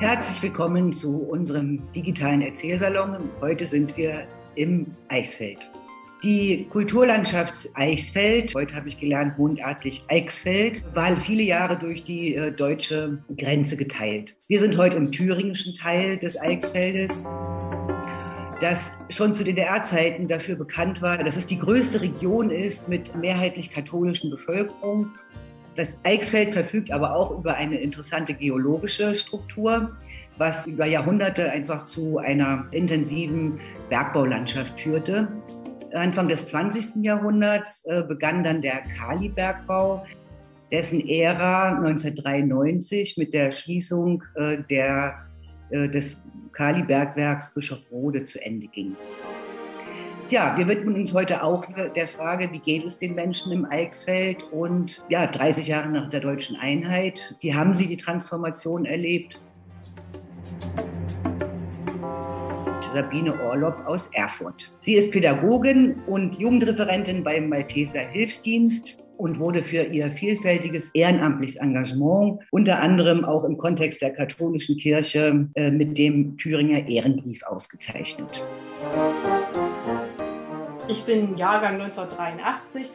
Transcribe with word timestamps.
Herzlich 0.00 0.42
willkommen 0.42 0.92
zu 0.92 1.24
unserem 1.24 1.80
digitalen 1.92 2.42
Erzählsalon. 2.42 3.30
Heute 3.40 3.66
sind 3.66 3.96
wir 3.96 4.26
im 4.54 4.86
Eichsfeld. 5.08 5.70
Die 6.24 6.66
Kulturlandschaft 6.68 7.68
Eichsfeld, 7.74 8.54
heute 8.56 8.74
habe 8.74 8.88
ich 8.88 8.98
gelernt, 8.98 9.38
mundartlich 9.38 10.04
Eichsfeld, 10.08 10.82
war 10.94 11.16
viele 11.16 11.44
Jahre 11.44 11.78
durch 11.78 12.02
die 12.02 12.34
äh, 12.34 12.50
deutsche 12.50 13.22
Grenze 13.36 13.76
geteilt. 13.76 14.34
Wir 14.48 14.58
sind 14.58 14.76
heute 14.76 14.96
im 14.96 15.12
thüringischen 15.12 15.74
Teil 15.74 16.16
des 16.16 16.40
Eichsfeldes 16.40 17.22
das 18.60 18.98
schon 19.08 19.34
zu 19.34 19.44
DDR-Zeiten 19.44 20.26
dafür 20.26 20.56
bekannt 20.56 21.00
war, 21.00 21.18
dass 21.18 21.36
es 21.36 21.46
die 21.46 21.58
größte 21.58 22.00
Region 22.00 22.50
ist 22.50 22.88
mit 22.88 23.14
mehrheitlich 23.14 23.70
katholischen 23.70 24.30
Bevölkerung. 24.30 25.12
Das 25.78 26.00
Eichsfeld 26.02 26.54
verfügt 26.54 26.90
aber 26.90 27.14
auch 27.14 27.30
über 27.30 27.54
eine 27.54 27.78
interessante 27.78 28.34
geologische 28.34 29.14
Struktur, 29.14 29.96
was 30.36 30.66
über 30.66 30.86
Jahrhunderte 30.86 31.52
einfach 31.52 31.84
zu 31.84 32.18
einer 32.18 32.66
intensiven 32.72 33.60
Bergbaulandschaft 33.88 34.80
führte. 34.80 35.28
Anfang 35.94 36.26
des 36.26 36.46
20. 36.46 37.04
Jahrhunderts 37.04 37.84
äh, 37.84 38.02
begann 38.02 38.42
dann 38.42 38.60
der 38.60 38.80
Kalibergbau, 38.98 40.04
dessen 40.72 41.08
Ära 41.08 41.76
1993 41.76 43.16
mit 43.16 43.32
der 43.32 43.52
Schließung 43.52 44.24
äh, 44.34 44.58
der, 44.68 45.28
äh, 45.70 45.88
des 45.88 46.16
Kali-Bergwerks 46.54 47.54
Bischofrode 47.54 48.24
zu 48.24 48.44
Ende 48.44 48.66
ging. 48.66 48.96
Ja, 50.30 50.58
wir 50.58 50.68
widmen 50.68 50.94
uns 50.94 51.14
heute 51.14 51.42
auch 51.42 51.64
der 51.94 52.06
Frage, 52.06 52.52
wie 52.52 52.58
geht 52.58 52.84
es 52.84 52.98
den 52.98 53.14
Menschen 53.14 53.50
im 53.50 53.64
Eichsfeld 53.64 54.42
und 54.52 55.02
ja, 55.08 55.26
30 55.26 55.66
Jahre 55.66 55.88
nach 55.88 56.10
der 56.10 56.20
deutschen 56.20 56.54
Einheit, 56.56 57.34
wie 57.40 57.54
haben 57.54 57.74
sie 57.74 57.86
die 57.86 57.96
Transformation 57.96 58.84
erlebt? 58.84 59.40
Sabine 62.92 63.40
Orlob 63.42 63.82
aus 63.86 64.10
Erfurt. 64.12 64.70
Sie 64.82 64.96
ist 64.96 65.12
Pädagogin 65.12 66.02
und 66.06 66.38
Jugendreferentin 66.38 67.24
beim 67.24 67.48
Malteser 67.48 68.00
Hilfsdienst 68.00 68.98
und 69.16 69.38
wurde 69.38 69.62
für 69.62 69.84
ihr 69.84 70.10
vielfältiges 70.10 70.90
ehrenamtliches 70.94 71.56
Engagement, 71.56 72.40
unter 72.50 72.82
anderem 72.82 73.24
auch 73.24 73.44
im 73.44 73.56
Kontext 73.56 74.02
der 74.02 74.10
katholischen 74.10 74.76
Kirche, 74.76 75.48
äh, 75.54 75.70
mit 75.70 75.96
dem 75.96 76.36
Thüringer 76.36 76.86
Ehrenbrief 76.86 77.42
ausgezeichnet. 77.44 78.44
Ich 80.88 81.04
bin 81.04 81.36
Jahrgang 81.36 81.74
1983. 81.74 82.90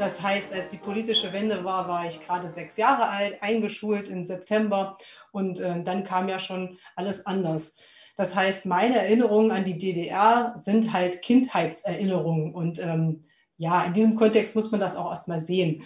Das 0.00 0.20
heißt, 0.20 0.52
als 0.52 0.68
die 0.68 0.78
politische 0.78 1.32
Wende 1.32 1.64
war, 1.64 1.86
war 1.86 2.04
ich 2.04 2.20
gerade 2.20 2.48
sechs 2.48 2.76
Jahre 2.76 3.08
alt, 3.08 3.40
eingeschult 3.40 4.08
im 4.08 4.24
September 4.24 4.98
und 5.30 5.60
äh, 5.60 5.80
dann 5.84 6.02
kam 6.02 6.28
ja 6.28 6.40
schon 6.40 6.78
alles 6.96 7.24
anders. 7.24 7.76
Das 8.16 8.34
heißt, 8.34 8.66
meine 8.66 8.98
Erinnerungen 8.98 9.52
an 9.52 9.64
die 9.64 9.78
DDR 9.78 10.54
sind 10.56 10.92
halt 10.92 11.22
Kindheitserinnerungen 11.22 12.52
und 12.52 12.80
ähm, 12.80 13.26
ja, 13.58 13.84
in 13.84 13.92
diesem 13.92 14.16
Kontext 14.16 14.56
muss 14.56 14.72
man 14.72 14.80
das 14.80 14.96
auch 14.96 15.10
erstmal 15.10 15.40
sehen. 15.40 15.84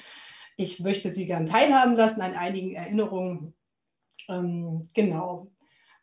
Ich 0.56 0.81
möchte 0.81 1.10
Sie 1.10 1.26
gern 1.26 1.44
teilhaben 1.44 1.94
lassen 1.94 2.22
an 2.22 2.37
einigen 2.37 2.75
Erinnerungen. 2.75 3.54
Ähm, 4.28 4.88
genau. 4.94 5.50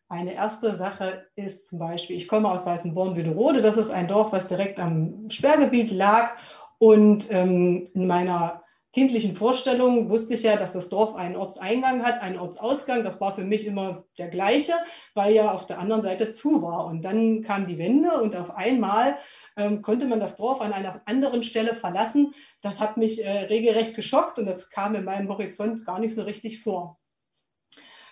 Eine 0.09 0.35
erste 0.35 0.77
Sache 0.77 1.27
ist 1.35 1.67
zum 1.67 1.79
Beispiel, 1.79 2.15
ich 2.15 2.29
komme 2.29 2.49
aus 2.49 2.65
Weißenborn-Wiederode. 2.65 3.61
Das 3.61 3.75
ist 3.75 3.89
ein 3.89 4.07
Dorf, 4.07 4.31
was 4.31 4.47
direkt 4.47 4.79
am 4.79 5.29
Sperrgebiet 5.29 5.91
lag. 5.91 6.37
Und 6.77 7.29
ähm, 7.29 7.89
in 7.93 8.07
meiner 8.07 8.63
kindlichen 8.93 9.35
Vorstellung 9.35 10.09
wusste 10.09 10.35
ich 10.35 10.43
ja, 10.43 10.55
dass 10.55 10.71
das 10.71 10.87
Dorf 10.87 11.13
einen 11.13 11.35
Ortseingang 11.35 12.03
hat, 12.03 12.21
einen 12.21 12.39
Ortsausgang. 12.39 13.03
Das 13.03 13.19
war 13.19 13.35
für 13.35 13.43
mich 13.43 13.65
immer 13.65 14.05
der 14.17 14.29
gleiche, 14.29 14.73
weil 15.13 15.33
ja 15.33 15.51
auf 15.51 15.65
der 15.65 15.79
anderen 15.79 16.01
Seite 16.01 16.31
zu 16.31 16.61
war. 16.61 16.85
Und 16.85 17.03
dann 17.03 17.41
kam 17.41 17.67
die 17.67 17.77
Wende 17.77 18.21
und 18.21 18.33
auf 18.37 18.55
einmal 18.55 19.17
ähm, 19.57 19.81
konnte 19.81 20.05
man 20.05 20.21
das 20.21 20.37
Dorf 20.37 20.61
an 20.61 20.71
einer 20.71 21.01
anderen 21.05 21.43
Stelle 21.43 21.75
verlassen. 21.75 22.33
Das 22.61 22.79
hat 22.79 22.95
mich 22.95 23.23
äh, 23.25 23.45
regelrecht 23.47 23.93
geschockt 23.93 24.39
und 24.39 24.45
das 24.45 24.69
kam 24.69 24.95
in 24.95 25.03
meinem 25.03 25.27
Horizont 25.27 25.85
gar 25.85 25.99
nicht 25.99 26.15
so 26.15 26.23
richtig 26.23 26.63
vor. 26.63 26.97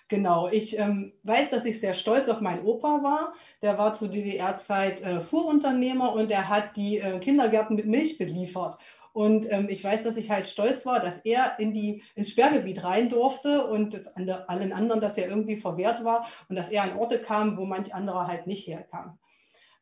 Genau, 0.07 0.47
ich 0.49 0.77
ähm, 0.77 1.13
weiß, 1.23 1.49
dass 1.49 1.66
ich 1.66 1.79
sehr 1.79 1.95
stolz 1.95 2.29
auf 2.29 2.39
meinen 2.39 2.63
Opa 2.63 3.01
war. 3.01 3.33
Der 3.63 3.77
war 3.79 3.93
zu 3.93 4.07
DDR-Zeit 4.07 5.01
äh, 5.01 5.19
Fuhrunternehmer 5.19 6.13
und 6.13 6.29
er 6.29 6.47
hat 6.47 6.77
die 6.77 6.99
äh, 6.99 7.17
Kindergärten 7.19 7.75
mit 7.75 7.88
Milch 7.88 8.19
beliefert. 8.19 8.77
Und 9.13 9.51
ähm, 9.51 9.67
ich 9.69 9.83
weiß, 9.83 10.03
dass 10.03 10.17
ich 10.17 10.29
halt 10.29 10.45
stolz 10.45 10.85
war, 10.85 10.99
dass 10.99 11.19
er 11.19 11.57
in 11.57 11.73
die, 11.73 12.03
ins 12.16 12.31
Sperrgebiet 12.31 12.83
rein 12.83 13.09
durfte 13.09 13.66
und 13.66 14.16
allen 14.16 14.73
anderen 14.73 14.99
das 14.99 15.16
ja 15.16 15.25
irgendwie 15.25 15.55
verwehrt 15.55 16.03
war 16.03 16.27
und 16.49 16.57
dass 16.57 16.69
er 16.69 16.83
an 16.83 16.97
Orte 16.97 17.19
kam, 17.19 17.57
wo 17.57 17.66
manch 17.66 17.95
anderer 17.95 18.27
halt 18.27 18.45
nicht 18.45 18.67
herkam. 18.67 19.17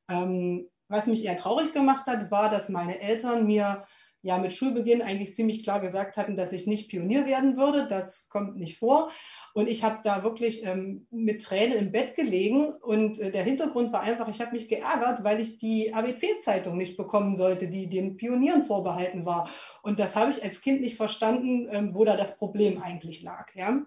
Ähm, 0.07 0.69
was 0.87 1.07
mich 1.07 1.25
eher 1.25 1.35
traurig 1.35 1.73
gemacht 1.73 2.05
hat, 2.05 2.29
war, 2.29 2.49
dass 2.49 2.69
meine 2.69 3.01
Eltern 3.01 3.47
mir 3.47 3.85
ja 4.21 4.37
mit 4.37 4.53
Schulbeginn 4.53 5.01
eigentlich 5.01 5.35
ziemlich 5.35 5.63
klar 5.63 5.79
gesagt 5.79 6.15
hatten, 6.15 6.37
dass 6.37 6.53
ich 6.53 6.67
nicht 6.67 6.89
Pionier 6.89 7.25
werden 7.25 7.57
würde. 7.57 7.87
Das 7.87 8.29
kommt 8.29 8.55
nicht 8.55 8.77
vor. 8.77 9.09
Und 9.53 9.69
ich 9.69 9.83
habe 9.83 9.99
da 10.03 10.23
wirklich 10.23 10.65
ähm, 10.65 11.05
mit 11.11 11.43
Tränen 11.43 11.77
im 11.77 11.91
Bett 11.91 12.15
gelegen. 12.15 12.73
Und 12.73 13.19
äh, 13.19 13.31
der 13.31 13.43
Hintergrund 13.43 13.93
war 13.93 14.01
einfach, 14.01 14.27
ich 14.27 14.41
habe 14.41 14.53
mich 14.53 14.67
geärgert, 14.67 15.23
weil 15.23 15.39
ich 15.39 15.59
die 15.59 15.93
ABC-Zeitung 15.93 16.75
nicht 16.75 16.97
bekommen 16.97 17.35
sollte, 17.35 17.67
die 17.67 17.87
den 17.87 18.17
Pionieren 18.17 18.63
vorbehalten 18.63 19.25
war. 19.25 19.47
Und 19.83 19.99
das 19.99 20.15
habe 20.15 20.31
ich 20.31 20.43
als 20.43 20.61
Kind 20.61 20.81
nicht 20.81 20.97
verstanden, 20.97 21.67
ähm, 21.71 21.93
wo 21.93 22.03
da 22.03 22.17
das 22.17 22.37
Problem 22.37 22.81
eigentlich 22.81 23.21
lag. 23.21 23.53
Ja? 23.53 23.83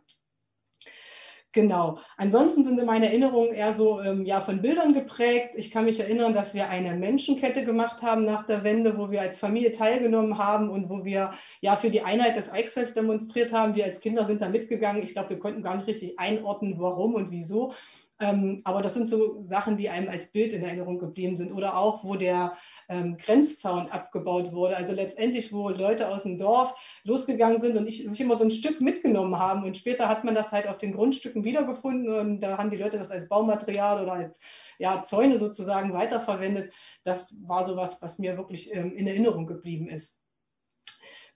Genau. 1.56 1.98
Ansonsten 2.18 2.64
sind 2.64 2.84
meine 2.84 3.06
Erinnerungen 3.06 3.54
eher 3.54 3.72
so 3.72 4.02
ähm, 4.02 4.26
ja, 4.26 4.42
von 4.42 4.60
Bildern 4.60 4.92
geprägt. 4.92 5.54
Ich 5.56 5.70
kann 5.70 5.86
mich 5.86 5.98
erinnern, 5.98 6.34
dass 6.34 6.52
wir 6.52 6.68
eine 6.68 6.94
Menschenkette 6.94 7.64
gemacht 7.64 8.02
haben 8.02 8.26
nach 8.26 8.44
der 8.44 8.62
Wende, 8.62 8.98
wo 8.98 9.10
wir 9.10 9.22
als 9.22 9.38
Familie 9.38 9.70
teilgenommen 9.70 10.36
haben 10.36 10.68
und 10.68 10.90
wo 10.90 11.06
wir 11.06 11.30
ja 11.62 11.76
für 11.76 11.88
die 11.88 12.02
Einheit 12.02 12.36
des 12.36 12.52
Eichsfelds 12.52 12.92
demonstriert 12.92 13.54
haben. 13.54 13.74
Wir 13.74 13.86
als 13.86 14.00
Kinder 14.00 14.26
sind 14.26 14.42
da 14.42 14.50
mitgegangen. 14.50 15.02
Ich 15.02 15.14
glaube, 15.14 15.30
wir 15.30 15.38
konnten 15.38 15.62
gar 15.62 15.76
nicht 15.76 15.86
richtig 15.86 16.18
einordnen, 16.18 16.74
warum 16.78 17.14
und 17.14 17.30
wieso. 17.30 17.72
Ähm, 18.20 18.60
aber 18.64 18.82
das 18.82 18.92
sind 18.92 19.08
so 19.08 19.42
Sachen, 19.42 19.78
die 19.78 19.88
einem 19.88 20.10
als 20.10 20.28
Bild 20.28 20.52
in 20.52 20.62
Erinnerung 20.62 20.98
geblieben 20.98 21.38
sind. 21.38 21.52
Oder 21.52 21.78
auch, 21.78 22.04
wo 22.04 22.16
der 22.16 22.52
ähm, 22.88 23.16
Grenzzaun 23.16 23.88
abgebaut 23.88 24.52
wurde. 24.52 24.76
Also 24.76 24.92
letztendlich, 24.92 25.52
wo 25.52 25.68
Leute 25.70 26.08
aus 26.08 26.24
dem 26.24 26.38
Dorf 26.38 26.74
losgegangen 27.04 27.60
sind 27.60 27.76
und 27.76 27.86
ich, 27.86 28.08
sich 28.08 28.20
immer 28.20 28.36
so 28.36 28.44
ein 28.44 28.50
Stück 28.50 28.80
mitgenommen 28.80 29.38
haben. 29.38 29.64
Und 29.64 29.76
später 29.76 30.08
hat 30.08 30.24
man 30.24 30.34
das 30.34 30.52
halt 30.52 30.68
auf 30.68 30.78
den 30.78 30.92
Grundstücken 30.92 31.44
wiedergefunden 31.44 32.12
und 32.12 32.40
da 32.40 32.58
haben 32.58 32.70
die 32.70 32.76
Leute 32.76 32.98
das 32.98 33.10
als 33.10 33.28
Baumaterial 33.28 34.02
oder 34.02 34.12
als 34.12 34.40
ja, 34.78 35.02
Zäune 35.02 35.38
sozusagen 35.38 35.92
weiterverwendet. 35.92 36.72
Das 37.04 37.36
war 37.46 37.64
so 37.64 37.76
was, 37.76 38.00
was 38.02 38.18
mir 38.18 38.36
wirklich 38.36 38.74
ähm, 38.74 38.94
in 38.96 39.06
Erinnerung 39.06 39.46
geblieben 39.46 39.88
ist. 39.88 40.18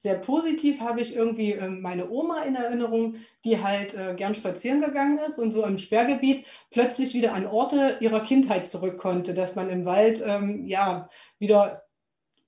Sehr 0.03 0.15
positiv 0.15 0.81
habe 0.81 1.03
ich 1.03 1.15
irgendwie 1.15 1.53
äh, 1.53 1.69
meine 1.69 2.09
Oma 2.09 2.45
in 2.45 2.55
Erinnerung, 2.55 3.17
die 3.45 3.63
halt 3.63 3.93
äh, 3.93 4.15
gern 4.15 4.35
spazieren 4.35 4.81
gegangen 4.81 5.19
ist 5.19 5.39
und 5.39 5.53
so 5.53 5.63
im 5.63 5.77
Sperrgebiet 5.77 6.47
plötzlich 6.71 7.13
wieder 7.13 7.35
an 7.35 7.47
Orte 7.47 7.99
ihrer 8.01 8.25
Kindheit 8.25 8.67
zurück 8.67 8.97
konnte, 8.97 9.35
dass 9.35 9.57
man 9.57 9.69
im 9.69 9.85
Wald 9.85 10.23
ähm, 10.27 10.65
ja 10.65 11.11
wieder 11.41 11.83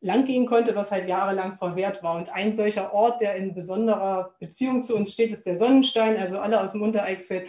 lang 0.01 0.27
gehen 0.27 0.47
konnte, 0.47 0.77
was 0.77 0.91
halt 0.91 1.09
jahrelang 1.09 1.57
verwehrt 1.57 2.03
war. 2.03 2.17
Und 2.17 2.29
ein 2.33 2.55
solcher 2.55 2.93
Ort, 2.93 3.21
der 3.21 3.37
in 3.37 3.55
besonderer 3.55 4.35
Beziehung 4.39 4.83
zu 4.83 4.97
uns 4.97 5.13
steht, 5.13 5.33
ist 5.33 5.47
der 5.47 5.57
Sonnenstein. 5.57 6.17
Also 6.17 6.39
alle 6.39 6.61
aus 6.61 6.73
dem 6.73 6.83
Untereichsfeld 6.83 7.49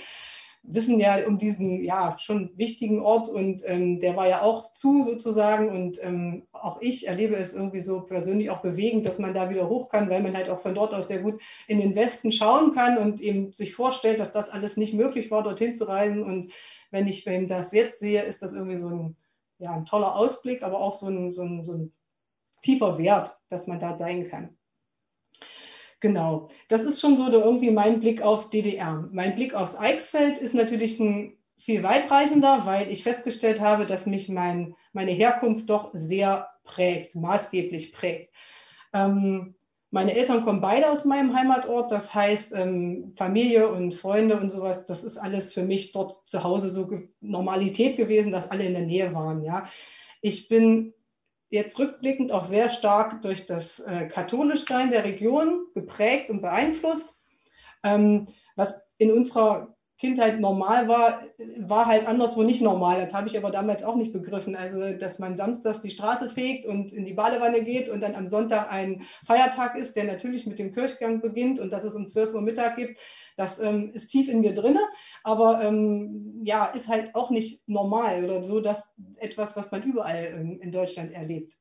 wissen 0.63 0.97
ja 0.97 1.27
um 1.27 1.37
diesen 1.37 1.83
ja 1.83 2.15
schon 2.17 2.57
wichtigen 2.57 3.01
Ort 3.01 3.27
und 3.27 3.61
ähm, 3.65 3.99
der 3.99 4.15
war 4.15 4.29
ja 4.29 4.41
auch 4.41 4.71
zu 4.71 5.03
sozusagen 5.03 5.69
und 5.69 6.01
ähm, 6.01 6.47
auch 6.53 6.79
ich 6.81 7.05
erlebe 7.07 7.35
es 7.35 7.53
irgendwie 7.53 7.81
so 7.81 7.99
persönlich 7.99 8.49
auch 8.49 8.61
bewegend, 8.61 9.05
dass 9.05 9.19
man 9.19 9.33
da 9.33 9.49
wieder 9.49 9.67
hoch 9.67 9.89
kann, 9.89 10.09
weil 10.09 10.23
man 10.23 10.37
halt 10.37 10.49
auch 10.49 10.59
von 10.59 10.73
dort 10.73 10.93
aus 10.93 11.09
sehr 11.09 11.19
gut 11.19 11.41
in 11.67 11.81
den 11.81 11.95
Westen 11.95 12.31
schauen 12.31 12.73
kann 12.73 12.97
und 12.97 13.19
eben 13.19 13.51
sich 13.51 13.75
vorstellt, 13.75 14.21
dass 14.21 14.31
das 14.31 14.49
alles 14.49 14.77
nicht 14.77 14.93
möglich 14.93 15.29
war, 15.31 15.43
dorthin 15.43 15.73
zu 15.73 15.83
reisen 15.83 16.23
und 16.23 16.53
wenn 16.91 17.07
ich 17.07 17.25
wenn 17.25 17.47
das 17.47 17.73
jetzt 17.73 17.99
sehe, 17.99 18.23
ist 18.23 18.41
das 18.41 18.53
irgendwie 18.53 18.77
so 18.77 18.87
ein, 18.87 19.17
ja, 19.63 19.71
ein 19.73 19.85
toller 19.85 20.15
Ausblick, 20.15 20.61
aber 20.61 20.79
auch 20.79 20.93
so 20.93 21.07
ein, 21.07 21.31
so, 21.31 21.43
ein, 21.43 21.63
so 21.63 21.73
ein 21.73 21.93
tiefer 22.61 22.97
Wert, 22.97 23.37
dass 23.49 23.65
man 23.65 23.79
da 23.79 23.97
sein 23.97 24.27
kann. 24.27 24.57
Genau, 26.01 26.49
das 26.67 26.81
ist 26.81 26.99
schon 26.99 27.15
so 27.15 27.31
irgendwie 27.31 27.71
mein 27.71 28.01
Blick 28.01 28.21
auf 28.21 28.49
DDR. 28.49 29.07
Mein 29.13 29.35
Blick 29.35 29.53
aufs 29.53 29.77
Eichsfeld 29.77 30.37
ist 30.37 30.53
natürlich 30.53 30.99
ein 30.99 31.37
viel 31.57 31.81
weitreichender, 31.81 32.65
weil 32.65 32.91
ich 32.91 33.03
festgestellt 33.03 33.61
habe, 33.61 33.85
dass 33.85 34.05
mich 34.05 34.27
mein, 34.27 34.75
meine 34.91 35.11
Herkunft 35.11 35.69
doch 35.69 35.91
sehr 35.93 36.49
prägt, 36.65 37.15
maßgeblich 37.15 37.93
prägt. 37.93 38.33
Ähm, 38.91 39.55
meine 39.93 40.15
Eltern 40.15 40.43
kommen 40.43 40.59
beide 40.59 40.89
aus 40.89 41.05
meinem 41.05 41.35
Heimatort, 41.35 41.91
das 41.91 42.15
heißt 42.15 42.53
ähm, 42.55 43.13
Familie 43.15 43.67
und 43.67 43.93
Freunde 43.93 44.39
und 44.39 44.49
sowas, 44.49 44.87
das 44.87 45.03
ist 45.03 45.19
alles 45.19 45.53
für 45.53 45.61
mich 45.61 45.91
dort 45.91 46.27
zu 46.27 46.43
Hause 46.43 46.71
so 46.71 46.89
Normalität 47.21 47.95
gewesen, 47.95 48.31
dass 48.31 48.49
alle 48.49 48.65
in 48.65 48.73
der 48.73 48.87
Nähe 48.87 49.13
waren. 49.13 49.43
Ja. 49.43 49.67
Ich 50.21 50.47
bin 50.47 50.95
jetzt 51.51 51.77
rückblickend 51.77 52.31
auch 52.31 52.45
sehr 52.45 52.69
stark 52.69 53.21
durch 53.21 53.45
das 53.45 53.81
äh, 53.81 54.07
Katholischsein 54.07 54.89
der 54.89 55.03
Region 55.03 55.67
geprägt 55.75 56.31
und 56.31 56.41
beeinflusst. 56.41 57.15
Ähm, 57.83 58.29
was 58.55 58.81
in 58.97 59.11
unserer 59.11 59.72
Kindheit 60.03 60.41
normal 60.41 60.89
war, 60.89 61.21
war 61.59 61.85
halt 61.85 62.05
anderswo 62.05 62.43
nicht 62.43 62.61
normal. 62.61 62.99
Das 62.99 63.13
habe 63.13 63.29
ich 63.29 63.37
aber 63.37 63.51
damals 63.51 63.83
auch 63.83 63.95
nicht 63.95 64.11
begriffen. 64.11 64.53
Also, 64.53 64.91
dass 64.91 65.17
man 65.17 65.37
samstags 65.37 65.79
die 65.79 65.91
Straße 65.91 66.29
fegt 66.29 66.65
und 66.65 66.91
in 66.91 67.05
die 67.05 67.13
Badewanne 67.13 67.63
geht 67.63 67.87
und 67.87 68.01
dann 68.01 68.13
am 68.13 68.27
Sonntag 68.27 68.69
ein 68.69 69.03
Feiertag 69.25 69.77
ist, 69.77 69.95
der 69.95 70.03
natürlich 70.03 70.45
mit 70.45 70.59
dem 70.59 70.73
Kirchgang 70.73 71.21
beginnt 71.21 71.61
und 71.61 71.71
dass 71.71 71.85
es 71.85 71.95
um 71.95 72.05
12 72.05 72.33
Uhr 72.33 72.41
Mittag 72.41 72.75
gibt, 72.75 72.99
das 73.37 73.59
ähm, 73.59 73.91
ist 73.93 74.09
tief 74.09 74.27
in 74.27 74.41
mir 74.41 74.53
drin. 74.53 74.77
Aber 75.23 75.63
ähm, 75.63 76.41
ja, 76.43 76.65
ist 76.65 76.89
halt 76.89 77.15
auch 77.15 77.29
nicht 77.29 77.65
normal 77.65 78.25
oder 78.25 78.43
so, 78.43 78.59
dass 78.59 78.93
etwas, 79.19 79.55
was 79.55 79.71
man 79.71 79.83
überall 79.83 80.33
ähm, 80.35 80.59
in 80.59 80.73
Deutschland 80.73 81.13
erlebt. 81.13 81.57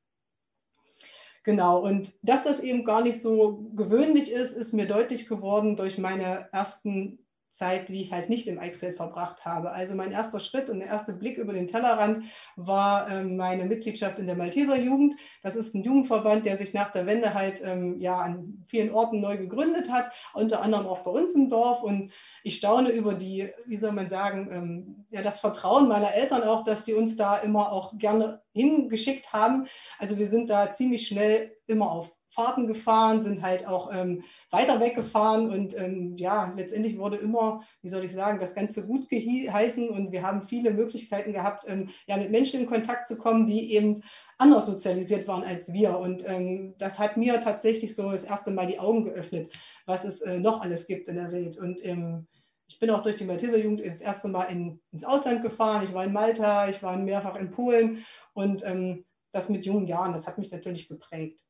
Genau, 1.44 1.80
und 1.80 2.12
dass 2.22 2.42
das 2.42 2.58
eben 2.58 2.84
gar 2.84 3.02
nicht 3.02 3.20
so 3.20 3.70
gewöhnlich 3.76 4.32
ist, 4.32 4.52
ist 4.52 4.74
mir 4.74 4.86
deutlich 4.86 5.28
geworden 5.28 5.76
durch 5.76 5.98
meine 5.98 6.48
ersten 6.52 7.21
Zeit, 7.52 7.90
die 7.90 8.00
ich 8.00 8.12
halt 8.12 8.30
nicht 8.30 8.48
im 8.48 8.58
Eichsfeld 8.58 8.96
verbracht 8.96 9.44
habe. 9.44 9.72
Also 9.72 9.94
mein 9.94 10.10
erster 10.10 10.40
Schritt 10.40 10.70
und 10.70 10.80
der 10.80 10.88
erste 10.88 11.12
Blick 11.12 11.36
über 11.36 11.52
den 11.52 11.66
Tellerrand 11.66 12.24
war 12.56 13.10
ähm, 13.10 13.36
meine 13.36 13.66
Mitgliedschaft 13.66 14.18
in 14.18 14.26
der 14.26 14.36
Malteser 14.36 14.76
Jugend. 14.76 15.20
Das 15.42 15.54
ist 15.54 15.74
ein 15.74 15.82
Jugendverband, 15.82 16.46
der 16.46 16.56
sich 16.56 16.72
nach 16.72 16.90
der 16.90 17.04
Wende 17.04 17.34
halt 17.34 17.60
ähm, 17.62 18.00
ja 18.00 18.18
an 18.18 18.64
vielen 18.66 18.90
Orten 18.90 19.20
neu 19.20 19.36
gegründet 19.36 19.92
hat, 19.92 20.12
unter 20.32 20.62
anderem 20.62 20.86
auch 20.86 21.00
bei 21.00 21.10
uns 21.10 21.34
im 21.34 21.50
Dorf. 21.50 21.82
Und 21.82 22.10
ich 22.42 22.56
staune 22.56 22.90
über 22.90 23.12
die, 23.12 23.50
wie 23.66 23.76
soll 23.76 23.92
man 23.92 24.08
sagen, 24.08 24.48
ähm, 24.50 25.04
ja 25.10 25.20
das 25.20 25.40
Vertrauen 25.40 25.88
meiner 25.88 26.14
Eltern 26.14 26.42
auch, 26.44 26.64
dass 26.64 26.86
sie 26.86 26.94
uns 26.94 27.16
da 27.16 27.36
immer 27.36 27.70
auch 27.70 27.98
gerne 27.98 28.40
hingeschickt 28.54 29.32
haben. 29.34 29.66
Also 29.98 30.18
wir 30.18 30.26
sind 30.26 30.48
da 30.48 30.70
ziemlich 30.70 31.06
schnell 31.06 31.54
immer 31.66 31.90
auf 31.90 32.14
Fahrten 32.32 32.66
gefahren, 32.66 33.20
sind 33.20 33.42
halt 33.42 33.66
auch 33.66 33.92
ähm, 33.92 34.24
weiter 34.50 34.80
weggefahren 34.80 35.50
und 35.50 35.76
ähm, 35.78 36.16
ja, 36.16 36.52
letztendlich 36.56 36.98
wurde 36.98 37.18
immer, 37.18 37.62
wie 37.82 37.90
soll 37.90 38.04
ich 38.04 38.12
sagen, 38.12 38.40
das 38.40 38.54
Ganze 38.54 38.86
gut 38.86 39.08
geheißen 39.10 39.90
und 39.90 40.12
wir 40.12 40.22
haben 40.22 40.40
viele 40.40 40.70
Möglichkeiten 40.72 41.34
gehabt, 41.34 41.64
ähm, 41.68 41.90
ja, 42.06 42.16
mit 42.16 42.30
Menschen 42.30 42.60
in 42.60 42.66
Kontakt 42.66 43.06
zu 43.06 43.18
kommen, 43.18 43.46
die 43.46 43.74
eben 43.74 44.02
anders 44.38 44.64
sozialisiert 44.64 45.28
waren 45.28 45.44
als 45.44 45.72
wir. 45.74 45.98
Und 45.98 46.26
ähm, 46.26 46.74
das 46.78 46.98
hat 46.98 47.18
mir 47.18 47.38
tatsächlich 47.40 47.94
so 47.94 48.10
das 48.10 48.24
erste 48.24 48.50
Mal 48.50 48.66
die 48.66 48.80
Augen 48.80 49.04
geöffnet, 49.04 49.52
was 49.84 50.04
es 50.04 50.22
äh, 50.22 50.38
noch 50.38 50.62
alles 50.62 50.86
gibt 50.86 51.08
in 51.08 51.16
der 51.16 51.32
Welt. 51.32 51.58
Und 51.58 51.84
ähm, 51.84 52.26
ich 52.66 52.78
bin 52.78 52.88
auch 52.88 53.02
durch 53.02 53.16
die 53.16 53.24
Malteser 53.24 53.58
Jugend 53.58 53.84
das 53.84 54.00
erste 54.00 54.28
Mal 54.28 54.44
in, 54.44 54.80
ins 54.90 55.04
Ausland 55.04 55.42
gefahren. 55.42 55.84
Ich 55.84 55.92
war 55.92 56.04
in 56.04 56.14
Malta, 56.14 56.68
ich 56.68 56.82
war 56.82 56.96
mehrfach 56.96 57.36
in 57.36 57.50
Polen 57.50 58.06
und 58.32 58.64
ähm, 58.64 59.04
das 59.32 59.50
mit 59.50 59.66
jungen 59.66 59.86
Jahren, 59.86 60.12
das 60.12 60.26
hat 60.26 60.38
mich 60.38 60.50
natürlich 60.50 60.88
geprägt. 60.88 61.41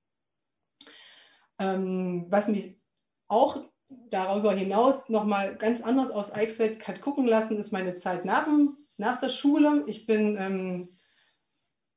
Ähm, 1.58 2.26
was 2.28 2.48
mich 2.48 2.76
auch 3.28 3.62
darüber 4.10 4.52
hinaus 4.54 5.08
nochmal 5.08 5.56
ganz 5.56 5.82
anders 5.82 6.10
aus 6.10 6.34
Eichsfeld 6.34 6.86
hat 6.86 7.00
gucken 7.00 7.26
lassen, 7.26 7.56
ist 7.58 7.72
meine 7.72 7.96
Zeit 7.96 8.24
nach, 8.24 8.46
nach 8.96 9.18
der 9.20 9.28
Schule. 9.28 9.84
Ich 9.86 10.06
bin 10.06 10.36
ähm, 10.38 10.88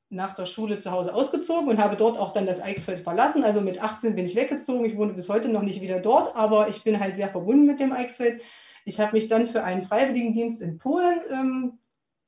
nach 0.08 0.34
der 0.34 0.46
Schule 0.46 0.78
zu 0.78 0.90
Hause 0.90 1.14
ausgezogen 1.14 1.68
und 1.68 1.78
habe 1.78 1.96
dort 1.96 2.18
auch 2.18 2.32
dann 2.32 2.46
das 2.46 2.60
Eichsfeld 2.60 3.00
verlassen. 3.00 3.44
Also 3.44 3.60
mit 3.60 3.82
18 3.82 4.14
bin 4.14 4.26
ich 4.26 4.36
weggezogen. 4.36 4.84
Ich 4.84 4.96
wohne 4.96 5.14
bis 5.14 5.28
heute 5.28 5.48
noch 5.48 5.62
nicht 5.62 5.80
wieder 5.80 6.00
dort, 6.00 6.36
aber 6.36 6.68
ich 6.68 6.84
bin 6.84 7.00
halt 7.00 7.16
sehr 7.16 7.28
verbunden 7.28 7.66
mit 7.66 7.80
dem 7.80 7.92
Eichsfeld. 7.92 8.42
Ich 8.84 9.00
habe 9.00 9.12
mich 9.12 9.28
dann 9.28 9.48
für 9.48 9.64
einen 9.64 9.82
Freiwilligendienst 9.82 10.62
in 10.62 10.78
Polen 10.78 11.20
ähm, 11.30 11.78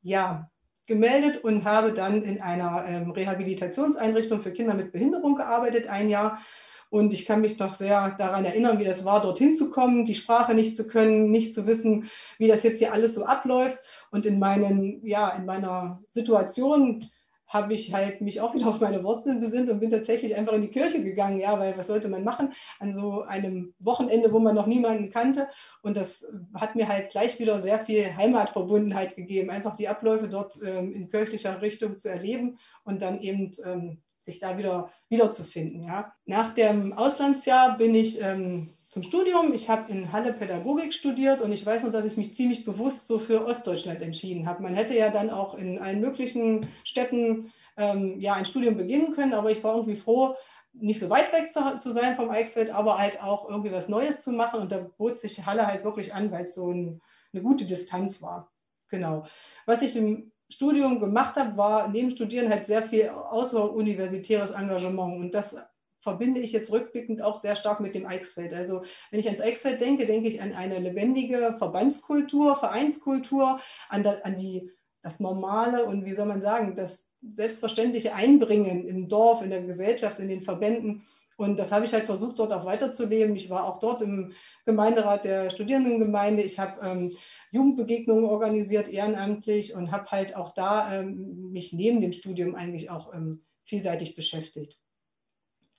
ja, 0.02 0.50
gemeldet 0.86 1.44
und 1.44 1.64
habe 1.64 1.92
dann 1.92 2.24
in 2.24 2.40
einer 2.40 2.84
ähm, 2.86 3.10
Rehabilitationseinrichtung 3.12 4.42
für 4.42 4.52
Kinder 4.52 4.74
mit 4.74 4.90
Behinderung 4.90 5.36
gearbeitet, 5.36 5.86
ein 5.86 6.08
Jahr. 6.08 6.40
Und 6.90 7.12
ich 7.12 7.26
kann 7.26 7.40
mich 7.40 7.58
noch 7.58 7.74
sehr 7.74 8.14
daran 8.18 8.44
erinnern, 8.44 8.78
wie 8.78 8.84
das 8.84 9.04
war, 9.04 9.20
dorthin 9.20 9.54
zu 9.54 9.70
kommen, 9.70 10.04
die 10.04 10.14
Sprache 10.14 10.54
nicht 10.54 10.76
zu 10.76 10.86
können, 10.86 11.30
nicht 11.30 11.54
zu 11.54 11.66
wissen, 11.66 12.10
wie 12.38 12.48
das 12.48 12.62
jetzt 12.62 12.78
hier 12.78 12.92
alles 12.92 13.14
so 13.14 13.24
abläuft. 13.24 13.78
Und 14.10 14.24
in, 14.26 14.38
meinen, 14.38 15.04
ja, 15.04 15.28
in 15.30 15.44
meiner 15.44 16.02
Situation 16.10 17.08
habe 17.48 17.72
ich 17.72 17.92
halt 17.92 18.20
mich 18.20 18.40
auch 18.40 18.54
wieder 18.54 18.66
auf 18.68 18.80
meine 18.80 19.02
Wurzeln 19.02 19.40
besinnt 19.40 19.68
und 19.70 19.80
bin 19.80 19.90
tatsächlich 19.90 20.36
einfach 20.36 20.52
in 20.52 20.62
die 20.62 20.70
Kirche 20.70 21.02
gegangen, 21.02 21.40
ja, 21.40 21.58
weil 21.58 21.76
was 21.76 21.88
sollte 21.88 22.08
man 22.08 22.24
machen 22.24 22.52
an 22.78 22.92
so 22.92 23.22
einem 23.22 23.74
Wochenende, 23.78 24.32
wo 24.32 24.38
man 24.38 24.54
noch 24.54 24.66
niemanden 24.66 25.10
kannte. 25.10 25.48
Und 25.82 25.96
das 25.96 26.26
hat 26.54 26.76
mir 26.76 26.88
halt 26.88 27.10
gleich 27.10 27.38
wieder 27.38 27.60
sehr 27.60 27.80
viel 27.80 28.14
Heimatverbundenheit 28.16 29.16
gegeben, 29.16 29.50
einfach 29.50 29.74
die 29.76 29.88
Abläufe 29.88 30.28
dort 30.28 30.58
ähm, 30.62 30.92
in 30.92 31.10
kirchlicher 31.10 31.60
Richtung 31.60 31.96
zu 31.96 32.08
erleben 32.08 32.58
und 32.84 33.02
dann 33.02 33.20
eben 33.20 33.50
ähm, 33.64 34.02
sich 34.28 34.38
da 34.38 34.58
wieder 34.58 34.90
wiederzufinden. 35.08 35.82
Ja. 35.82 36.12
Nach 36.26 36.52
dem 36.54 36.92
Auslandsjahr 36.92 37.76
bin 37.78 37.94
ich 37.94 38.20
ähm, 38.20 38.74
zum 38.88 39.02
Studium. 39.02 39.52
Ich 39.54 39.68
habe 39.68 39.90
in 39.90 40.12
Halle 40.12 40.32
Pädagogik 40.32 40.92
studiert 40.92 41.40
und 41.40 41.50
ich 41.52 41.64
weiß 41.64 41.84
noch, 41.84 41.92
dass 41.92 42.04
ich 42.04 42.16
mich 42.16 42.34
ziemlich 42.34 42.64
bewusst 42.64 43.06
so 43.06 43.18
für 43.18 43.46
Ostdeutschland 43.46 44.02
entschieden 44.02 44.46
habe. 44.46 44.62
Man 44.62 44.74
hätte 44.74 44.94
ja 44.94 45.10
dann 45.10 45.30
auch 45.30 45.54
in 45.54 45.78
allen 45.78 46.00
möglichen 46.00 46.68
Städten 46.84 47.52
ähm, 47.76 48.20
ja 48.20 48.34
ein 48.34 48.46
Studium 48.46 48.76
beginnen 48.76 49.12
können, 49.12 49.32
aber 49.32 49.50
ich 49.50 49.64
war 49.64 49.74
irgendwie 49.74 49.96
froh, 49.96 50.36
nicht 50.72 51.00
so 51.00 51.08
weit 51.10 51.32
weg 51.32 51.50
zu, 51.50 51.76
zu, 51.76 51.92
sein 51.92 52.14
vom 52.14 52.30
Eichsfeld, 52.30 52.70
aber 52.70 52.98
halt 52.98 53.22
auch 53.22 53.48
irgendwie 53.48 53.72
was 53.72 53.88
Neues 53.88 54.22
zu 54.22 54.30
machen. 54.30 54.60
Und 54.60 54.70
da 54.70 54.78
bot 54.96 55.18
sich 55.18 55.46
Halle 55.46 55.66
halt 55.66 55.84
wirklich 55.84 56.14
an, 56.14 56.30
weil 56.30 56.44
es 56.44 56.54
so 56.54 56.70
ein, 56.70 57.00
eine 57.32 57.42
gute 57.42 57.64
Distanz 57.64 58.22
war. 58.22 58.52
Genau. 58.88 59.26
Was 59.66 59.82
ich 59.82 59.96
im 59.96 60.32
Studium 60.50 61.00
gemacht 61.00 61.36
habe, 61.36 61.56
war 61.56 61.88
neben 61.88 62.10
Studieren 62.10 62.50
halt 62.50 62.64
sehr 62.64 62.82
viel 62.82 63.08
außeruniversitäres 63.08 64.50
Engagement. 64.50 65.24
Und 65.24 65.34
das 65.34 65.56
verbinde 66.00 66.40
ich 66.40 66.52
jetzt 66.52 66.72
rückblickend 66.72 67.22
auch 67.22 67.38
sehr 67.38 67.56
stark 67.56 67.80
mit 67.80 67.94
dem 67.94 68.06
Eichsfeld. 68.06 68.54
Also 68.54 68.82
wenn 69.10 69.20
ich 69.20 69.26
ans 69.26 69.40
Eichsfeld 69.40 69.80
denke, 69.80 70.06
denke 70.06 70.28
ich 70.28 70.40
an 70.40 70.52
eine 70.52 70.78
lebendige 70.78 71.54
Verbandskultur, 71.58 72.56
Vereinskultur, 72.56 73.60
an, 73.88 74.02
da, 74.02 74.14
an 74.22 74.36
die, 74.36 74.70
das 75.02 75.20
normale 75.20 75.84
und 75.84 76.04
wie 76.04 76.14
soll 76.14 76.26
man 76.26 76.40
sagen, 76.40 76.76
das 76.76 77.08
selbstverständliche 77.20 78.14
Einbringen 78.14 78.86
im 78.86 79.08
Dorf, 79.08 79.42
in 79.42 79.50
der 79.50 79.62
Gesellschaft, 79.62 80.20
in 80.20 80.28
den 80.28 80.42
Verbänden. 80.42 81.04
Und 81.36 81.58
das 81.58 81.70
habe 81.70 81.84
ich 81.84 81.92
halt 81.92 82.06
versucht, 82.06 82.38
dort 82.38 82.52
auch 82.52 82.64
weiterzuleben. 82.64 83.36
Ich 83.36 83.48
war 83.48 83.64
auch 83.64 83.78
dort 83.78 84.02
im 84.02 84.32
Gemeinderat 84.64 85.24
der 85.24 85.50
Studierendengemeinde. 85.50 86.42
Ich 86.42 86.58
habe 86.58 86.80
ähm, 86.84 87.12
Jugendbegegnungen 87.50 88.24
organisiert, 88.24 88.88
ehrenamtlich 88.88 89.74
und 89.74 89.90
habe 89.90 90.10
halt 90.10 90.36
auch 90.36 90.52
da 90.52 90.92
ähm, 91.00 91.50
mich 91.50 91.72
neben 91.72 92.00
dem 92.00 92.12
Studium 92.12 92.54
eigentlich 92.54 92.90
auch 92.90 93.14
ähm, 93.14 93.42
vielseitig 93.64 94.14
beschäftigt. 94.14 94.78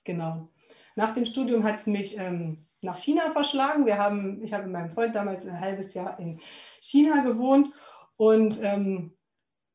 Genau. 0.04 0.48
Nach 0.96 1.14
dem 1.14 1.24
Studium 1.24 1.64
hat 1.64 1.76
es 1.76 1.86
mich 1.86 2.18
ähm, 2.18 2.66
nach 2.82 2.98
China 2.98 3.30
verschlagen. 3.30 3.86
Wir 3.86 3.98
haben, 3.98 4.42
ich 4.42 4.52
habe 4.52 4.64
mit 4.64 4.72
meinem 4.72 4.88
Freund 4.88 5.14
damals 5.14 5.46
ein 5.46 5.60
halbes 5.60 5.94
Jahr 5.94 6.18
in 6.18 6.40
China 6.80 7.22
gewohnt 7.22 7.72
und 8.16 8.60
ähm, 8.62 9.12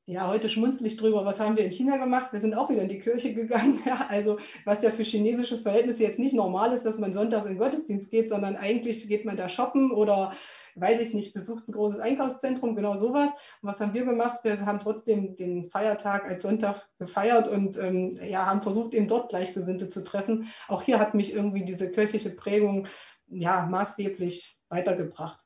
ja, 0.07 0.27
heute 0.27 0.49
schmunzel 0.49 0.85
ich 0.85 0.97
drüber, 0.97 1.25
was 1.25 1.39
haben 1.39 1.57
wir 1.57 1.65
in 1.65 1.71
China 1.71 1.97
gemacht? 1.97 2.31
Wir 2.31 2.39
sind 2.39 2.53
auch 2.53 2.69
wieder 2.69 2.83
in 2.83 2.89
die 2.89 2.99
Kirche 2.99 3.33
gegangen. 3.33 3.81
Ja, 3.85 4.05
also 4.07 4.37
was 4.63 4.83
ja 4.83 4.91
für 4.91 5.03
chinesische 5.03 5.57
Verhältnisse 5.57 6.03
jetzt 6.03 6.19
nicht 6.19 6.33
normal 6.33 6.73
ist, 6.73 6.83
dass 6.83 6.99
man 6.99 7.11
sonntags 7.11 7.45
in 7.45 7.53
den 7.53 7.57
Gottesdienst 7.57 8.11
geht, 8.11 8.29
sondern 8.29 8.55
eigentlich 8.55 9.07
geht 9.07 9.25
man 9.25 9.35
da 9.35 9.49
shoppen 9.49 9.91
oder 9.91 10.33
weiß 10.75 11.00
ich 11.00 11.13
nicht, 11.13 11.34
besucht 11.34 11.67
ein 11.67 11.72
großes 11.72 12.00
Einkaufszentrum, 12.00 12.75
genau 12.75 12.96
sowas. 12.96 13.32
Und 13.62 13.70
was 13.70 13.79
haben 13.79 13.94
wir 13.94 14.05
gemacht? 14.05 14.39
Wir 14.44 14.65
haben 14.65 14.79
trotzdem 14.79 15.36
den 15.36 15.70
Feiertag 15.70 16.25
als 16.25 16.44
Sonntag 16.44 16.88
gefeiert 17.00 17.48
und 17.48 17.77
ähm, 17.77 18.17
ja, 18.22 18.46
haben 18.46 18.62
versucht, 18.62 18.94
eben 18.94 19.08
dort 19.08 19.29
Gleichgesinnte 19.29 19.89
zu 19.89 20.03
treffen. 20.03 20.48
Auch 20.67 20.84
hier 20.84 21.00
hat 21.00 21.13
mich 21.13 21.34
irgendwie 21.34 21.63
diese 21.63 21.91
kirchliche 21.91 22.29
Prägung 22.29 22.88
ja, 23.27 23.65
maßgeblich 23.65 24.60
weitergebracht. 24.70 25.39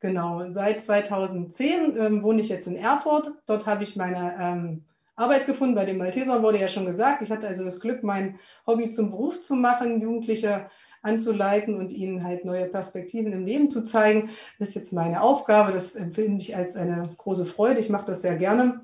Genau, 0.00 0.50
seit 0.50 0.84
2010 0.84 1.96
ähm, 1.96 2.22
wohne 2.22 2.42
ich 2.42 2.50
jetzt 2.50 2.66
in 2.66 2.76
Erfurt. 2.76 3.32
Dort 3.46 3.66
habe 3.66 3.84
ich 3.84 3.96
meine 3.96 4.36
ähm, 4.38 4.84
Arbeit 5.16 5.46
gefunden. 5.46 5.74
Bei 5.74 5.86
den 5.86 5.96
Maltesern 5.96 6.42
wurde 6.42 6.60
ja 6.60 6.68
schon 6.68 6.84
gesagt, 6.84 7.22
ich 7.22 7.30
hatte 7.30 7.46
also 7.46 7.64
das 7.64 7.80
Glück, 7.80 8.02
mein 8.02 8.38
Hobby 8.66 8.90
zum 8.90 9.10
Beruf 9.10 9.40
zu 9.40 9.54
machen, 9.54 10.00
Jugendliche 10.00 10.68
anzuleiten 11.04 11.76
und 11.76 11.92
ihnen 11.92 12.24
halt 12.24 12.44
neue 12.44 12.66
Perspektiven 12.66 13.32
im 13.32 13.44
Leben 13.44 13.70
zu 13.70 13.84
zeigen. 13.84 14.30
Das 14.58 14.70
ist 14.70 14.74
jetzt 14.74 14.92
meine 14.92 15.22
Aufgabe. 15.22 15.72
Das 15.72 15.94
empfinde 15.94 16.40
ich 16.40 16.56
als 16.56 16.76
eine 16.76 17.08
große 17.16 17.44
Freude. 17.44 17.80
Ich 17.80 17.90
mache 17.90 18.06
das 18.06 18.22
sehr 18.22 18.36
gerne. 18.36 18.80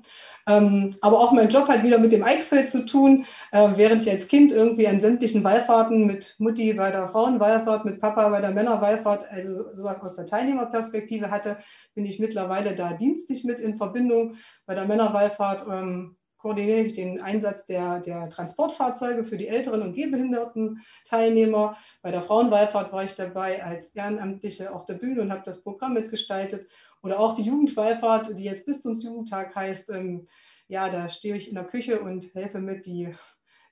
Ähm, 0.47 0.89
aber 1.01 1.19
auch 1.19 1.31
mein 1.31 1.49
Job 1.49 1.67
hat 1.67 1.83
wieder 1.83 1.99
mit 1.99 2.11
dem 2.11 2.23
Eichsfeld 2.23 2.69
zu 2.69 2.85
tun. 2.85 3.25
Äh, 3.51 3.69
während 3.75 4.01
ich 4.01 4.09
als 4.09 4.27
Kind 4.27 4.51
irgendwie 4.51 4.87
an 4.87 4.99
sämtlichen 4.99 5.43
Wallfahrten 5.43 6.05
mit 6.05 6.35
Mutti 6.39 6.73
bei 6.73 6.91
der 6.91 7.07
Frauenwallfahrt, 7.07 7.85
mit 7.85 7.99
Papa 7.99 8.29
bei 8.29 8.41
der 8.41 8.51
Männerwallfahrt, 8.51 9.25
also 9.29 9.73
sowas 9.73 10.01
aus 10.01 10.15
der 10.15 10.25
Teilnehmerperspektive 10.25 11.29
hatte, 11.29 11.57
bin 11.93 12.05
ich 12.05 12.19
mittlerweile 12.19 12.75
da 12.75 12.93
dienstlich 12.93 13.43
mit 13.43 13.59
in 13.59 13.77
Verbindung. 13.77 14.35
Bei 14.65 14.73
der 14.73 14.85
Männerwallfahrt 14.85 15.65
ähm, 15.69 16.15
koordiniere 16.41 16.81
ich 16.81 16.93
den 16.93 17.21
Einsatz 17.21 17.65
der, 17.65 17.99
der 17.99 18.29
Transportfahrzeuge 18.29 19.23
für 19.23 19.37
die 19.37 19.47
älteren 19.47 19.83
und 19.83 19.93
gehbehinderten 19.93 20.81
Teilnehmer. 21.05 21.77
Bei 22.01 22.09
der 22.11 22.21
Frauenwallfahrt 22.21 22.91
war 22.91 23.03
ich 23.03 23.15
dabei 23.15 23.63
als 23.63 23.91
Ehrenamtliche 23.91 24.73
auf 24.73 24.85
der 24.85 24.95
Bühne 24.95 25.21
und 25.21 25.31
habe 25.31 25.43
das 25.45 25.61
Programm 25.61 25.93
mitgestaltet. 25.93 26.69
Oder 27.03 27.19
auch 27.19 27.35
die 27.35 27.43
Jugendwallfahrt, 27.43 28.37
die 28.37 28.43
jetzt 28.43 28.65
Bistumsjugendtag 28.65 29.55
heißt. 29.55 29.89
Ähm, 29.91 30.27
ja, 30.67 30.89
da 30.89 31.09
stehe 31.09 31.35
ich 31.35 31.47
in 31.47 31.55
der 31.55 31.65
Küche 31.65 31.99
und 31.99 32.33
helfe 32.33 32.59
mit, 32.59 32.85
die, 32.85 33.13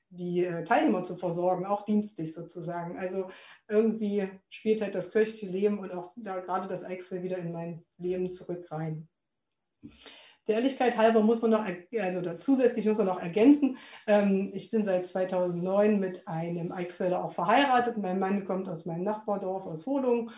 die 0.09 0.45
äh, 0.45 0.63
Teilnehmer 0.63 1.03
zu 1.03 1.15
versorgen, 1.15 1.65
auch 1.65 1.83
dienstlich 1.83 2.33
sozusagen. 2.33 2.99
Also 2.99 3.29
irgendwie 3.67 4.29
spielt 4.49 4.81
halt 4.81 4.93
das 4.93 5.11
kirchliche 5.11 5.47
Leben 5.47 5.79
und 5.79 5.91
auch 5.91 6.13
da 6.17 6.39
gerade 6.39 6.67
das 6.67 6.83
Eichsfeld 6.83 7.23
wieder 7.23 7.37
in 7.37 7.51
mein 7.51 7.83
Leben 7.97 8.31
zurück 8.31 8.69
rein. 8.71 9.07
Der 10.49 10.55
Ehrlichkeit 10.55 10.97
halber 10.97 11.21
muss 11.21 11.43
man 11.43 11.51
noch, 11.51 11.63
also 11.99 12.21
zusätzlich 12.39 12.87
muss 12.87 12.97
man 12.97 13.05
noch 13.05 13.21
ergänzen, 13.21 13.77
ähm, 14.07 14.49
ich 14.51 14.71
bin 14.71 14.83
seit 14.83 15.05
2009 15.05 15.99
mit 15.99 16.27
einem 16.27 16.71
Eichsfelder 16.71 17.23
auch 17.23 17.33
verheiratet. 17.33 17.99
Mein 17.99 18.17
Mann 18.17 18.45
kommt 18.45 18.67
aus 18.67 18.87
meinem 18.87 19.03
Nachbardorf 19.03 19.67
aus 19.67 19.85
Holung 19.85 20.31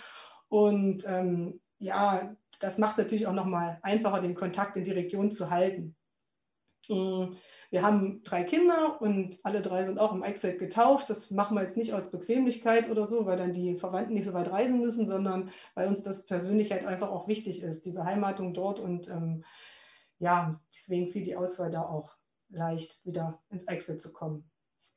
und 0.49 1.05
ähm, 1.07 1.61
ja, 1.79 2.35
das 2.59 2.77
macht 2.77 2.97
natürlich 2.97 3.25
auch 3.25 3.33
nochmal 3.33 3.79
einfacher, 3.83 4.19
den 4.19 4.35
Kontakt 4.35 4.75
in 4.75 4.83
die 4.83 4.91
Region 4.91 5.31
zu 5.31 5.49
halten. 5.49 5.95
Mm, 6.89 7.35
wir 7.69 7.81
haben 7.81 8.21
drei 8.23 8.43
Kinder 8.43 9.01
und 9.01 9.39
alle 9.43 9.61
drei 9.61 9.85
sind 9.85 9.97
auch 9.97 10.11
im 10.11 10.23
Eichsfeld 10.23 10.59
getauft. 10.59 11.09
Das 11.09 11.31
machen 11.31 11.55
wir 11.55 11.61
jetzt 11.61 11.77
nicht 11.77 11.93
aus 11.93 12.11
Bequemlichkeit 12.11 12.89
oder 12.89 13.07
so, 13.07 13.25
weil 13.25 13.37
dann 13.37 13.53
die 13.53 13.75
Verwandten 13.75 14.13
nicht 14.13 14.25
so 14.25 14.33
weit 14.33 14.51
reisen 14.51 14.81
müssen, 14.81 15.07
sondern 15.07 15.51
weil 15.73 15.87
uns 15.87 16.03
das 16.03 16.25
persönlich 16.25 16.73
halt 16.73 16.85
einfach 16.85 17.09
auch 17.09 17.29
wichtig 17.29 17.63
ist, 17.63 17.85
die 17.85 17.93
Beheimatung 17.93 18.53
dort. 18.53 18.81
Und 18.81 19.07
ähm, 19.07 19.45
ja, 20.21 20.61
deswegen 20.71 21.07
fiel 21.07 21.23
die 21.23 21.35
Auswahl 21.35 21.71
da 21.71 21.81
auch 21.81 22.15
leicht, 22.49 23.03
wieder 23.05 23.41
ins 23.49 23.67
Eichsfeld 23.67 24.01
zu 24.01 24.13
kommen 24.13 24.50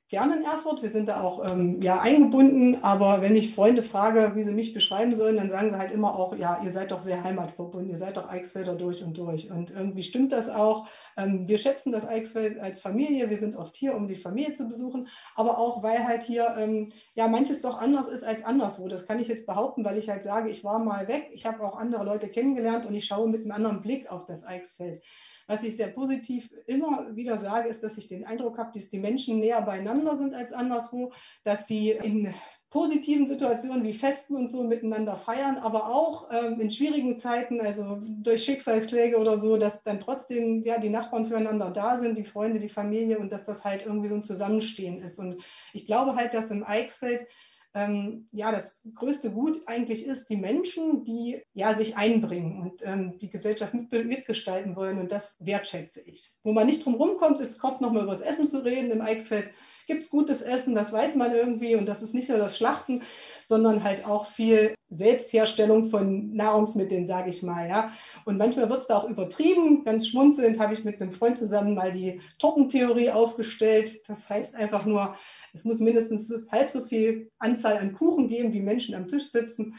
gerne 0.09 0.37
in 0.37 0.45
Erfurt. 0.45 0.83
Wir 0.83 0.91
sind 0.91 1.09
da 1.09 1.23
auch 1.23 1.51
ähm, 1.51 1.81
ja, 1.81 2.01
eingebunden. 2.01 2.83
Aber 2.83 3.23
wenn 3.23 3.37
ich 3.37 3.55
Freunde 3.55 3.83
frage, 3.83 4.33
wie 4.35 4.43
sie 4.43 4.53
mich 4.53 4.73
beschreiben 4.73 5.15
sollen, 5.17 5.37
dann 5.37 5.51
sagen 5.51 5.71
sie 5.71 5.79
halt 5.79 5.91
immer 5.91 6.19
auch, 6.19 6.37
ja, 6.37 6.61
ihr 6.63 6.71
seid 6.71 6.93
doch 6.93 7.01
sehr 7.01 7.25
heimatverbunden, 7.25 7.91
ihr 7.91 7.97
seid 7.97 8.17
doch 8.17 8.29
Eichsfelder 8.29 8.75
durch 8.75 9.03
und 9.03 9.17
durch. 9.17 9.51
Und 9.51 9.71
irgendwie 9.71 10.03
stimmt 10.03 10.33
das 10.33 10.49
auch. 10.49 10.87
Ähm, 11.17 11.49
wir 11.49 11.59
schätzen 11.59 11.93
das 11.93 12.07
Eichsfeld 12.07 12.59
als 12.61 12.81
Familie. 12.81 13.31
Wir 13.31 13.39
sind 13.39 13.57
oft 13.57 13.77
hier, 13.77 13.95
um 13.95 14.07
die 14.07 14.17
Familie 14.17 14.55
zu 14.55 14.69
besuchen. 14.69 15.09
Aber 15.35 15.59
auch, 15.59 15.83
weil 15.83 16.07
halt 16.07 16.23
hier 16.23 16.55
ähm, 16.59 16.89
ja 17.15 17.27
manches 17.27 17.63
doch 17.63 17.79
anders 17.79 18.09
ist 18.09 18.25
als 18.25 18.45
anderswo. 18.45 18.89
Das 18.89 19.07
kann 19.07 19.21
ich 19.21 19.29
jetzt 19.29 19.47
behaupten, 19.47 19.85
weil 19.85 19.99
ich 19.99 20.09
halt 20.09 20.23
sage, 20.23 20.51
ich 20.51 20.65
war 20.65 20.79
mal 20.79 21.09
weg. 21.09 21.31
Ich 21.33 21.47
habe 21.47 21.63
auch 21.65 21.77
andere 21.77 22.05
Leute 22.05 22.29
kennengelernt 22.29 22.87
und 22.87 22.95
ich 22.95 23.07
schaue 23.07 23.29
mit 23.29 23.43
einem 23.43 23.53
anderen 23.53 23.81
Blick 23.81 24.11
auf 24.11 24.27
das 24.27 24.45
Eichsfeld. 24.45 25.03
Was 25.47 25.63
ich 25.63 25.77
sehr 25.77 25.89
positiv 25.89 26.51
immer 26.67 27.15
wieder 27.15 27.37
sage, 27.37 27.69
ist, 27.69 27.83
dass 27.83 27.99
ich 27.99 28.09
den 28.09 28.25
Eindruck 28.25 28.59
habe, 28.59 28.73
dass 28.73 28.89
die 28.89 28.99
Menschen 28.99 29.41
näher 29.41 29.63
beieinander 29.63 30.15
sind 30.15 30.35
als 30.35 30.53
anderswo, 30.53 31.13
dass 31.43 31.67
sie 31.67 31.91
in 31.91 32.35
positiven 32.75 33.25
Situationen 33.29 33.85
wie 33.85 33.93
Festen 33.93 34.35
und 34.35 34.51
so 34.51 34.65
miteinander 34.65 35.15
feiern, 35.15 35.59
aber 35.59 35.95
auch 35.95 36.29
ähm, 36.33 36.59
in 36.59 36.73
schwierigen 36.73 37.21
Zeiten, 37.21 37.61
also 37.61 38.01
durch 38.03 38.43
Schicksalsschläge 38.43 39.17
oder 39.17 39.37
so, 39.37 39.57
dass 39.57 39.85
dann 39.85 40.01
trotzdem 40.01 40.65
ja, 40.65 40.79
die 40.79 40.89
Nachbarn 40.89 41.25
füreinander 41.25 41.71
da 41.71 41.97
sind, 41.97 42.19
die 42.19 42.25
Freunde, 42.25 42.59
die 42.59 42.69
Familie 42.69 43.21
und 43.21 43.31
dass 43.31 43.47
das 43.47 43.63
halt 43.63 43.87
irgendwie 43.87 44.09
so 44.09 44.17
ein 44.17 44.25
Zusammenstehen 44.25 45.01
ist. 45.01 45.21
Und 45.21 45.41
ich 45.73 45.87
glaube 45.87 46.17
halt, 46.17 46.35
dass 46.35 46.51
im 46.51 46.65
Eichsfeld 46.65 47.29
ähm, 47.75 48.29
ja, 48.31 48.53
das 48.53 48.77
größte 48.95 49.31
Gut 49.31 49.61
eigentlich 49.67 50.07
ist, 50.07 50.31
die 50.31 50.37
Menschen, 50.37 51.05
die 51.05 51.43
ja 51.55 51.75
sich 51.75 51.97
einbringen 51.97 52.63
und 52.63 52.83
ähm, 52.83 53.19
die 53.19 53.31
Gesellschaft 53.31 53.75
mit, 53.75 53.91
mitgestalten 54.07 54.77
wollen. 54.77 55.01
Und 55.01 55.11
das 55.11 55.37
wertschätze 55.41 56.01
ich. 56.01 56.37
Wo 56.45 56.53
man 56.53 56.67
nicht 56.67 56.85
drum 56.85 56.95
rumkommt, 56.95 57.41
ist 57.41 57.59
kurz 57.59 57.81
nochmal 57.81 58.05
über 58.05 58.13
das 58.13 58.21
Essen 58.21 58.47
zu 58.47 58.65
reden. 58.65 58.93
Im 58.93 59.01
Eichsfeld 59.01 59.51
gibt 59.87 60.03
es 60.03 60.11
gutes 60.11 60.43
Essen, 60.43 60.75
das 60.75 60.93
weiß 60.93 61.15
man 61.15 61.33
irgendwie. 61.35 61.75
Und 61.77 61.87
das 61.87 62.03
ist 62.03 62.15
nicht 62.15 62.29
nur 62.29 62.39
das 62.39 62.57
Schlachten, 62.57 63.03
sondern 63.45 63.85
halt 63.85 64.07
auch 64.07 64.27
viel 64.27 64.75
Selbstherstellung 64.89 65.91
von 65.91 66.35
Nahrungsmitteln, 66.35 67.07
sage 67.07 67.31
ich 67.31 67.43
mal. 67.43 67.69
Ja. 67.69 67.93
Und 68.25 68.39
manchmal 68.39 68.69
wird 68.71 68.83
es 68.83 68.87
da 68.87 68.99
auch 68.99 69.09
übertrieben. 69.09 69.85
Ganz 69.85 70.09
schmunzelnd 70.09 70.59
habe 70.59 70.75
ich 70.75 70.85
mit 70.85 71.01
einem 71.01 71.13
Freund 71.13 71.39
zusammen 71.39 71.75
mal 71.75 71.93
die 71.93 72.21
Tortentheorie 72.39 73.11
aufgestellt. 73.11 74.01
Das 74.09 74.29
heißt 74.29 74.55
einfach 74.55 74.85
nur, 74.85 75.15
es 75.53 75.65
muss 75.65 75.79
mindestens 75.81 76.33
halb 76.51 76.71
so 76.71 76.85
viel 76.85 77.31
Anzahl 77.39 77.79
an 77.79 77.95
Kuchen 77.95 78.29
geben, 78.29 78.53
wie 78.53 78.61
Menschen 78.61 78.95
am 78.95 79.09
Tisch 79.09 79.31
sitzen. 79.31 79.77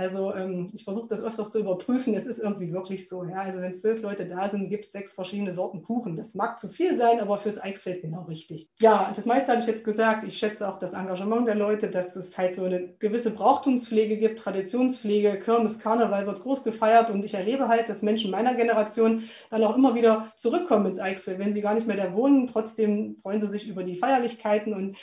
Also 0.00 0.34
ähm, 0.34 0.70
ich 0.72 0.84
versuche 0.84 1.08
das 1.08 1.22
öfters 1.22 1.50
zu 1.50 1.58
überprüfen. 1.58 2.14
Es 2.14 2.26
ist 2.26 2.38
irgendwie 2.38 2.72
wirklich 2.72 3.06
so. 3.06 3.22
Ja? 3.22 3.42
Also 3.42 3.60
wenn 3.60 3.74
zwölf 3.74 4.00
Leute 4.00 4.24
da 4.24 4.48
sind, 4.48 4.70
gibt 4.70 4.86
es 4.86 4.92
sechs 4.92 5.12
verschiedene 5.12 5.52
Sorten 5.52 5.82
Kuchen. 5.82 6.16
Das 6.16 6.34
mag 6.34 6.58
zu 6.58 6.70
viel 6.70 6.96
sein, 6.96 7.20
aber 7.20 7.36
fürs 7.36 7.62
Eichsfeld 7.62 8.00
genau 8.00 8.22
richtig. 8.22 8.70
Ja, 8.80 9.12
das 9.14 9.26
meiste 9.26 9.52
habe 9.52 9.60
ich 9.60 9.66
jetzt 9.66 9.84
gesagt. 9.84 10.24
Ich 10.24 10.38
schätze 10.38 10.66
auch 10.66 10.78
das 10.78 10.94
Engagement 10.94 11.46
der 11.46 11.54
Leute, 11.54 11.90
dass 11.90 12.16
es 12.16 12.38
halt 12.38 12.54
so 12.54 12.64
eine 12.64 12.94
gewisse 12.94 13.30
Brauchtumspflege 13.30 14.16
gibt, 14.16 14.38
Traditionspflege, 14.38 15.38
Kirmes, 15.38 15.78
Karneval 15.78 16.26
wird 16.26 16.40
groß 16.40 16.64
gefeiert 16.64 17.10
und 17.10 17.22
ich 17.22 17.34
erlebe 17.34 17.68
halt, 17.68 17.90
dass 17.90 18.00
Menschen 18.00 18.30
meiner 18.30 18.54
Generation 18.54 19.24
dann 19.50 19.62
auch 19.64 19.76
immer 19.76 19.94
wieder 19.94 20.32
zurückkommen 20.34 20.86
ins 20.86 20.98
Eichsfeld. 20.98 21.38
Wenn 21.38 21.52
sie 21.52 21.60
gar 21.60 21.74
nicht 21.74 21.86
mehr 21.86 21.98
da 21.98 22.14
wohnen, 22.14 22.46
trotzdem 22.46 23.18
freuen 23.18 23.42
sie 23.42 23.48
sich 23.48 23.68
über 23.68 23.84
die 23.84 23.96
Feierlichkeiten 23.96 24.72
und 24.72 24.96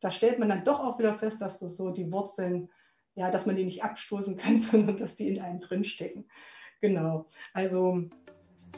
da 0.00 0.10
stellt 0.10 0.38
man 0.38 0.48
dann 0.48 0.64
doch 0.64 0.80
auch 0.80 0.98
wieder 0.98 1.12
fest, 1.12 1.42
dass 1.42 1.58
das 1.58 1.76
so 1.76 1.90
die 1.90 2.10
Wurzeln 2.10 2.70
ja, 3.18 3.32
dass 3.32 3.46
man 3.46 3.56
die 3.56 3.64
nicht 3.64 3.82
abstoßen 3.82 4.36
kann, 4.36 4.58
sondern 4.58 4.96
dass 4.96 5.16
die 5.16 5.28
in 5.28 5.40
einem 5.40 5.58
drinstecken. 5.58 6.24
Genau. 6.80 7.26
Also 7.52 8.04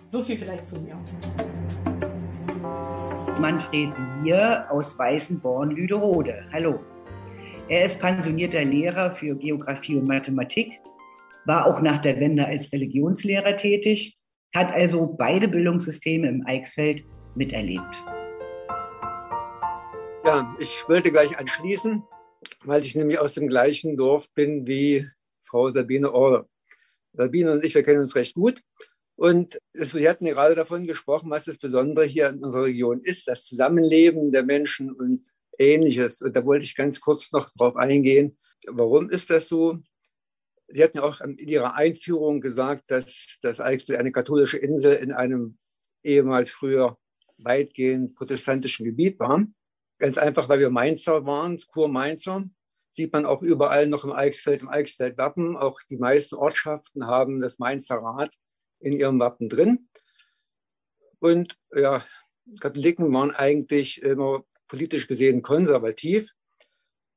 so 0.08 0.24
viel 0.24 0.38
vielleicht 0.38 0.66
zu 0.66 0.80
mir. 0.80 0.98
Manfred 3.38 3.92
Lier 4.22 4.66
aus 4.70 4.98
Weißenborn-Lüderode. 4.98 6.46
Hallo. 6.52 6.80
Er 7.68 7.84
ist 7.84 8.00
pensionierter 8.00 8.64
Lehrer 8.64 9.12
für 9.12 9.36
Geografie 9.36 9.96
und 9.96 10.08
Mathematik, 10.08 10.80
war 11.44 11.66
auch 11.66 11.80
nach 11.80 12.00
der 12.00 12.18
Wende 12.18 12.44
als 12.46 12.72
Religionslehrer 12.72 13.56
tätig, 13.56 14.18
hat 14.54 14.72
also 14.72 15.06
beide 15.06 15.48
Bildungssysteme 15.48 16.28
im 16.28 16.46
Eichsfeld 16.46 17.04
miterlebt. 17.34 18.02
Ja, 20.24 20.54
ich 20.58 20.84
wollte 20.88 21.10
gleich 21.12 21.38
anschließen 21.38 22.02
weil 22.64 22.82
ich 22.82 22.94
nämlich 22.94 23.18
aus 23.18 23.34
dem 23.34 23.48
gleichen 23.48 23.96
Dorf 23.96 24.30
bin 24.32 24.66
wie 24.66 25.08
Frau 25.42 25.70
Sabine 25.70 26.12
Orle. 26.12 26.48
Sabine 27.12 27.52
und 27.52 27.64
ich, 27.64 27.74
wir 27.74 27.82
kennen 27.82 28.00
uns 28.00 28.14
recht 28.14 28.34
gut. 28.34 28.62
Und 29.16 29.60
es, 29.72 29.94
wir 29.94 30.08
hatten 30.08 30.24
gerade 30.24 30.54
davon 30.54 30.86
gesprochen, 30.86 31.30
was 31.30 31.44
das 31.44 31.58
Besondere 31.58 32.06
hier 32.06 32.30
in 32.30 32.42
unserer 32.42 32.64
Region 32.64 33.00
ist, 33.02 33.28
das 33.28 33.44
Zusammenleben 33.44 34.32
der 34.32 34.44
Menschen 34.44 34.90
und 34.90 35.28
ähnliches. 35.58 36.22
Und 36.22 36.34
da 36.34 36.44
wollte 36.46 36.64
ich 36.64 36.74
ganz 36.74 37.00
kurz 37.00 37.30
noch 37.32 37.50
drauf 37.50 37.76
eingehen. 37.76 38.38
Warum 38.66 39.10
ist 39.10 39.28
das 39.28 39.48
so? 39.48 39.78
Sie 40.68 40.82
hatten 40.82 40.98
ja 40.98 41.02
auch 41.02 41.20
in 41.20 41.36
Ihrer 41.36 41.74
Einführung 41.74 42.40
gesagt, 42.40 42.90
dass 42.90 43.36
das 43.42 43.60
Eichsfeld 43.60 43.98
eine 43.98 44.12
katholische 44.12 44.56
Insel 44.56 44.94
in 44.94 45.12
einem 45.12 45.58
ehemals 46.02 46.52
früher 46.52 46.96
weitgehend 47.38 48.14
protestantischen 48.14 48.86
Gebiet 48.86 49.18
war. 49.18 49.44
Ganz 50.00 50.16
einfach, 50.16 50.48
weil 50.48 50.60
wir 50.60 50.70
Mainzer 50.70 51.26
waren, 51.26 51.58
Kur-Mainzer. 51.58 52.48
Sieht 52.92 53.12
man 53.12 53.26
auch 53.26 53.42
überall 53.42 53.86
noch 53.86 54.02
im 54.02 54.12
Eichsfeld, 54.12 54.62
im 54.62 54.70
Eichsfeld-Wappen. 54.70 55.58
Auch 55.58 55.78
die 55.90 55.98
meisten 55.98 56.36
Ortschaften 56.36 57.06
haben 57.06 57.38
das 57.38 57.58
Mainzer 57.58 57.96
Rad 57.96 58.34
in 58.80 58.94
ihrem 58.94 59.20
Wappen 59.20 59.50
drin. 59.50 59.90
Und 61.18 61.58
ja, 61.76 62.02
Katholiken 62.60 63.12
waren 63.12 63.32
eigentlich 63.32 64.00
immer 64.00 64.42
politisch 64.68 65.06
gesehen 65.06 65.42
konservativ. 65.42 66.32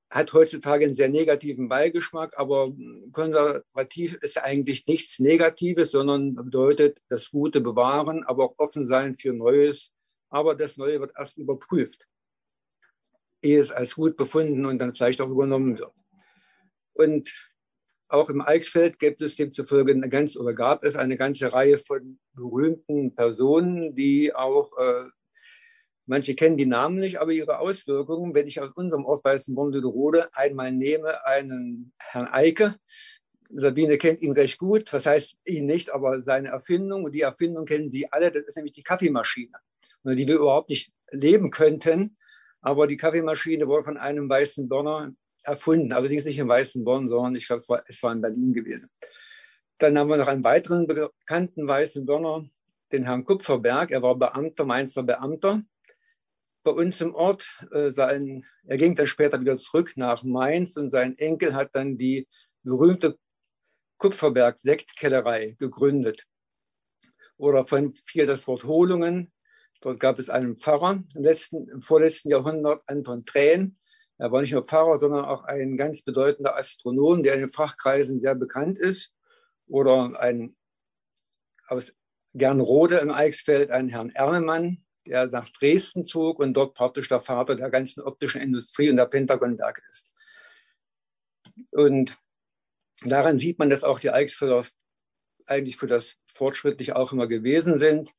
Hat 0.10 0.34
heutzutage 0.34 0.84
einen 0.84 0.96
sehr 0.96 1.10
negativen 1.10 1.70
Beigeschmack, 1.70 2.38
aber 2.38 2.74
konservativ 3.14 4.16
ist 4.16 4.44
eigentlich 4.44 4.88
nichts 4.88 5.20
Negatives, 5.20 5.92
sondern 5.92 6.36
bedeutet 6.36 7.00
das 7.08 7.32
Gute 7.32 7.62
bewahren, 7.62 8.26
aber 8.26 8.44
auch 8.44 8.60
offen 8.60 8.86
sein 8.86 9.16
für 9.16 9.32
Neues. 9.32 9.94
Aber 10.30 10.54
das 10.54 10.76
Neue 10.76 11.00
wird 11.00 11.14
erst 11.18 11.38
überprüft 11.38 12.06
ehe 13.44 13.60
es 13.60 13.72
als 13.72 13.96
gut 13.96 14.18
befunden 14.18 14.66
und 14.66 14.80
dann 14.80 14.96
vielleicht 14.96 15.22
auch 15.22 15.30
übernommen 15.30 15.78
wird. 15.78 15.94
Und 16.94 17.34
auch 18.08 18.30
im 18.30 18.42
Eichsfeld 18.42 19.00
gibt 19.00 19.22
es 19.22 19.36
demzufolge 19.36 19.92
eine 19.92 20.10
ganz, 20.10 20.38
oder 20.38 20.54
gab 20.54 20.84
es 20.84 20.96
eine 20.96 21.18
ganze 21.18 21.52
Reihe 21.52 21.78
von 21.78 22.20
berühmten 22.34 23.16
Personen, 23.16 23.96
die 23.96 24.34
auch, 24.34 24.78
äh, 24.78 25.06
manche 26.06 26.36
kennen 26.36 26.58
die 26.58 26.66
Namen 26.66 26.98
nicht, 26.98 27.20
aber 27.20 27.32
ihre 27.32 27.60
Auswirkungen, 27.60 28.36
wenn 28.36 28.48
ich 28.48 28.62
aus 28.62 28.70
unserem 28.76 29.06
Ort 29.06 29.26
Weißenborn-Lüderode 29.26 30.28
einmal 30.34 30.72
nehme, 30.72 31.26
einen 31.26 31.94
Herrn 31.98 32.28
Eike, 32.28 32.76
Sabine 33.50 33.98
kennt 33.98 34.22
ihn 34.22 34.32
recht 34.32 34.58
gut, 34.58 34.92
was 34.92 35.06
heißt 35.06 35.38
ihn 35.46 35.66
nicht, 35.66 35.92
aber 35.92 36.24
seine 36.24 36.50
Erfindung. 36.50 37.04
Und 37.04 37.14
die 37.14 37.22
Erfindung 37.22 37.66
kennen 37.66 37.92
Sie 37.92 38.12
alle, 38.12 38.32
das 38.32 38.46
ist 38.46 38.56
nämlich 38.56 38.74
die 38.74 38.84
Kaffeemaschine, 38.84 39.54
die 40.04 40.28
wir 40.28 40.36
überhaupt 40.36 40.70
nicht 40.70 40.92
leben 41.12 41.52
könnten. 41.52 42.18
Aber 42.64 42.88
die 42.88 42.98
Kaffeemaschine 42.98 43.68
wurde 43.68 43.84
von 43.84 43.98
einem 43.98 44.30
weißen 44.30 44.70
Donner 44.70 45.14
erfunden, 45.44 45.92
allerdings 45.92 46.24
nicht 46.24 46.40
in 46.40 46.48
Weißenborn, 46.48 47.10
sondern 47.10 47.36
ich 47.36 47.46
glaube, 47.46 47.62
es 47.62 47.70
war, 47.70 47.84
es 47.88 48.02
war 48.02 48.14
in 48.14 48.22
Berlin 48.22 48.54
gewesen. 48.54 48.90
Dann 49.78 49.98
haben 49.98 50.10
wir 50.10 50.16
noch 50.16 50.28
einen 50.28 50.46
weiteren 50.46 50.88
bekannten 50.88 51.68
weißen 51.68 52.06
Donner, 52.06 52.50
den 52.94 53.04
Herrn 53.04 53.26
Kupferberg. 53.26 53.92
Er 53.92 54.02
war 54.02 54.16
Beamter, 54.16 54.64
Mainzer 54.64 55.04
Beamter. 55.04 55.62
Bei 56.64 56.72
uns 56.72 57.02
im 57.02 57.14
Ort, 57.14 57.62
äh, 57.72 57.90
sein, 57.92 58.46
er 58.66 58.78
ging 58.78 58.96
dann 58.96 59.08
später 59.08 59.42
wieder 59.42 59.58
zurück 59.58 59.92
nach 59.98 60.24
Mainz 60.24 60.78
und 60.78 60.92
sein 60.92 61.18
Enkel 61.18 61.54
hat 61.54 61.76
dann 61.76 61.98
die 61.98 62.30
berühmte 62.64 63.18
Kupferberg-Sektkellerei 63.98 65.58
gegründet. 65.60 66.26
Oder 67.36 67.66
von 67.66 67.94
fiel 68.06 68.26
das 68.26 68.48
Wort 68.48 68.64
Holungen. 68.64 69.33
Dort 69.84 70.00
gab 70.00 70.18
es 70.18 70.30
einen 70.30 70.58
Pfarrer 70.58 71.04
im, 71.14 71.24
letzten, 71.24 71.68
im 71.68 71.82
vorletzten 71.82 72.30
Jahrhundert, 72.30 72.82
Anton 72.88 73.26
Trähen. 73.26 73.78
Er 74.18 74.32
war 74.32 74.40
nicht 74.40 74.54
nur 74.54 74.66
Pfarrer, 74.66 74.98
sondern 74.98 75.26
auch 75.26 75.44
ein 75.44 75.76
ganz 75.76 76.04
bedeutender 76.04 76.58
Astronom, 76.58 77.22
der 77.22 77.34
in 77.34 77.42
den 77.42 77.50
Fachkreisen 77.50 78.22
sehr 78.22 78.34
bekannt 78.34 78.80
ist. 78.80 79.14
Oder 79.68 80.18
ein 80.22 80.56
aus 81.68 81.94
Gernrode 82.34 82.98
im 83.00 83.12
Eichsfeld, 83.12 83.72
ein 83.72 83.90
Herrn 83.90 84.10
Ernemann, 84.12 84.86
der 85.06 85.28
nach 85.28 85.50
Dresden 85.50 86.06
zog 86.06 86.40
und 86.40 86.54
dort 86.54 86.76
praktisch 86.76 87.10
der 87.10 87.20
Vater 87.20 87.58
der 87.58 87.70
ganzen 87.70 88.02
optischen 88.02 88.42
Industrie 88.42 88.90
und 88.90 88.96
der 88.96 89.08
Pentagonwerke 89.08 89.82
ist. 89.90 90.14
Und 91.72 92.18
daran 93.04 93.38
sieht 93.38 93.60
man, 93.60 93.70
dass 93.70 93.84
auch 93.84 94.00
die 94.00 94.12
Eichsfelder 94.12 94.66
eigentlich 95.46 95.76
für 95.76 95.88
das 95.88 96.16
Fortschrittliche 96.26 96.96
auch 96.96 97.12
immer 97.12 97.28
gewesen 97.28 97.80
sind. 97.80 98.14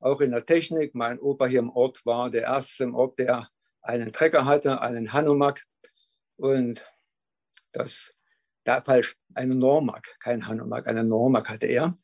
Auch 0.00 0.20
in 0.20 0.30
der 0.30 0.46
Technik. 0.46 0.94
Mein 0.94 1.20
Opa 1.20 1.46
hier 1.46 1.58
im 1.58 1.70
Ort 1.70 2.04
war 2.06 2.30
der 2.30 2.42
erste 2.42 2.84
im 2.84 2.94
Ort, 2.94 3.18
der 3.18 3.48
einen 3.82 4.12
Trecker 4.12 4.46
hatte, 4.46 4.80
einen 4.80 5.12
Hanomag. 5.12 5.62
Und 6.36 6.82
das, 7.72 8.14
da 8.64 8.80
falsch, 8.80 9.16
eine 9.34 9.54
Normak, 9.54 10.16
kein 10.18 10.46
Hanomag, 10.46 10.88
eine 10.88 11.04
Normak 11.04 11.50
hatte 11.50 11.66
er. 11.66 11.98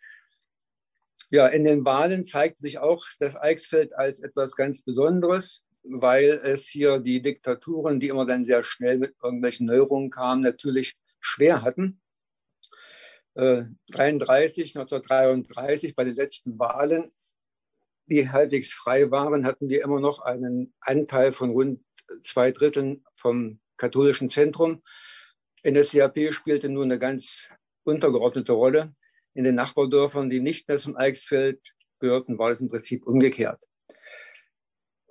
Ja, 1.30 1.48
in 1.48 1.64
den 1.64 1.84
Wahlen 1.84 2.24
zeigt 2.24 2.58
sich 2.58 2.78
auch 2.78 3.04
das 3.18 3.34
Eichsfeld 3.34 3.94
als 3.94 4.20
etwas 4.20 4.54
ganz 4.54 4.82
Besonderes, 4.82 5.64
weil 5.82 6.40
es 6.44 6.68
hier 6.68 7.00
die 7.00 7.22
Diktaturen, 7.22 7.98
die 7.98 8.08
immer 8.08 8.26
dann 8.26 8.44
sehr 8.44 8.62
schnell 8.62 8.98
mit 8.98 9.14
irgendwelchen 9.22 9.66
Neuerungen 9.66 10.10
kamen, 10.10 10.42
natürlich 10.42 10.96
schwer 11.18 11.62
hatten. 11.62 12.00
33, 13.34 14.74
äh, 14.74 14.78
1933 14.78 15.94
bei 15.96 16.04
den 16.04 16.14
letzten 16.14 16.58
Wahlen, 16.58 17.12
die 18.06 18.30
halbwegs 18.30 18.72
frei 18.72 19.10
waren, 19.10 19.46
hatten 19.46 19.68
wir 19.68 19.82
immer 19.82 20.00
noch 20.00 20.20
einen 20.20 20.74
Anteil 20.80 21.32
von 21.32 21.50
rund 21.50 21.80
zwei 22.24 22.52
Dritteln 22.52 23.04
vom 23.16 23.60
katholischen 23.76 24.30
Zentrum. 24.30 24.82
NSDAP 25.66 26.32
spielte 26.32 26.68
nur 26.68 26.84
eine 26.84 26.98
ganz 26.98 27.48
untergeordnete 27.84 28.52
Rolle. 28.52 28.94
In 29.34 29.44
den 29.44 29.54
Nachbardörfern, 29.54 30.30
die 30.30 30.40
nicht 30.40 30.68
mehr 30.68 30.78
zum 30.78 30.96
Eichsfeld 30.96 31.74
gehörten, 31.98 32.38
war 32.38 32.50
es 32.50 32.60
im 32.60 32.68
Prinzip 32.68 33.06
umgekehrt. 33.06 33.62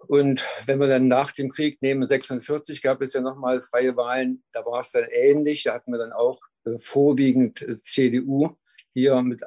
Und 0.08 0.46
wenn 0.66 0.80
wir 0.80 0.88
dann 0.88 1.08
nach 1.08 1.32
dem 1.32 1.50
Krieg 1.50 1.82
nehmen, 1.82 2.08
46 2.08 2.82
gab 2.82 3.02
es 3.02 3.14
ja 3.14 3.22
nochmal 3.22 3.62
freie 3.62 3.96
Wahlen, 3.98 4.44
da 4.52 4.66
war 4.66 4.82
es 4.82 4.92
dann 4.92 5.06
ähnlich. 5.12 5.64
Da 5.64 5.74
hatten 5.74 5.92
wir 5.92 5.98
dann 5.98 6.14
auch 6.14 6.40
äh, 6.66 6.78
vorwiegend 6.78 7.62
äh, 7.62 7.82
CDU 7.82 8.56
hier 8.94 9.22
mit 9.22 9.44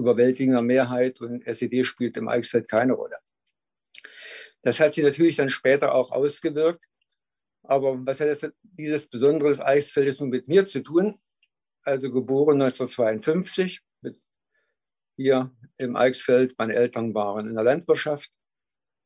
überwältigender 0.00 0.62
Mehrheit 0.62 1.20
und 1.20 1.46
SED 1.46 1.84
spielt 1.84 2.16
im 2.16 2.28
Eichsfeld 2.28 2.68
keine 2.68 2.94
Rolle. 2.94 3.16
Das 4.62 4.80
hat 4.80 4.94
sich 4.94 5.04
natürlich 5.04 5.36
dann 5.36 5.50
später 5.50 5.94
auch 5.94 6.10
ausgewirkt. 6.10 6.86
Aber 7.62 8.04
was 8.04 8.20
hat 8.20 8.28
das, 8.28 8.50
dieses 8.62 9.08
besondere 9.08 9.64
Eichsfeld 9.64 10.20
nun 10.20 10.30
mit 10.30 10.48
mir 10.48 10.66
zu 10.66 10.82
tun? 10.82 11.18
also 11.84 12.10
geboren 12.10 12.60
1952, 12.62 13.80
mit 14.02 14.20
hier 15.16 15.50
im 15.76 15.96
Eichsfeld. 15.96 16.54
Meine 16.58 16.74
Eltern 16.74 17.14
waren 17.14 17.48
in 17.48 17.54
der 17.54 17.64
Landwirtschaft. 17.64 18.30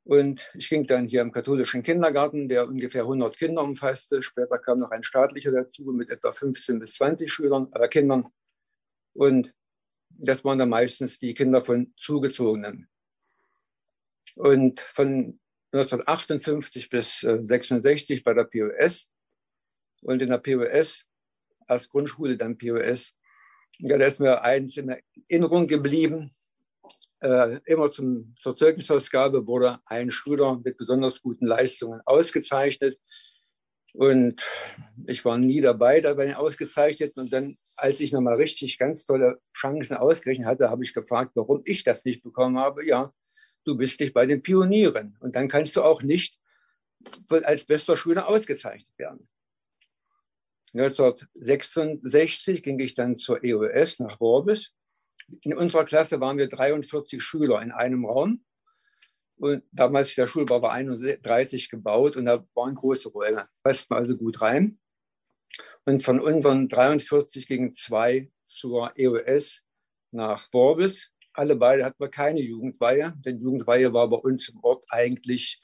Und 0.07 0.51
ich 0.55 0.69
ging 0.69 0.87
dann 0.87 1.07
hier 1.07 1.23
im 1.23 1.33
katholischen 1.33 1.83
Kindergarten, 1.83 2.49
der 2.49 2.69
ungefähr 2.69 3.03
100 3.03 3.39
Kinder 3.39 3.63
umfasste. 3.63 4.23
Später 4.23 4.59
kam 4.59 4.81
noch 4.81 4.91
ein 4.91 5.03
staatlicher 5.03 5.51
dazu 5.51 5.85
mit 5.85 6.11
etwa 6.11 6.31
15 6.31 6.79
bis 6.79 6.95
20 6.97 7.33
Schülern, 7.33 7.73
äh, 7.73 7.89
Kindern. 7.89 8.27
Und 9.15 9.55
das 10.19 10.45
waren 10.45 10.59
dann 10.59 10.69
meistens 10.69 11.19
die 11.19 11.35
Kinder 11.35 11.65
von 11.65 11.93
Zugezogenen. 11.97 12.89
Und 14.37 14.81
von 14.81 15.39
1958 15.73 16.89
bis 16.89 17.21
66 17.21 18.25
bei 18.25 18.35
der 18.35 18.45
POS. 18.45 19.09
Und 20.03 20.23
in 20.23 20.31
der 20.31 20.39
POS 20.39 21.05
erst 21.69 21.91
Grundschule, 21.91 22.37
dann 22.37 22.59
POS. 22.59 23.13
Ja, 23.79 23.99
da 23.99 24.07
ist 24.07 24.21
mir 24.21 24.43
eins 24.43 24.77
in 24.77 24.95
Erinnerung 25.29 25.67
geblieben. 25.67 26.35
Äh, 27.21 27.61
immer 27.65 27.91
zum, 27.91 28.35
zur 28.41 28.57
Zeugnisausgabe 28.57 29.47
wurde 29.47 29.81
ein 29.87 30.11
Schüler 30.11 30.61
mit 30.63 30.77
besonders 30.77 31.21
guten 31.23 31.47
Leistungen 31.47 32.01
ausgezeichnet. 32.05 32.99
Und 33.95 34.45
ich 35.07 35.25
war 35.25 35.39
nie 35.39 35.61
dabei, 35.61 36.01
da 36.01 36.15
bei 36.15 36.27
den 36.27 36.35
Ausgezeichneten. 36.35 37.23
Und 37.23 37.33
dann, 37.33 37.55
als 37.77 38.01
ich 38.01 38.11
nochmal 38.11 38.35
richtig 38.35 38.77
ganz 38.77 39.07
tolle 39.07 39.41
Chancen 39.57 39.97
ausgerechnet 39.97 40.49
hatte, 40.49 40.69
habe 40.69 40.83
ich 40.83 40.93
gefragt, 40.93 41.31
warum 41.35 41.63
ich 41.65 41.85
das 41.85 42.05
nicht 42.05 42.25
bekommen 42.25 42.59
habe. 42.59 42.85
Ja, 42.85 43.15
du 43.63 43.77
bist 43.77 44.01
nicht 44.01 44.13
bei 44.13 44.27
den 44.27 44.43
Pionieren. 44.43 45.17
Und 45.21 45.37
dann 45.37 45.47
kannst 45.47 45.77
du 45.77 45.83
auch 45.83 46.03
nicht 46.03 46.41
als 47.29 47.67
bester 47.67 47.97
Schüler 47.97 48.29
ausgezeichnet 48.29 48.91
werden. 48.99 49.29
1966 50.73 52.65
ging 52.65 52.81
ich 52.81 52.97
dann 52.97 53.17
zur 53.17 53.45
EOS 53.45 54.01
nach 54.01 54.19
Worbis. 54.19 54.73
In 55.43 55.57
unserer 55.57 55.85
Klasse 55.85 56.19
waren 56.19 56.37
wir 56.37 56.49
43 56.49 57.23
Schüler 57.23 57.63
in 57.63 57.71
einem 57.71 58.05
Raum. 58.05 58.45
Und 59.37 59.65
damals 59.73 60.15
der 60.15 60.27
Schulbau 60.27 60.63
war 60.63 60.73
31 60.73 61.69
gebaut 61.71 62.17
und 62.17 62.27
da 62.27 62.47
waren 62.55 62.75
große 62.75 63.09
Räume. 63.09 63.49
Passt 63.63 63.91
mal 63.91 64.01
also 64.01 64.17
gut 64.17 64.41
rein. 64.41 64.79
Und 65.85 66.03
von 66.03 66.21
unseren 66.21 66.69
43 66.69 67.47
gingen 67.47 67.75
zwei 67.75 68.31
zur 68.47 68.93
EOS 68.97 69.63
nach 70.13 70.49
Worbis. 70.53 71.11
Alle 71.33 71.57
beide 71.57 71.85
hatten 71.85 72.03
wir 72.03 72.09
keine 72.09 72.41
Jugendweihe, 72.41 73.15
denn 73.19 73.41
Jugendweihe 73.41 73.93
war 73.93 74.09
bei 74.09 74.17
uns 74.17 74.49
im 74.49 74.61
Ort 74.63 74.85
eigentlich 74.89 75.61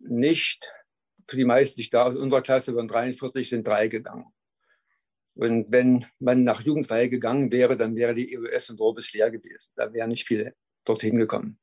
nicht 0.00 0.68
für 1.28 1.36
die 1.36 1.44
meisten 1.44 1.80
nicht 1.80 1.94
da. 1.94 2.04
Aus 2.04 2.16
unserer 2.16 2.42
Klasse 2.42 2.74
waren 2.74 2.88
43, 2.88 3.48
sind 3.48 3.66
drei 3.66 3.88
gegangen. 3.88 4.26
Und 5.34 5.66
wenn 5.70 6.06
man 6.18 6.44
nach 6.44 6.62
Jugendweihe 6.62 7.10
gegangen 7.10 7.52
wäre, 7.52 7.76
dann 7.76 7.94
wäre 7.94 8.14
die 8.14 8.32
EOS 8.32 8.70
in 8.70 8.76
Robes 8.76 9.12
leer 9.12 9.30
gewesen. 9.30 9.70
Da 9.76 9.92
wären 9.92 10.10
nicht 10.10 10.26
viele 10.26 10.54
dorthin 10.84 11.18
gekommen. 11.18 11.58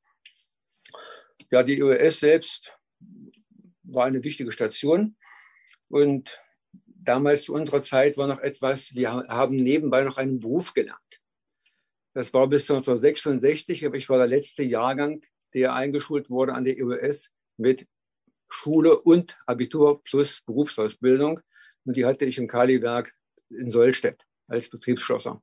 Ja, 1.52 1.63
die 1.63 1.80
EOS 1.80 2.19
selbst 2.19 2.78
war 3.84 4.06
eine 4.06 4.24
wichtige 4.24 4.52
Station. 4.52 5.15
Und 5.89 6.41
damals 6.86 7.43
zu 7.43 7.54
unserer 7.54 7.84
Zeit 7.84 8.17
war 8.17 8.28
noch 8.28 8.39
etwas, 8.39 8.96
wir 8.96 9.12
haben 9.12 9.56
nebenbei 9.56 10.04
noch 10.04 10.17
einen 10.17 10.39
Beruf 10.39 10.74
gelernt. 10.74 11.00
Das 12.13 12.34
war 12.34 12.48
bis 12.48 12.69
1966, 12.69 13.86
aber 13.86 13.98
ich 13.98 14.10
war 14.10 14.17
der 14.17 14.28
letzte 14.28 14.63
Jahrgang, 14.63 15.22
der 15.54 15.74
eingeschult 15.74 16.30
wurde 16.30 16.54
an 16.54 16.65
der 16.65 16.78
EOS 16.78 17.32
mit 17.58 17.88
Schule 18.50 19.00
und 19.00 19.38
Abitur 19.46 20.04
plus 20.04 20.41
Berufsausbildung. 20.41 21.39
Und 21.86 21.98
die 21.98 22.06
hatte 22.06 22.26
ich 22.26 22.38
im 22.38 22.48
Kaliwerk 22.48 23.15
in 23.50 23.72
Sollstedt 23.72 24.26
als 24.48 24.69
Betriebsschlosser. 24.69 25.41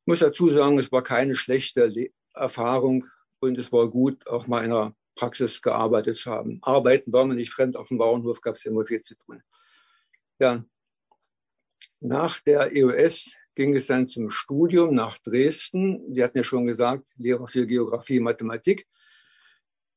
Ich 0.00 0.06
muss 0.06 0.20
dazu 0.20 0.50
sagen, 0.50 0.78
es 0.78 0.90
war 0.90 1.02
keine 1.02 1.36
schlechte 1.36 1.86
Le 1.86 2.10
Erfahrung 2.34 3.04
und 3.40 3.58
es 3.58 3.72
war 3.72 3.88
gut, 3.88 4.26
auch 4.26 4.46
mal 4.46 4.64
in 4.64 4.70
der 4.70 4.94
Praxis 5.20 5.60
gearbeitet 5.60 6.24
haben. 6.24 6.58
Arbeiten 6.62 7.12
war 7.12 7.26
man 7.26 7.36
nicht 7.36 7.52
fremd, 7.52 7.76
auf 7.76 7.88
dem 7.88 7.98
Bauernhof 7.98 8.40
gab 8.40 8.54
es 8.54 8.64
immer 8.64 8.86
viel 8.86 9.02
zu 9.02 9.14
tun. 9.16 9.42
Ja, 10.38 10.64
nach 12.00 12.40
der 12.40 12.74
EOS 12.74 13.34
ging 13.54 13.76
es 13.76 13.86
dann 13.86 14.08
zum 14.08 14.30
Studium 14.30 14.94
nach 14.94 15.18
Dresden. 15.18 16.14
Sie 16.14 16.24
hatten 16.24 16.38
ja 16.38 16.44
schon 16.44 16.66
gesagt, 16.66 17.14
Lehrer 17.18 17.46
für 17.46 17.66
Geografie, 17.66 18.20
Mathematik. 18.20 18.86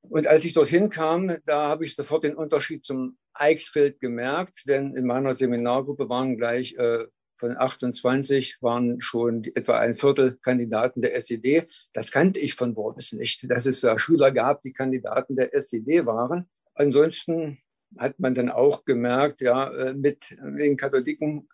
Und 0.02 0.28
als 0.28 0.44
ich 0.44 0.54
dorthin 0.54 0.90
kam, 0.90 1.38
da 1.46 1.70
habe 1.70 1.86
ich 1.86 1.96
sofort 1.96 2.26
den 2.26 2.36
Unterschied 2.36 2.84
zum 2.84 3.18
Eichsfeld 3.34 4.02
gemerkt, 4.02 4.64
denn 4.68 4.98
in 4.98 5.06
meiner 5.06 5.36
Seminargruppe 5.36 6.10
waren 6.10 6.36
gleich 6.36 6.76
äh, 6.76 7.06
von 7.36 7.58
28 7.58 8.62
waren 8.62 9.02
schon 9.02 9.44
etwa 9.56 9.80
ein 9.80 9.96
Viertel 9.96 10.38
Kandidaten 10.42 11.02
der 11.02 11.16
SED. 11.16 11.68
Das 11.94 12.12
kannte 12.12 12.40
ich 12.40 12.56
von 12.56 12.76
Worms 12.76 13.14
nicht, 13.14 13.50
dass 13.50 13.66
es 13.66 13.82
da 13.82 13.98
Schüler 14.00 14.32
gab, 14.32 14.62
die 14.62 14.74
Kandidaten 14.74 15.36
der 15.36 15.54
SED 15.54 16.06
waren. 16.06 16.50
Ansonsten 16.76 17.60
hat 17.98 18.20
man 18.20 18.34
dann 18.34 18.50
auch 18.50 18.86
gemerkt, 18.86 19.42
ja, 19.42 19.72
äh, 19.72 19.94
mit 19.94 20.36
den 20.40 20.78
Katholiken, 20.78 21.48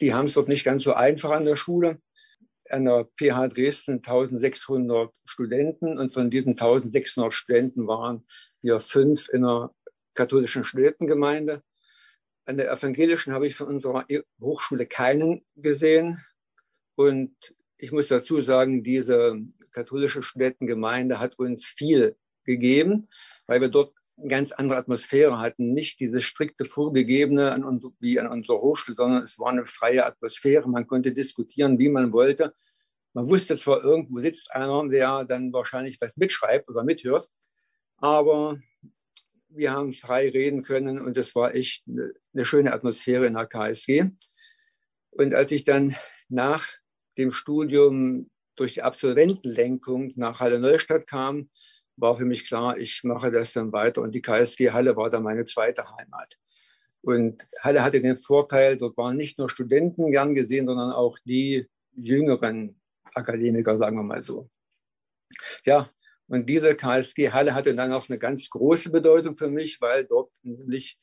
die 0.00 0.14
haben 0.14 0.26
es 0.26 0.34
dort 0.34 0.48
nicht 0.48 0.64
ganz 0.64 0.82
so 0.82 0.94
einfach 0.94 1.30
an 1.30 1.44
der 1.44 1.56
Schule. 1.56 2.00
an 2.70 2.84
der 2.86 3.06
PH 3.16 3.48
Dresden 3.48 3.96
1600 3.96 5.12
Studenten 5.24 5.98
und 5.98 6.14
von 6.14 6.30
diesen 6.30 6.52
1600 6.52 7.32
Studenten 7.32 7.86
waren 7.86 8.24
wir 8.62 8.80
fünf 8.80 9.28
in 9.28 9.44
einer 9.44 9.74
katholischen 10.14 10.64
Studentengemeinde. 10.64 11.62
An 12.44 12.56
der 12.56 12.72
evangelischen 12.72 13.32
habe 13.32 13.46
ich 13.46 13.54
von 13.54 13.68
unserer 13.68 14.04
Hochschule 14.40 14.86
keinen 14.86 15.44
gesehen. 15.56 16.18
Und 16.96 17.54
ich 17.78 17.92
muss 17.92 18.08
dazu 18.08 18.40
sagen, 18.40 18.82
diese 18.82 19.38
katholische 19.70 20.22
Studentengemeinde 20.22 21.20
hat 21.20 21.38
uns 21.38 21.66
viel 21.66 22.16
gegeben, 22.44 23.08
weil 23.46 23.60
wir 23.60 23.68
dort 23.68 23.92
eine 24.18 24.28
ganz 24.28 24.52
andere 24.52 24.78
Atmosphäre 24.78 25.38
hatten. 25.38 25.72
Nicht 25.72 26.00
diese 26.00 26.20
strikte 26.20 26.64
vorgegebene 26.64 27.52
an 27.52 27.64
uns, 27.64 27.84
wie 28.00 28.18
an 28.18 28.26
unserer 28.26 28.60
Hochschule, 28.60 28.96
sondern 28.96 29.22
es 29.22 29.38
war 29.38 29.50
eine 29.50 29.66
freie 29.66 30.04
Atmosphäre. 30.04 30.68
Man 30.68 30.86
konnte 30.86 31.12
diskutieren, 31.12 31.78
wie 31.78 31.88
man 31.88 32.12
wollte. 32.12 32.54
Man 33.14 33.28
wusste 33.28 33.56
zwar, 33.56 33.82
irgendwo 33.82 34.18
sitzt 34.20 34.52
einer, 34.52 34.88
der 34.88 35.24
dann 35.24 35.52
wahrscheinlich 35.52 36.00
was 36.00 36.16
mitschreibt 36.16 36.68
oder 36.68 36.82
mithört, 36.82 37.28
aber 37.98 38.58
wir 39.54 39.72
haben 39.72 39.92
frei 39.92 40.28
reden 40.28 40.62
können 40.62 40.98
und 40.98 41.16
es 41.16 41.34
war 41.34 41.54
echt 41.54 41.84
eine 41.86 42.44
schöne 42.44 42.72
Atmosphäre 42.72 43.26
in 43.26 43.34
der 43.34 43.46
KSG. 43.46 44.10
Und 45.10 45.34
als 45.34 45.52
ich 45.52 45.64
dann 45.64 45.94
nach 46.28 46.68
dem 47.18 47.32
Studium 47.32 48.30
durch 48.56 48.74
die 48.74 48.82
Absolventenlenkung 48.82 50.12
nach 50.16 50.40
Halle 50.40 50.58
Neustadt 50.58 51.06
kam, 51.06 51.50
war 51.96 52.16
für 52.16 52.24
mich 52.24 52.46
klar, 52.46 52.78
ich 52.78 53.04
mache 53.04 53.30
das 53.30 53.52
dann 53.52 53.72
weiter. 53.72 54.02
Und 54.02 54.14
die 54.14 54.22
KSG 54.22 54.70
Halle 54.70 54.96
war 54.96 55.10
dann 55.10 55.22
meine 55.22 55.44
zweite 55.44 55.84
Heimat. 55.96 56.38
Und 57.02 57.46
Halle 57.60 57.82
hatte 57.82 58.00
den 58.00 58.16
Vorteil, 58.16 58.76
dort 58.78 58.96
waren 58.96 59.16
nicht 59.16 59.38
nur 59.38 59.50
Studenten 59.50 60.10
gern 60.10 60.34
gesehen, 60.34 60.66
sondern 60.66 60.92
auch 60.92 61.18
die 61.24 61.66
jüngeren 61.94 62.80
Akademiker, 63.14 63.74
sagen 63.74 63.96
wir 63.96 64.04
mal 64.04 64.22
so. 64.22 64.48
Ja, 65.64 65.90
und 66.32 66.48
diese 66.48 66.74
KSG 66.74 67.30
Halle 67.30 67.54
hatte 67.54 67.76
dann 67.76 67.92
auch 67.92 68.08
eine 68.08 68.18
ganz 68.18 68.48
große 68.48 68.90
Bedeutung 68.90 69.36
für 69.36 69.50
mich, 69.50 69.82
weil 69.82 70.06
dort 70.06 70.32
nämlich, 70.42 70.98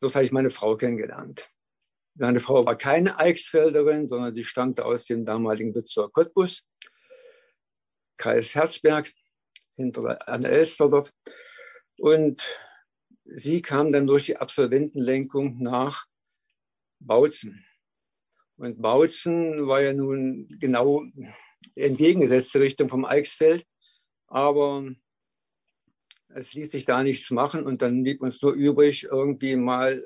dort 0.00 0.16
habe 0.16 0.24
ich 0.24 0.32
meine 0.32 0.50
Frau 0.50 0.76
kennengelernt. 0.76 1.48
Meine 2.14 2.40
Frau 2.40 2.66
war 2.66 2.76
keine 2.76 3.20
Eichsfelderin, 3.20 4.08
sondern 4.08 4.34
sie 4.34 4.42
stammte 4.42 4.84
aus 4.84 5.04
dem 5.04 5.24
damaligen 5.24 5.72
Bezirk 5.72 6.12
Cottbus, 6.12 6.64
Kreis 8.16 8.52
Herzberg 8.56 9.12
hinter 9.76 10.28
an 10.28 10.40
der 10.40 10.50
Elster 10.50 10.90
dort. 10.90 11.14
Und 11.98 12.44
sie 13.24 13.62
kam 13.62 13.92
dann 13.92 14.08
durch 14.08 14.26
die 14.26 14.38
Absolventenlenkung 14.38 15.62
nach 15.62 16.06
Bautzen. 16.98 17.64
Und 18.56 18.82
Bautzen 18.82 19.68
war 19.68 19.82
ja 19.82 19.92
nun 19.92 20.48
genau 20.58 21.04
entgegengesetzte 21.76 22.60
Richtung 22.60 22.88
vom 22.88 23.04
Eichsfeld, 23.04 23.64
aber 24.32 24.90
es 26.28 26.54
ließ 26.54 26.70
sich 26.70 26.86
da 26.86 27.02
nichts 27.02 27.30
machen 27.30 27.66
und 27.66 27.82
dann 27.82 28.02
blieb 28.02 28.22
uns 28.22 28.40
nur 28.40 28.54
übrig, 28.54 29.04
irgendwie 29.04 29.56
mal 29.56 30.02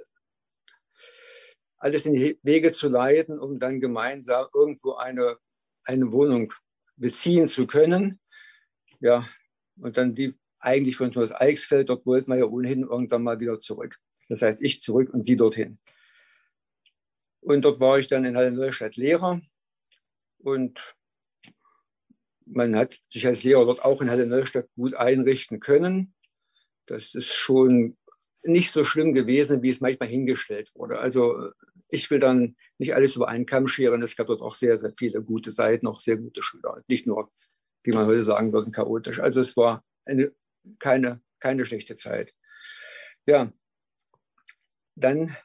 alles 1.78 2.06
in 2.06 2.14
die 2.14 2.36
Wege 2.42 2.72
zu 2.72 2.88
leiten, 2.88 3.38
um 3.38 3.60
dann 3.60 3.80
gemeinsam 3.80 4.48
irgendwo 4.52 4.94
eine, 4.94 5.38
eine 5.84 6.10
Wohnung 6.10 6.52
beziehen 6.96 7.46
zu 7.46 7.68
können. 7.68 8.18
Ja, 8.98 9.24
und 9.78 9.96
dann 9.96 10.16
die 10.16 10.36
eigentlich 10.58 10.96
von 10.96 11.06
uns 11.06 11.14
das 11.14 11.40
Eichsfeld, 11.40 11.88
dort 11.88 12.04
wollten 12.04 12.32
wir 12.32 12.38
ja 12.38 12.46
ohnehin 12.46 12.82
irgendwann 12.82 13.22
mal 13.22 13.38
wieder 13.38 13.60
zurück. 13.60 14.00
Das 14.28 14.42
heißt, 14.42 14.60
ich 14.60 14.82
zurück 14.82 15.14
und 15.14 15.24
sie 15.24 15.36
dorthin. 15.36 15.78
Und 17.42 17.64
dort 17.64 17.78
war 17.78 18.00
ich 18.00 18.08
dann 18.08 18.24
in 18.24 18.36
Halle 18.36 18.50
Neustadt 18.50 18.96
Lehrer. 18.96 19.40
Und 20.38 20.95
man 22.46 22.76
hat 22.76 22.98
sich 23.12 23.26
als 23.26 23.42
Lehrer 23.42 23.64
dort 23.66 23.85
auch 23.85 24.00
in 24.00 24.11
Halle 24.11 24.26
Neustadt 24.26 24.68
gut 24.76 24.94
einrichten 24.94 25.61
können. 25.61 26.14
Das 26.87 27.14
ist 27.14 27.35
schon 27.35 27.96
nicht 28.42 28.70
so 28.70 28.85
schlimm 28.85 29.12
gewesen, 29.12 29.62
wie 29.62 29.70
es 29.70 29.80
manchmal 29.80 30.09
hingestellt 30.09 30.70
wurde. 30.74 30.98
Also 30.98 31.50
ich 31.88 32.11
will 32.11 32.20
dann 32.20 32.56
nicht 32.78 32.94
alles 32.94 33.16
über 33.16 33.28
einen 33.28 33.46
Kamm 33.46 33.66
scheren. 33.66 34.02
Es 34.02 34.16
gab 34.16 34.28
dort 34.28 34.40
auch 34.40 34.54
sehr, 34.54 34.78
sehr 34.78 34.92
viele 34.96 35.22
gute 35.22 35.52
Seiten, 35.52 35.87
auch 35.87 36.00
sehr 36.00 36.16
gute 36.16 36.42
Schüler. 36.42 36.82
Nicht 36.87 37.06
nur 37.06 37.30
wie 37.87 37.92
man 37.92 38.06
heute 38.06 38.24
sagen 38.24 38.52
würde, 38.52 38.70
chaotisch. 38.70 39.20
Also 39.20 39.40
es 39.40 39.56
war 39.56 39.85
eine, 40.04 40.32
keine, 40.78 41.22
keine 41.38 41.64
schlechte 41.64 41.96
Zeit. 41.96 42.35
Ja, 43.26 43.50
dann 44.96 45.37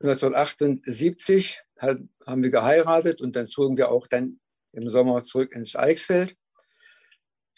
1978 0.00 1.62
haben 1.78 2.42
wir 2.42 2.50
geheiratet 2.50 3.20
und 3.20 3.36
dann 3.36 3.46
zogen 3.46 3.76
wir 3.76 3.90
auch 3.90 4.06
dann 4.06 4.40
im 4.74 4.90
Sommer 4.90 5.24
zurück 5.24 5.54
ins 5.54 5.76
Eichsfeld. 5.76 6.36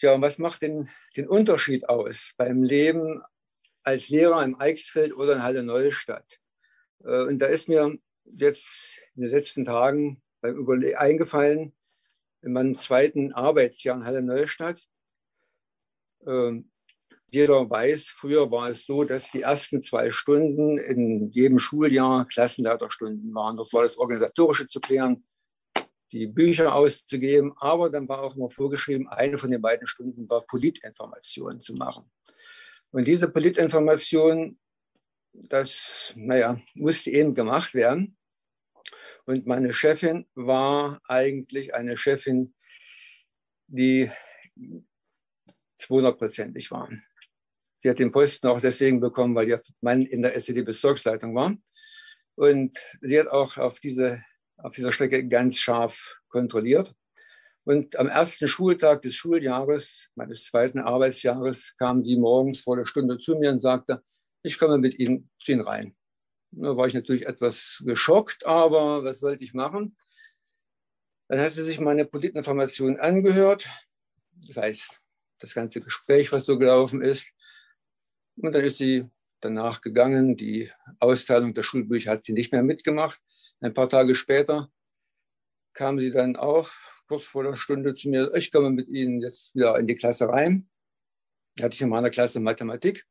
Ja, 0.01 0.13
und 0.13 0.21
was 0.21 0.37
macht 0.37 0.61
den, 0.61 0.89
den 1.15 1.27
Unterschied 1.27 1.89
aus 1.89 2.33
beim 2.37 2.63
Leben 2.63 3.21
als 3.83 4.09
Lehrer 4.09 4.43
im 4.43 4.59
Eichsfeld 4.59 5.15
oder 5.15 5.33
in 5.33 5.43
Halle 5.43 5.63
Neustadt? 5.63 6.39
Äh, 7.03 7.23
und 7.23 7.39
da 7.39 7.47
ist 7.47 7.67
mir 7.67 7.97
jetzt 8.25 8.99
in 9.15 9.23
den 9.23 9.31
letzten 9.31 9.65
Tagen 9.65 10.21
beim 10.41 10.55
Überle 10.55 10.99
eingefallen, 10.99 11.75
in 12.41 12.53
meinem 12.53 12.75
zweiten 12.75 13.33
Arbeitsjahr 13.33 13.97
in 13.97 14.05
Halle 14.05 14.21
Neustadt. 14.21 14.87
Ähm, 16.25 16.71
jeder 17.29 17.69
weiß, 17.69 18.09
früher 18.09 18.49
war 18.51 18.69
es 18.69 18.85
so, 18.85 19.03
dass 19.03 19.31
die 19.31 19.41
ersten 19.41 19.83
zwei 19.83 20.11
Stunden 20.11 20.77
in 20.77 21.29
jedem 21.31 21.59
Schuljahr 21.59 22.25
Klassenleiterstunden 22.25 23.33
waren. 23.33 23.57
Dort 23.57 23.73
war 23.73 23.83
das 23.83 23.97
Organisatorische 23.97 24.67
zu 24.67 24.79
klären, 24.79 25.27
die 26.11 26.27
Bücher 26.27 26.73
auszugeben, 26.73 27.53
aber 27.57 27.89
dann 27.89 28.07
war 28.07 28.21
auch 28.21 28.35
immer 28.35 28.49
vorgeschrieben, 28.49 29.07
eine 29.09 29.37
von 29.37 29.51
den 29.51 29.61
beiden 29.61 29.87
Stunden 29.87 30.29
war 30.29 30.45
Politinformation 30.45 31.59
zu 31.61 31.73
machen. 31.75 32.09
Und 32.91 33.05
diese 33.05 33.29
Politinformation, 33.29 34.57
das, 35.33 36.13
naja, 36.15 36.59
musste 36.73 37.11
eben 37.11 37.33
gemacht 37.33 37.73
werden. 37.73 38.17
Und 39.25 39.45
meine 39.45 39.73
Chefin 39.73 40.25
war 40.35 41.01
eigentlich 41.07 41.75
eine 41.75 41.97
Chefin, 41.97 42.53
die 43.67 44.09
200-prozentig 45.81 46.71
war. 46.71 46.89
Sie 47.79 47.89
hat 47.89 47.99
den 47.99 48.11
Posten 48.11 48.47
auch 48.47 48.61
deswegen 48.61 48.99
bekommen, 48.99 49.35
weil 49.35 49.49
ihr 49.49 49.59
Mann 49.81 50.05
in 50.05 50.21
der 50.21 50.35
SED-Bezirksleitung 50.35 51.35
war. 51.35 51.55
Und 52.35 52.77
sie 53.01 53.19
hat 53.19 53.27
auch 53.27 53.57
auf, 53.57 53.79
diese, 53.79 54.23
auf 54.57 54.75
dieser 54.75 54.91
Strecke 54.91 55.27
ganz 55.27 55.59
scharf 55.59 56.19
kontrolliert. 56.29 56.93
Und 57.63 57.97
am 57.97 58.07
ersten 58.07 58.47
Schultag 58.47 59.01
des 59.01 59.15
Schuljahres, 59.15 60.09
meines 60.15 60.45
zweiten 60.45 60.79
Arbeitsjahres, 60.79 61.75
kam 61.77 62.03
sie 62.03 62.15
morgens 62.15 62.61
vor 62.61 62.77
der 62.77 62.85
Stunde 62.85 63.17
zu 63.17 63.35
mir 63.35 63.51
und 63.51 63.61
sagte, 63.61 64.03
ich 64.41 64.57
komme 64.57 64.77
mit 64.77 64.97
Ihnen 64.97 65.29
zu 65.39 65.51
Ihnen 65.51 65.61
rein. 65.61 65.95
Da 66.51 66.77
war 66.77 66.87
ich 66.87 66.93
natürlich 66.93 67.27
etwas 67.27 67.83
geschockt, 67.85 68.45
aber 68.45 69.03
was 69.03 69.21
wollte 69.21 69.43
ich 69.43 69.53
machen? 69.53 69.97
Dann 71.27 71.41
hat 71.41 71.51
sie 71.51 71.63
sich 71.63 71.79
meine 71.81 72.05
Politinformation 72.05 72.97
angehört, 72.99 73.67
das 74.47 74.55
heißt, 74.55 75.01
das 75.39 75.53
ganze 75.53 75.81
Gespräch, 75.81 76.31
was 76.31 76.45
so 76.45 76.57
gelaufen 76.57 77.01
ist. 77.01 77.31
Und 78.37 78.53
dann 78.53 78.63
ist 78.63 78.77
sie 78.77 79.09
danach 79.41 79.81
gegangen. 79.81 80.37
Die 80.37 80.71
Austeilung 80.99 81.53
der 81.53 81.63
Schulbücher 81.63 82.11
hat 82.11 82.23
sie 82.23 82.33
nicht 82.33 82.51
mehr 82.51 82.63
mitgemacht. 82.63 83.21
Ein 83.59 83.73
paar 83.73 83.89
Tage 83.89 84.15
später 84.15 84.71
kam 85.73 85.99
sie 85.99 86.11
dann 86.11 86.35
auch 86.35 86.69
kurz 87.07 87.25
vor 87.25 87.43
der 87.43 87.55
Stunde 87.55 87.95
zu 87.95 88.09
mir, 88.09 88.33
ich 88.35 88.51
komme 88.51 88.69
mit 88.69 88.87
Ihnen 88.87 89.21
jetzt 89.21 89.55
wieder 89.55 89.77
in 89.79 89.87
die 89.87 89.95
Klasse 89.95 90.27
rein. 90.27 90.69
Da 91.55 91.65
hatte 91.65 91.75
ich 91.75 91.81
in 91.81 91.89
meiner 91.89 92.09
Klasse 92.09 92.39
Mathematik. 92.39 93.05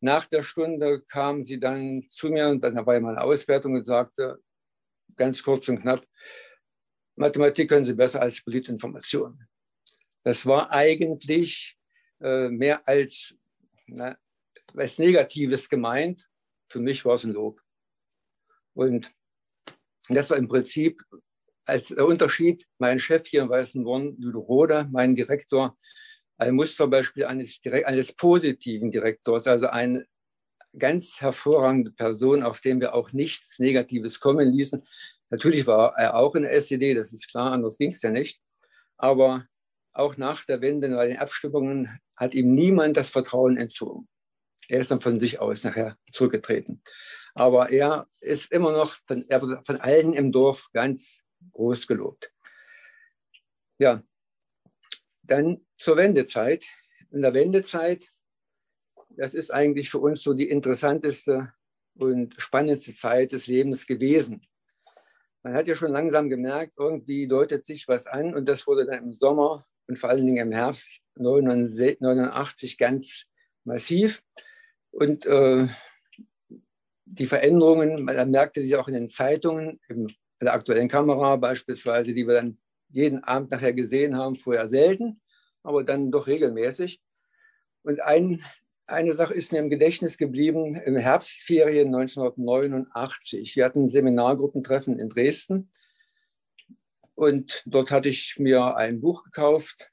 Nach 0.00 0.26
der 0.26 0.42
Stunde 0.42 1.02
kam 1.02 1.44
sie 1.44 1.58
dann 1.58 2.04
zu 2.08 2.28
mir 2.28 2.48
und 2.48 2.62
dann 2.62 2.76
ja 2.76 2.82
meine 2.82 3.20
Auswertung 3.20 3.74
und 3.74 3.86
sagte, 3.86 4.38
ganz 5.16 5.42
kurz 5.42 5.68
und 5.68 5.80
knapp, 5.80 6.06
Mathematik 7.16 7.70
können 7.70 7.86
Sie 7.86 7.94
besser 7.94 8.20
als 8.20 8.42
Politinformation. 8.42 9.42
Das 10.22 10.44
war 10.44 10.70
eigentlich 10.70 11.78
äh, 12.20 12.50
mehr 12.50 12.86
als 12.86 13.34
na, 13.86 14.18
was 14.74 14.98
Negatives 14.98 15.68
gemeint. 15.68 16.28
Für 16.68 16.80
mich 16.80 17.04
war 17.04 17.14
es 17.14 17.24
ein 17.24 17.32
Lob. 17.32 17.62
Und 18.74 19.16
das 20.08 20.30
war 20.30 20.36
im 20.36 20.48
Prinzip 20.48 21.02
als 21.64 21.90
Unterschied, 21.90 22.64
mein 22.78 22.98
Chef 22.98 23.26
hier 23.26 23.42
in 23.42 23.48
Weißenborn, 23.48 24.16
Ludo 24.18 24.40
Rode, 24.40 24.88
mein 24.90 25.14
Direktor, 25.14 25.76
ein 26.38 26.54
Musterbeispiel 26.54 27.24
eines, 27.24 27.60
eines 27.64 28.12
positiven 28.12 28.90
Direktors, 28.90 29.46
also 29.46 29.66
eine 29.66 30.06
ganz 30.78 31.20
hervorragende 31.20 31.90
Person, 31.90 32.42
auf 32.42 32.60
dem 32.60 32.80
wir 32.80 32.94
auch 32.94 33.12
nichts 33.12 33.58
Negatives 33.58 34.20
kommen 34.20 34.52
ließen. 34.52 34.84
Natürlich 35.30 35.66
war 35.66 35.96
er 35.96 36.16
auch 36.16 36.34
in 36.34 36.42
der 36.42 36.52
SED, 36.52 36.94
das 36.94 37.12
ist 37.12 37.28
klar, 37.30 37.52
anders 37.52 37.78
ging 37.78 37.92
es 37.92 38.02
ja 38.02 38.10
nicht. 38.10 38.40
Aber 38.96 39.46
auch 39.92 40.16
nach 40.16 40.44
der 40.44 40.60
Wende 40.60 40.88
bei 40.88 41.08
den 41.08 41.18
Abstimmungen 41.18 41.98
hat 42.16 42.34
ihm 42.34 42.54
niemand 42.54 42.96
das 42.96 43.10
Vertrauen 43.10 43.56
entzogen. 43.56 44.06
Er 44.68 44.80
ist 44.80 44.90
dann 44.90 45.00
von 45.00 45.18
sich 45.18 45.40
aus 45.40 45.64
nachher 45.64 45.96
zurückgetreten. 46.12 46.82
Aber 47.36 47.68
er 47.68 48.08
ist 48.20 48.50
immer 48.50 48.72
noch 48.72 48.96
von, 49.04 49.26
von 49.62 49.76
allen 49.82 50.14
im 50.14 50.32
Dorf 50.32 50.70
ganz 50.72 51.22
groß 51.52 51.86
gelobt. 51.86 52.32
Ja, 53.78 54.00
dann 55.22 55.60
zur 55.76 55.98
Wendezeit. 55.98 56.64
In 57.10 57.20
der 57.20 57.34
Wendezeit, 57.34 58.08
das 59.10 59.34
ist 59.34 59.52
eigentlich 59.52 59.90
für 59.90 59.98
uns 59.98 60.22
so 60.22 60.32
die 60.32 60.48
interessanteste 60.48 61.52
und 61.98 62.34
spannendste 62.38 62.94
Zeit 62.94 63.32
des 63.32 63.48
Lebens 63.48 63.86
gewesen. 63.86 64.40
Man 65.42 65.52
hat 65.52 65.68
ja 65.68 65.76
schon 65.76 65.92
langsam 65.92 66.30
gemerkt, 66.30 66.72
irgendwie 66.78 67.28
deutet 67.28 67.66
sich 67.66 67.86
was 67.86 68.06
an 68.06 68.34
und 68.34 68.48
das 68.48 68.66
wurde 68.66 68.86
dann 68.86 69.04
im 69.04 69.12
Sommer 69.12 69.66
und 69.88 69.98
vor 69.98 70.08
allen 70.08 70.26
Dingen 70.26 70.38
im 70.38 70.52
Herbst 70.52 71.02
89 71.16 72.78
ganz 72.78 73.26
massiv. 73.64 74.22
Und 74.90 75.26
äh, 75.26 75.66
die 77.18 77.26
Veränderungen, 77.26 78.04
man 78.04 78.30
merkte 78.30 78.62
sie 78.62 78.76
auch 78.76 78.88
in 78.88 78.94
den 78.94 79.08
Zeitungen, 79.08 79.80
in 79.88 80.08
der 80.40 80.54
aktuellen 80.54 80.88
Kamera 80.88 81.36
beispielsweise, 81.36 82.12
die 82.12 82.26
wir 82.26 82.34
dann 82.34 82.58
jeden 82.90 83.24
Abend 83.24 83.50
nachher 83.50 83.72
gesehen 83.72 84.16
haben, 84.16 84.36
vorher 84.36 84.68
selten, 84.68 85.20
aber 85.62 85.82
dann 85.82 86.10
doch 86.10 86.26
regelmäßig. 86.26 87.00
Und 87.82 88.02
ein, 88.02 88.42
eine 88.86 89.14
Sache 89.14 89.34
ist 89.34 89.52
mir 89.52 89.58
im 89.58 89.70
Gedächtnis 89.70 90.18
geblieben, 90.18 90.76
im 90.76 90.96
Herbstferien 90.96 91.88
1989. 91.94 93.56
Wir 93.56 93.64
hatten 93.64 93.84
ein 93.84 93.88
Seminargruppentreffen 93.88 94.98
in 94.98 95.08
Dresden 95.08 95.70
und 97.14 97.62
dort 97.66 97.90
hatte 97.90 98.08
ich 98.08 98.36
mir 98.38 98.76
ein 98.76 99.00
Buch 99.00 99.24
gekauft 99.24 99.90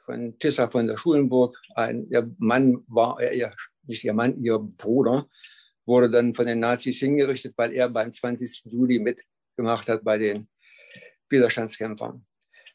von 0.00 0.38
Tissa 0.38 0.68
von 0.68 0.86
der 0.86 0.98
Schulenburg. 0.98 1.56
Ein, 1.74 2.08
ihr 2.10 2.30
Mann 2.38 2.84
war, 2.88 3.20
ihr, 3.22 3.54
nicht 3.86 4.04
ihr 4.04 4.12
Mann, 4.12 4.42
ihr 4.42 4.58
Bruder, 4.58 5.28
wurde 5.86 6.10
dann 6.10 6.34
von 6.34 6.46
den 6.46 6.60
Nazis 6.60 6.98
hingerichtet, 6.98 7.54
weil 7.56 7.72
er 7.72 7.88
beim 7.88 8.12
20. 8.12 8.64
Juli 8.66 8.98
mitgemacht 8.98 9.88
hat 9.88 10.04
bei 10.04 10.18
den 10.18 10.48
Widerstandskämpfern. 11.28 12.24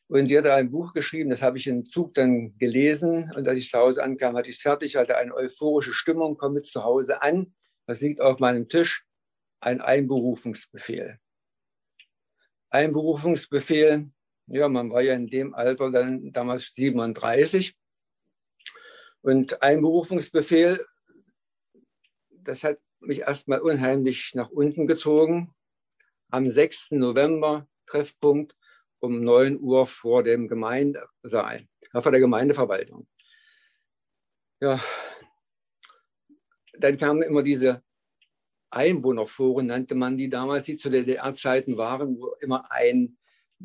Und 0.07 0.27
sie 0.27 0.37
hat 0.37 0.47
ein 0.47 0.71
Buch 0.71 0.93
geschrieben, 0.93 1.29
das 1.29 1.43
habe 1.43 1.59
ich 1.59 1.67
im 1.67 1.85
Zug 1.85 2.15
dann 2.15 2.57
gelesen. 2.57 3.31
Und 3.35 3.47
als 3.47 3.59
ich 3.59 3.69
zu 3.69 3.77
Hause 3.77 4.03
ankam, 4.03 4.35
hatte 4.35 4.49
ich 4.49 4.55
es 4.55 4.61
fertig, 4.61 4.95
hatte 4.95 5.17
eine 5.17 5.35
euphorische 5.35 5.93
Stimmung, 5.93 6.35
komme 6.35 6.63
zu 6.63 6.83
Hause 6.83 7.21
an. 7.21 7.53
Was 7.85 8.01
liegt 8.01 8.19
auf 8.19 8.39
meinem 8.39 8.67
Tisch? 8.67 9.05
Ein 9.61 9.81
Einberufungsbefehl. 9.81 11.19
Einberufungsbefehl, 12.71 14.09
ja, 14.47 14.67
man 14.67 14.91
war 14.91 15.01
ja 15.01 15.13
in 15.13 15.27
dem 15.27 15.53
Alter 15.53 15.91
dann 15.91 16.31
damals 16.31 16.73
37. 16.75 17.77
Und 19.21 19.61
Einberufungsbefehl, 19.61 20.79
das 22.29 22.63
hat 22.63 22.79
mich 22.99 23.21
erstmal 23.21 23.61
unheimlich 23.61 24.31
nach 24.35 24.49
unten 24.49 24.87
gezogen. 24.87 25.53
Am 26.29 26.49
6. 26.49 26.91
November, 26.91 27.67
Treffpunkt, 27.85 28.55
um 28.99 29.23
9 29.23 29.59
Uhr 29.59 29.85
vor 29.85 30.23
dem 30.23 30.47
Gemeindesaal, 30.47 31.67
vor 31.91 32.11
der 32.11 32.19
Gemeindeverwaltung. 32.19 33.07
Ja, 34.61 34.79
dann 36.77 36.97
kamen 36.97 37.21
immer 37.21 37.43
diese 37.43 37.81
Einwohnerforen, 38.71 39.67
nannte 39.67 39.95
man 39.95 40.17
die 40.17 40.29
damals, 40.29 40.65
die 40.65 40.75
zu 40.75 40.89
DDR-Zeiten 40.89 41.77
waren, 41.77 42.19
wo 42.19 42.35
immer 42.39 42.71
ein 42.71 43.17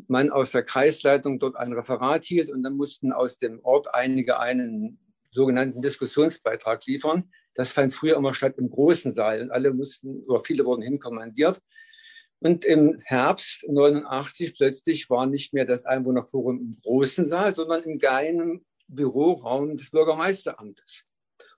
Mann 0.09 0.31
aus 0.31 0.51
der 0.51 0.65
Kreisleitung 0.65 1.39
dort 1.39 1.57
ein 1.57 1.73
Referat 1.73 2.25
hielt 2.25 2.51
und 2.51 2.63
dann 2.63 2.77
mussten 2.77 3.13
aus 3.13 3.39
dem 3.39 3.61
Ort 3.65 3.95
einige 3.95 4.41
einen 4.41 4.99
sogenannten 5.31 5.83
Diskussionsbeitrag 5.83 6.85
liefern. 6.87 7.31
Das 7.55 7.73
fand 7.73 7.95
früher 7.95 8.17
immer 8.17 8.35
statt 8.35 8.55
im 8.59 8.69
großen 8.69 9.13
Saal 9.13 9.43
und 9.43 9.51
alle 9.51 9.73
mussten, 9.73 10.25
oder 10.25 10.41
viele 10.41 10.65
wurden 10.65 10.83
hinkommandiert. 10.83 11.61
Und 12.41 12.65
im 12.65 12.99
Herbst 13.05 13.65
89 13.67 14.55
plötzlich 14.55 15.09
war 15.09 15.27
nicht 15.27 15.55
mehr 15.55 15.65
das 15.65 15.87
Einwohnerforum 15.87 16.61
im 16.61 16.81
großen 16.83 17.27
Saal, 17.29 17.55
sondern 17.55 17.83
im 17.85 17.99
geheimen 17.99 18.65
Büroraum 18.89 19.77
des 19.77 19.91
Bürgermeisteramtes. 19.91 21.05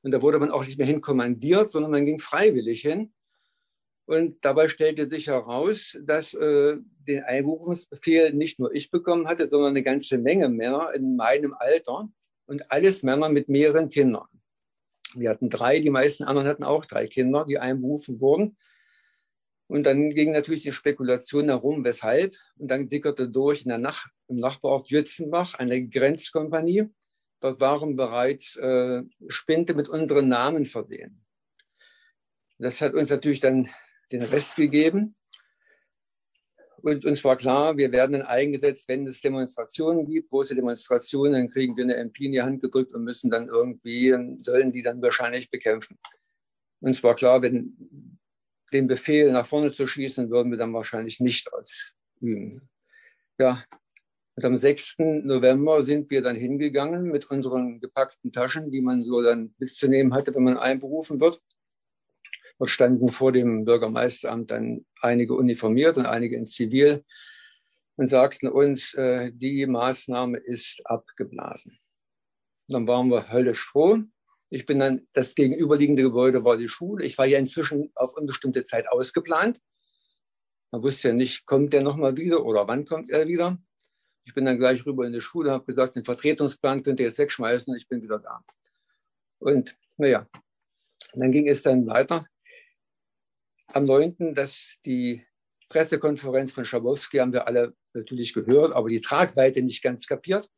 Und 0.02 0.12
da 0.12 0.22
wurde 0.22 0.38
man 0.38 0.50
auch 0.50 0.64
nicht 0.64 0.78
mehr 0.78 0.86
hinkommandiert, 0.86 1.70
sondern 1.70 1.90
man 1.90 2.04
ging 2.04 2.20
freiwillig 2.20 2.82
hin. 2.82 3.12
Und 4.04 4.44
dabei 4.44 4.68
stellte 4.68 5.08
sich 5.08 5.26
heraus, 5.26 5.96
dass 6.00 6.32
äh, 6.34 6.76
den 7.08 7.24
Einberufungsbefehl 7.24 8.32
nicht 8.32 8.60
nur 8.60 8.72
ich 8.72 8.90
bekommen 8.92 9.26
hatte, 9.26 9.48
sondern 9.48 9.70
eine 9.70 9.82
ganze 9.82 10.18
Menge 10.18 10.48
Männer 10.48 10.92
in 10.94 11.16
meinem 11.16 11.54
Alter 11.58 12.08
und 12.46 12.70
alles 12.70 13.02
Männer 13.02 13.28
mit 13.28 13.48
mehreren 13.48 13.88
Kindern. 13.88 14.28
Wir 15.18 15.30
hatten 15.30 15.50
drei, 15.50 15.80
die 15.80 15.90
meisten 15.90 16.24
anderen 16.24 16.46
hatten 16.46 16.64
auch 16.64 16.84
drei 16.84 17.06
Kinder, 17.06 17.44
die 17.46 17.58
einberufen 17.58 18.20
wurden. 18.20 18.56
Und 19.68 19.84
dann 19.84 20.10
ging 20.10 20.32
natürlich 20.32 20.62
die 20.62 20.72
Spekulation 20.72 21.48
herum, 21.48 21.84
weshalb. 21.84 22.36
Und 22.56 22.70
dann 22.70 22.88
dickerte 22.88 23.28
durch 23.28 23.62
in 23.62 23.68
der 23.68 23.78
Nach 23.78 24.06
im 24.28 24.36
Nachbarort 24.36 24.88
Jützenbach 24.90 25.54
eine 25.54 25.86
Grenzkompanie. 25.86 26.88
Dort 27.40 27.60
waren 27.60 27.96
bereits 27.96 28.56
äh, 28.56 29.02
Spinte 29.28 29.74
mit 29.74 29.88
unseren 29.88 30.28
Namen 30.28 30.64
versehen. 30.64 31.24
Das 32.58 32.80
hat 32.80 32.94
uns 32.94 33.10
natürlich 33.10 33.40
dann 33.40 33.68
den 34.12 34.22
Rest 34.22 34.56
gegeben. 34.56 35.16
Und 36.82 37.04
uns 37.04 37.24
war 37.24 37.36
klar, 37.36 37.76
wir 37.76 37.90
werden 37.92 38.12
dann 38.12 38.22
eingesetzt, 38.22 38.88
wenn 38.88 39.06
es 39.06 39.20
Demonstrationen 39.20 40.06
gibt, 40.06 40.30
große 40.30 40.54
Demonstrationen, 40.54 41.32
dann 41.32 41.50
kriegen 41.50 41.76
wir 41.76 41.84
eine 41.84 41.96
MP 41.96 42.26
in 42.26 42.32
die 42.32 42.42
Hand 42.42 42.62
gedrückt 42.62 42.92
und 42.92 43.04
müssen 43.04 43.30
dann 43.30 43.48
irgendwie, 43.48 44.14
sollen 44.38 44.72
die 44.72 44.82
dann 44.82 45.00
wahrscheinlich 45.02 45.50
bekämpfen. 45.50 45.98
Uns 46.80 47.02
war 47.02 47.14
klar, 47.14 47.42
wenn 47.42 48.18
den 48.72 48.86
Befehl 48.86 49.32
nach 49.32 49.46
vorne 49.46 49.72
zu 49.72 49.86
schießen, 49.86 50.30
würden 50.30 50.50
wir 50.50 50.58
dann 50.58 50.72
wahrscheinlich 50.72 51.20
nicht 51.20 51.50
ausüben. 51.52 52.68
Ja, 53.38 53.62
und 54.36 54.44
am 54.44 54.56
6. 54.56 54.96
November 54.98 55.82
sind 55.82 56.10
wir 56.10 56.20
dann 56.20 56.36
hingegangen 56.36 57.10
mit 57.10 57.30
unseren 57.30 57.80
gepackten 57.80 58.32
Taschen, 58.32 58.70
die 58.70 58.82
man 58.82 59.02
so 59.02 59.22
dann 59.22 59.54
mitzunehmen 59.58 60.12
hatte, 60.12 60.34
wenn 60.34 60.44
man 60.44 60.58
einberufen 60.58 61.20
wird. 61.20 61.40
Dort 62.58 62.70
standen 62.70 63.10
vor 63.10 63.32
dem 63.32 63.64
Bürgermeisteramt 63.64 64.50
dann 64.50 64.86
einige 65.00 65.34
uniformiert 65.34 65.98
und 65.98 66.06
einige 66.06 66.36
in 66.36 66.46
Zivil 66.46 67.04
und 67.96 68.08
sagten 68.08 68.48
uns, 68.48 68.94
äh, 68.94 69.30
die 69.32 69.66
Maßnahme 69.66 70.38
ist 70.38 70.80
abgeblasen. 70.84 71.78
Dann 72.68 72.86
waren 72.86 73.08
wir 73.08 73.30
höllisch 73.30 73.62
froh. 73.62 73.98
Ich 74.48 74.64
bin 74.64 74.78
dann, 74.78 75.06
das 75.12 75.34
gegenüberliegende 75.34 76.02
Gebäude 76.02 76.44
war 76.44 76.56
die 76.56 76.68
Schule. 76.68 77.04
Ich 77.04 77.18
war 77.18 77.26
ja 77.26 77.38
inzwischen 77.38 77.90
auf 77.94 78.16
unbestimmte 78.16 78.64
Zeit 78.64 78.88
ausgeplant. 78.88 79.60
Man 80.70 80.82
wusste 80.82 81.08
ja 81.08 81.14
nicht, 81.14 81.46
kommt 81.46 81.72
der 81.72 81.82
nochmal 81.82 82.16
wieder 82.16 82.44
oder 82.44 82.66
wann 82.66 82.84
kommt 82.84 83.10
er 83.10 83.26
wieder. 83.28 83.58
Ich 84.24 84.34
bin 84.34 84.44
dann 84.44 84.58
gleich 84.58 84.84
rüber 84.84 85.06
in 85.06 85.12
die 85.12 85.20
Schule, 85.20 85.52
habe 85.52 85.66
gesagt, 85.66 85.94
den 85.94 86.04
Vertretungsplan 86.04 86.82
könnt 86.82 87.00
ihr 87.00 87.06
jetzt 87.06 87.18
wegschmeißen, 87.18 87.76
ich 87.76 87.86
bin 87.86 88.02
wieder 88.02 88.18
da. 88.18 88.44
Und 89.38 89.76
naja, 89.96 90.26
dann 91.14 91.30
ging 91.30 91.48
es 91.48 91.62
dann 91.62 91.86
weiter 91.86 92.26
am 93.72 93.84
9., 93.84 94.34
dass 94.34 94.78
die 94.84 95.24
Pressekonferenz 95.68 96.52
von 96.52 96.64
Schabowski 96.64 97.18
haben 97.18 97.32
wir 97.32 97.46
alle 97.46 97.74
natürlich 97.92 98.32
gehört, 98.32 98.74
aber 98.74 98.88
die 98.88 99.00
Tragweite 99.00 99.62
nicht 99.62 99.82
ganz 99.82 100.06
kapiert. 100.06 100.48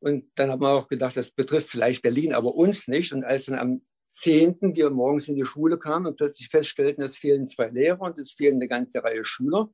Und 0.00 0.30
dann 0.34 0.50
haben 0.50 0.62
wir 0.62 0.70
auch 0.70 0.88
gedacht, 0.88 1.16
das 1.16 1.30
betrifft 1.30 1.70
vielleicht 1.70 2.02
Berlin, 2.02 2.34
aber 2.34 2.54
uns 2.54 2.86
nicht. 2.86 3.12
Und 3.12 3.24
als 3.24 3.46
dann 3.46 3.58
am 3.58 3.82
10. 4.10 4.74
wir 4.74 4.90
morgens 4.90 5.28
in 5.28 5.36
die 5.36 5.44
Schule 5.44 5.78
kamen 5.78 6.06
und 6.06 6.16
plötzlich 6.16 6.48
feststellten, 6.48 7.02
es 7.02 7.16
fehlen 7.16 7.46
zwei 7.46 7.68
Lehrer 7.68 8.02
und 8.02 8.18
es 8.18 8.32
fehlen 8.32 8.56
eine 8.56 8.68
ganze 8.68 9.02
Reihe 9.02 9.24
Schüler, 9.24 9.70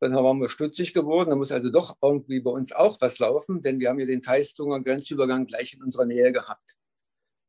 dann 0.00 0.14
waren 0.14 0.40
wir 0.40 0.48
stutzig 0.48 0.94
geworden. 0.94 1.30
Da 1.30 1.36
muss 1.36 1.52
also 1.52 1.70
doch 1.70 1.96
irgendwie 2.02 2.40
bei 2.40 2.50
uns 2.50 2.72
auch 2.72 3.00
was 3.00 3.18
laufen, 3.18 3.62
denn 3.62 3.78
wir 3.78 3.88
haben 3.88 4.00
ja 4.00 4.06
den 4.06 4.22
Teistunger 4.22 4.80
Grenzübergang 4.82 5.46
gleich 5.46 5.74
in 5.74 5.82
unserer 5.82 6.06
Nähe 6.06 6.32
gehabt, 6.32 6.76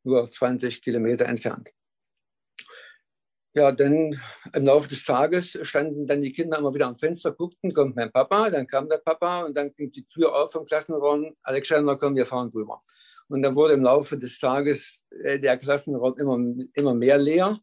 nur 0.03 0.29
20 0.29 0.81
Kilometer 0.81 1.25
entfernt. 1.25 1.71
Ja, 3.55 3.71
dann 3.71 4.19
im 4.55 4.65
Laufe 4.65 4.89
des 4.89 5.05
Tages 5.05 5.59
standen 5.61 6.07
dann 6.07 6.21
die 6.21 6.31
Kinder 6.31 6.57
immer 6.57 6.73
wieder 6.73 6.87
am 6.87 6.97
Fenster, 6.97 7.31
guckten, 7.31 7.71
kommt 7.71 7.95
mein 7.95 8.11
Papa, 8.11 8.49
dann 8.49 8.65
kam 8.65 8.89
der 8.89 8.97
Papa 8.97 9.43
und 9.43 9.55
dann 9.55 9.71
ging 9.75 9.91
die 9.91 10.05
Tür 10.05 10.33
auf 10.35 10.51
vom 10.51 10.65
Klassenraum, 10.65 11.35
Alexander, 11.43 11.95
komm, 11.95 12.15
wir 12.15 12.25
fahren 12.25 12.49
drüber. 12.49 12.81
Und 13.27 13.43
dann 13.43 13.55
wurde 13.55 13.73
im 13.73 13.83
Laufe 13.83 14.17
des 14.17 14.39
Tages 14.39 15.05
äh, 15.23 15.39
der 15.39 15.57
Klassenraum 15.57 16.17
immer, 16.17 16.65
immer 16.73 16.93
mehr 16.95 17.17
leer. 17.17 17.59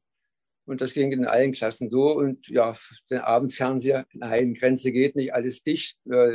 Und 0.65 0.81
das 0.81 0.93
ging 0.93 1.11
in 1.11 1.25
allen 1.25 1.53
Klassen 1.53 1.91
so. 1.91 2.13
Und 2.13 2.47
ja, 2.49 2.75
den 3.11 3.19
Abendsfernseher, 3.19 4.07
nein, 4.13 4.55
Grenze 4.55 4.93
geht 4.93 5.17
nicht, 5.17 5.35
alles 5.35 5.63
dicht. 5.65 5.99
Äh, 6.09 6.31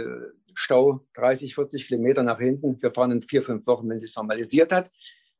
Stau 0.54 1.06
30, 1.14 1.56
40 1.56 1.88
Kilometer 1.88 2.24
nach 2.24 2.40
hinten. 2.40 2.82
Wir 2.82 2.92
fahren 2.92 3.12
in 3.12 3.22
vier, 3.22 3.42
fünf 3.42 3.66
Wochen, 3.68 3.90
wenn 3.90 3.98
es 3.98 4.04
sich 4.04 4.16
normalisiert 4.16 4.72
hat. 4.72 4.92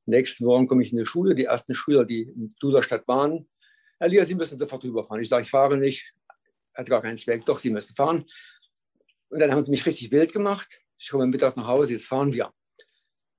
Nächsten 0.06 0.46
Morgen 0.46 0.68
komme 0.68 0.84
ich 0.84 0.92
in 0.92 0.98
die 0.98 1.06
Schule. 1.06 1.36
Die 1.36 1.46
ersten 1.46 1.74
Schüler, 1.74 2.06
die 2.06 2.24
in 2.24 2.54
Duderstadt 2.60 3.08
waren, 3.08 3.48
Herr 4.00 4.10
Lier, 4.10 4.26
Sie 4.26 4.36
müssen 4.36 4.60
sofort 4.60 4.84
rüberfahren. 4.84 5.22
Ich 5.22 5.30
sage, 5.30 5.44
ich 5.44 5.50
fahre 5.50 5.78
nicht. 5.78 6.14
Hat 6.74 6.90
gar 6.90 7.02
keinen 7.02 7.18
Zweck. 7.18 7.46
Doch, 7.46 7.60
Sie 7.60 7.70
müssen 7.70 7.96
fahren. 7.96 8.26
Und 9.30 9.40
dann 9.40 9.52
haben 9.52 9.64
sie 9.64 9.72
mich 9.72 9.86
richtig 9.86 10.12
wild 10.12 10.34
gemacht. 10.34 10.82
Ich 10.98 11.10
komme 11.10 11.28
mittags 11.28 11.56
nach 11.56 11.68
Hause, 11.68 11.94
jetzt 11.94 12.08
fahren 12.08 12.34
wir. 12.34 12.54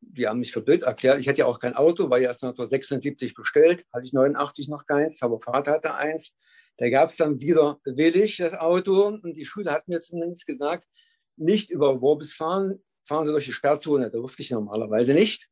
Die 0.01 0.27
haben 0.27 0.41
mich 0.41 0.53
für 0.53 0.61
blöd 0.61 0.83
erklärt. 0.83 1.21
Ich 1.21 1.29
hatte 1.29 1.41
ja 1.41 1.47
auch 1.47 1.59
kein 1.59 1.75
Auto, 1.75 2.11
war 2.11 2.19
ja 2.19 2.29
erst 2.29 2.45
1976 2.45 3.35
bestellt, 3.35 3.85
hatte 3.93 4.05
ich 4.05 4.13
89 4.13 4.69
noch 4.69 4.85
keins, 4.87 5.23
aber 5.23 5.41
Vater 5.41 5.73
hatte 5.73 5.95
eins. 5.95 6.33
Da 6.77 6.91
gab 6.91 7.09
es 7.09 7.17
dann 7.17 7.41
wieder 7.41 7.81
willig 7.85 8.37
das 8.37 8.55
Auto 8.55 9.07
und 9.07 9.35
die 9.35 9.47
Schüler 9.47 9.73
hat 9.73 9.89
mir 9.89 10.01
zumindest 10.01 10.47
gesagt, 10.47 10.87
nicht 11.37 11.71
über 11.71 12.01
Worbis 12.01 12.35
fahren, 12.35 12.83
fahren 13.05 13.27
Sie 13.27 13.33
durch 13.33 13.47
die 13.47 13.53
Sperrzone. 13.53 14.11
Da 14.11 14.19
durfte 14.19 14.43
ich 14.43 14.51
normalerweise 14.51 15.15
nicht. 15.15 15.49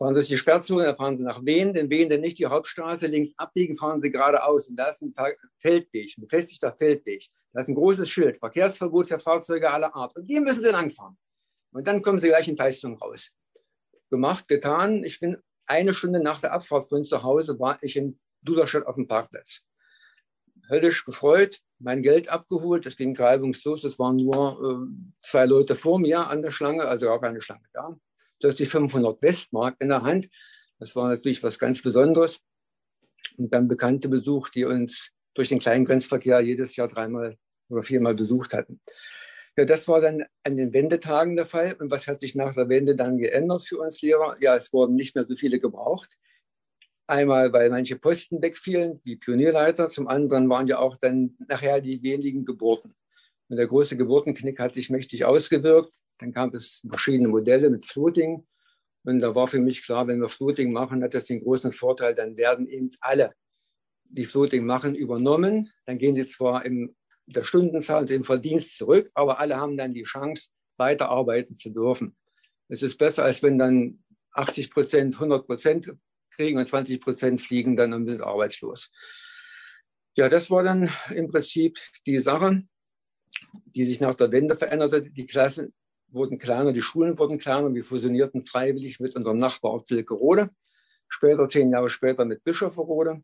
Fahren 0.00 0.14
Sie 0.14 0.14
durch 0.14 0.28
die 0.28 0.38
Sperrzone, 0.38 0.84
da 0.84 0.94
fahren 0.94 1.18
Sie 1.18 1.24
nach 1.24 1.44
Wien, 1.44 1.74
in 1.74 1.90
Wien 1.90 2.08
dann 2.08 2.22
nicht 2.22 2.38
die 2.38 2.46
Hauptstraße, 2.46 3.06
links 3.06 3.34
abbiegen, 3.36 3.76
fahren 3.76 4.00
Sie 4.00 4.10
geradeaus. 4.10 4.66
Und 4.68 4.76
da 4.76 4.88
ist 4.88 5.02
ein 5.02 5.12
Feldweg, 5.58 6.16
ein 6.16 6.22
befestigter 6.22 6.72
Feldweg. 6.72 7.26
Da 7.52 7.60
ist 7.60 7.68
ein 7.68 7.74
großes 7.74 8.08
Schild, 8.08 8.38
Verkehrsverbot 8.38 9.08
für 9.08 9.18
Fahrzeuge 9.18 9.70
aller 9.70 9.94
Art. 9.94 10.16
Und 10.16 10.26
die 10.26 10.40
müssen 10.40 10.62
Sie 10.62 10.70
langfahren. 10.70 11.18
Und 11.72 11.86
dann 11.86 12.00
kommen 12.00 12.18
Sie 12.18 12.28
gleich 12.28 12.48
in 12.48 12.56
Leistung 12.56 12.96
raus. 12.96 13.30
Gemacht, 14.08 14.48
getan. 14.48 15.04
Ich 15.04 15.20
bin 15.20 15.36
eine 15.66 15.92
Stunde 15.92 16.22
nach 16.22 16.40
der 16.40 16.54
Abfahrt 16.54 16.88
von 16.88 17.04
zu 17.04 17.22
Hause, 17.22 17.60
war 17.60 17.76
ich 17.82 17.94
in 17.94 18.18
Duderstadt 18.40 18.86
auf 18.86 18.94
dem 18.94 19.06
Parkplatz. 19.06 19.60
Höllisch 20.70 21.04
gefreut, 21.04 21.60
mein 21.78 22.00
Geld 22.00 22.30
abgeholt, 22.30 22.86
das 22.86 22.96
ging 22.96 23.14
reibungslos. 23.14 23.84
Es 23.84 23.98
waren 23.98 24.16
nur 24.16 24.88
äh, 24.88 25.20
zwei 25.20 25.44
Leute 25.44 25.74
vor 25.74 25.98
mir 25.98 26.26
an 26.28 26.40
der 26.40 26.52
Schlange, 26.52 26.86
also 26.86 27.04
gar 27.04 27.20
keine 27.20 27.42
Schlange 27.42 27.66
da. 27.74 27.98
Plötzlich 28.40 28.68
500 28.68 29.22
Westmark 29.22 29.76
in 29.80 29.90
der 29.90 30.02
Hand. 30.02 30.28
Das 30.78 30.96
war 30.96 31.08
natürlich 31.08 31.42
was 31.42 31.58
ganz 31.58 31.82
Besonderes. 31.82 32.40
Und 33.36 33.52
dann 33.52 33.68
Bekannte 33.68 34.08
besucht, 34.08 34.54
die 34.54 34.64
uns 34.64 35.10
durch 35.34 35.50
den 35.50 35.58
kleinen 35.58 35.84
Grenzverkehr 35.84 36.40
jedes 36.40 36.76
Jahr 36.76 36.88
dreimal 36.88 37.36
oder 37.68 37.82
viermal 37.82 38.14
besucht 38.14 38.54
hatten. 38.54 38.80
Ja, 39.56 39.64
das 39.64 39.88
war 39.88 40.00
dann 40.00 40.24
an 40.44 40.56
den 40.56 40.72
Wendetagen 40.72 41.36
der 41.36 41.46
Fall. 41.46 41.74
Und 41.78 41.90
was 41.90 42.06
hat 42.06 42.20
sich 42.20 42.34
nach 42.34 42.54
der 42.54 42.68
Wende 42.68 42.96
dann 42.96 43.18
geändert 43.18 43.62
für 43.66 43.78
uns 43.78 44.00
Lehrer? 44.00 44.36
Ja, 44.40 44.56
es 44.56 44.72
wurden 44.72 44.94
nicht 44.94 45.14
mehr 45.14 45.26
so 45.26 45.36
viele 45.36 45.60
gebraucht. 45.60 46.16
Einmal, 47.06 47.52
weil 47.52 47.70
manche 47.70 47.96
Posten 47.96 48.40
wegfielen, 48.40 49.00
wie 49.04 49.16
Pionierleiter. 49.16 49.90
Zum 49.90 50.08
anderen 50.08 50.48
waren 50.48 50.66
ja 50.66 50.78
auch 50.78 50.96
dann 50.96 51.36
nachher 51.48 51.80
die 51.80 52.02
wenigen 52.02 52.44
Geburten. 52.44 52.94
Und 53.50 53.56
der 53.56 53.66
große 53.66 53.96
Geburtenknick 53.96 54.60
hat 54.60 54.74
sich 54.74 54.90
mächtig 54.90 55.24
ausgewirkt. 55.24 55.96
Dann 56.18 56.32
gab 56.32 56.54
es 56.54 56.82
verschiedene 56.88 57.28
Modelle 57.28 57.68
mit 57.68 57.84
Floating. 57.84 58.46
Und 59.02 59.18
da 59.18 59.34
war 59.34 59.48
für 59.48 59.60
mich 59.60 59.82
klar, 59.82 60.06
wenn 60.06 60.20
wir 60.20 60.28
Floating 60.28 60.72
machen, 60.72 61.02
hat 61.02 61.14
das 61.14 61.24
den 61.24 61.42
großen 61.42 61.72
Vorteil, 61.72 62.14
dann 62.14 62.36
werden 62.36 62.68
eben 62.68 62.90
alle, 63.00 63.32
die 64.04 64.24
Floating 64.24 64.64
machen, 64.64 64.94
übernommen. 64.94 65.68
Dann 65.84 65.98
gehen 65.98 66.14
sie 66.14 66.26
zwar 66.26 66.64
in 66.64 66.94
der 67.26 67.42
Stundenzahl 67.42 68.02
und 68.02 68.10
im 68.12 68.24
Verdienst 68.24 68.76
zurück, 68.76 69.10
aber 69.14 69.40
alle 69.40 69.56
haben 69.56 69.76
dann 69.76 69.94
die 69.94 70.04
Chance, 70.04 70.50
weiterarbeiten 70.76 71.56
zu 71.56 71.70
dürfen. 71.70 72.16
Es 72.68 72.82
ist 72.82 72.98
besser, 72.98 73.24
als 73.24 73.42
wenn 73.42 73.58
dann 73.58 74.02
80 74.32 74.70
Prozent, 74.70 75.14
100 75.16 75.46
Prozent 75.46 75.92
kriegen 76.30 76.58
und 76.58 76.68
20 76.68 77.00
Prozent 77.00 77.40
fliegen 77.40 77.76
dann 77.76 77.92
und 77.92 78.06
sind 78.06 78.22
arbeitslos. 78.22 78.90
Ja, 80.14 80.28
das 80.28 80.50
war 80.50 80.62
dann 80.62 80.88
im 81.14 81.28
Prinzip 81.28 81.78
die 82.06 82.20
Sache, 82.20 82.62
die 83.74 83.86
sich 83.86 84.00
nach 84.00 84.14
der 84.14 84.32
Wende 84.32 84.56
veränderte. 84.56 85.02
Die 85.02 85.26
Klassen 85.26 85.72
wurden 86.08 86.38
kleiner, 86.38 86.72
die 86.72 86.82
Schulen 86.82 87.18
wurden 87.18 87.38
kleiner. 87.38 87.72
Wir 87.74 87.84
fusionierten 87.84 88.44
freiwillig 88.44 89.00
mit 89.00 89.16
unserem 89.16 89.38
Nachbarort 89.38 89.86
Silkerode, 89.86 90.50
später, 91.08 91.48
zehn 91.48 91.70
Jahre 91.70 91.90
später 91.90 92.24
mit 92.24 92.44
Bischofferode. 92.44 93.22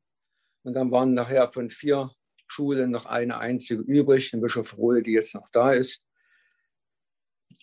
Und 0.63 0.75
dann 0.75 0.91
waren 0.91 1.15
nachher 1.15 1.49
von 1.49 1.71
vier 1.71 2.11
Schulen 2.47 2.91
noch 2.91 3.07
eine 3.07 3.39
einzige 3.39 3.83
übrig, 3.83 4.33
in 4.33 4.41
Bischofferode, 4.41 5.03
die 5.03 5.13
jetzt 5.13 5.35
noch 5.35 5.49
da 5.51 5.73
ist. 5.73 6.03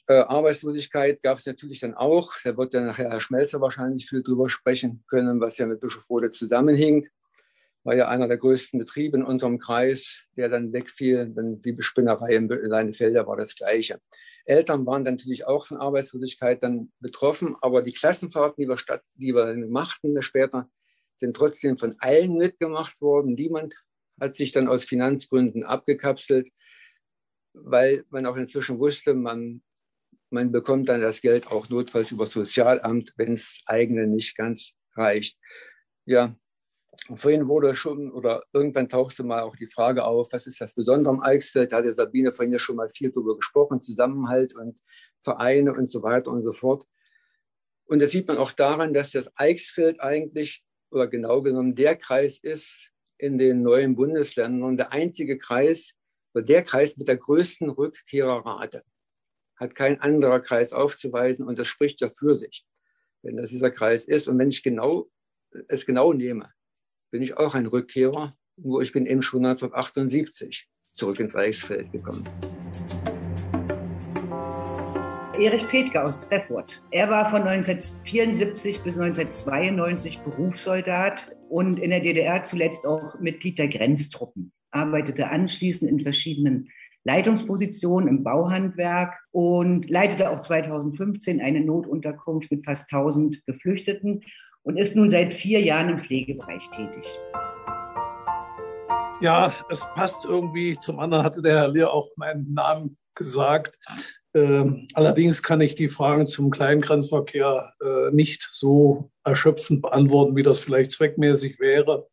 Äh, 0.07 0.15
Arbeitslosigkeit 0.15 1.21
gab 1.23 1.37
es 1.37 1.45
natürlich 1.45 1.79
dann 1.79 1.93
auch. 1.93 2.33
Da 2.43 2.57
wird 2.57 2.73
dann 2.73 2.85
nachher 2.85 3.09
Herr 3.09 3.21
Schmelzer 3.21 3.61
wahrscheinlich 3.61 4.09
viel 4.09 4.21
drüber 4.21 4.49
sprechen 4.49 5.03
können, 5.07 5.39
was 5.39 5.57
ja 5.57 5.65
mit 5.65 5.79
Bischofrode 5.79 6.31
zusammenhing. 6.31 7.07
War 7.83 7.95
ja 7.95 8.07
einer 8.07 8.27
der 8.27 8.37
größten 8.37 8.79
Betriebe 8.79 9.17
in 9.17 9.23
unserem 9.23 9.59
Kreis, 9.59 10.21
der 10.37 10.49
dann 10.49 10.71
wegfiel. 10.71 11.29
Dann 11.35 11.61
die 11.61 11.73
Bespinnerei 11.73 12.35
in 12.35 12.47
Leinefelder 12.47 13.27
war 13.27 13.35
das 13.35 13.55
Gleiche. 13.55 13.99
Eltern 14.45 14.85
waren 14.85 15.03
dann 15.03 15.15
natürlich 15.15 15.45
auch 15.45 15.67
von 15.67 15.77
Arbeitslosigkeit 15.77 16.63
dann 16.63 16.91
betroffen, 16.99 17.55
aber 17.61 17.81
die 17.81 17.93
Klassenfahrten, 17.93 18.61
die 18.61 18.69
wir, 18.69 18.77
statt, 18.77 19.03
die 19.15 19.33
wir 19.33 19.55
machten 19.67 20.21
später, 20.21 20.69
sind 21.15 21.35
trotzdem 21.35 21.77
von 21.77 21.95
allen 21.99 22.37
mitgemacht 22.37 23.01
worden. 23.01 23.33
Niemand 23.33 23.75
hat 24.19 24.35
sich 24.35 24.51
dann 24.51 24.67
aus 24.67 24.85
Finanzgründen 24.85 25.63
abgekapselt, 25.63 26.49
weil 27.53 28.03
man 28.09 28.25
auch 28.25 28.37
inzwischen 28.37 28.79
wusste, 28.79 29.13
man 29.13 29.61
man 30.33 30.51
bekommt 30.51 30.89
dann 30.89 30.99
das 30.99 31.21
Geld 31.21 31.47
auch 31.51 31.69
notfalls 31.69 32.11
über 32.11 32.25
Sozialamt, 32.25 33.13
wenn 33.17 33.33
es 33.33 33.61
eigene 33.67 34.07
nicht 34.07 34.35
ganz 34.35 34.71
reicht. 34.95 35.37
Ja, 36.05 36.35
vorhin 37.15 37.47
wurde 37.47 37.75
schon 37.75 38.11
oder 38.11 38.43
irgendwann 38.53 38.89
tauchte 38.89 39.23
mal 39.23 39.41
auch 39.41 39.55
die 39.55 39.67
Frage 39.67 40.05
auf, 40.05 40.31
was 40.31 40.47
ist 40.47 40.61
das 40.61 40.73
Besondere 40.73 41.13
am 41.13 41.21
Eichsfeld? 41.21 41.71
Da 41.71 41.77
hat 41.77 41.85
der 41.85 41.93
Sabine 41.93 42.31
vorhin 42.31 42.53
ja 42.53 42.59
schon 42.59 42.75
mal 42.75 42.89
viel 42.89 43.11
darüber 43.11 43.35
gesprochen, 43.35 43.81
Zusammenhalt 43.81 44.55
und 44.55 44.79
Vereine 45.21 45.73
und 45.73 45.89
so 45.89 46.03
weiter 46.03 46.31
und 46.31 46.43
so 46.43 46.53
fort. 46.53 46.87
Und 47.85 48.01
das 48.01 48.11
sieht 48.11 48.27
man 48.27 48.37
auch 48.37 48.51
daran, 48.51 48.93
dass 48.93 49.11
das 49.11 49.29
Eichsfeld 49.35 50.01
eigentlich 50.01 50.63
oder 50.91 51.07
genau 51.07 51.41
genommen 51.41 51.75
der 51.75 51.95
Kreis 51.95 52.39
ist 52.39 52.91
in 53.17 53.37
den 53.37 53.61
neuen 53.61 53.95
Bundesländern, 53.95 54.77
der 54.77 54.91
einzige 54.91 55.37
Kreis 55.37 55.93
oder 56.33 56.43
der 56.43 56.63
Kreis 56.63 56.97
mit 56.97 57.07
der 57.07 57.17
größten 57.17 57.69
Rückkehrerrate 57.69 58.83
hat 59.55 59.75
kein 59.75 59.99
anderer 60.01 60.39
Kreis 60.39 60.73
aufzuweisen 60.73 61.45
und 61.45 61.57
das 61.57 61.67
spricht 61.67 62.01
ja 62.01 62.09
für 62.09 62.35
sich, 62.35 62.65
wenn 63.21 63.37
das 63.37 63.49
dieser 63.49 63.71
Kreis 63.71 64.05
ist. 64.05 64.27
Und 64.27 64.37
wenn 64.39 64.49
ich 64.49 64.63
genau, 64.63 65.09
es 65.67 65.85
genau 65.85 66.13
nehme, 66.13 66.51
bin 67.13 67.21
ich 67.21 67.37
auch 67.37 67.53
ein 67.53 67.67
Rückkehrer, 67.67 68.35
nur 68.57 68.81
ich 68.81 68.91
bin 68.91 69.05
eben 69.05 69.21
schon 69.21 69.45
1978 69.45 70.67
zurück 70.95 71.19
ins 71.19 71.35
Reichsfeld 71.35 71.91
gekommen. 71.91 72.23
Erich 75.39 75.67
Petke 75.67 76.03
aus 76.03 76.27
Treffurt. 76.27 76.83
Er 76.89 77.11
war 77.11 77.29
von 77.29 77.43
1974 77.43 78.81
bis 78.81 78.97
1992 78.97 80.21
Berufssoldat 80.21 81.35
und 81.49 81.77
in 81.77 81.91
der 81.91 81.99
DDR 81.99 82.43
zuletzt 82.43 82.87
auch 82.87 83.19
Mitglied 83.19 83.59
der 83.59 83.67
Grenztruppen. 83.67 84.51
Arbeitete 84.71 85.29
anschließend 85.29 85.91
in 85.91 85.99
verschiedenen 85.99 86.69
Leitungsposition 87.03 88.07
im 88.07 88.23
Bauhandwerk 88.23 89.13
und 89.31 89.87
leitete 89.87 90.31
auch 90.31 90.39
2015 90.39 91.41
eine 91.41 91.61
Notunterkunft 91.61 92.49
mit 92.49 92.65
fast 92.65 92.91
1000 92.91 93.45
Geflüchteten 93.45 94.23
und 94.63 94.77
ist 94.77 94.95
nun 94.95 95.09
seit 95.09 95.33
vier 95.33 95.61
Jahren 95.61 95.89
im 95.89 95.99
Pflegebereich 95.99 96.69
tätig. 96.71 97.05
Ja, 99.21 99.53
es 99.69 99.81
passt 99.95 100.25
irgendwie. 100.25 100.77
Zum 100.77 100.99
anderen 100.99 101.23
hatte 101.23 101.41
der 101.41 101.59
Herr 101.59 101.67
Lehr 101.67 101.93
auch 101.93 102.09
meinen 102.17 102.53
Namen 102.53 102.97
gesagt. 103.15 103.77
Ähm, 104.33 104.87
allerdings 104.95 105.43
kann 105.43 105.61
ich 105.61 105.75
die 105.75 105.87
Fragen 105.87 106.25
zum 106.25 106.49
Kleingrenzverkehr 106.49 107.71
äh, 107.81 108.11
nicht 108.11 108.47
so 108.51 109.11
erschöpfend 109.23 109.81
beantworten, 109.81 110.35
wie 110.35 110.43
das 110.43 110.59
vielleicht 110.59 110.91
zweckmäßig 110.91 111.59
wäre. 111.59 112.07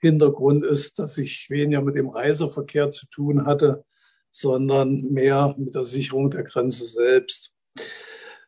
Hintergrund 0.00 0.64
ist, 0.64 0.98
dass 0.98 1.16
ich 1.18 1.48
weniger 1.48 1.82
mit 1.82 1.94
dem 1.94 2.08
Reiseverkehr 2.08 2.90
zu 2.90 3.06
tun 3.06 3.46
hatte 3.46 3.84
sondern 4.30 5.02
mehr 5.10 5.54
mit 5.58 5.74
der 5.74 5.84
Sicherung 5.84 6.30
der 6.30 6.44
Grenze 6.44 6.84
selbst. 6.86 7.54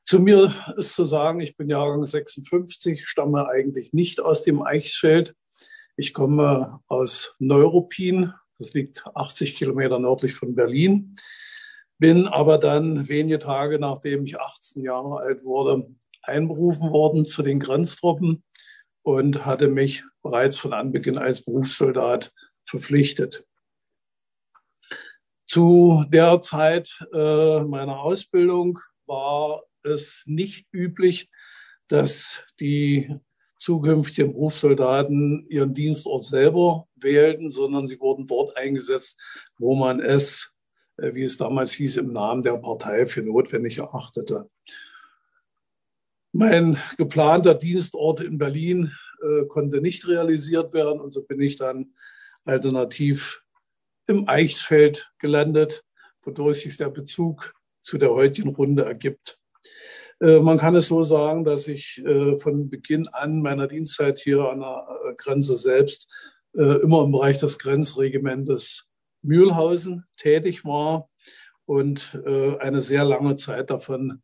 Zu 0.04 0.18
mir 0.18 0.52
ist 0.76 0.94
zu 0.94 1.04
sagen, 1.04 1.40
ich 1.40 1.56
bin 1.56 1.68
Jahrgang 1.68 2.04
56, 2.04 3.06
stamme 3.06 3.48
eigentlich 3.48 3.92
nicht 3.92 4.22
aus 4.22 4.42
dem 4.42 4.62
Eichsfeld. 4.62 5.34
Ich 5.96 6.12
komme 6.12 6.80
aus 6.88 7.36
Neuruppin, 7.38 8.32
das 8.58 8.74
liegt 8.74 9.06
80 9.14 9.54
Kilometer 9.54 9.98
nördlich 9.98 10.34
von 10.34 10.54
Berlin, 10.54 11.14
bin 11.98 12.26
aber 12.26 12.58
dann 12.58 13.08
wenige 13.08 13.38
Tage 13.38 13.78
nachdem 13.78 14.24
ich 14.24 14.40
18 14.40 14.82
Jahre 14.82 15.20
alt 15.20 15.44
wurde, 15.44 15.88
einberufen 16.22 16.90
worden 16.90 17.24
zu 17.24 17.42
den 17.42 17.60
Grenztruppen 17.60 18.42
und 19.02 19.46
hatte 19.46 19.68
mich 19.68 20.04
bereits 20.22 20.58
von 20.58 20.72
Anbeginn 20.72 21.18
als 21.18 21.44
Berufssoldat 21.44 22.32
verpflichtet. 22.64 23.46
Zu 25.44 26.04
der 26.08 26.40
Zeit 26.40 26.98
äh, 27.12 27.60
meiner 27.60 28.00
Ausbildung 28.00 28.78
war 29.06 29.62
es 29.84 30.22
nicht 30.26 30.66
üblich, 30.72 31.30
dass 31.88 32.44
die 32.60 33.14
zukünftigen 33.58 34.32
Berufssoldaten 34.32 35.46
ihren 35.46 35.72
Dienstort 35.72 36.24
selber 36.24 36.88
wählten, 36.96 37.48
sondern 37.48 37.86
sie 37.86 38.00
wurden 38.00 38.26
dort 38.26 38.56
eingesetzt, 38.56 39.20
wo 39.56 39.76
man 39.76 40.00
es, 40.00 40.52
äh, 40.96 41.14
wie 41.14 41.22
es 41.22 41.36
damals 41.36 41.72
hieß, 41.72 41.98
im 41.98 42.12
Namen 42.12 42.42
der 42.42 42.56
Partei 42.58 43.06
für 43.06 43.22
notwendig 43.22 43.78
erachtete. 43.78 44.50
Mein 46.32 46.76
geplanter 46.96 47.54
Dienstort 47.54 48.20
in 48.20 48.38
Berlin 48.38 48.92
äh, 49.22 49.46
konnte 49.46 49.80
nicht 49.80 50.08
realisiert 50.08 50.72
werden 50.72 51.00
und 51.00 51.12
so 51.12 51.22
bin 51.22 51.40
ich 51.40 51.56
dann 51.56 51.94
alternativ 52.44 53.44
im 54.06 54.28
Eichsfeld 54.28 55.12
gelandet, 55.18 55.84
wodurch 56.22 56.62
sich 56.62 56.76
der 56.76 56.90
Bezug 56.90 57.54
zu 57.82 57.98
der 57.98 58.10
heutigen 58.10 58.48
Runde 58.48 58.84
ergibt. 58.84 59.38
Äh, 60.22 60.38
man 60.40 60.58
kann 60.58 60.74
es 60.74 60.86
so 60.86 61.04
sagen, 61.04 61.44
dass 61.44 61.66
ich 61.68 62.02
äh, 62.04 62.36
von 62.36 62.70
Beginn 62.70 63.08
an 63.08 63.42
meiner 63.42 63.66
Dienstzeit 63.66 64.20
hier 64.20 64.48
an 64.48 64.60
der 64.60 64.86
äh, 65.10 65.14
Grenze 65.16 65.56
selbst 65.56 66.08
immer 66.54 67.04
im 67.04 67.12
Bereich 67.12 67.38
des 67.38 67.58
Grenzregimentes 67.58 68.84
Mühlhausen 69.22 70.04
tätig 70.18 70.66
war 70.66 71.08
und 71.64 72.20
eine 72.26 72.82
sehr 72.82 73.06
lange 73.06 73.36
Zeit 73.36 73.70
davon 73.70 74.20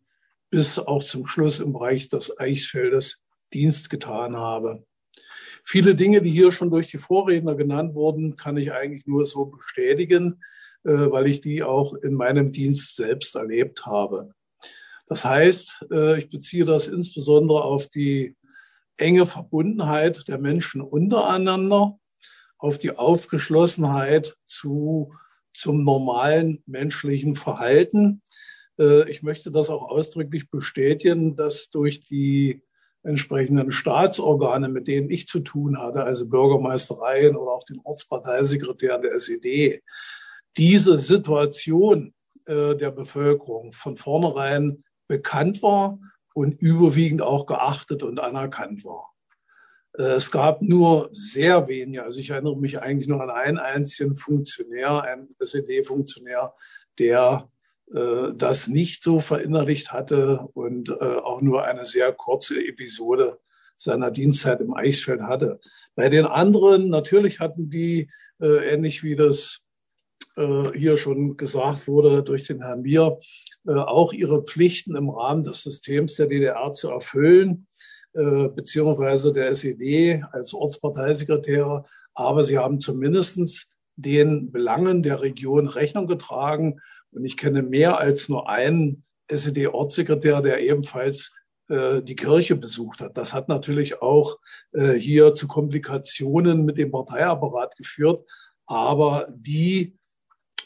bis 0.51 0.79
auch 0.79 1.03
zum 1.03 1.27
Schluss 1.27 1.59
im 1.59 1.73
Bereich 1.73 2.07
des 2.09 2.39
Eichsfeldes 2.39 3.25
Dienst 3.55 3.89
getan 3.89 4.37
habe. 4.37 4.85
Viele 5.65 5.95
Dinge, 5.95 6.21
die 6.21 6.31
hier 6.31 6.53
schon 6.53 6.71
durch 6.71 6.91
die 6.91 6.99
Vorredner 6.99 7.55
genannt 7.55 7.95
wurden, 7.95 8.37
kann 8.37 8.59
ich 8.59 8.75
eigentlich 8.75 9.07
nur 9.07 9.25
so 9.25 9.47
bestätigen, 9.47 10.43
weil 10.83 11.29
ich 11.29 11.41
die 11.41 11.63
auch 11.63 11.95
in 11.95 12.13
meinem 12.13 12.53
Dienst 12.53 12.97
selbst 12.97 13.37
erlebt 13.37 13.87
habe. 13.87 14.35
Das 15.09 15.25
heißt, 15.25 15.87
äh, 15.91 16.19
ich 16.19 16.29
beziehe 16.29 16.65
das 16.65 16.87
insbesondere 16.87 17.65
auf 17.65 17.89
die 17.89 18.37
enge 18.99 19.27
Verbundenheit 19.27 20.29
der 20.29 20.39
Menschen 20.39 20.81
untereinander, 20.81 21.99
auf 22.59 22.79
die 22.79 22.97
Aufgeschlossenheit 22.97 24.37
zu, 24.45 25.15
zum 25.55 25.85
normalen 25.85 26.63
menschlichen 26.67 27.35
Verhalten. 27.35 28.23
Äh, 28.79 29.09
ich 29.11 29.23
möchte 29.23 29.51
das 29.51 29.71
auch 29.71 29.89
ausdrücklich 29.89 30.51
bestätigen, 30.51 31.37
dass 31.37 31.71
durch 31.71 32.01
die 32.01 32.63
entsprechenden 33.03 33.71
Staatsorgane, 33.71 34.69
mit 34.69 34.89
denen 34.89 35.09
ich 35.09 35.27
zu 35.27 35.41
tun 35.41 35.79
hatte, 35.79 36.05
also 36.05 36.29
Bürgermeistereien 36.29 37.37
oder 37.37 37.53
auch 37.53 37.65
den 37.65 37.81
Ortsparteisekretär 37.83 38.99
der 38.99 39.15
SED, 39.15 39.83
diese 40.57 40.99
Situation 40.99 42.13
äh, 42.45 42.75
der 42.77 42.91
Bevölkerung 42.91 43.73
von 43.73 43.97
vornherein 43.97 44.85
bekannt 45.09 45.63
war 45.63 45.99
und 46.35 46.61
überwiegend 46.61 47.23
auch 47.23 47.47
geachtet 47.47 48.03
und 48.03 48.21
anerkannt 48.21 48.85
war. 48.85 49.13
Äh, 49.99 50.13
es 50.13 50.31
gab 50.31 50.63
nur 50.63 51.09
sehr 51.13 51.67
wenige, 51.69 52.05
also 52.05 52.21
ich 52.21 52.31
erinnere 52.31 52.57
mich 52.57 52.81
eigentlich 52.81 53.09
nur 53.09 53.21
an 53.23 53.31
einen 53.31 53.59
einzigen 53.59 54.17
Funktionär, 54.17 55.03
einen 55.03 55.35
SED-Funktionär, 55.39 56.55
der 56.99 57.51
äh, 57.95 58.33
das 58.35 58.69
nicht 58.69 59.03
so 59.03 59.21
verinnerlicht 59.21 59.93
hatte 59.93 60.49
und 60.55 60.91
äh, 60.91 60.95
auch 60.95 61.41
nur 61.41 61.65
eine 61.65 61.85
sehr 61.85 62.13
kurze 62.13 62.65
Episode 62.65 63.39
seiner 63.77 64.11
Dienstzeit 64.11 64.61
im 64.61 64.75
Eichsfeld 64.75 65.23
hatte. 65.23 65.61
Bei 65.95 66.09
den 66.09 66.27
anderen, 66.27 66.89
natürlich 66.89 67.41
hatten 67.41 67.71
die, 67.71 68.11
äh, 68.41 68.73
ähnlich 68.73 69.03
wie 69.03 69.17
das 69.17 69.65
äh, 70.37 70.73
hier 70.73 70.97
schon 70.97 71.37
gesagt 71.37 71.87
wurde 71.87 72.23
durch 72.23 72.47
den 72.47 72.63
Herrn 72.63 72.83
Mier, 72.83 73.19
auch 73.77 74.13
ihre 74.13 74.43
Pflichten 74.43 74.97
im 74.97 75.11
Rahmen 75.11 75.43
des 75.43 75.63
Systems 75.63 76.15
der 76.17 76.27
DDR 76.27 76.73
zu 76.73 76.91
erfüllen, 76.91 77.67
äh, 78.15 78.49
beziehungsweise 78.49 79.33
der 79.33 79.49
SED 79.49 80.23
als 80.33 80.55
Ortsparteisekretäre. 80.55 81.85
Aber 82.15 82.45
sie 82.45 82.59
haben 82.59 82.81
zumindest 82.81 83.71
den 83.97 84.51
Belangen 84.51 85.03
der 85.03 85.21
Region 85.21 85.69
Rechnung 85.69 86.07
getragen. 86.07 86.81
Und 87.11 87.25
ich 87.25 87.37
kenne 87.37 87.63
mehr 87.63 87.99
als 87.99 88.29
nur 88.29 88.49
einen 88.49 89.05
SED-Ortssekretär, 89.29 90.41
der 90.43 90.61
ebenfalls 90.61 91.33
die 91.71 92.17
Kirche 92.17 92.57
besucht 92.57 93.03
hat. 93.03 93.19
Das 93.19 93.35
hat 93.35 93.51
natürlich 93.51 94.01
auch 94.01 94.39
hier 94.73 95.35
zu 95.35 95.47
Komplikationen 95.47 96.65
mit 96.65 96.79
dem 96.79 96.91
Parteiapparat 96.91 97.77
geführt. 97.77 98.27
Aber 98.65 99.27
die 99.31 99.98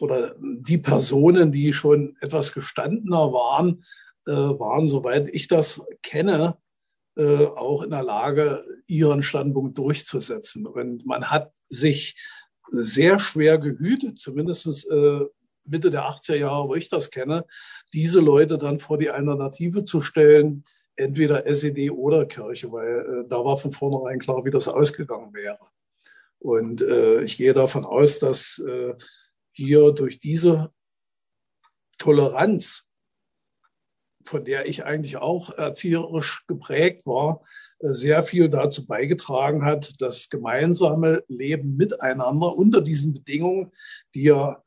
oder 0.00 0.34
die 0.40 0.78
Personen, 0.78 1.52
die 1.52 1.72
schon 1.72 2.16
etwas 2.20 2.52
gestandener 2.52 3.32
waren, 3.32 3.84
äh, 4.26 4.32
waren, 4.32 4.86
soweit 4.86 5.28
ich 5.32 5.48
das 5.48 5.84
kenne, 6.02 6.56
äh, 7.16 7.46
auch 7.46 7.82
in 7.82 7.90
der 7.90 8.02
Lage, 8.02 8.64
ihren 8.86 9.22
Standpunkt 9.22 9.76
durchzusetzen. 9.78 10.66
Und 10.66 11.04
man 11.06 11.30
hat 11.30 11.52
sich 11.68 12.16
sehr 12.68 13.18
schwer 13.18 13.58
gehütet, 13.58 14.18
zumindest 14.18 14.90
äh, 14.90 15.20
Mitte 15.64 15.90
der 15.90 16.04
80er 16.04 16.36
Jahre, 16.36 16.68
wo 16.68 16.74
ich 16.74 16.88
das 16.88 17.10
kenne, 17.10 17.44
diese 17.92 18.20
Leute 18.20 18.58
dann 18.58 18.78
vor 18.78 18.98
die 18.98 19.10
Alternative 19.10 19.84
zu 19.84 20.00
stellen, 20.00 20.64
entweder 20.96 21.46
SED 21.46 21.90
oder 21.90 22.26
Kirche, 22.26 22.70
weil 22.72 23.24
äh, 23.24 23.28
da 23.28 23.44
war 23.44 23.56
von 23.56 23.72
vornherein 23.72 24.18
klar, 24.18 24.44
wie 24.44 24.50
das 24.50 24.68
ausgegangen 24.68 25.32
wäre. 25.32 25.58
Und 26.38 26.82
äh, 26.82 27.22
ich 27.22 27.36
gehe 27.36 27.54
davon 27.54 27.84
aus, 27.84 28.18
dass 28.18 28.58
äh, 28.58 28.94
hier 29.52 29.92
durch 29.92 30.18
diese 30.18 30.72
Toleranz, 31.98 32.88
von 34.24 34.44
der 34.44 34.66
ich 34.66 34.84
eigentlich 34.84 35.16
auch 35.16 35.50
erzieherisch 35.50 36.44
geprägt 36.46 37.06
war, 37.06 37.42
sehr 37.80 38.22
viel 38.22 38.48
dazu 38.48 38.86
beigetragen 38.86 39.64
hat, 39.64 40.00
das 40.00 40.30
gemeinsame 40.30 41.24
Leben 41.28 41.76
miteinander 41.76 42.56
unter 42.56 42.80
diesen 42.80 43.12
Bedingungen, 43.12 43.72
die 44.14 44.24
ja 44.24 44.62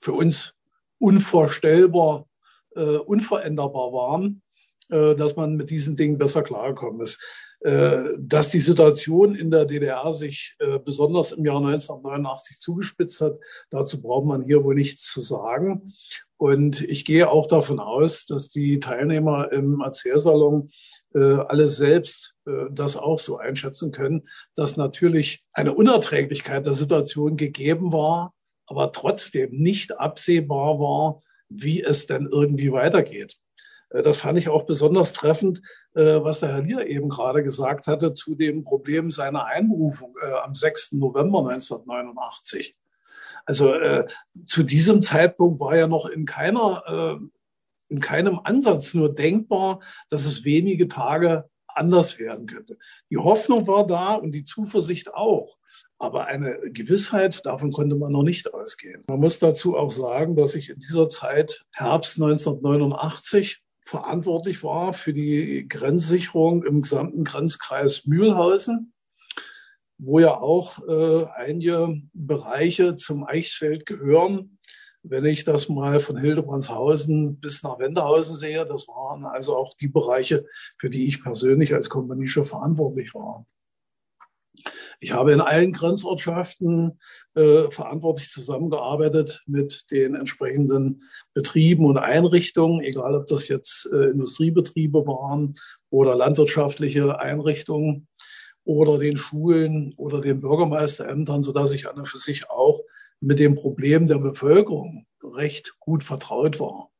für 0.00 0.12
uns 0.12 0.54
unvorstellbar, 0.98 2.26
äh, 2.74 2.96
unveränderbar 2.96 3.92
waren, 3.92 4.42
äh, 4.50 4.51
dass 4.92 5.36
man 5.36 5.56
mit 5.56 5.70
diesen 5.70 5.96
Dingen 5.96 6.18
besser 6.18 6.42
klarkommen 6.42 7.00
ist. 7.00 7.18
Äh, 7.64 8.18
dass 8.18 8.50
die 8.50 8.60
Situation 8.60 9.36
in 9.36 9.52
der 9.52 9.66
DDR 9.66 10.12
sich 10.12 10.56
äh, 10.58 10.80
besonders 10.80 11.30
im 11.30 11.44
Jahr 11.44 11.58
1989 11.58 12.58
zugespitzt 12.58 13.20
hat, 13.20 13.38
dazu 13.70 14.02
braucht 14.02 14.26
man 14.26 14.42
hier 14.42 14.64
wohl 14.64 14.74
nichts 14.74 15.04
zu 15.04 15.22
sagen. 15.22 15.92
Und 16.38 16.80
ich 16.80 17.04
gehe 17.04 17.30
auch 17.30 17.46
davon 17.46 17.78
aus, 17.78 18.26
dass 18.26 18.48
die 18.48 18.80
Teilnehmer 18.80 19.52
im 19.52 19.80
Erzählsalon 19.80 20.70
äh, 21.14 21.20
alle 21.20 21.68
selbst 21.68 22.34
das 22.72 22.96
auch 22.96 23.20
so 23.20 23.36
einschätzen 23.36 23.92
können, 23.92 24.28
dass 24.56 24.76
natürlich 24.76 25.44
eine 25.52 25.74
Unerträglichkeit 25.74 26.66
der 26.66 26.74
Situation 26.74 27.36
gegeben 27.36 27.92
war, 27.92 28.34
aber 28.66 28.90
trotzdem 28.90 29.52
nicht 29.52 30.00
absehbar 30.00 30.80
war, 30.80 31.20
wie 31.48 31.80
es 31.80 32.08
denn 32.08 32.26
irgendwie 32.28 32.72
weitergeht. 32.72 33.38
Äh, 33.92 34.02
das 34.02 34.18
fand 34.18 34.38
ich 34.38 34.48
auch 34.48 34.64
besonders 34.64 35.12
treffend, 35.12 35.62
äh, 35.94 36.20
was 36.22 36.40
der 36.40 36.50
Herr 36.50 36.62
Lier 36.62 36.86
eben 36.86 37.08
gerade 37.08 37.42
gesagt 37.42 37.86
hatte 37.86 38.12
zu 38.12 38.34
dem 38.34 38.64
Problem 38.64 39.10
seiner 39.10 39.46
Einberufung 39.46 40.14
äh, 40.22 40.32
am 40.42 40.54
6. 40.54 40.92
November 40.92 41.40
1989. 41.40 42.76
Also 43.44 43.74
zu 44.44 44.62
diesem 44.62 45.02
Zeitpunkt 45.02 45.58
war 45.58 45.76
ja 45.76 45.88
noch 45.88 46.06
in 46.06 46.26
keiner, 46.26 47.18
in 47.88 47.98
keinem 47.98 48.38
Ansatz 48.44 48.94
nur 48.94 49.12
denkbar, 49.12 49.80
dass 50.10 50.26
es 50.26 50.44
wenige 50.44 50.86
Tage 50.86 51.50
anders 51.66 52.20
werden 52.20 52.46
könnte. 52.46 52.78
Die 53.10 53.16
Hoffnung 53.16 53.66
war 53.66 53.84
da 53.84 54.14
und 54.14 54.30
die 54.30 54.44
Zuversicht 54.44 55.12
auch. 55.14 55.56
Aber 55.98 56.26
eine 56.26 56.58
Gewissheit, 56.72 57.44
davon 57.44 57.72
konnte 57.72 57.96
man 57.96 58.12
noch 58.12 58.22
nicht 58.22 58.52
ausgehen. 58.54 59.02
Man 59.08 59.18
muss 59.18 59.40
dazu 59.40 59.76
auch 59.76 59.90
sagen, 59.90 60.36
dass 60.36 60.54
ich 60.54 60.70
in 60.70 60.78
dieser 60.78 61.08
Zeit, 61.08 61.64
Herbst 61.72 62.20
1989, 62.20 63.62
verantwortlich 63.84 64.62
war 64.62 64.94
für 64.94 65.12
die 65.12 65.66
Grenzsicherung 65.68 66.64
im 66.64 66.82
gesamten 66.82 67.24
Grenzkreis 67.24 68.06
Mühlhausen, 68.06 68.92
wo 69.98 70.18
ja 70.18 70.38
auch 70.38 70.86
äh, 70.86 71.26
einige 71.34 72.00
Bereiche 72.12 72.96
zum 72.96 73.24
Eichsfeld 73.24 73.86
gehören. 73.86 74.58
Wenn 75.04 75.24
ich 75.24 75.42
das 75.42 75.68
mal 75.68 75.98
von 75.98 76.16
Hildebrandshausen 76.16 77.40
bis 77.40 77.64
nach 77.64 77.80
Wendehausen 77.80 78.36
sehe, 78.36 78.64
das 78.64 78.86
waren 78.86 79.24
also 79.24 79.56
auch 79.56 79.74
die 79.74 79.88
Bereiche, 79.88 80.46
für 80.78 80.90
die 80.90 81.06
ich 81.06 81.22
persönlich 81.22 81.74
als 81.74 81.88
Kompaniechef 81.88 82.48
verantwortlich 82.48 83.12
war. 83.14 83.44
Ich 85.02 85.12
habe 85.12 85.32
in 85.32 85.40
allen 85.40 85.72
Grenzortschaften 85.72 87.00
äh, 87.34 87.68
verantwortlich 87.72 88.30
zusammengearbeitet 88.30 89.42
mit 89.46 89.90
den 89.90 90.14
entsprechenden 90.14 91.02
Betrieben 91.34 91.86
und 91.86 91.98
Einrichtungen, 91.98 92.82
egal 92.82 93.16
ob 93.16 93.26
das 93.26 93.48
jetzt 93.48 93.90
äh, 93.92 94.10
Industriebetriebe 94.10 95.04
waren 95.04 95.56
oder 95.90 96.14
landwirtschaftliche 96.14 97.18
Einrichtungen 97.18 98.06
oder 98.62 98.96
den 98.96 99.16
Schulen 99.16 99.92
oder 99.96 100.20
den 100.20 100.40
Bürgermeisterämtern, 100.40 101.42
sodass 101.42 101.72
ich 101.72 101.88
an 101.88 101.98
und 101.98 102.06
für 102.06 102.18
sich 102.18 102.48
auch 102.48 102.78
mit 103.18 103.40
dem 103.40 103.56
Problem 103.56 104.06
der 104.06 104.18
Bevölkerung 104.18 105.06
recht 105.20 105.74
gut 105.80 106.04
vertraut 106.04 106.60
war. 106.60 106.90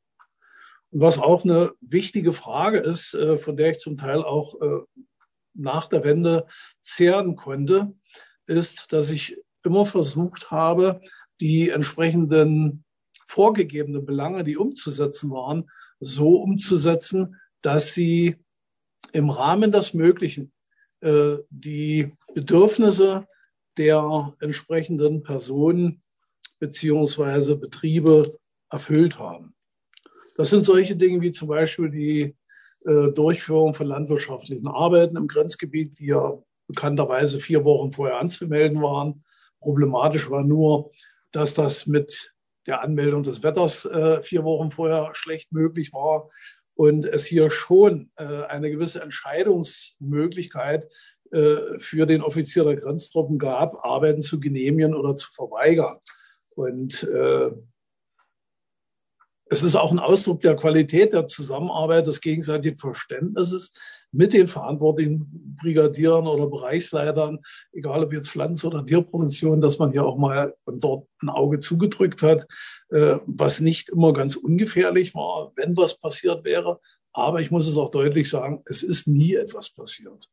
Und 0.90 1.02
was 1.02 1.20
auch 1.20 1.44
eine 1.44 1.70
wichtige 1.80 2.32
Frage 2.32 2.78
ist, 2.78 3.14
äh, 3.14 3.38
von 3.38 3.56
der 3.56 3.70
ich 3.70 3.78
zum 3.78 3.96
Teil 3.96 4.24
auch 4.24 4.60
äh, 4.60 4.80
nach 5.54 5.88
der 5.88 6.04
Wende 6.04 6.46
zehren 6.82 7.36
konnte, 7.36 7.94
ist, 8.46 8.86
dass 8.90 9.10
ich 9.10 9.38
immer 9.64 9.86
versucht 9.86 10.50
habe, 10.50 11.00
die 11.40 11.70
entsprechenden 11.70 12.84
vorgegebenen 13.26 14.04
Belange, 14.04 14.44
die 14.44 14.56
umzusetzen 14.56 15.30
waren, 15.30 15.70
so 16.00 16.36
umzusetzen, 16.36 17.36
dass 17.62 17.94
sie 17.94 18.36
im 19.12 19.30
Rahmen 19.30 19.72
des 19.72 19.94
Möglichen 19.94 20.52
äh, 21.00 21.38
die 21.50 22.12
Bedürfnisse 22.34 23.26
der 23.76 24.34
entsprechenden 24.40 25.22
Personen 25.22 26.02
beziehungsweise 26.58 27.56
Betriebe 27.56 28.38
erfüllt 28.70 29.18
haben. 29.18 29.54
Das 30.36 30.50
sind 30.50 30.64
solche 30.64 30.96
Dinge 30.96 31.20
wie 31.20 31.32
zum 31.32 31.48
Beispiel 31.48 31.90
die 31.90 32.36
Durchführung 32.84 33.74
von 33.74 33.86
landwirtschaftlichen 33.86 34.66
Arbeiten 34.66 35.16
im 35.16 35.28
Grenzgebiet, 35.28 35.98
die 35.98 36.06
ja 36.06 36.38
bekannterweise 36.66 37.38
vier 37.38 37.64
Wochen 37.64 37.92
vorher 37.92 38.18
anzumelden 38.18 38.82
waren. 38.82 39.24
Problematisch 39.60 40.30
war 40.30 40.42
nur, 40.42 40.90
dass 41.30 41.54
das 41.54 41.86
mit 41.86 42.32
der 42.66 42.82
Anmeldung 42.82 43.22
des 43.22 43.42
Wetters 43.42 43.84
äh, 43.84 44.22
vier 44.22 44.44
Wochen 44.44 44.70
vorher 44.70 45.10
schlecht 45.12 45.52
möglich 45.52 45.92
war 45.92 46.28
und 46.74 47.06
es 47.06 47.24
hier 47.24 47.50
schon 47.50 48.10
äh, 48.16 48.24
eine 48.24 48.70
gewisse 48.70 49.02
Entscheidungsmöglichkeit 49.02 50.88
äh, 51.30 51.56
für 51.78 52.06
den 52.06 52.22
Offizier 52.22 52.64
der 52.64 52.76
Grenztruppen 52.76 53.38
gab, 53.38 53.84
Arbeiten 53.84 54.20
zu 54.20 54.40
genehmigen 54.40 54.94
oder 54.94 55.16
zu 55.16 55.32
verweigern. 55.32 55.98
Und 56.54 57.02
äh, 57.04 57.50
es 59.52 59.62
ist 59.62 59.74
auch 59.74 59.92
ein 59.92 59.98
Ausdruck 59.98 60.40
der 60.40 60.56
Qualität 60.56 61.12
der 61.12 61.26
Zusammenarbeit, 61.26 62.06
des 62.06 62.22
gegenseitigen 62.22 62.78
Verständnisses 62.78 63.74
mit 64.10 64.32
den 64.32 64.46
verantwortlichen 64.46 65.58
Brigadieren 65.60 66.26
oder 66.26 66.46
Bereichsleitern, 66.46 67.38
egal 67.70 68.02
ob 68.02 68.14
jetzt 68.14 68.30
Pflanz- 68.30 68.64
oder 68.64 68.84
Tierproduktion, 68.84 69.60
dass 69.60 69.78
man 69.78 69.92
hier 69.92 70.06
auch 70.06 70.16
mal 70.16 70.54
dort 70.66 71.06
ein 71.20 71.28
Auge 71.28 71.58
zugedrückt 71.58 72.22
hat, 72.22 72.46
äh, 72.88 73.18
was 73.26 73.60
nicht 73.60 73.90
immer 73.90 74.14
ganz 74.14 74.36
ungefährlich 74.36 75.14
war, 75.14 75.52
wenn 75.56 75.76
was 75.76 76.00
passiert 76.00 76.44
wäre. 76.44 76.80
Aber 77.12 77.42
ich 77.42 77.50
muss 77.50 77.68
es 77.68 77.76
auch 77.76 77.90
deutlich 77.90 78.30
sagen, 78.30 78.62
es 78.64 78.82
ist 78.82 79.06
nie 79.06 79.34
etwas 79.34 79.68
passiert. 79.68 80.30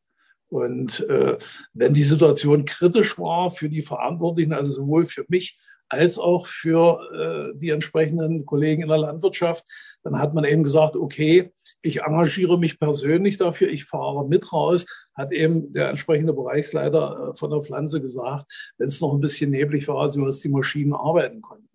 Und 0.48 1.02
äh, 1.10 1.38
wenn 1.74 1.94
die 1.94 2.04
Situation 2.04 2.64
kritisch 2.64 3.20
war 3.20 3.52
für 3.52 3.68
die 3.68 3.82
Verantwortlichen, 3.82 4.54
also 4.54 4.72
sowohl 4.72 5.06
für 5.06 5.26
mich 5.28 5.60
als 5.90 6.20
auch 6.20 6.48
für 6.48 7.52
äh, 7.54 7.58
die 7.58 7.70
entsprechenden 7.70 8.46
Kollegen 8.46 8.84
in 8.84 8.90
der 8.90 9.00
Landwirtschaft. 9.00 9.66
Dann 10.04 10.20
hat 10.20 10.34
man 10.34 10.46
eben 10.46 10.64
gesagt, 10.64 10.96
okay, 10.96 11.52
ich 11.82 12.02
engagiere 12.02 12.60
mich 12.60 12.80
persönlich 12.80 13.38
dafür, 13.38 13.70
ich 13.70 13.86
fahre 13.86 14.28
mit 14.28 14.54
raus, 14.54 14.86
hat 15.16 15.34
eben 15.34 15.74
der 15.74 15.90
entsprechende 15.90 16.34
Bereichsleiter 16.34 17.32
äh, 17.32 17.38
von 17.38 17.50
der 17.50 17.62
Pflanze 17.62 18.02
gesagt, 18.02 18.52
wenn 18.78 18.88
es 18.88 19.02
noch 19.02 19.14
ein 19.14 19.20
bisschen 19.20 19.52
neblig 19.52 19.88
war, 19.88 20.08
so 20.10 20.24
dass 20.24 20.40
die 20.40 20.50
Maschinen 20.50 20.94
arbeiten 20.94 21.42
konnten. 21.42 21.68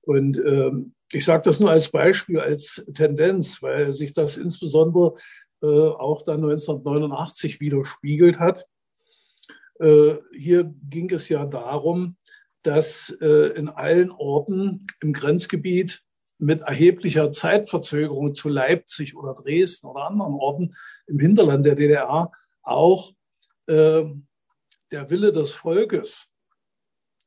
Und 0.00 0.38
ähm, 0.38 0.94
ich 1.12 1.24
sage 1.24 1.42
das 1.44 1.60
nur 1.60 1.70
als 1.70 1.90
Beispiel, 1.90 2.40
als 2.40 2.84
Tendenz, 2.94 3.62
weil 3.62 3.92
sich 3.92 4.12
das 4.12 4.38
insbesondere 4.38 5.14
äh, 5.62 5.66
auch 5.66 6.22
dann 6.22 6.42
1989 6.42 7.60
widerspiegelt 7.60 8.38
hat. 8.38 8.66
Äh, 9.78 10.14
hier 10.36 10.72
ging 10.88 11.10
es 11.10 11.28
ja 11.28 11.44
darum, 11.44 12.16
dass 12.62 13.10
äh, 13.20 13.54
in 13.56 13.68
allen 13.68 14.10
Orten 14.10 14.86
im 15.00 15.12
Grenzgebiet 15.12 16.02
mit 16.38 16.62
erheblicher 16.62 17.30
Zeitverzögerung 17.30 18.34
zu 18.34 18.48
Leipzig 18.48 19.16
oder 19.16 19.34
Dresden 19.34 19.86
oder 19.86 20.06
anderen 20.06 20.34
Orten 20.34 20.74
im 21.06 21.18
Hinterland 21.18 21.64
der 21.64 21.76
DDR 21.76 22.32
auch 22.62 23.12
äh, 23.66 24.04
der 24.90 25.10
Wille 25.10 25.32
des 25.32 25.52
Volkes 25.52 26.32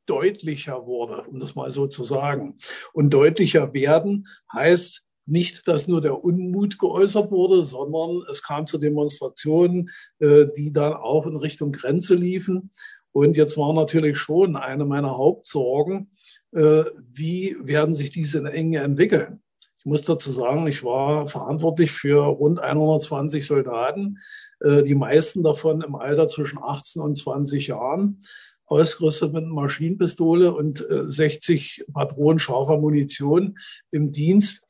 deutlicher 0.05 0.85
wurde, 0.85 1.23
um 1.23 1.39
das 1.39 1.55
mal 1.55 1.71
so 1.71 1.87
zu 1.87 2.03
sagen. 2.03 2.57
Und 2.93 3.13
deutlicher 3.13 3.73
werden 3.73 4.27
heißt 4.53 5.03
nicht, 5.25 5.67
dass 5.67 5.87
nur 5.87 6.01
der 6.01 6.23
Unmut 6.23 6.77
geäußert 6.77 7.31
wurde, 7.31 7.63
sondern 7.63 8.21
es 8.29 8.43
kam 8.43 8.67
zu 8.67 8.77
Demonstrationen, 8.77 9.89
äh, 10.19 10.45
die 10.55 10.71
dann 10.71 10.93
auch 10.93 11.25
in 11.25 11.35
Richtung 11.35 11.71
Grenze 11.71 12.15
liefen. 12.15 12.71
Und 13.15 13.37
jetzt 13.37 13.55
war 13.55 13.71
natürlich 13.71 14.17
schon 14.17 14.57
eine 14.57 14.83
meiner 14.83 15.17
Hauptsorgen, 15.17 16.11
äh, 16.51 16.83
wie 17.09 17.55
werden 17.61 17.95
sich 17.95 18.11
diese 18.11 18.43
Enge 18.43 18.79
entwickeln. 18.79 19.41
Ich 19.79 19.85
muss 19.85 20.01
dazu 20.01 20.33
sagen, 20.33 20.67
ich 20.67 20.83
war 20.83 21.29
verantwortlich 21.29 21.93
für 21.93 22.25
rund 22.25 22.59
120 22.59 23.47
Soldaten, 23.47 24.17
äh, 24.59 24.83
die 24.83 24.95
meisten 24.95 25.43
davon 25.43 25.81
im 25.81 25.95
Alter 25.95 26.27
zwischen 26.27 26.59
18 26.61 27.01
und 27.01 27.15
20 27.15 27.67
Jahren, 27.67 28.19
ausgerüstet 28.65 29.31
mit 29.31 29.45
Maschinenpistole 29.45 30.53
und 30.53 30.85
60 30.89 31.79
äh, 31.87 31.91
Patronen 31.93 32.39
scharfer 32.39 32.77
Munition 32.77 33.57
im 33.91 34.11
Dienst. 34.11 34.61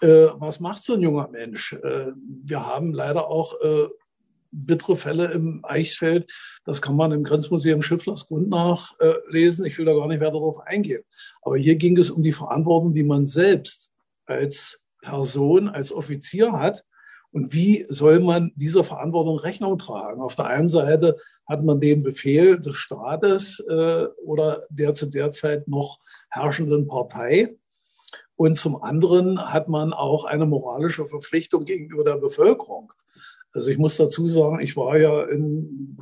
Was 0.00 0.58
macht 0.58 0.82
so 0.82 0.94
ein 0.94 1.00
junger 1.00 1.28
Mensch? 1.28 1.76
Wir 1.76 2.66
haben 2.66 2.92
leider 2.92 3.28
auch 3.28 3.54
bittere 4.52 4.96
Fälle 4.96 5.32
im 5.32 5.64
Eichsfeld. 5.64 6.30
Das 6.64 6.80
kann 6.82 6.94
man 6.94 7.12
im 7.12 7.24
Grenzmuseum 7.24 7.82
Schifflers 7.82 8.28
Grund 8.28 8.48
nachlesen. 8.48 9.64
Ich 9.64 9.78
will 9.78 9.86
da 9.86 9.94
gar 9.94 10.06
nicht 10.06 10.20
mehr 10.20 10.30
darauf 10.30 10.60
eingehen. 10.60 11.02
Aber 11.40 11.56
hier 11.56 11.76
ging 11.76 11.96
es 11.98 12.10
um 12.10 12.22
die 12.22 12.32
Verantwortung, 12.32 12.94
die 12.94 13.02
man 13.02 13.26
selbst 13.26 13.90
als 14.26 14.80
Person, 15.00 15.68
als 15.68 15.92
Offizier 15.92 16.52
hat. 16.52 16.84
Und 17.32 17.54
wie 17.54 17.86
soll 17.88 18.20
man 18.20 18.52
dieser 18.56 18.84
Verantwortung 18.84 19.38
Rechnung 19.38 19.78
tragen? 19.78 20.20
Auf 20.20 20.34
der 20.34 20.46
einen 20.46 20.68
Seite 20.68 21.16
hat 21.48 21.64
man 21.64 21.80
den 21.80 22.02
Befehl 22.02 22.60
des 22.60 22.76
Staates 22.76 23.58
äh, 23.68 24.06
oder 24.22 24.60
der 24.68 24.94
zu 24.94 25.06
der 25.06 25.30
Zeit 25.30 25.66
noch 25.66 25.98
herrschenden 26.28 26.86
Partei. 26.86 27.56
Und 28.36 28.56
zum 28.56 28.82
anderen 28.82 29.52
hat 29.52 29.68
man 29.68 29.94
auch 29.94 30.26
eine 30.26 30.46
moralische 30.46 31.06
Verpflichtung 31.06 31.64
gegenüber 31.64 32.04
der 32.04 32.18
Bevölkerung. 32.18 32.92
Also 33.52 33.70
ich 33.70 33.78
muss 33.78 33.96
dazu 33.96 34.28
sagen, 34.28 34.60
ich 34.60 34.76
war 34.76 34.98
ja 34.98 35.24
in 35.24 35.96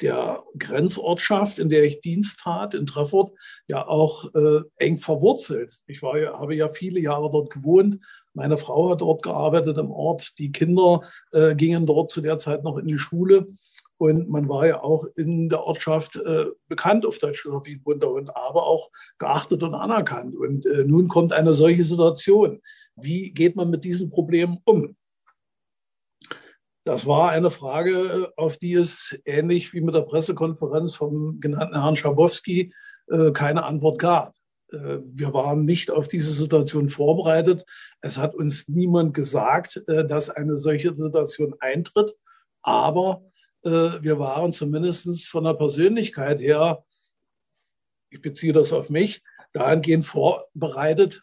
der 0.00 0.42
Grenzortschaft, 0.58 1.58
in 1.58 1.68
der 1.68 1.84
ich 1.84 2.00
Dienst 2.00 2.40
tat, 2.40 2.74
in 2.74 2.86
Treffort, 2.86 3.32
ja 3.66 3.86
auch 3.86 4.34
äh, 4.34 4.62
eng 4.76 4.98
verwurzelt. 4.98 5.76
Ich 5.86 6.02
war 6.02 6.18
ja, 6.18 6.38
habe 6.38 6.54
ja 6.54 6.70
viele 6.70 7.00
Jahre 7.00 7.30
dort 7.30 7.50
gewohnt. 7.50 7.98
Meine 8.32 8.56
Frau 8.56 8.90
hat 8.90 9.02
dort 9.02 9.22
gearbeitet 9.22 9.76
im 9.76 9.90
Ort. 9.90 10.38
Die 10.38 10.52
Kinder 10.52 11.02
äh, 11.32 11.54
gingen 11.54 11.84
dort 11.84 12.10
zu 12.10 12.20
der 12.20 12.38
Zeit 12.38 12.64
noch 12.64 12.78
in 12.78 12.86
die 12.86 12.98
Schule. 12.98 13.48
Und 13.98 14.30
man 14.30 14.48
war 14.48 14.66
ja 14.66 14.82
auch 14.82 15.04
in 15.16 15.50
der 15.50 15.62
Ortschaft 15.62 16.16
äh, 16.16 16.46
bekannt 16.68 17.04
auf 17.04 17.18
Deutsch 17.18 17.42
gesagt 17.42 17.66
wie 17.66 17.74
ein 17.74 17.82
bunter 17.82 18.08
Hund, 18.08 18.34
aber 18.34 18.66
auch 18.66 18.88
geachtet 19.18 19.62
und 19.62 19.74
anerkannt. 19.74 20.34
Und 20.34 20.64
äh, 20.64 20.84
nun 20.86 21.08
kommt 21.08 21.34
eine 21.34 21.52
solche 21.52 21.84
Situation. 21.84 22.62
Wie 22.96 23.30
geht 23.32 23.56
man 23.56 23.68
mit 23.68 23.84
diesen 23.84 24.08
Problemen 24.08 24.56
um? 24.64 24.96
Das 26.90 27.06
war 27.06 27.30
eine 27.30 27.52
Frage, 27.52 28.32
auf 28.36 28.56
die 28.56 28.74
es 28.74 29.16
ähnlich 29.24 29.72
wie 29.72 29.80
mit 29.80 29.94
der 29.94 30.00
Pressekonferenz 30.00 30.96
vom 30.96 31.38
genannten 31.38 31.80
Herrn 31.80 31.94
Schabowski 31.94 32.74
äh, 33.06 33.30
keine 33.30 33.62
Antwort 33.62 34.00
gab. 34.00 34.34
Äh, 34.72 34.98
wir 35.04 35.32
waren 35.32 35.64
nicht 35.64 35.92
auf 35.92 36.08
diese 36.08 36.32
Situation 36.32 36.88
vorbereitet. 36.88 37.64
Es 38.00 38.18
hat 38.18 38.34
uns 38.34 38.66
niemand 38.66 39.14
gesagt, 39.14 39.80
äh, 39.86 40.04
dass 40.04 40.30
eine 40.30 40.56
solche 40.56 40.96
Situation 40.96 41.54
eintritt. 41.60 42.16
Aber 42.62 43.22
wir 43.62 44.18
waren 44.18 44.52
zumindest 44.52 45.28
von 45.28 45.44
der 45.44 45.54
Persönlichkeit 45.54 46.40
her, 46.40 46.82
ich 48.08 48.22
beziehe 48.22 48.54
das 48.54 48.72
auf 48.72 48.88
mich, 48.88 49.22
dahingehend 49.52 50.06
vorbereitet, 50.06 51.20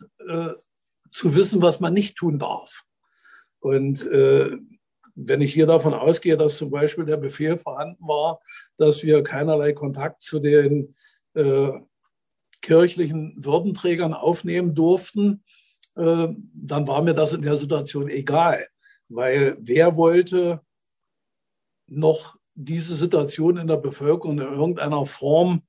zu 1.09 1.36
wissen, 1.36 1.63
was 1.63 1.80
man 1.80 1.95
nicht 1.95 2.15
tun 2.15 2.38
darf. 2.38 2.84
Und 3.59 4.07
wenn 5.20 5.41
ich 5.41 5.53
hier 5.53 5.65
davon 5.65 5.95
ausgehe, 5.95 6.38
dass 6.38 6.57
zum 6.57 6.70
Beispiel 6.70 7.05
der 7.05 7.18
Befehl 7.18 7.57
vorhanden 7.57 8.07
war, 8.07 8.39
dass 8.78 9.03
wir 9.03 9.24
keinerlei 9.24 9.74
Kontakt 9.74 10.22
zu 10.22 10.39
den 10.39 10.95
äh, 11.34 11.72
kirchlichen 12.61 13.34
Würdenträgern 13.38 14.13
aufnehmen 14.13 14.76
durften, 14.76 15.43
äh, 15.95 16.28
dann 16.53 16.88
war 16.88 17.01
mir 17.01 17.15
das 17.15 17.34
in 17.34 17.41
der 17.41 17.55
Situation 17.55 18.09
egal, 18.09 18.63
weil 19.09 19.57
wer 19.59 19.97
wollte 19.97 20.61
noch 21.88 22.36
diese 22.53 22.95
Situation 22.95 23.57
in 23.57 23.68
der 23.68 23.78
Bevölkerung 23.78 24.39
in 24.39 24.45
irgendeiner 24.45 25.05
Form 25.07 25.63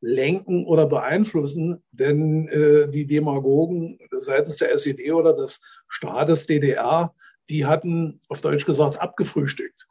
lenken 0.00 0.64
oder 0.64 0.86
beeinflussen, 0.86 1.82
denn 1.90 2.46
äh, 2.48 2.88
die 2.88 3.06
Demagogen 3.06 3.98
seitens 4.16 4.56
der 4.58 4.72
SED 4.72 5.12
oder 5.12 5.32
des 5.32 5.60
Staates 5.88 6.46
DDR 6.46 7.14
die 7.48 7.66
hatten 7.66 8.20
auf 8.28 8.40
Deutsch 8.40 8.64
gesagt 8.64 9.00
abgefrühstückt. 9.00 9.86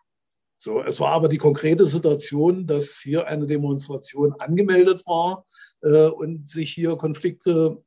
So, 0.57 0.81
es 0.83 0.99
war 0.99 1.11
aber 1.11 1.27
die 1.27 1.39
konkrete 1.39 1.85
Situation, 1.85 2.67
dass 2.67 2.99
hier 2.99 3.25
eine 3.25 3.47
Demonstration 3.47 4.33
angemeldet 4.33 5.05
war 5.07 5.45
äh, 5.81 6.07
und 6.07 6.49
sich 6.49 6.71
hier 6.71 6.95
Konflikte 6.97 7.83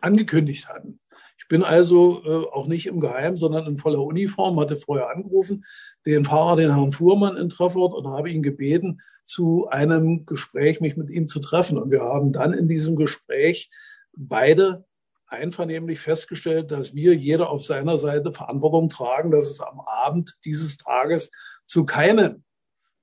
angekündigt 0.00 0.68
hatten. 0.68 1.00
Ich 1.38 1.46
bin 1.46 1.62
also 1.62 2.22
äh, 2.24 2.46
auch 2.52 2.66
nicht 2.66 2.86
im 2.86 2.98
Geheim, 2.98 3.36
sondern 3.36 3.66
in 3.66 3.78
voller 3.78 4.02
Uniform, 4.02 4.58
hatte 4.58 4.76
vorher 4.76 5.08
angerufen, 5.10 5.64
den 6.04 6.24
Fahrer, 6.24 6.56
den 6.56 6.74
Herrn 6.74 6.92
Fuhrmann 6.92 7.36
in 7.36 7.48
Treffort 7.48 7.94
und 7.94 8.08
habe 8.08 8.30
ihn 8.30 8.42
gebeten, 8.42 9.00
zu 9.24 9.68
einem 9.68 10.26
Gespräch 10.26 10.80
mich 10.80 10.96
mit 10.96 11.10
ihm 11.10 11.28
zu 11.28 11.38
treffen. 11.38 11.78
Und 11.78 11.90
wir 11.90 12.00
haben 12.00 12.32
dann 12.32 12.54
in 12.54 12.66
diesem 12.66 12.96
Gespräch 12.96 13.70
beide 14.16 14.84
einvernehmlich 15.28 16.00
festgestellt, 16.00 16.70
dass 16.70 16.94
wir 16.94 17.14
jeder 17.14 17.50
auf 17.50 17.64
seiner 17.64 17.98
Seite 17.98 18.32
Verantwortung 18.32 18.88
tragen, 18.88 19.30
dass 19.30 19.50
es 19.50 19.60
am 19.60 19.80
Abend 19.80 20.36
dieses 20.44 20.76
Tages 20.76 21.30
zu 21.66 21.84
keinen 21.84 22.44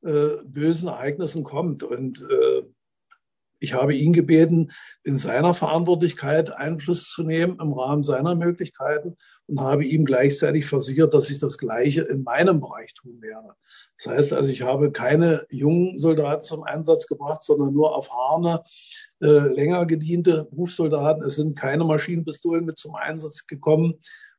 äh, 0.03 0.41
bösen 0.43 0.89
Ereignissen 0.89 1.43
kommt. 1.43 1.83
Und 1.83 2.21
äh, 2.21 2.63
Ich 3.65 3.73
habe 3.73 3.95
ihn 3.95 4.13
gebeten, 4.13 4.71
in 5.03 5.17
seiner 5.17 5.55
Verantwortlichkeit 5.55 6.55
Einfluss 6.55 7.09
zu 7.09 7.23
nehmen 7.23 7.57
im 7.59 7.73
Rahmen 7.73 8.03
seiner 8.03 8.35
Möglichkeiten 8.35 9.17
und 9.47 9.59
habe 9.59 9.85
ihm 9.85 10.05
gleichzeitig 10.05 10.67
versichert, 10.67 11.15
dass 11.15 11.31
ich 11.31 11.39
das 11.39 11.57
Gleiche 11.57 12.03
in 12.03 12.21
meinem 12.21 12.61
Bereich 12.61 12.93
tun 12.93 13.19
werde. 13.23 13.55
Das 13.97 14.13
heißt 14.13 14.33
also, 14.33 14.51
ich 14.51 14.61
habe 14.61 14.91
keine 14.91 15.45
jungen 15.49 15.97
Soldaten 15.97 16.43
zum 16.43 16.63
Einsatz 16.63 17.07
gebracht, 17.07 17.43
sondern 17.43 17.73
nur 17.73 17.95
erfahrene, 17.95 18.61
äh, 19.19 19.47
länger 19.53 19.87
gediente 19.87 20.45
Berufssoldaten. 20.45 21.23
Es 21.23 21.35
sind 21.35 21.57
keine 21.57 21.85
Maschinenpistolen 21.85 22.65
mit 22.65 22.77
zum 22.77 22.93
Einsatz 22.93 23.47
gekommen. 23.47 23.95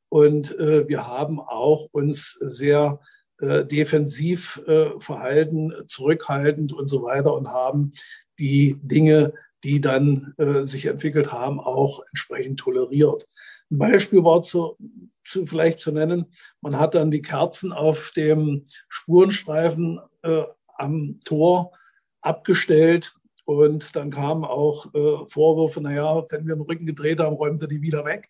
Und 0.09 0.57
äh, 0.57 0.87
wir 0.89 1.09
haben 1.09 1.41
auch 1.41 1.89
uns 1.91 2.39
sehr 2.41 3.01
äh, 3.39 3.67
defensiv 3.67 4.63
äh, 4.67 4.99
verhalten, 4.99 5.73
zurückhaltend 5.87 6.73
und 6.73 6.87
so 6.87 7.03
weiter 7.03 7.35
und 7.35 7.49
haben 7.49 7.93
die 8.39 8.77
Dinge, 8.83 9.33
die 9.65 9.81
dann 9.81 10.35
äh, 10.39 10.63
sich 10.63 10.87
entwickelt 10.87 11.33
haben, 11.33 11.61
auch 11.61 12.03
entsprechend 12.11 12.61
toleriert. 12.61 13.27
Ein 13.71 13.79
Beispiel 13.79 14.23
war 14.23 14.43
zu, 14.43 14.77
zu, 15.25 15.47
vielleicht 15.47 15.79
zu 15.79 15.93
nennen, 15.93 16.27
man 16.61 16.79
hat 16.79 16.95
dann 16.95 17.11
die 17.11 17.23
Kerzen 17.23 17.73
auf 17.73 18.13
dem 18.15 18.65
Spurenstreifen 18.89 20.01
äh, 20.23 20.45
am 20.77 21.19
Tor 21.25 21.73
abgestellt 22.21 23.17
und 23.45 23.95
dann 23.95 24.11
kamen 24.11 24.45
auch 24.45 24.93
äh, 24.95 25.27
Vorwürfe, 25.29 25.81
naja, 25.81 26.25
wenn 26.31 26.47
wir 26.47 26.57
den 26.57 26.63
Rücken 26.63 26.87
gedreht 26.87 27.21
haben, 27.21 27.37
räumt 27.37 27.63
er 27.63 27.69
die 27.69 27.81
wieder 27.81 28.05
weg. 28.05 28.29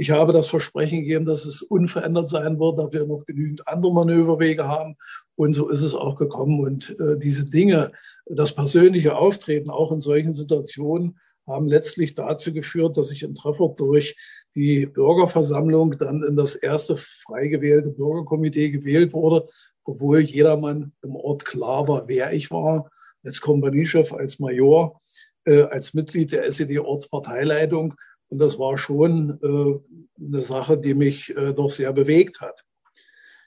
Ich 0.00 0.12
habe 0.12 0.32
das 0.32 0.46
Versprechen 0.46 1.00
gegeben, 1.00 1.24
dass 1.24 1.44
es 1.44 1.60
unverändert 1.60 2.28
sein 2.28 2.60
wird, 2.60 2.78
da 2.78 2.92
wir 2.92 3.04
noch 3.04 3.26
genügend 3.26 3.66
andere 3.66 3.92
Manöverwege 3.92 4.68
haben. 4.68 4.94
Und 5.34 5.54
so 5.54 5.68
ist 5.68 5.82
es 5.82 5.96
auch 5.96 6.16
gekommen. 6.16 6.60
Und 6.60 6.90
äh, 7.00 7.18
diese 7.18 7.44
Dinge, 7.44 7.90
das 8.24 8.54
persönliche 8.54 9.16
Auftreten 9.16 9.70
auch 9.70 9.90
in 9.90 9.98
solchen 9.98 10.32
Situationen, 10.32 11.18
haben 11.48 11.66
letztlich 11.66 12.14
dazu 12.14 12.52
geführt, 12.52 12.96
dass 12.96 13.10
ich 13.10 13.24
in 13.24 13.34
Treffort 13.34 13.80
durch 13.80 14.16
die 14.54 14.86
Bürgerversammlung 14.86 15.98
dann 15.98 16.22
in 16.22 16.36
das 16.36 16.54
erste 16.54 16.96
frei 16.96 17.48
gewählte 17.48 17.88
Bürgerkomitee 17.88 18.70
gewählt 18.70 19.12
wurde, 19.12 19.48
obwohl 19.82 20.20
jedermann 20.20 20.92
im 21.02 21.16
Ort 21.16 21.44
klar 21.44 21.88
war, 21.88 22.06
wer 22.06 22.32
ich 22.32 22.52
war, 22.52 22.88
als 23.24 23.40
Kompaniechef, 23.40 24.12
als 24.12 24.38
Major, 24.38 25.00
äh, 25.44 25.62
als 25.62 25.92
Mitglied 25.92 26.30
der 26.30 26.44
SED-Ortsparteileitung 26.44 27.94
und 28.28 28.38
das 28.38 28.58
war 28.58 28.76
schon 28.76 29.38
äh, 29.42 30.24
eine 30.24 30.42
Sache, 30.42 30.78
die 30.78 30.94
mich 30.94 31.34
äh, 31.36 31.52
doch 31.52 31.70
sehr 31.70 31.92
bewegt 31.92 32.40
hat. 32.40 32.64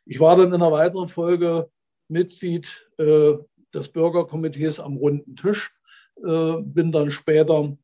Ich 0.06 0.20
war 0.20 0.36
dann 0.36 0.48
in 0.48 0.56
einer 0.56 0.72
weiteren 0.72 1.08
Folge 1.08 1.70
Mitglied 2.08 2.90
äh, 2.98 3.34
des 3.74 3.88
Bürgerkomitees 3.90 4.80
am 4.80 4.98
runden 4.98 5.36
Tisch, 5.36 5.72
äh, 6.26 6.58
bin 6.62 6.92
dann 6.92 7.12
später 7.12 7.78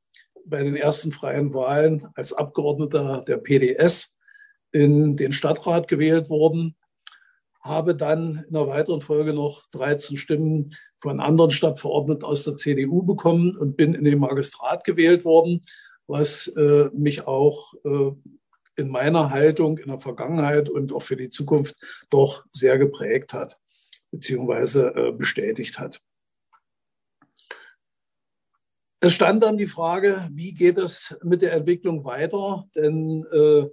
bei 0.46 0.64
den 0.64 0.76
ersten 0.76 1.12
freien 1.12 1.54
Wahlen 1.54 2.08
als 2.16 2.34
Abgeordneter 2.34 3.24
der 3.28 3.38
PDS 3.38 4.16
in 4.72 5.16
den 5.16 5.32
Stadtrat 5.32 5.88
gewählt 5.88 6.30
worden, 6.30 6.76
habe 7.62 7.96
dann 7.96 8.46
in 8.48 8.56
einer 8.56 8.68
weiteren 8.68 9.02
Folge 9.02 9.34
noch 9.34 9.64
13 9.72 10.18
Stimmen 10.18 10.68
von 11.00 11.20
anderen 11.20 11.50
Stadtverordneten 11.52 12.24
aus 12.24 12.44
der 12.44 12.56
CDU 12.56 13.04
bekommen 13.04 13.56
und 13.58 13.78
bin 13.78 13.94
in 13.94 14.06
den 14.06 14.20
Magistrat 14.20 14.84
gewählt 14.84 15.26
worden 15.26 15.62
was 16.08 16.48
äh, 16.48 16.90
mich 16.94 17.28
auch 17.28 17.74
äh, 17.84 18.12
in 18.78 18.90
meiner 18.90 19.32
Haltung 19.32 19.78
in 19.78 19.90
der 19.90 20.00
Vergangenheit 20.00 20.70
und 20.70 20.94
auch 20.94 21.02
für 21.02 21.18
die 21.18 21.30
Zukunft 21.30 21.76
doch 22.10 22.44
sehr 22.52 22.78
geprägt 22.78 23.34
hat, 23.34 23.58
beziehungsweise 24.12 24.94
äh, 24.96 25.12
bestätigt 25.12 25.80
hat. 25.80 26.02
Es 29.00 29.14
stand 29.14 29.44
dann 29.44 29.58
die 29.58 29.68
Frage, 29.68 30.28
wie 30.32 30.54
geht 30.54 30.78
es 30.80 31.16
mit 31.24 31.42
der 31.42 31.54
Entwicklung 31.54 32.04
weiter? 32.04 32.66
Denn 32.76 33.26
äh, 33.32 33.68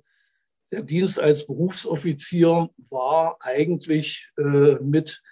der 0.70 0.82
Dienst 0.82 1.18
als 1.18 1.46
Berufsoffizier 1.46 2.68
war 2.90 3.36
eigentlich 3.40 4.30
äh, 4.38 4.78
mit 4.82 5.22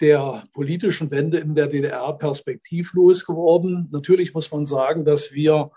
der 0.00 0.44
politischen 0.52 1.10
Wende 1.10 1.38
in 1.38 1.54
der 1.54 1.68
DDR 1.68 2.12
perspektivlos 2.18 3.24
geworden. 3.24 3.88
Natürlich 3.92 4.34
muss 4.34 4.50
man 4.50 4.64
sagen, 4.64 5.04
dass 5.04 5.32
wir 5.32 5.70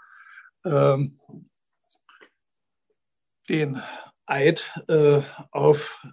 ähm, 0.66 1.20
den 3.50 3.82
Eid 4.26 4.72
äh, 4.88 5.22
auf 5.52 6.04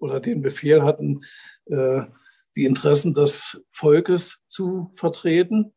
oder 0.00 0.20
den 0.20 0.42
Befehl 0.42 0.82
hatten, 0.82 1.20
äh, 1.66 2.02
die 2.56 2.64
Interessen 2.64 3.14
des 3.14 3.60
Volkes 3.70 4.42
zu 4.48 4.90
vertreten. 4.94 5.74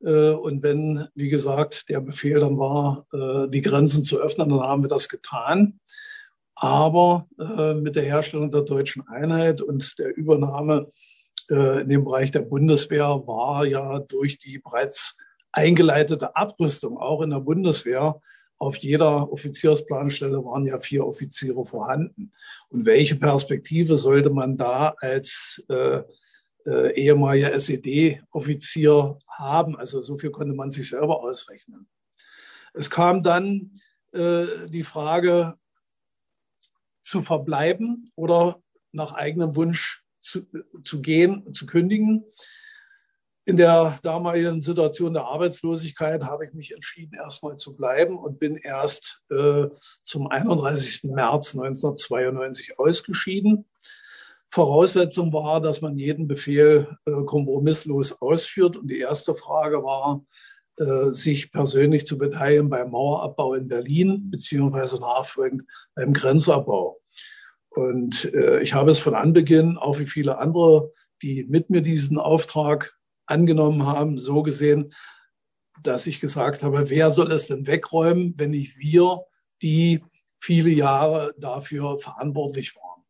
Äh, 0.00 0.30
und 0.30 0.62
wenn, 0.62 1.08
wie 1.14 1.28
gesagt, 1.28 1.88
der 1.88 2.00
Befehl 2.00 2.40
dann 2.40 2.58
war, 2.58 3.06
äh, 3.12 3.48
die 3.50 3.62
Grenzen 3.62 4.04
zu 4.04 4.20
öffnen, 4.20 4.48
dann 4.48 4.60
haben 4.60 4.82
wir 4.82 4.88
das 4.88 5.08
getan. 5.08 5.80
Aber 6.54 7.28
äh, 7.38 7.74
mit 7.74 7.94
der 7.94 8.04
Herstellung 8.04 8.50
der 8.50 8.62
deutschen 8.62 9.06
Einheit 9.06 9.60
und 9.60 9.98
der 9.98 10.16
Übernahme 10.16 10.90
äh, 11.50 11.82
in 11.82 11.88
dem 11.88 12.04
Bereich 12.04 12.30
der 12.30 12.42
Bundeswehr 12.42 13.06
war 13.26 13.64
ja 13.64 14.00
durch 14.00 14.38
die 14.38 14.58
bereits 14.58 15.16
eingeleitete 15.52 16.36
Abrüstung, 16.36 16.98
auch 16.98 17.22
in 17.22 17.30
der 17.30 17.40
Bundeswehr. 17.40 18.20
Auf 18.58 18.76
jeder 18.76 19.30
Offiziersplanstelle 19.30 20.44
waren 20.44 20.66
ja 20.66 20.80
vier 20.80 21.06
Offiziere 21.06 21.64
vorhanden. 21.64 22.32
Und 22.70 22.86
welche 22.86 23.16
Perspektive 23.16 23.96
sollte 23.96 24.30
man 24.30 24.56
da 24.56 24.94
als 24.98 25.64
äh, 25.68 26.02
äh, 26.66 26.92
ehemaliger 26.94 27.52
SED-Offizier 27.52 29.18
haben? 29.28 29.76
Also 29.76 30.02
so 30.02 30.18
viel 30.18 30.30
konnte 30.30 30.54
man 30.54 30.70
sich 30.70 30.88
selber 30.88 31.22
ausrechnen. 31.22 31.88
Es 32.74 32.90
kam 32.90 33.22
dann 33.22 33.72
äh, 34.12 34.68
die 34.68 34.82
Frage, 34.82 35.54
zu 37.08 37.22
verbleiben 37.22 38.12
oder 38.16 38.62
nach 38.92 39.14
eigenem 39.14 39.56
Wunsch 39.56 40.04
zu, 40.20 40.46
zu 40.84 41.00
gehen, 41.00 41.54
zu 41.54 41.64
kündigen. 41.64 42.24
In 43.48 43.56
der 43.56 43.98
damaligen 44.02 44.60
Situation 44.60 45.14
der 45.14 45.24
Arbeitslosigkeit 45.24 46.22
habe 46.22 46.44
ich 46.44 46.52
mich 46.52 46.74
entschieden, 46.74 47.14
erstmal 47.14 47.56
zu 47.56 47.74
bleiben 47.74 48.18
und 48.18 48.38
bin 48.38 48.56
erst 48.56 49.22
äh, 49.30 49.68
zum 50.02 50.28
31. 50.28 51.04
März 51.04 51.54
1992 51.54 52.78
ausgeschieden. 52.78 53.64
Voraussetzung 54.50 55.32
war, 55.32 55.62
dass 55.62 55.80
man 55.80 55.96
jeden 55.96 56.28
Befehl 56.28 56.98
äh, 57.06 57.24
kompromisslos 57.24 58.20
ausführt. 58.20 58.76
Und 58.76 58.88
die 58.88 58.98
erste 58.98 59.34
Frage 59.34 59.82
war, 59.82 60.26
äh, 60.76 61.12
sich 61.12 61.50
persönlich 61.50 62.04
zu 62.04 62.18
beteiligen 62.18 62.68
beim 62.68 62.90
Mauerabbau 62.90 63.54
in 63.54 63.66
Berlin, 63.66 64.30
beziehungsweise 64.30 65.00
nachfolgend 65.00 65.62
beim 65.94 66.12
Grenzabbau. 66.12 67.00
Und 67.70 68.30
äh, 68.34 68.60
ich 68.60 68.74
habe 68.74 68.90
es 68.90 68.98
von 68.98 69.14
Anbeginn, 69.14 69.78
auch 69.78 69.98
wie 69.98 70.06
viele 70.06 70.36
andere, 70.36 70.92
die 71.22 71.46
mit 71.48 71.70
mir 71.70 71.80
diesen 71.80 72.18
Auftrag 72.18 72.97
angenommen 73.28 73.86
haben, 73.86 74.18
so 74.18 74.42
gesehen, 74.42 74.94
dass 75.82 76.06
ich 76.06 76.20
gesagt 76.20 76.62
habe, 76.62 76.90
wer 76.90 77.10
soll 77.10 77.32
es 77.32 77.46
denn 77.46 77.66
wegräumen, 77.66 78.34
wenn 78.36 78.50
nicht 78.50 78.78
wir, 78.78 79.22
die 79.62 80.02
viele 80.40 80.70
Jahre 80.70 81.34
dafür 81.38 81.98
verantwortlich 81.98 82.74
waren. 82.76 83.04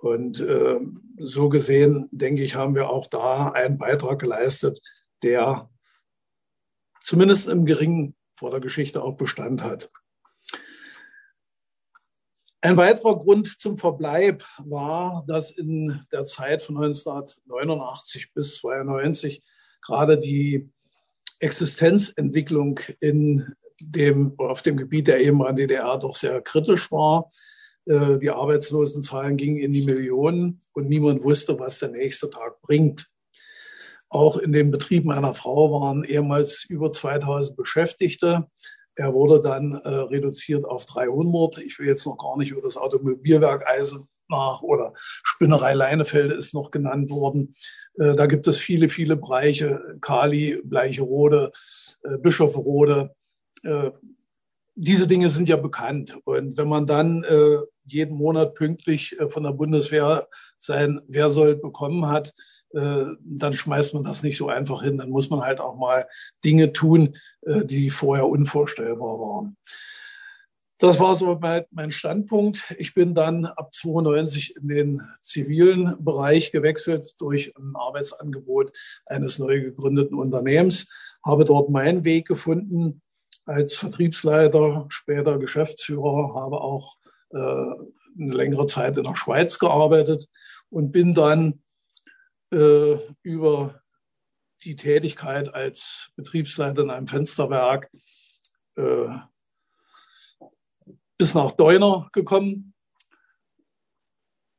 Und 0.00 0.40
äh, 0.40 0.80
so 1.16 1.48
gesehen, 1.48 2.08
denke 2.12 2.42
ich, 2.42 2.54
haben 2.54 2.74
wir 2.74 2.88
auch 2.88 3.08
da 3.08 3.48
einen 3.48 3.78
Beitrag 3.78 4.20
geleistet, 4.20 4.80
der 5.22 5.68
zumindest 7.00 7.48
im 7.48 7.64
Geringen 7.64 8.14
vor 8.36 8.50
der 8.50 8.60
Geschichte 8.60 9.02
auch 9.02 9.16
Bestand 9.16 9.64
hat. 9.64 9.90
Ein 12.60 12.76
weiterer 12.76 13.16
Grund 13.16 13.60
zum 13.60 13.78
Verbleib 13.78 14.44
war, 14.64 15.24
dass 15.28 15.50
in 15.52 16.00
der 16.10 16.24
Zeit 16.24 16.60
von 16.60 16.76
1989 16.76 18.32
bis 18.34 18.64
1992 18.64 19.42
gerade 19.80 20.18
die 20.18 20.68
Existenzentwicklung 21.38 22.80
in 22.98 23.46
dem, 23.80 24.34
auf 24.38 24.62
dem 24.62 24.76
Gebiet 24.76 25.06
der 25.06 25.20
ehemaligen 25.20 25.68
DDR 25.68 25.98
doch 25.98 26.16
sehr 26.16 26.40
kritisch 26.40 26.90
war. 26.90 27.28
Äh, 27.84 28.18
die 28.18 28.30
Arbeitslosenzahlen 28.30 29.36
gingen 29.36 29.58
in 29.58 29.72
die 29.72 29.84
Millionen 29.84 30.58
und 30.72 30.88
niemand 30.88 31.22
wusste, 31.22 31.58
was 31.60 31.78
der 31.78 31.90
nächste 31.90 32.28
Tag 32.28 32.60
bringt. 32.60 33.08
Auch 34.08 34.36
in 34.36 34.50
den 34.52 34.72
Betrieben 34.72 35.12
einer 35.12 35.34
Frau 35.34 35.70
waren 35.80 36.02
ehemals 36.02 36.64
über 36.64 36.90
2000 36.90 37.56
Beschäftigte. 37.56 38.48
Er 38.98 39.14
wurde 39.14 39.40
dann 39.40 39.74
äh, 39.74 39.88
reduziert 39.88 40.64
auf 40.64 40.84
300. 40.84 41.58
Ich 41.58 41.78
will 41.78 41.86
jetzt 41.86 42.04
noch 42.04 42.18
gar 42.18 42.36
nicht 42.36 42.50
über 42.50 42.60
das 42.60 42.76
Automobilwerk 42.76 43.64
Eisenach 43.64 44.62
oder 44.62 44.92
Spinnerei 44.96 45.72
Leinefelde 45.72 46.34
ist 46.34 46.52
noch 46.52 46.72
genannt 46.72 47.08
worden. 47.10 47.54
Äh, 47.94 48.16
da 48.16 48.26
gibt 48.26 48.48
es 48.48 48.58
viele, 48.58 48.88
viele 48.88 49.16
Bereiche. 49.16 49.80
Kali, 50.00 50.60
Bleicherode, 50.64 51.52
äh, 52.02 52.18
Bischofrode. 52.18 53.14
Äh, 53.62 53.92
diese 54.74 55.06
Dinge 55.06 55.30
sind 55.30 55.48
ja 55.48 55.56
bekannt. 55.56 56.18
Und 56.24 56.56
wenn 56.56 56.68
man 56.68 56.86
dann 56.86 57.22
äh, 57.22 57.58
jeden 57.92 58.16
Monat 58.16 58.54
pünktlich 58.54 59.18
äh, 59.18 59.28
von 59.28 59.42
der 59.42 59.52
Bundeswehr 59.52 60.26
sein 60.56 61.00
Wehrsold 61.08 61.62
bekommen 61.62 62.08
hat, 62.08 62.34
äh, 62.74 63.04
dann 63.24 63.52
schmeißt 63.52 63.94
man 63.94 64.04
das 64.04 64.22
nicht 64.22 64.36
so 64.36 64.48
einfach 64.48 64.82
hin. 64.82 64.98
Dann 64.98 65.10
muss 65.10 65.30
man 65.30 65.40
halt 65.40 65.60
auch 65.60 65.76
mal 65.76 66.06
Dinge 66.44 66.72
tun, 66.72 67.16
äh, 67.42 67.64
die 67.64 67.90
vorher 67.90 68.28
unvorstellbar 68.28 69.18
waren. 69.18 69.56
Das 70.80 71.00
war 71.00 71.16
so 71.16 71.40
mein 71.72 71.90
Standpunkt. 71.90 72.72
Ich 72.78 72.94
bin 72.94 73.12
dann 73.12 73.46
ab 73.46 73.74
92 73.74 74.54
in 74.56 74.68
den 74.68 75.02
zivilen 75.22 75.96
Bereich 75.98 76.52
gewechselt 76.52 77.16
durch 77.18 77.52
ein 77.58 77.74
Arbeitsangebot 77.74 78.70
eines 79.06 79.40
neu 79.40 79.60
gegründeten 79.60 80.16
Unternehmens, 80.16 80.86
habe 81.26 81.44
dort 81.44 81.68
meinen 81.68 82.04
Weg 82.04 82.28
gefunden 82.28 83.02
als 83.44 83.74
Vertriebsleiter, 83.74 84.86
später 84.88 85.38
Geschäftsführer, 85.38 86.34
habe 86.34 86.60
auch 86.60 86.94
eine 87.30 87.76
längere 88.16 88.66
Zeit 88.66 88.96
in 88.96 89.04
der 89.04 89.16
Schweiz 89.16 89.58
gearbeitet 89.58 90.28
und 90.70 90.92
bin 90.92 91.14
dann 91.14 91.62
äh, 92.50 92.96
über 93.22 93.82
die 94.64 94.76
Tätigkeit 94.76 95.54
als 95.54 96.10
Betriebsleiter 96.16 96.82
in 96.82 96.90
einem 96.90 97.06
Fensterwerk 97.06 97.90
äh, 98.76 99.08
bis 101.16 101.34
nach 101.34 101.52
Deuner 101.52 102.08
gekommen, 102.12 102.74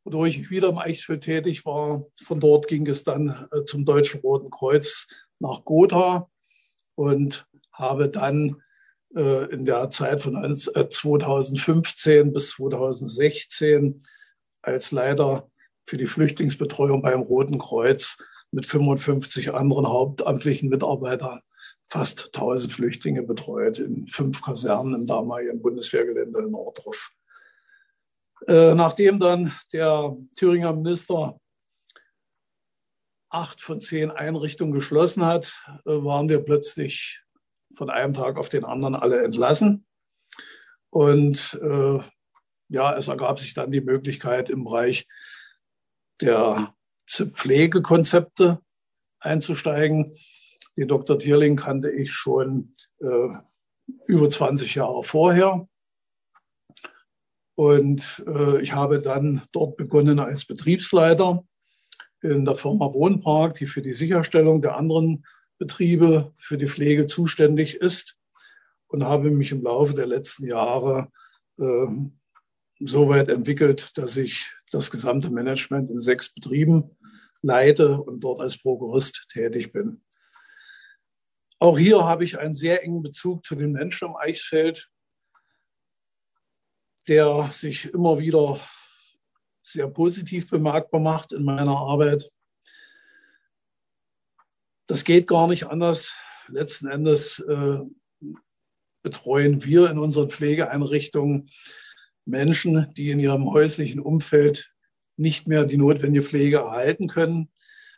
wodurch 0.04 0.38
ich 0.40 0.50
wieder 0.50 0.70
im 0.70 0.78
Eichsfeld 0.78 1.24
tätig 1.24 1.66
war. 1.66 2.04
Von 2.24 2.40
dort 2.40 2.68
ging 2.68 2.88
es 2.88 3.04
dann 3.04 3.48
äh, 3.52 3.64
zum 3.64 3.86
Deutschen 3.86 4.22
Roten 4.22 4.50
Kreuz 4.50 5.08
nach 5.40 5.64
Gotha 5.64 6.30
und 6.96 7.48
habe 7.72 8.10
dann 8.10 8.50
äh, 8.50 8.69
in 9.12 9.66
der 9.66 9.90
Zeit 9.90 10.22
von 10.22 10.36
2015 10.54 12.28
äh, 12.28 12.32
bis 12.32 12.52
2016 12.52 14.04
als 14.62 14.92
Leiter 14.92 15.50
für 15.88 15.98
die 15.98 16.06
Flüchtlingsbetreuung 16.06 17.02
beim 17.02 17.22
Roten 17.22 17.58
Kreuz 17.58 18.18
mit 18.52 18.66
55 18.66 19.54
anderen 19.54 19.88
hauptamtlichen 19.88 20.70
Mitarbeitern 20.70 21.42
fast 21.88 22.28
1000 22.36 22.72
Flüchtlinge 22.72 23.24
betreut 23.24 23.80
in 23.80 24.08
fünf 24.08 24.44
Kasernen 24.44 24.94
im 24.94 25.06
damaligen 25.08 25.60
Bundeswehrgelände 25.62 26.44
in 26.44 26.52
Nordruf. 26.52 27.12
Äh, 28.48 28.76
nachdem 28.76 29.20
dann 29.20 29.52
der 29.74 30.16
Thüringer 30.38 30.74
Minister 30.74 31.40
acht 33.30 33.62
von 33.62 33.80
zehn 33.80 34.12
Einrichtungen 34.12 34.74
geschlossen 34.74 35.26
hat, 35.26 35.56
waren 35.86 36.30
wir 36.30 36.40
plötzlich 36.40 37.24
von 37.80 37.90
einem 37.90 38.14
Tag 38.14 38.38
auf 38.38 38.50
den 38.50 38.66
anderen 38.66 38.94
alle 38.94 39.24
entlassen. 39.24 39.86
Und 40.90 41.58
äh, 41.64 42.00
ja, 42.68 42.98
es 42.98 43.08
ergab 43.08 43.40
sich 43.40 43.54
dann 43.54 43.72
die 43.72 43.80
Möglichkeit 43.80 44.50
im 44.50 44.66
Bereich 44.66 45.08
der 46.20 46.76
Pflegekonzepte 47.08 48.60
einzusteigen. 49.22 50.12
Den 50.76 50.90
Dr. 50.90 51.18
Tierling 51.18 51.56
kannte 51.56 51.90
ich 51.90 52.12
schon 52.12 52.76
äh, 53.00 53.30
über 54.08 54.30
20 54.30 54.76
Jahre 54.76 55.02
vorher. 55.06 55.66
Und 57.56 58.26
äh, 58.28 58.62
ich 58.62 58.74
habe 58.74 59.00
dann 59.00 59.42
dort 59.54 59.78
begonnen 59.78 60.20
als 60.20 60.44
Betriebsleiter 60.44 61.46
in 62.22 62.44
der 62.44 62.58
Firma 62.58 62.94
Wohnpark, 62.94 63.54
die 63.54 63.68
für 63.68 63.82
die 63.82 63.94
Sicherstellung 63.94 64.62
der 64.62 64.76
anderen 64.76 65.24
Betriebe 65.60 66.34
für 66.38 66.58
die 66.58 66.68
Pflege 66.68 67.06
zuständig 67.06 67.76
ist 67.76 68.18
und 68.88 69.06
habe 69.06 69.30
mich 69.30 69.52
im 69.52 69.62
Laufe 69.62 69.94
der 69.94 70.08
letzten 70.08 70.48
Jahre 70.48 71.12
äh, 71.60 71.88
so 72.80 73.10
weit 73.10 73.30
entwickelt, 73.30 73.98
dass 73.98 74.18
ich 74.18 74.50
das 74.72 74.90
gesamte 74.90 75.30
Management 75.30 75.92
in 75.92 76.00
sechs 76.00 76.34
Betrieben 76.34 76.98
leite 77.42 78.02
und 78.02 78.24
dort 78.24 78.40
als 78.42 78.58
Prokurist 78.58 79.28
tätig 79.30 79.72
bin. 79.72 80.02
Auch 81.60 81.78
hier 81.78 82.06
habe 82.06 82.24
ich 82.24 82.40
einen 82.40 82.54
sehr 82.54 82.84
engen 82.84 83.04
Bezug 83.04 83.46
zu 83.46 83.56
den 83.56 83.74
Menschen 83.74 84.08
am 84.08 84.16
Eichsfeld, 84.16 84.90
der 87.08 87.50
sich 87.52 87.94
immer 87.94 88.18
wieder 88.20 88.60
sehr 89.62 89.88
positiv 89.90 90.50
bemerkbar 90.50 91.02
macht 91.02 91.34
in 91.34 91.44
meiner 91.44 91.78
Arbeit. 91.78 92.30
Das 94.90 95.04
geht 95.04 95.28
gar 95.28 95.48
nicht 95.48 95.68
anders. 95.68 96.14
Letzten 96.48 96.88
Endes 96.88 97.38
äh, 97.38 97.80
betreuen 99.04 99.64
wir 99.64 99.88
in 99.92 100.00
unseren 100.00 100.32
Pflegeeinrichtungen 100.32 101.48
Menschen, 102.26 102.92
die 102.98 103.12
in 103.12 103.20
ihrem 103.20 103.52
häuslichen 103.52 104.00
Umfeld 104.00 104.74
nicht 105.16 105.48
mehr 105.48 105.66
die 105.66 105.78
notwendige 105.78 106.26
Pflege 106.26 106.58
erhalten 106.58 107.08
können. 107.08 107.52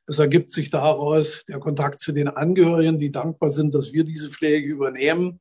Es 0.05 0.19
ergibt 0.19 0.51
sich 0.51 0.69
daraus 0.69 1.45
der 1.47 1.59
Kontakt 1.59 2.01
zu 2.01 2.11
den 2.11 2.27
Angehörigen, 2.27 2.99
die 2.99 3.09
dankbar 3.09 3.51
sind, 3.51 3.73
dass 3.73 3.93
wir 3.93 4.03
diese 4.03 4.29
Pflege 4.29 4.67
übernehmen. 4.67 5.39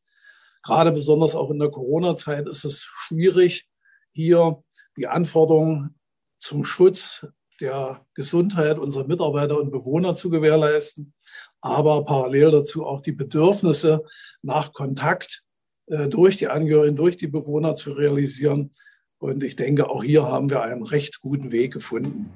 Gerade 0.63 0.93
besonders 0.93 1.35
auch 1.35 1.51
in 1.51 1.59
der 1.59 1.71
Corona-Zeit 1.71 2.49
ist 2.49 2.65
es 2.65 2.89
schwierig, 2.97 3.67
hier 4.13 4.63
die 4.97 5.09
Anforderungen 5.09 5.99
zum 6.39 6.65
Schutz 6.65 7.27
der 7.61 8.05
Gesundheit 8.15 8.79
unserer 8.79 9.07
Mitarbeiter 9.07 9.59
und 9.59 9.71
Bewohner 9.71 10.15
zu 10.15 10.31
gewährleisten, 10.31 11.13
aber 11.61 12.05
parallel 12.05 12.51
dazu 12.51 12.87
auch 12.87 13.01
die 13.01 13.13
Bedürfnisse 13.13 14.03
nach 14.43 14.73
Kontakt 14.73 15.43
äh, 15.87 16.09
durch 16.09 16.37
die 16.37 16.49
Angehörigen, 16.49 16.97
durch 16.97 17.17
die 17.17 17.29
Bewohner 17.29 17.75
zu 17.75 17.93
realisieren. 17.93 18.71
Und 19.19 19.43
ich 19.43 19.57
denke, 19.57 19.91
auch 19.91 20.03
hier 20.03 20.27
haben 20.27 20.49
wir 20.49 20.63
einen 20.63 20.83
recht 20.83 21.21
guten 21.21 21.53
Weg 21.53 21.75
gefunden. 21.75 22.31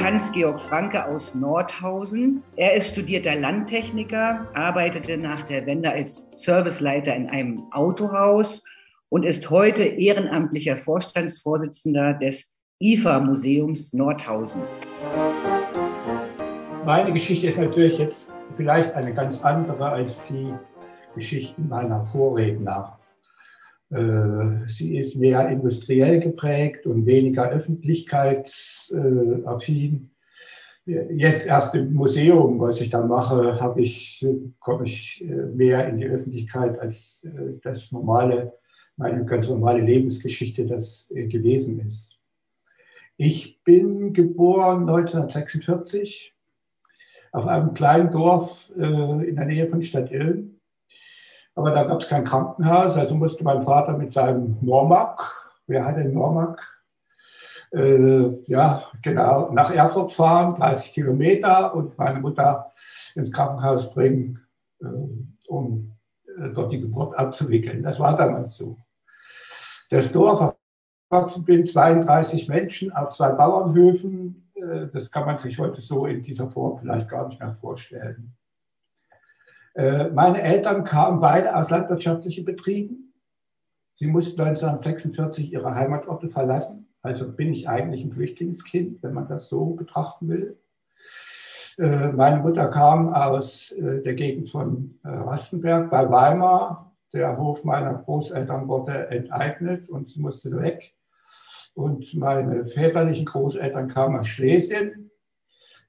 Hans-Georg 0.00 0.60
Franke 0.60 1.06
aus 1.06 1.34
Nordhausen. 1.34 2.42
Er 2.56 2.74
ist 2.74 2.92
studierter 2.92 3.36
Landtechniker, 3.36 4.50
arbeitete 4.54 5.16
nach 5.16 5.42
der 5.42 5.64
Wende 5.64 5.90
als 5.90 6.28
Serviceleiter 6.34 7.16
in 7.16 7.28
einem 7.28 7.72
Autohaus 7.72 8.62
und 9.08 9.24
ist 9.24 9.50
heute 9.50 9.84
ehrenamtlicher 9.84 10.78
Vorstandsvorsitzender 10.78 12.14
des 12.14 12.54
IFA-Museums 12.80 13.92
Nordhausen. 13.92 14.62
Meine 16.84 17.12
Geschichte 17.12 17.46
ist 17.46 17.58
natürlich 17.58 17.98
jetzt 17.98 18.28
vielleicht 18.56 18.92
eine 18.94 19.14
ganz 19.14 19.40
andere 19.42 19.88
als 19.88 20.24
die 20.24 20.52
Geschichten 21.14 21.68
meiner 21.68 22.02
Vorredner. 22.02 22.98
Äh, 23.90 24.66
sie 24.66 24.98
ist 24.98 25.14
mehr 25.16 25.48
industriell 25.48 26.18
geprägt 26.20 26.86
und 26.86 27.06
weniger 27.06 27.48
öffentlichkeitsaffin. 27.50 30.10
Jetzt 30.86 31.46
erst 31.46 31.74
im 31.74 31.94
Museum, 31.94 32.60
was 32.60 32.78
ich 32.80 32.90
da 32.90 33.06
mache, 33.06 33.58
ich, 33.76 34.26
komme 34.58 34.84
ich 34.84 35.24
äh, 35.24 35.46
mehr 35.54 35.88
in 35.88 35.96
die 35.96 36.06
Öffentlichkeit 36.06 36.78
als 36.78 37.24
äh, 37.24 37.54
das 37.62 37.90
normale 37.92 38.52
meine 38.96 39.24
ganz 39.24 39.48
normale 39.48 39.80
Lebensgeschichte 39.80 40.66
das 40.66 41.08
äh, 41.10 41.26
gewesen 41.26 41.80
ist. 41.86 42.10
Ich 43.16 43.62
bin 43.62 44.12
geboren 44.12 44.88
1946 44.88 46.34
auf 47.32 47.46
einem 47.46 47.74
kleinen 47.74 48.10
Dorf 48.10 48.70
äh, 48.76 49.28
in 49.28 49.36
der 49.36 49.46
Nähe 49.46 49.68
von 49.68 49.82
Stadtillen. 49.82 50.60
Aber 51.54 51.70
da 51.70 51.84
gab 51.84 52.00
es 52.00 52.08
kein 52.08 52.24
Krankenhaus, 52.24 52.96
also 52.96 53.14
musste 53.14 53.44
mein 53.44 53.62
Vater 53.62 53.96
mit 53.96 54.12
seinem 54.12 54.58
Normak, 54.60 55.20
wer 55.66 55.84
hat 55.84 55.96
den 55.96 56.12
Normak? 56.12 56.70
Äh, 57.72 58.28
ja, 58.46 58.84
genau, 59.02 59.52
nach 59.52 59.72
Erfurt 59.72 60.12
fahren, 60.12 60.56
30 60.56 60.92
Kilometer 60.92 61.74
und 61.74 61.96
meine 61.98 62.20
Mutter 62.20 62.72
ins 63.14 63.32
Krankenhaus 63.32 63.92
bringen, 63.92 64.40
äh, 64.80 64.86
um 65.48 65.92
äh, 66.26 66.50
dort 66.50 66.72
die 66.72 66.80
Geburt 66.80 67.16
abzuwickeln. 67.16 67.82
Das 67.82 67.98
war 67.98 68.16
damals 68.16 68.56
so. 68.56 68.76
Das 69.90 70.12
Dorf 70.12 70.54
bin, 71.44 71.66
32 71.66 72.48
Menschen 72.48 72.92
auf 72.92 73.14
zwei 73.14 73.30
Bauernhöfen. 73.30 74.50
Äh, 74.54 74.88
das 74.92 75.10
kann 75.10 75.26
man 75.26 75.38
sich 75.38 75.58
heute 75.58 75.80
so 75.80 76.06
in 76.06 76.22
dieser 76.22 76.50
Form 76.50 76.78
vielleicht 76.78 77.08
gar 77.08 77.28
nicht 77.28 77.40
mehr 77.40 77.54
vorstellen. 77.54 78.34
Äh, 79.74 80.08
meine 80.08 80.42
Eltern 80.42 80.84
kamen 80.84 81.20
beide 81.20 81.54
aus 81.54 81.70
landwirtschaftlichen 81.70 82.44
Betrieben. 82.44 83.12
Sie 83.96 84.06
mussten 84.06 84.40
1946 84.40 85.52
ihre 85.52 85.74
Heimatorte 85.74 86.28
verlassen. 86.28 86.88
Also 87.02 87.30
bin 87.30 87.52
ich 87.52 87.68
eigentlich 87.68 88.02
ein 88.02 88.12
Flüchtlingskind, 88.12 89.02
wenn 89.02 89.12
man 89.12 89.28
das 89.28 89.48
so 89.48 89.74
betrachten 89.74 90.28
will. 90.28 90.58
Äh, 91.78 92.12
meine 92.12 92.38
Mutter 92.40 92.68
kam 92.68 93.12
aus 93.12 93.74
der 93.76 94.14
Gegend 94.14 94.50
von 94.50 94.98
Rastenberg 95.04 95.90
bei 95.90 96.08
Weimar, 96.10 96.93
der 97.14 97.38
Hof 97.38 97.64
meiner 97.64 97.94
Großeltern 97.94 98.68
wurde 98.68 99.08
enteignet 99.08 99.88
und 99.88 100.10
sie 100.10 100.20
musste 100.20 100.50
weg. 100.56 100.94
Und 101.74 102.14
meine 102.14 102.66
väterlichen 102.66 103.24
Großeltern 103.24 103.88
kamen 103.88 104.18
aus 104.18 104.28
Schlesien, 104.28 105.10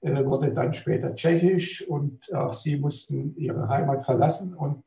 äh, 0.01 0.23
wurde 0.25 0.53
dann 0.53 0.73
später 0.73 1.13
tschechisch 1.15 1.87
und 1.87 2.33
auch 2.33 2.53
sie 2.53 2.77
mussten 2.77 3.35
ihre 3.35 3.67
Heimat 3.67 4.05
verlassen. 4.05 4.53
Und 4.53 4.83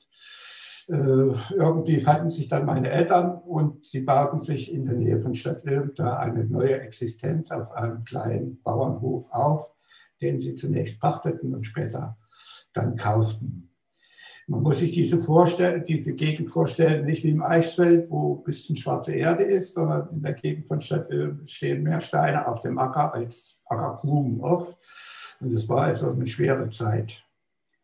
irgendwie 0.91 2.01
fanden 2.01 2.30
sich 2.30 2.49
dann 2.49 2.64
meine 2.64 2.89
Eltern 2.89 3.36
und 3.43 3.84
sie 3.84 4.01
bauten 4.01 4.43
sich 4.43 4.72
in 4.72 4.86
der 4.86 4.95
Nähe 4.95 5.20
von 5.20 5.34
Stadt 5.34 5.62
Ilm 5.66 5.93
da 5.95 6.16
eine 6.16 6.45
neue 6.45 6.80
Existenz 6.80 7.51
auf 7.51 7.70
einem 7.72 8.05
kleinen 8.05 8.62
Bauernhof 8.62 9.30
auf, 9.30 9.70
den 10.22 10.41
sie 10.41 10.55
zunächst 10.55 10.99
pachteten 10.99 11.55
und 11.55 11.64
später 11.64 12.16
dann 12.72 12.97
kauften. 12.97 13.68
Man 14.51 14.63
muss 14.63 14.79
sich 14.79 14.93
diese, 14.93 15.19
diese 15.87 16.15
Gegend 16.15 16.51
vorstellen, 16.51 17.05
nicht 17.05 17.23
wie 17.23 17.31
im 17.31 17.43
Eisfeld, 17.43 18.11
wo 18.11 18.37
ein 18.37 18.45
bisschen 18.45 18.79
schwarze 18.79 19.13
Erde 19.13 19.45
ist, 19.45 19.75
sondern 19.75 20.09
in 20.11 20.23
der 20.23 20.33
Gegend 20.33 20.67
von 20.67 20.81
Stadt 20.81 21.11
stehen 21.45 21.83
mehr 21.83 22.01
Steine 22.01 22.49
auf 22.49 22.63
dem 22.63 22.79
Acker 22.79 23.13
als 23.13 23.61
Ackerblumen 23.67 24.41
oft. 24.41 24.75
Und 25.41 25.53
es 25.53 25.69
war 25.69 25.83
also 25.83 26.11
eine 26.11 26.27
schwere 26.27 26.71
Zeit. 26.71 27.23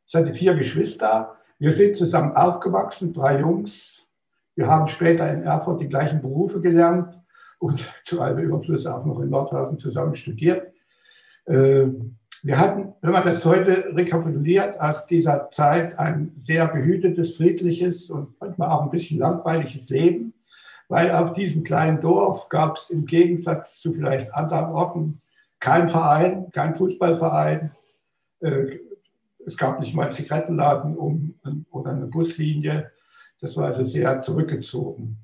Ich 0.07 0.15
hatte 0.15 0.33
vier 0.33 0.55
Geschwister. 0.55 1.37
Wir 1.59 1.75
sind 1.75 1.99
zusammen 1.99 2.35
aufgewachsen, 2.35 3.13
drei 3.13 3.41
Jungs. 3.41 4.07
Wir 4.55 4.67
haben 4.67 4.87
später 4.87 5.31
in 5.31 5.43
Erfurt 5.43 5.83
die 5.83 5.89
gleichen 5.89 6.23
Berufe 6.23 6.63
gelernt 6.63 7.21
und 7.59 7.85
zu 8.05 8.23
allem 8.23 8.39
Überfluss 8.39 8.87
auch 8.87 9.05
noch 9.05 9.21
in 9.21 9.29
Nordhausen 9.29 9.79
zusammen 9.79 10.15
studiert. 10.15 10.73
Äh, 11.45 11.89
wir 12.45 12.59
hatten, 12.59 12.93
wenn 13.01 13.13
man 13.13 13.25
das 13.25 13.43
heute 13.47 13.87
rekapituliert, 13.97 14.79
aus 14.79 15.07
dieser 15.07 15.51
Zeit 15.51 15.99
ein 15.99 16.35
sehr 16.37 16.69
behütetes, 16.69 17.37
friedliches 17.39 18.11
und 18.11 18.39
manchmal 18.39 18.69
auch 18.69 18.83
ein 18.83 18.91
bisschen 18.91 19.19
langweiliges 19.19 19.89
Leben, 19.89 20.35
weil 20.89 21.11
auf 21.11 21.33
diesem 21.33 21.65
kleinen 21.65 22.03
Dorf 22.03 22.51
gab 22.51 22.77
es 22.77 22.91
im 22.91 23.07
Gegensatz 23.07 23.81
zu 23.81 23.95
vielleicht 23.95 24.35
anderen 24.35 24.67
Orten 24.67 25.23
keinen 25.59 25.89
Verein, 25.89 26.51
keinen 26.51 26.75
Fußballverein. 26.75 27.71
Äh, 28.41 28.79
es 29.47 29.57
gab 29.57 29.81
nicht 29.81 29.95
mal 29.95 30.05
einen 30.05 30.13
Zigarettenladen 30.13 30.99
um, 30.99 31.37
oder 31.71 31.93
eine 31.93 32.07
Buslinie. 32.07 32.91
Das 33.41 33.57
war 33.57 33.67
also 33.69 33.85
sehr 33.85 34.21
zurückgezogen. 34.21 35.17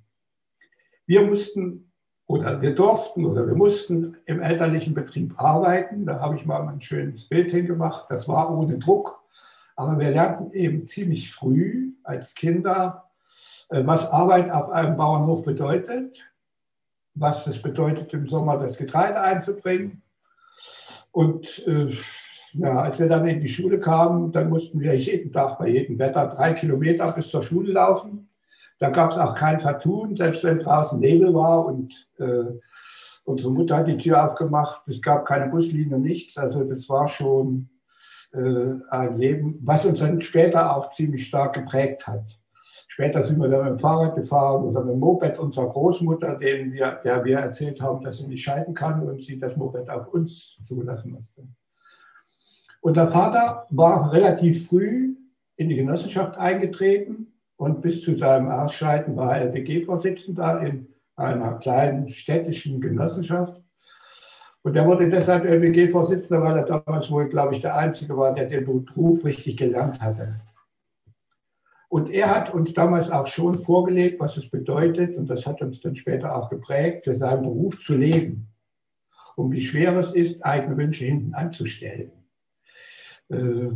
Wir 1.05 1.21
mussten 1.27 1.90
oder 2.31 2.63
wir 2.63 2.77
durften 2.77 3.25
oder 3.25 3.45
wir 3.45 3.57
mussten 3.57 4.17
im 4.25 4.41
elterlichen 4.41 4.95
Betrieb 4.95 5.35
arbeiten. 5.37 6.07
Da 6.07 6.21
habe 6.21 6.37
ich 6.37 6.47
mal 6.47 6.63
ein 6.69 6.81
schönes 6.81 7.25
Bild 7.25 7.51
hingemacht. 7.51 8.07
Das 8.09 8.29
war 8.29 8.57
ohne 8.57 8.79
Druck. 8.79 9.21
Aber 9.75 9.99
wir 9.99 10.13
lernten 10.13 10.53
eben 10.53 10.87
ziemlich 10.87 11.35
früh 11.35 11.91
als 12.05 12.37
Kinder, 12.37 13.11
äh, 13.71 13.85
was 13.85 14.09
Arbeit 14.13 14.49
auf 14.53 14.71
einem 14.71 14.97
Bauernhof 14.97 15.45
bedeutet, 15.45 16.25
was 17.15 17.49
es 17.49 17.61
bedeutet, 17.61 18.15
im 18.15 18.29
Sommer 18.29 18.59
das 18.59 18.77
Getreide 18.77 19.21
einzubringen. 19.21 20.01
Und 21.11 21.67
äh, 21.67 21.93
ja, 22.53 22.81
als 22.81 23.01
wir 23.01 23.09
dann 23.09 23.27
in 23.27 23.41
die 23.41 23.49
Schule 23.49 23.81
kamen, 23.81 24.31
dann 24.31 24.51
mussten 24.51 24.79
wir 24.79 24.95
jeden 24.97 25.33
Tag 25.33 25.59
bei 25.59 25.67
jedem 25.67 25.99
Wetter 25.99 26.29
drei 26.29 26.53
Kilometer 26.53 27.11
bis 27.11 27.29
zur 27.29 27.43
Schule 27.43 27.73
laufen. 27.73 28.30
Da 28.81 28.89
gab 28.89 29.11
es 29.11 29.19
auch 29.19 29.35
kein 29.35 29.61
Vertun, 29.61 30.17
selbst 30.17 30.43
wenn 30.43 30.59
draußen 30.59 30.99
Nebel 30.99 31.35
war 31.35 31.67
und 31.67 32.09
äh, 32.19 32.59
unsere 33.25 33.53
Mutter 33.53 33.77
hat 33.77 33.89
die 33.89 33.99
Tür 33.99 34.25
aufgemacht. 34.25 34.89
Es 34.89 35.03
gab 35.03 35.27
keine 35.27 35.51
Buslinie, 35.51 35.99
nichts. 35.99 36.39
Also 36.39 36.65
das 36.65 36.89
war 36.89 37.07
schon 37.07 37.69
äh, 38.33 38.73
ein 38.89 39.19
Leben, 39.19 39.59
was 39.63 39.85
uns 39.85 40.01
dann 40.01 40.23
später 40.23 40.75
auch 40.75 40.91
ziemlich 40.93 41.27
stark 41.27 41.53
geprägt 41.53 42.07
hat. 42.07 42.25
Später 42.89 43.23
sind 43.23 43.39
wir 43.39 43.49
dann 43.49 43.65
mit 43.65 43.73
dem 43.75 43.79
Fahrrad 43.79 44.17
gefahren 44.17 44.65
oder 44.65 44.83
mit 44.83 44.95
dem 44.95 45.01
Moped 45.01 45.39
unserer 45.39 45.69
Großmutter, 45.69 46.37
denen 46.37 46.73
wir, 46.73 47.01
der 47.05 47.23
wir 47.23 47.39
erzählt 47.39 47.83
haben, 47.83 48.03
dass 48.03 48.17
sie 48.17 48.29
nicht 48.29 48.43
scheiden 48.43 48.73
kann 48.73 49.07
und 49.07 49.23
sie 49.23 49.39
das 49.39 49.59
Moped 49.59 49.91
auf 49.91 50.09
uns 50.09 50.59
zulassen 50.65 51.13
musste. 51.13 51.47
Und 52.81 52.97
der 52.97 53.09
Vater 53.09 53.67
war 53.69 54.11
relativ 54.11 54.69
früh 54.69 55.17
in 55.57 55.69
die 55.69 55.77
Genossenschaft 55.77 56.39
eingetreten 56.39 57.31
und 57.61 57.83
bis 57.83 58.03
zu 58.03 58.17
seinem 58.17 58.49
Ausscheiden 58.49 59.15
war 59.17 59.37
er 59.37 59.53
LPG-Vorsitzender 59.53 60.63
in 60.63 60.89
einer 61.15 61.59
kleinen 61.59 62.09
städtischen 62.09 62.81
Genossenschaft. 62.81 63.61
Und 64.63 64.77
er 64.77 64.87
wurde 64.87 65.11
deshalb 65.11 65.45
LPG-Vorsitzender, 65.45 66.43
weil 66.43 66.57
er 66.57 66.65
damals 66.65 67.11
wohl, 67.11 67.29
glaube 67.29 67.53
ich, 67.53 67.61
der 67.61 67.77
Einzige 67.77 68.17
war, 68.17 68.33
der 68.33 68.47
den 68.47 68.65
Beruf 68.65 69.27
richtig 69.27 69.59
gelernt 69.59 70.01
hatte. 70.01 70.41
Und 71.91 72.09
er 72.09 72.35
hat 72.35 72.55
uns 72.55 72.73
damals 72.73 73.11
auch 73.11 73.27
schon 73.27 73.63
vorgelegt, 73.63 74.21
was 74.21 74.39
es 74.39 74.49
bedeutet, 74.49 75.15
und 75.19 75.29
das 75.29 75.45
hat 75.47 75.61
uns 75.61 75.83
dann 75.83 75.95
später 75.95 76.35
auch 76.35 76.49
geprägt, 76.49 77.05
für 77.05 77.17
seinen 77.19 77.43
Beruf 77.43 77.79
zu 77.79 77.95
leben. 77.95 78.49
Und 79.37 79.53
wie 79.53 79.61
schwer 79.61 79.95
es 79.99 80.15
ist, 80.15 80.43
eigene 80.47 80.79
Wünsche 80.79 81.05
hinten 81.05 81.35
anzustellen. 81.35 82.13
Äh, 83.29 83.69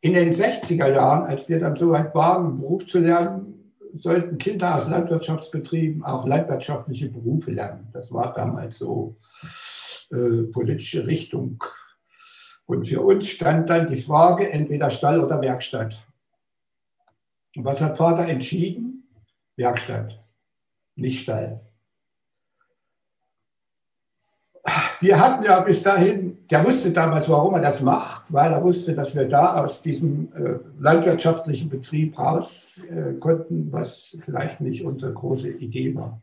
in 0.00 0.14
den 0.14 0.32
60er 0.32 0.92
Jahren, 0.92 1.26
als 1.26 1.48
wir 1.48 1.58
dann 1.58 1.76
so 1.76 1.90
weit 1.90 2.14
waren, 2.14 2.60
Beruf 2.60 2.86
zu 2.86 3.00
lernen, 3.00 3.74
sollten 3.94 4.38
Kinder 4.38 4.76
aus 4.76 4.88
Landwirtschaftsbetrieben 4.88 6.04
auch 6.04 6.26
landwirtschaftliche 6.26 7.08
Berufe 7.08 7.50
lernen. 7.50 7.88
Das 7.92 8.12
war 8.12 8.32
damals 8.32 8.78
so 8.78 9.16
äh, 10.10 10.44
politische 10.52 11.06
Richtung. 11.06 11.62
Und 12.66 12.86
für 12.86 13.00
uns 13.00 13.28
stand 13.28 13.70
dann 13.70 13.88
die 13.88 14.00
Frage, 14.00 14.50
entweder 14.50 14.90
Stall 14.90 15.20
oder 15.20 15.40
Werkstatt. 15.40 16.06
Und 17.56 17.64
was 17.64 17.80
hat 17.80 17.96
Vater 17.96 18.26
entschieden? 18.26 19.08
Werkstatt, 19.56 20.22
nicht 20.94 21.22
Stall. 21.22 21.67
Wir 25.00 25.20
hatten 25.20 25.44
ja 25.44 25.60
bis 25.60 25.82
dahin, 25.82 26.38
der 26.50 26.64
wusste 26.64 26.90
damals, 26.90 27.28
warum 27.28 27.54
er 27.54 27.60
das 27.60 27.80
macht, 27.80 28.24
weil 28.32 28.52
er 28.52 28.62
wusste, 28.62 28.94
dass 28.94 29.14
wir 29.14 29.28
da 29.28 29.62
aus 29.62 29.82
diesem 29.82 30.32
äh, 30.34 30.58
landwirtschaftlichen 30.80 31.68
Betrieb 31.68 32.18
raus 32.18 32.82
äh, 32.88 33.14
konnten, 33.14 33.70
was 33.70 34.16
vielleicht 34.24 34.60
nicht 34.60 34.84
unsere 34.84 35.12
große 35.12 35.48
Idee 35.48 35.94
war. 35.94 36.20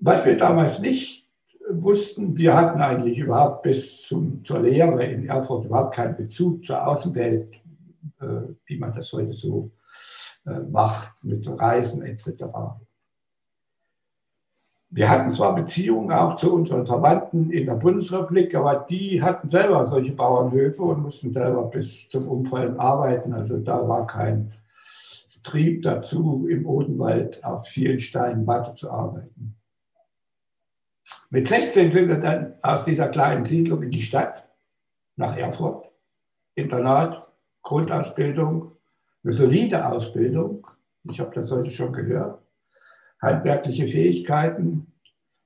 Was 0.00 0.24
wir 0.24 0.36
damals 0.36 0.80
nicht 0.80 1.28
wussten, 1.70 2.36
wir 2.36 2.54
hatten 2.56 2.80
eigentlich 2.80 3.18
überhaupt 3.18 3.62
bis 3.62 4.02
zum, 4.02 4.44
zur 4.44 4.60
Lehre 4.60 5.04
in 5.04 5.26
Erfurt 5.26 5.64
überhaupt 5.64 5.94
keinen 5.94 6.16
Bezug 6.16 6.64
zur 6.64 6.86
Außenwelt, 6.86 7.54
äh, 8.20 8.42
wie 8.66 8.78
man 8.78 8.94
das 8.94 9.12
heute 9.12 9.34
so 9.34 9.70
äh, 10.44 10.60
macht 10.60 11.12
mit 11.22 11.46
Reisen 11.48 12.02
etc. 12.02 12.44
Wir 14.94 15.08
hatten 15.08 15.32
zwar 15.32 15.54
Beziehungen 15.54 16.12
auch 16.12 16.36
zu 16.36 16.52
unseren 16.52 16.84
Verwandten 16.86 17.50
in 17.50 17.64
der 17.64 17.76
Bundesrepublik, 17.76 18.54
aber 18.54 18.86
die 18.90 19.22
hatten 19.22 19.48
selber 19.48 19.86
solche 19.86 20.12
Bauernhöfe 20.12 20.82
und 20.82 21.00
mussten 21.00 21.32
selber 21.32 21.62
bis 21.62 22.10
zum 22.10 22.28
Umfallen 22.28 22.78
arbeiten. 22.78 23.32
Also 23.32 23.56
da 23.56 23.88
war 23.88 24.06
kein 24.06 24.52
Trieb 25.42 25.82
dazu, 25.82 26.46
im 26.46 26.66
Odenwald 26.66 27.42
auf 27.42 27.66
vielen 27.68 27.98
Steinen 27.98 28.46
weiterzuarbeiten. 28.46 29.56
Mit 31.30 31.48
16 31.48 31.90
sind 31.90 32.08
wir 32.08 32.20
dann 32.20 32.52
aus 32.60 32.84
dieser 32.84 33.08
kleinen 33.08 33.46
Siedlung 33.46 33.82
in 33.82 33.90
die 33.90 34.02
Stadt, 34.02 34.46
nach 35.16 35.34
Erfurt, 35.38 35.86
Internat, 36.54 37.26
Grundausbildung, 37.62 38.72
eine 39.24 39.32
solide 39.32 39.86
Ausbildung. 39.86 40.66
Ich 41.04 41.18
habe 41.18 41.30
das 41.34 41.50
heute 41.50 41.70
schon 41.70 41.94
gehört 41.94 42.41
handwerkliche 43.22 43.86
Fähigkeiten, 43.88 44.92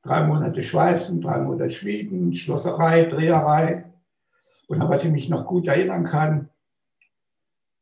drei 0.02 0.22
Monate 0.22 0.62
Schweißen, 0.62 1.20
drei 1.20 1.38
Monate 1.38 1.70
Schmieden, 1.70 2.32
Schlosserei, 2.32 3.04
Dreherei. 3.04 3.84
Und 4.66 4.80
was 4.88 5.04
ich 5.04 5.10
mich 5.10 5.28
noch 5.28 5.46
gut 5.46 5.68
erinnern 5.68 6.04
kann, 6.04 6.48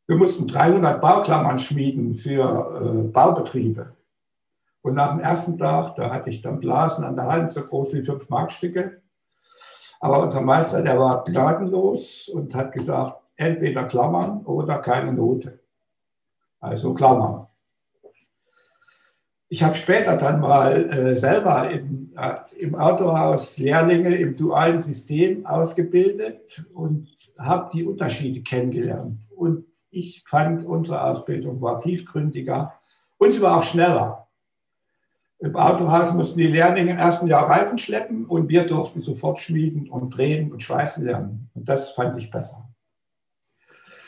wir 0.07 0.17
mussten 0.17 0.47
300 0.47 1.01
Bauklammern 1.01 1.59
schmieden 1.59 2.17
für 2.17 3.05
äh, 3.05 3.09
Baubetriebe. 3.09 3.95
Und 4.83 4.95
nach 4.95 5.13
dem 5.13 5.21
ersten 5.21 5.57
Tag, 5.57 5.97
da 5.97 6.11
hatte 6.11 6.29
ich 6.29 6.43
dann 6.43 6.61
Blasen 6.61 7.05
an 7.05 7.17
der 7.17 7.27
Hand, 7.27 7.53
so 7.53 7.63
groß 7.63 7.95
wie 7.95 8.05
fünf 8.05 8.29
Markstücke. 8.29 9.01
Aber 10.01 10.23
unser 10.23 10.43
Meister, 10.43 10.83
der 10.83 10.99
war 10.99 11.25
gnadenlos 11.25 12.29
und 12.29 12.55
hat 12.55 12.73
gesagt, 12.73 13.23
entweder 13.37 13.85
Klammern 13.85 14.45
oder 14.45 14.81
keine 14.81 15.15
Note. 15.15 15.61
Also 16.61 16.93
Klammern. 16.93 17.47
Ich 19.49 19.63
habe 19.63 19.75
später 19.75 20.17
dann 20.17 20.41
mal 20.41 20.91
äh, 20.91 21.17
selber 21.17 21.71
im, 21.71 22.13
im 22.59 22.75
Autohaus 22.75 23.59
Lehrlinge 23.59 24.17
im 24.17 24.37
dualen 24.37 24.81
System 24.81 25.47
ausgebildet 25.47 26.65
und 26.73 27.09
habe 27.39 27.71
die 27.73 27.85
Unterschiede 27.85 28.43
kennengelernt. 28.43 29.19
Und 29.37 29.67
ich 29.91 30.25
fand, 30.27 30.65
unsere 30.65 31.03
Ausbildung 31.05 31.61
war 31.61 31.81
tiefgründiger 31.81 32.75
und 33.19 33.33
sie 33.33 33.43
war 33.43 33.59
auch 33.59 33.63
schneller. 33.63 34.27
Im 35.39 35.57
Autohaus 35.57 36.13
mussten 36.15 36.39
die 36.39 36.47
Lehrlinge 36.47 36.93
im 36.93 36.99
ersten 36.99 37.27
Jahr 37.27 37.49
Reifen 37.49 37.79
schleppen 37.79 38.25
und 38.25 38.49
wir 38.49 38.67
durften 38.67 39.03
sofort 39.03 39.41
schmieden 39.41 39.91
und 39.91 40.17
drehen 40.17 40.51
und 40.51 40.63
schweißen 40.63 41.05
lernen. 41.05 41.51
Und 41.55 41.69
das 41.69 41.91
fand 41.91 42.19
ich 42.19 42.31
besser. 42.31 42.67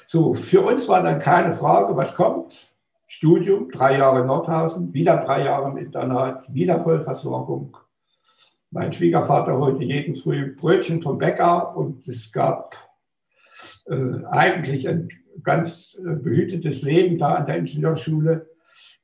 So, 0.07 0.35
für 0.35 0.63
uns 0.63 0.89
war 0.89 1.03
dann 1.03 1.19
keine 1.19 1.53
Frage, 1.53 1.97
was 1.97 2.15
kommt. 2.15 2.76
Studium, 3.07 3.71
drei 3.71 3.99
Jahre 3.99 4.27
Nordhausen, 4.27 4.93
wieder 4.93 5.19
drei 5.25 5.45
Jahre 5.45 5.71
im 5.71 5.77
Internat, 5.77 6.53
wieder 6.53 6.81
Vollversorgung. 6.81 7.77
Mein 8.71 8.93
Schwiegervater 8.93 9.59
holte 9.59 9.85
jeden 9.85 10.17
Früh 10.17 10.57
Brötchen 10.57 11.01
vom 11.01 11.19
Bäcker 11.19 11.77
und 11.77 12.07
es 12.09 12.33
gab 12.33 12.77
äh, 13.87 14.25
eigentlich 14.29 14.89
ein 14.89 15.09
ganz 15.45 15.97
äh, 15.99 16.17
behütetes 16.17 16.83
Leben 16.83 17.19
da 17.19 17.37
an 17.37 17.47
der 17.47 17.59
Ingenieurschule. 17.59 18.51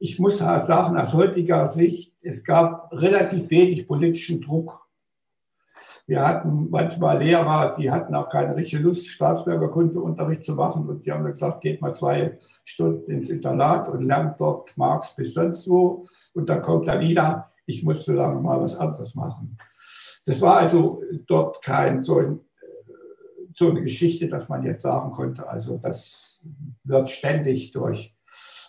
Ich 0.01 0.19
muss 0.19 0.39
sagen, 0.39 0.97
aus 0.97 1.15
heutiger 1.15 1.69
Sicht, 1.69 2.13
es 2.23 2.43
gab 2.43 2.93
relativ 2.93 3.51
wenig 3.51 3.87
politischen 3.87 4.41
Druck. 4.41 4.82
Wir 6.07 6.27
hatten 6.27 6.69
manchmal 6.71 7.23
Lehrer, 7.23 7.77
die 7.79 7.91
hatten 7.91 8.15
auch 8.15 8.29
keine 8.29 8.57
richtige 8.57 8.83
Lust, 8.83 9.07
Staatsbürgerkundeunterricht 9.07 10.45
zu 10.45 10.55
machen. 10.55 10.89
Und 10.89 11.07
die 11.07 11.13
haben 11.13 11.25
gesagt, 11.25 11.61
geht 11.61 11.81
mal 11.81 11.95
zwei 11.95 12.39
Stunden 12.65 13.11
ins 13.11 13.29
Internat 13.29 13.89
und 13.89 14.03
lernt 14.03 14.41
dort 14.41 14.77
Marx 14.77 15.15
bis 15.15 15.35
sonst 15.35 15.69
wo. 15.69 16.07
Und 16.35 16.49
dann 16.49 16.63
kommt 16.63 16.89
er 16.89 17.01
wieder, 17.01 17.51
ich 17.67 17.85
muss 17.85 18.05
so 18.05 18.13
lange 18.13 18.41
mal 18.41 18.61
was 18.61 18.77
anderes 18.77 19.15
machen. 19.15 19.57
Das 20.25 20.41
war 20.41 20.57
also 20.57 21.03
dort 21.27 21.63
kein 21.63 22.05
so, 22.05 22.19
ein, 22.19 22.41
so 23.55 23.71
eine 23.71 23.83
Geschichte, 23.83 24.29
dass 24.29 24.49
man 24.49 24.65
jetzt 24.65 24.83
sagen 24.83 25.13
konnte, 25.13 25.49
also 25.49 25.79
das 25.79 26.41
wird 26.85 27.11
ständig 27.11 27.71
durch 27.73 28.15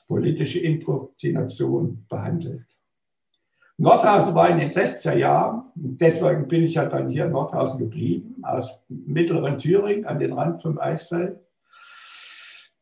politische 0.08 0.60
Indoktrination 0.60 2.06
behandelt. 2.08 2.73
Nordhausen 3.78 4.36
war 4.36 4.50
in 4.50 4.60
den 4.60 4.70
60er 4.70 5.16
Jahren, 5.16 5.64
deswegen 5.76 6.48
bin 6.48 6.64
ich 6.64 6.76
ja 6.76 6.86
dann 6.86 7.10
hier 7.10 7.26
in 7.26 7.32
Nordhausen 7.32 7.80
geblieben, 7.80 8.36
aus 8.44 8.80
mittleren 8.88 9.58
Thüringen 9.58 10.06
an 10.06 10.20
den 10.20 10.34
Rand 10.34 10.62
vom 10.62 10.80
Eisfeld. 10.80 11.40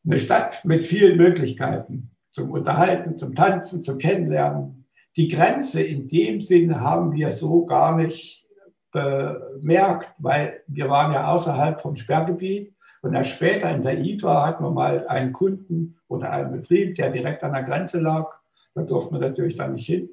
Eine 0.05 0.19
Stadt 0.19 0.65
mit 0.65 0.85
vielen 0.85 1.17
Möglichkeiten 1.17 2.11
zum 2.33 2.51
Unterhalten, 2.51 3.17
zum 3.17 3.35
Tanzen, 3.35 3.83
zum 3.83 3.97
Kennenlernen. 3.97 4.85
Die 5.15 5.27
Grenze 5.27 5.81
in 5.81 6.07
dem 6.07 6.41
Sinne 6.41 6.81
haben 6.81 7.13
wir 7.13 7.31
so 7.31 7.65
gar 7.65 7.95
nicht 7.95 8.45
bemerkt, 8.91 10.13
weil 10.17 10.61
wir 10.67 10.89
waren 10.89 11.13
ja 11.13 11.27
außerhalb 11.31 11.79
vom 11.79 11.95
Sperrgebiet. 11.95 12.73
Und 13.01 13.13
erst 13.13 13.31
später 13.31 13.73
in 13.73 13.81
der 13.81 13.99
IFA 13.99 14.45
hatten 14.45 14.63
wir 14.63 14.71
mal 14.71 15.07
einen 15.07 15.33
Kunden 15.33 15.97
oder 16.07 16.31
einen 16.31 16.51
Betrieb, 16.51 16.95
der 16.95 17.11
direkt 17.11 17.43
an 17.43 17.53
der 17.53 17.63
Grenze 17.63 17.99
lag. 17.99 18.29
Da 18.75 18.83
durften 18.83 19.15
wir 19.15 19.27
natürlich 19.27 19.57
dann 19.57 19.73
nicht 19.73 19.87
hin. 19.87 20.09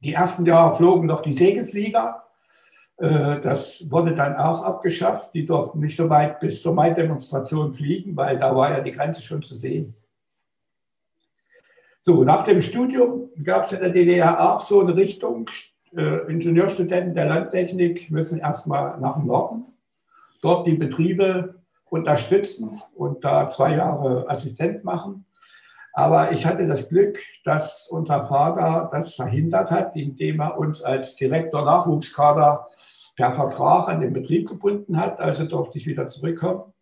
Die 0.00 0.14
ersten 0.14 0.46
Jahre 0.46 0.76
flogen 0.76 1.06
noch 1.06 1.22
die 1.22 1.32
Segelflieger. 1.32 2.24
Äh, 2.96 3.40
das 3.40 3.90
wurde 3.90 4.14
dann 4.14 4.36
auch 4.36 4.62
abgeschafft. 4.62 5.34
Die 5.34 5.44
durften 5.44 5.80
nicht 5.80 5.96
so 5.96 6.08
weit 6.08 6.40
bis 6.40 6.62
zur 6.62 6.74
Mai-Demonstration 6.74 7.74
fliegen, 7.74 8.16
weil 8.16 8.38
da 8.38 8.54
war 8.54 8.70
ja 8.70 8.80
die 8.80 8.92
Grenze 8.92 9.22
schon 9.22 9.42
zu 9.42 9.54
sehen. 9.54 9.94
So, 12.02 12.24
nach 12.24 12.44
dem 12.44 12.62
Studium 12.62 13.28
gab 13.42 13.66
es 13.66 13.72
in 13.72 13.80
der 13.80 13.90
DDR 13.90 14.52
auch 14.52 14.60
so 14.60 14.80
eine 14.80 14.96
Richtung. 14.96 15.50
Äh, 15.94 16.30
Ingenieurstudenten 16.30 17.14
der 17.14 17.26
Landtechnik 17.26 18.10
müssen 18.10 18.38
erstmal 18.38 18.98
nach 19.00 19.16
dem 19.16 19.26
Norden, 19.26 19.64
dort 20.40 20.66
die 20.66 20.74
Betriebe 20.74 21.60
unterstützen 21.86 22.80
und 22.94 23.24
da 23.24 23.48
zwei 23.48 23.74
Jahre 23.74 24.28
Assistent 24.30 24.84
machen. 24.84 25.26
Aber 25.92 26.32
ich 26.32 26.46
hatte 26.46 26.66
das 26.66 26.88
Glück, 26.88 27.18
dass 27.44 27.88
unser 27.88 28.24
Vater 28.24 28.88
das 28.92 29.14
verhindert 29.14 29.70
hat, 29.70 29.96
indem 29.96 30.40
er 30.40 30.58
uns 30.58 30.82
als 30.82 31.16
Direktor 31.16 31.64
Nachwuchskader 31.64 32.68
per 33.16 33.32
Vertrag 33.32 33.88
an 33.88 34.00
den 34.00 34.12
Betrieb 34.12 34.48
gebunden 34.48 34.98
hat. 34.98 35.18
Also 35.20 35.44
durfte 35.44 35.78
ich 35.78 35.86
wieder 35.86 36.08
zurückkommen. 36.08 36.72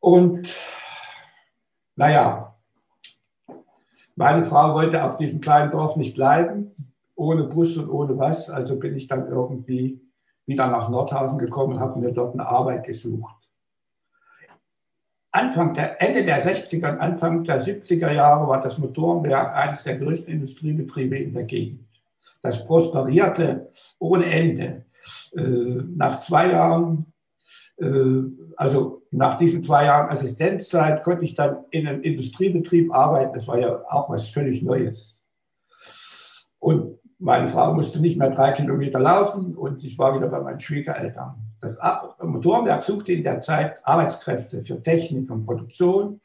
Und 0.00 0.54
naja, 1.96 2.54
meine 4.14 4.44
Frau 4.44 4.74
wollte 4.74 5.02
auf 5.02 5.16
diesem 5.16 5.40
kleinen 5.40 5.70
Dorf 5.70 5.96
nicht 5.96 6.14
bleiben, 6.14 6.74
ohne 7.14 7.44
Bus 7.44 7.76
und 7.76 7.90
ohne 7.90 8.16
was. 8.18 8.50
Also 8.50 8.78
bin 8.78 8.96
ich 8.96 9.08
dann 9.08 9.28
irgendwie 9.28 10.00
wieder 10.46 10.68
nach 10.68 10.88
Nordhausen 10.88 11.38
gekommen 11.38 11.74
und 11.74 11.80
habe 11.80 11.98
mir 11.98 12.12
dort 12.12 12.34
eine 12.34 12.46
Arbeit 12.46 12.84
gesucht. 12.84 13.37
Anfang 15.30 15.74
der, 15.74 16.00
Ende 16.00 16.24
der 16.24 16.42
60er 16.42 16.92
und 16.92 17.00
Anfang 17.00 17.44
der 17.44 17.60
70er 17.60 18.12
Jahre 18.12 18.48
war 18.48 18.62
das 18.62 18.78
Motorenwerk 18.78 19.54
eines 19.54 19.82
der 19.82 19.98
größten 19.98 20.32
Industriebetriebe 20.32 21.18
in 21.18 21.34
der 21.34 21.44
Gegend. 21.44 21.86
Das 22.42 22.64
prosperierte 22.66 23.70
ohne 23.98 24.26
Ende. 24.26 24.86
Äh, 25.36 25.40
nach 25.40 26.20
zwei 26.20 26.52
Jahren, 26.52 27.12
äh, 27.78 28.22
also 28.56 29.02
nach 29.10 29.36
diesen 29.36 29.62
zwei 29.62 29.84
Jahren 29.84 30.10
Assistenzzeit, 30.10 31.02
konnte 31.02 31.24
ich 31.24 31.34
dann 31.34 31.64
in 31.70 31.86
einem 31.86 32.02
Industriebetrieb 32.02 32.92
arbeiten. 32.92 33.34
Das 33.34 33.46
war 33.48 33.58
ja 33.58 33.82
auch 33.88 34.08
was 34.08 34.28
völlig 34.30 34.62
Neues. 34.62 35.22
Und 36.58 36.98
meine 37.18 37.48
Frau 37.48 37.74
musste 37.74 38.00
nicht 38.00 38.18
mehr 38.18 38.30
drei 38.30 38.52
Kilometer 38.52 39.00
laufen 39.00 39.56
und 39.56 39.84
ich 39.84 39.98
war 39.98 40.14
wieder 40.14 40.28
bei 40.28 40.40
meinen 40.40 40.60
Schwiegereltern. 40.60 41.47
Das 41.60 41.78
Motorenwerk 42.22 42.82
suchte 42.82 43.12
in 43.12 43.24
der 43.24 43.40
Zeit 43.40 43.84
Arbeitskräfte 43.84 44.64
für 44.64 44.82
Technik 44.82 45.30
und 45.30 45.44
Produktion. 45.44 46.20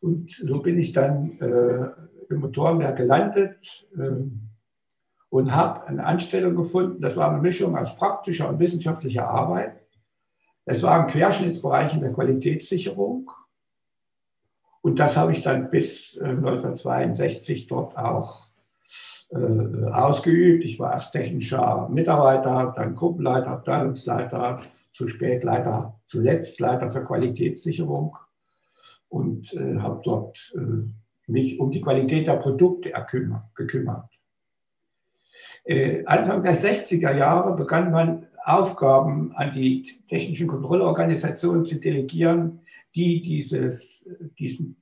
Und 0.00 0.32
so 0.32 0.60
bin 0.60 0.78
ich 0.78 0.92
dann 0.92 1.38
äh, 1.40 2.32
im 2.32 2.40
Motorenwerk 2.40 2.96
gelandet 2.96 3.86
äh, 3.96 4.24
und 5.30 5.54
habe 5.54 5.86
eine 5.86 6.04
Anstellung 6.04 6.56
gefunden. 6.56 7.00
Das 7.00 7.16
war 7.16 7.30
eine 7.30 7.40
Mischung 7.40 7.76
aus 7.76 7.96
praktischer 7.96 8.48
und 8.48 8.58
wissenschaftlicher 8.58 9.28
Arbeit. 9.28 9.80
Es 10.64 10.82
war 10.82 11.00
ein 11.00 11.06
Querschnittsbereich 11.06 11.94
in 11.94 12.00
der 12.00 12.12
Qualitätssicherung. 12.12 13.30
Und 14.80 14.98
das 14.98 15.16
habe 15.16 15.32
ich 15.32 15.42
dann 15.42 15.70
bis 15.70 16.16
äh, 16.16 16.24
1962 16.24 17.68
dort 17.68 17.96
auch 17.96 18.48
äh, 19.32 19.90
ausgeübt. 19.90 20.64
Ich 20.64 20.78
war 20.78 20.92
erst 20.92 21.12
technischer 21.12 21.88
Mitarbeiter, 21.88 22.72
dann 22.76 22.94
Gruppenleiter, 22.94 23.48
Abteilungsleiter, 23.48 24.60
zu 24.92 25.08
spät 25.08 25.42
Leiter, 25.42 25.98
zuletzt 26.06 26.60
Leiter 26.60 26.90
für 26.90 27.04
Qualitätssicherung 27.04 28.16
und 29.08 29.52
äh, 29.54 29.78
habe 29.78 30.02
dort 30.04 30.52
äh, 30.54 31.30
mich 31.30 31.58
um 31.58 31.70
die 31.70 31.80
Qualität 31.80 32.26
der 32.26 32.36
Produkte 32.36 32.92
gekümmert. 33.54 34.10
Äh, 35.64 36.04
Anfang 36.04 36.42
der 36.42 36.54
60er 36.54 37.16
Jahre 37.16 37.56
begann 37.56 37.90
man 37.90 38.26
Aufgaben 38.44 39.32
an 39.34 39.52
die 39.52 39.82
technischen 40.08 40.48
Kontrollorganisationen 40.48 41.64
zu 41.64 41.76
delegieren, 41.76 42.60
die 42.94 43.22
dieses, 43.22 44.04
diesen 44.38 44.76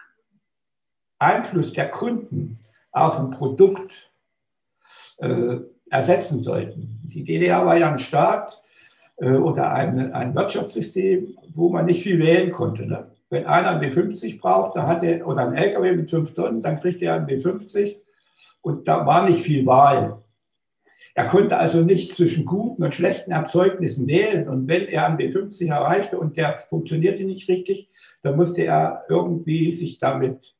Einfluss 1.18 1.72
der 1.72 1.90
Kunden 1.90 2.58
auf 2.90 3.18
ein 3.20 3.30
Produkt 3.30 4.09
äh, 5.20 5.56
ersetzen 5.90 6.40
sollten. 6.40 7.00
Die 7.04 7.24
DDR 7.24 7.66
war 7.66 7.76
ja 7.76 7.90
ein 7.90 7.98
Staat 7.98 8.62
äh, 9.16 9.32
oder 9.32 9.72
ein, 9.72 10.12
ein 10.12 10.34
Wirtschaftssystem, 10.34 11.36
wo 11.54 11.70
man 11.70 11.86
nicht 11.86 12.02
viel 12.02 12.18
wählen 12.18 12.50
konnte. 12.50 12.86
Ne? 12.86 13.10
Wenn 13.28 13.46
einer 13.46 13.70
einen 13.70 13.92
B50 13.92 14.40
braucht, 14.40 14.76
da 14.76 14.86
hat 14.86 15.02
er, 15.02 15.26
oder 15.26 15.46
ein 15.46 15.54
LKW 15.54 15.92
mit 15.92 16.10
5 16.10 16.34
Tonnen, 16.34 16.62
dann 16.62 16.80
kriegt 16.80 17.02
er 17.02 17.14
einen 17.14 17.26
B50 17.26 17.96
und 18.62 18.88
da 18.88 19.06
war 19.06 19.28
nicht 19.28 19.42
viel 19.42 19.66
Wahl. 19.66 20.18
Er 21.14 21.26
konnte 21.26 21.56
also 21.56 21.82
nicht 21.82 22.14
zwischen 22.14 22.44
guten 22.44 22.82
und 22.82 22.94
schlechten 22.94 23.32
Erzeugnissen 23.32 24.06
wählen. 24.06 24.48
Und 24.48 24.68
wenn 24.68 24.86
er 24.86 25.06
einen 25.06 25.18
B50 25.18 25.68
erreichte 25.68 26.18
und 26.18 26.36
der 26.36 26.56
funktionierte 26.56 27.24
nicht 27.24 27.48
richtig, 27.48 27.88
dann 28.22 28.36
musste 28.36 28.62
er 28.62 29.04
irgendwie 29.08 29.72
sich 29.72 29.98
damit 29.98 30.54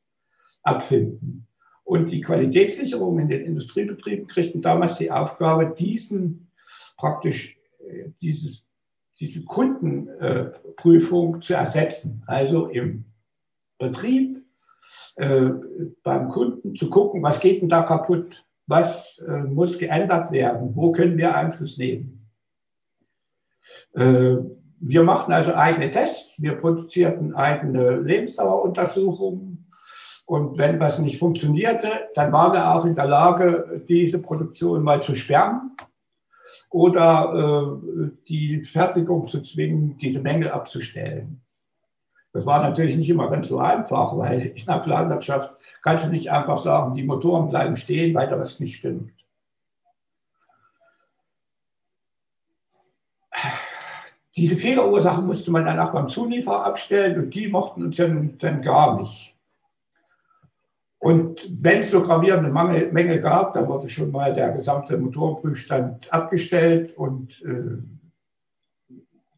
abfinden. 0.62 1.46
Und 1.91 2.12
die 2.12 2.20
Qualitätssicherung 2.20 3.18
in 3.18 3.26
den 3.26 3.45
Industriebetrieben 3.45 4.28
kriegten 4.28 4.62
damals 4.62 4.99
die 4.99 5.11
Aufgabe, 5.11 5.74
diesen 5.76 6.53
praktisch 6.97 7.59
äh, 7.80 8.11
dieses, 8.22 8.64
diese 9.18 9.43
Kundenprüfung 9.43 11.43
zu 11.43 11.55
ersetzen. 11.55 12.22
Also 12.28 12.68
im 12.68 13.07
Betrieb 13.76 14.41
äh, 15.16 15.51
beim 16.05 16.28
Kunden 16.28 16.76
zu 16.76 16.88
gucken, 16.91 17.24
was 17.24 17.41
geht 17.41 17.61
denn 17.61 17.68
da 17.68 17.82
kaputt, 17.82 18.47
was 18.68 19.18
äh, 19.26 19.43
muss 19.43 19.76
geändert 19.76 20.30
werden, 20.30 20.70
wo 20.76 20.93
können 20.93 21.18
wir 21.18 21.34
Einfluss 21.34 21.76
nehmen. 21.76 22.30
Äh, 23.95 24.36
wir 24.78 25.03
machten 25.03 25.32
also 25.32 25.55
eigene 25.55 25.91
Tests, 25.91 26.41
wir 26.41 26.55
produzierten 26.55 27.34
eigene 27.34 27.99
Lebensdaueruntersuchungen, 27.99 29.59
und 30.31 30.59
wenn 30.59 30.78
was 30.78 31.01
nicht 31.01 31.18
funktionierte, 31.18 32.09
dann 32.14 32.31
waren 32.31 32.53
wir 32.53 32.72
auch 32.72 32.85
in 32.85 32.95
der 32.95 33.07
Lage, 33.07 33.83
diese 33.89 34.20
Produktion 34.20 34.85
mal 34.85 35.03
zu 35.03 35.16
sperren 35.16 35.72
oder 36.70 37.81
äh, 37.83 38.11
die 38.28 38.64
Fertigung 38.64 39.26
zu 39.26 39.43
zwingen, 39.43 39.99
diese 39.99 40.20
Mängel 40.20 40.53
abzustellen. 40.53 41.43
Das 42.33 42.47
war 42.47 42.62
natürlich 42.62 42.95
nicht 42.95 43.11
immer 43.11 43.28
ganz 43.28 43.49
so 43.49 43.59
einfach, 43.59 44.16
weil 44.16 44.53
in 44.55 44.66
der 44.66 44.78
Planwirtschaft 44.78 45.53
kannst 45.83 46.07
du 46.07 46.11
nicht 46.11 46.31
einfach 46.31 46.59
sagen, 46.59 46.95
die 46.95 47.03
Motoren 47.03 47.49
bleiben 47.49 47.74
stehen, 47.74 48.14
weil 48.14 48.28
da 48.28 48.39
was 48.39 48.61
nicht 48.61 48.76
stimmt. 48.76 49.11
Diese 54.37 54.55
Fehlerursachen 54.55 55.26
musste 55.26 55.51
man 55.51 55.64
dann 55.64 55.81
auch 55.81 55.91
beim 55.91 56.09
Zulieferer 56.09 56.66
abstellen 56.66 57.20
und 57.20 57.35
die 57.35 57.49
mochten 57.49 57.83
uns 57.83 57.97
dann, 57.97 58.39
dann 58.39 58.62
gar 58.62 58.97
nicht. 59.01 59.37
Und 61.01 61.48
wenn 61.62 61.80
es 61.80 61.90
so 61.90 62.03
gravierende 62.03 62.51
Mangel, 62.51 62.92
Mängel 62.92 63.20
gab, 63.20 63.55
dann 63.55 63.66
wurde 63.66 63.88
schon 63.88 64.12
mal 64.12 64.34
der 64.34 64.53
gesamte 64.53 64.98
Motorenprüfstand 64.98 66.12
abgestellt 66.12 66.96
und 66.96 67.42
äh, 67.42 67.82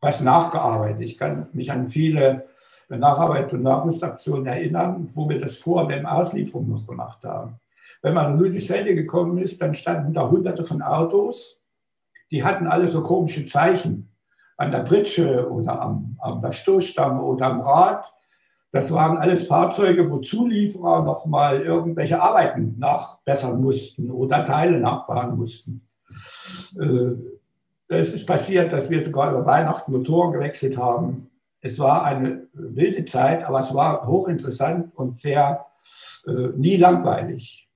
was 0.00 0.20
nachgearbeitet. 0.20 1.02
Ich 1.02 1.16
kann 1.16 1.46
mich 1.52 1.70
an 1.70 1.88
viele 1.88 2.48
Nacharbeit- 2.88 3.52
und 3.52 3.62
Nachrüstaktionen 3.62 4.46
erinnern, 4.46 5.10
wo 5.14 5.28
wir 5.28 5.38
das 5.38 5.56
vor 5.56 5.86
der 5.86 6.12
Auslieferung 6.12 6.68
noch 6.68 6.84
gemacht 6.84 7.22
haben. 7.24 7.60
Wenn 8.02 8.14
man 8.14 8.32
in 8.32 8.40
Ludwigsfelde 8.40 8.96
gekommen 8.96 9.38
ist, 9.38 9.62
dann 9.62 9.76
standen 9.76 10.12
da 10.12 10.28
hunderte 10.28 10.64
von 10.64 10.82
Autos, 10.82 11.60
die 12.32 12.42
hatten 12.42 12.66
alle 12.66 12.88
so 12.88 13.02
komische 13.02 13.46
Zeichen 13.46 14.10
an 14.56 14.72
der 14.72 14.80
Pritsche 14.80 15.48
oder 15.48 15.80
am, 15.80 16.18
am 16.20 16.50
Stoßstange 16.50 17.22
oder 17.22 17.46
am 17.46 17.60
Rad. 17.60 18.12
Das 18.72 18.90
waren 18.90 19.18
alles 19.18 19.46
Fahrzeuge, 19.46 20.10
wo 20.10 20.18
Zulieferer 20.18 21.02
nochmal 21.02 21.60
irgendwelche 21.60 22.20
Arbeiten 22.20 22.74
nachbessern 22.78 23.60
mussten 23.60 24.10
oder 24.10 24.46
Teile 24.46 24.80
nachbauen 24.80 25.36
mussten. 25.36 25.86
Äh, 26.80 27.12
es 27.88 28.14
ist 28.14 28.26
passiert, 28.26 28.72
dass 28.72 28.88
wir 28.88 29.04
sogar 29.04 29.30
über 29.30 29.44
Weihnachten 29.44 29.92
Motoren 29.92 30.32
gewechselt 30.32 30.78
haben. 30.78 31.30
Es 31.60 31.78
war 31.78 32.04
eine 32.04 32.48
wilde 32.54 33.04
Zeit, 33.04 33.44
aber 33.44 33.60
es 33.60 33.74
war 33.74 34.06
hochinteressant 34.06 34.96
und 34.96 35.20
sehr 35.20 35.66
äh, 36.26 36.48
nie 36.56 36.76
langweilig. 36.76 37.68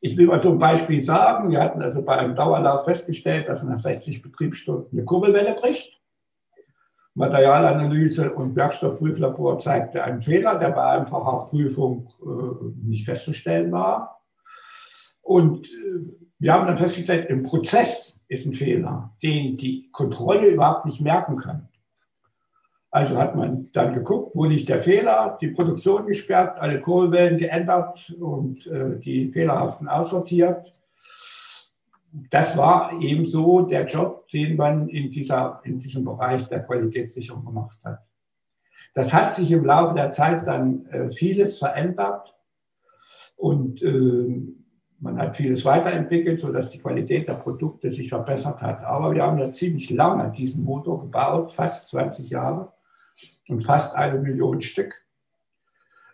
Ich 0.00 0.16
will 0.16 0.28
mal 0.28 0.40
so 0.40 0.50
ein 0.50 0.58
Beispiel 0.58 1.02
sagen. 1.02 1.50
Wir 1.50 1.60
hatten 1.60 1.82
also 1.82 2.00
bei 2.00 2.16
einem 2.16 2.34
Dauerlauf 2.34 2.84
festgestellt, 2.84 3.48
dass 3.48 3.62
nach 3.62 3.76
60 3.76 4.22
Betriebsstunden 4.22 4.88
eine 4.92 5.04
Kurbelwelle 5.04 5.54
bricht. 5.54 6.00
Materialanalyse 7.16 8.34
und 8.34 8.54
Werkstoffprüflabor 8.54 9.58
zeigte 9.58 10.04
einen 10.04 10.22
Fehler, 10.22 10.58
der 10.58 10.68
bei 10.68 10.84
einfacher 10.84 11.46
Prüfung 11.48 12.10
äh, 12.22 12.86
nicht 12.86 13.06
festzustellen 13.06 13.72
war. 13.72 14.20
Und 15.22 15.66
äh, 15.66 16.00
wir 16.38 16.52
haben 16.52 16.66
dann 16.66 16.76
festgestellt, 16.76 17.30
im 17.30 17.42
Prozess 17.42 18.18
ist 18.28 18.44
ein 18.44 18.54
Fehler, 18.54 19.16
den 19.22 19.56
die 19.56 19.88
Kontrolle 19.92 20.48
überhaupt 20.48 20.84
nicht 20.84 21.00
merken 21.00 21.38
kann. 21.38 21.68
Also 22.90 23.16
hat 23.16 23.34
man 23.34 23.70
dann 23.72 23.94
geguckt, 23.94 24.32
wo 24.34 24.44
liegt 24.44 24.68
der 24.68 24.82
Fehler, 24.82 25.38
die 25.40 25.48
Produktion 25.48 26.06
gesperrt, 26.06 26.58
alle 26.58 26.80
Kohlwellen 26.80 27.38
geändert 27.38 28.14
und 28.20 28.66
äh, 28.66 28.98
die 28.98 29.32
fehlerhaften 29.32 29.88
aussortiert. 29.88 30.74
Das 32.30 32.56
war 32.56 33.00
eben 33.00 33.26
so 33.26 33.62
der 33.62 33.84
Job, 33.86 34.28
den 34.28 34.56
man 34.56 34.88
in, 34.88 35.10
dieser, 35.10 35.60
in 35.64 35.78
diesem 35.78 36.04
Bereich 36.04 36.48
der 36.48 36.62
Qualitätssicherung 36.62 37.44
gemacht 37.44 37.78
hat. 37.84 38.00
Das 38.94 39.12
hat 39.12 39.32
sich 39.32 39.50
im 39.50 39.64
Laufe 39.64 39.94
der 39.94 40.12
Zeit 40.12 40.46
dann 40.46 40.86
äh, 40.86 41.12
vieles 41.12 41.58
verändert 41.58 42.34
und 43.36 43.82
äh, 43.82 44.42
man 44.98 45.18
hat 45.18 45.36
vieles 45.36 45.64
weiterentwickelt, 45.66 46.40
sodass 46.40 46.70
die 46.70 46.78
Qualität 46.78 47.28
der 47.28 47.34
Produkte 47.34 47.90
sich 47.90 48.08
verbessert 48.08 48.62
hat. 48.62 48.82
Aber 48.82 49.14
wir 49.14 49.22
haben 49.22 49.38
ja 49.38 49.52
ziemlich 49.52 49.90
lange 49.90 50.32
diesen 50.32 50.64
Motor 50.64 51.02
gebaut, 51.02 51.54
fast 51.54 51.90
20 51.90 52.30
Jahre 52.30 52.72
und 53.48 53.64
fast 53.64 53.94
eine 53.94 54.18
Million 54.18 54.62
Stück. 54.62 54.94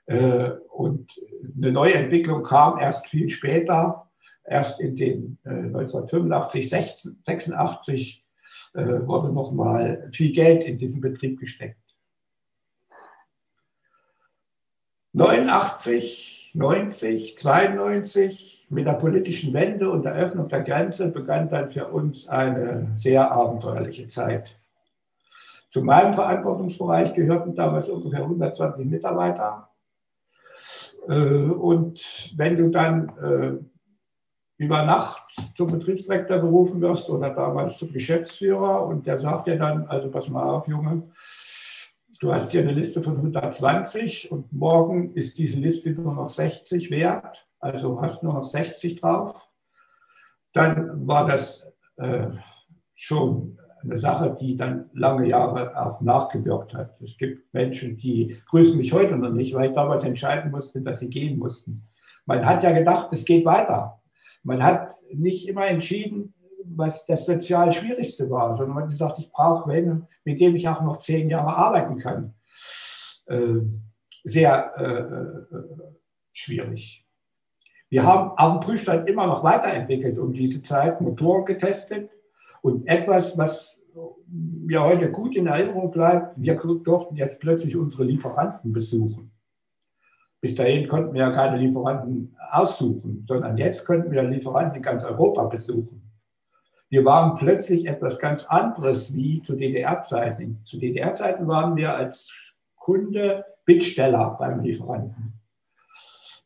Äh, 0.06 0.50
und 0.72 1.12
eine 1.56 1.70
neue 1.70 1.94
Entwicklung 1.94 2.42
kam 2.42 2.78
erst 2.78 3.06
viel 3.06 3.28
später, 3.28 4.10
erst 4.52 4.80
in 4.80 4.94
den 4.94 5.38
1985, 5.44 6.70
86 7.24 8.24
äh, 8.74 8.84
wurde 9.06 9.32
nochmal 9.32 10.08
viel 10.12 10.32
Geld 10.32 10.64
in 10.64 10.78
diesen 10.78 11.00
Betrieb 11.00 11.40
gesteckt. 11.40 11.78
89, 15.14 16.52
90, 16.54 17.36
92 17.38 18.66
mit 18.70 18.86
der 18.86 18.94
politischen 18.94 19.52
Wende 19.52 19.90
und 19.90 20.04
der 20.04 20.14
Öffnung 20.14 20.48
der 20.48 20.62
Grenze 20.62 21.08
begann 21.08 21.50
dann 21.50 21.70
für 21.70 21.88
uns 21.88 22.28
eine 22.28 22.92
sehr 22.96 23.30
abenteuerliche 23.30 24.08
Zeit. 24.08 24.58
Zu 25.70 25.82
meinem 25.82 26.14
Verantwortungsbereich 26.14 27.14
gehörten 27.14 27.54
damals 27.54 27.88
ungefähr 27.88 28.20
120 28.20 28.86
Mitarbeiter. 28.86 29.68
Äh, 31.08 31.14
und 31.14 32.32
wenn 32.36 32.56
du 32.56 32.70
dann 32.70 33.08
äh, 33.18 33.71
über 34.62 34.84
Nacht 34.84 35.24
zum 35.56 35.72
Betriebsdirektor 35.72 36.38
berufen 36.38 36.80
wirst 36.80 37.10
oder 37.10 37.30
damals 37.30 37.78
zum 37.78 37.92
Geschäftsführer 37.92 38.86
und 38.86 39.06
der 39.06 39.18
sagt 39.18 39.48
dir 39.48 39.58
dann, 39.58 39.86
also 39.86 40.08
pass 40.08 40.28
mal 40.28 40.44
auf, 40.44 40.68
Junge, 40.68 41.02
du 42.20 42.32
hast 42.32 42.52
hier 42.52 42.60
eine 42.60 42.72
Liste 42.72 43.02
von 43.02 43.16
120 43.16 44.30
und 44.30 44.52
morgen 44.52 45.14
ist 45.14 45.36
diese 45.36 45.58
Liste 45.58 45.90
nur 45.90 46.14
noch 46.14 46.30
60 46.30 46.90
wert, 46.92 47.48
also 47.58 48.00
hast 48.00 48.22
nur 48.22 48.34
noch 48.34 48.46
60 48.46 49.00
drauf, 49.00 49.50
dann 50.52 51.08
war 51.08 51.26
das 51.26 51.66
äh, 51.96 52.28
schon 52.94 53.58
eine 53.82 53.98
Sache, 53.98 54.36
die 54.40 54.56
dann 54.56 54.90
lange 54.92 55.26
Jahre 55.26 55.76
auch 55.76 56.00
nachgewirkt 56.00 56.74
hat. 56.74 57.00
Es 57.00 57.16
gibt 57.18 57.52
Menschen, 57.52 57.96
die 57.96 58.36
grüßen 58.48 58.76
mich 58.76 58.92
heute 58.92 59.16
noch 59.16 59.32
nicht, 59.32 59.54
weil 59.54 59.70
ich 59.70 59.74
damals 59.74 60.04
entscheiden 60.04 60.52
musste, 60.52 60.80
dass 60.82 61.00
sie 61.00 61.10
gehen 61.10 61.36
mussten. 61.38 61.88
Man 62.26 62.46
hat 62.46 62.62
ja 62.62 62.70
gedacht, 62.70 63.08
es 63.10 63.24
geht 63.24 63.44
weiter. 63.44 64.01
Man 64.42 64.62
hat 64.62 64.92
nicht 65.12 65.48
immer 65.48 65.66
entschieden, 65.66 66.34
was 66.64 67.06
das 67.06 67.26
sozial 67.26 67.72
Schwierigste 67.72 68.30
war, 68.30 68.56
sondern 68.56 68.74
man 68.74 68.84
hat 68.84 68.90
gesagt, 68.90 69.18
ich 69.18 69.30
brauche 69.30 69.70
wen, 69.70 70.06
mit 70.24 70.40
dem 70.40 70.56
ich 70.56 70.68
auch 70.68 70.82
noch 70.82 70.98
zehn 70.98 71.28
Jahre 71.28 71.56
arbeiten 71.56 71.96
kann. 71.96 72.34
Äh, 73.26 73.60
sehr 74.24 74.72
äh, 74.76 75.56
äh 75.56 75.92
schwierig. 76.34 77.06
Wir 77.88 78.04
haben 78.04 78.30
auf 78.38 78.52
dem 78.52 78.66
Prüfstand 78.66 79.08
immer 79.08 79.26
noch 79.26 79.44
weiterentwickelt 79.44 80.18
um 80.18 80.32
diese 80.32 80.62
Zeit, 80.62 81.00
Motoren 81.00 81.44
getestet, 81.44 82.10
und 82.62 82.86
etwas, 82.86 83.36
was 83.36 83.82
mir 84.26 84.82
heute 84.82 85.10
gut 85.10 85.36
in 85.36 85.48
Erinnerung 85.48 85.90
bleibt, 85.90 86.40
wir 86.40 86.54
durften 86.54 87.16
jetzt 87.16 87.40
plötzlich 87.40 87.76
unsere 87.76 88.04
Lieferanten 88.04 88.72
besuchen. 88.72 89.31
Bis 90.42 90.56
dahin 90.56 90.88
konnten 90.88 91.14
wir 91.14 91.20
ja 91.20 91.30
keine 91.30 91.56
Lieferanten 91.56 92.36
aussuchen, 92.50 93.24
sondern 93.28 93.56
jetzt 93.56 93.86
könnten 93.86 94.10
wir 94.10 94.24
Lieferanten 94.24 94.76
in 94.76 94.82
ganz 94.82 95.04
Europa 95.04 95.44
besuchen. 95.44 96.02
Wir 96.90 97.04
waren 97.04 97.36
plötzlich 97.36 97.86
etwas 97.86 98.18
ganz 98.18 98.44
anderes 98.46 99.14
wie 99.14 99.40
zu 99.42 99.54
DDR-Zeiten. 99.54 100.60
Zu 100.64 100.78
DDR-Zeiten 100.78 101.46
waren 101.46 101.76
wir 101.76 101.94
als 101.94 102.54
Kunde 102.74 103.44
Bittsteller 103.64 104.36
beim 104.36 104.60
Lieferanten. 104.60 105.34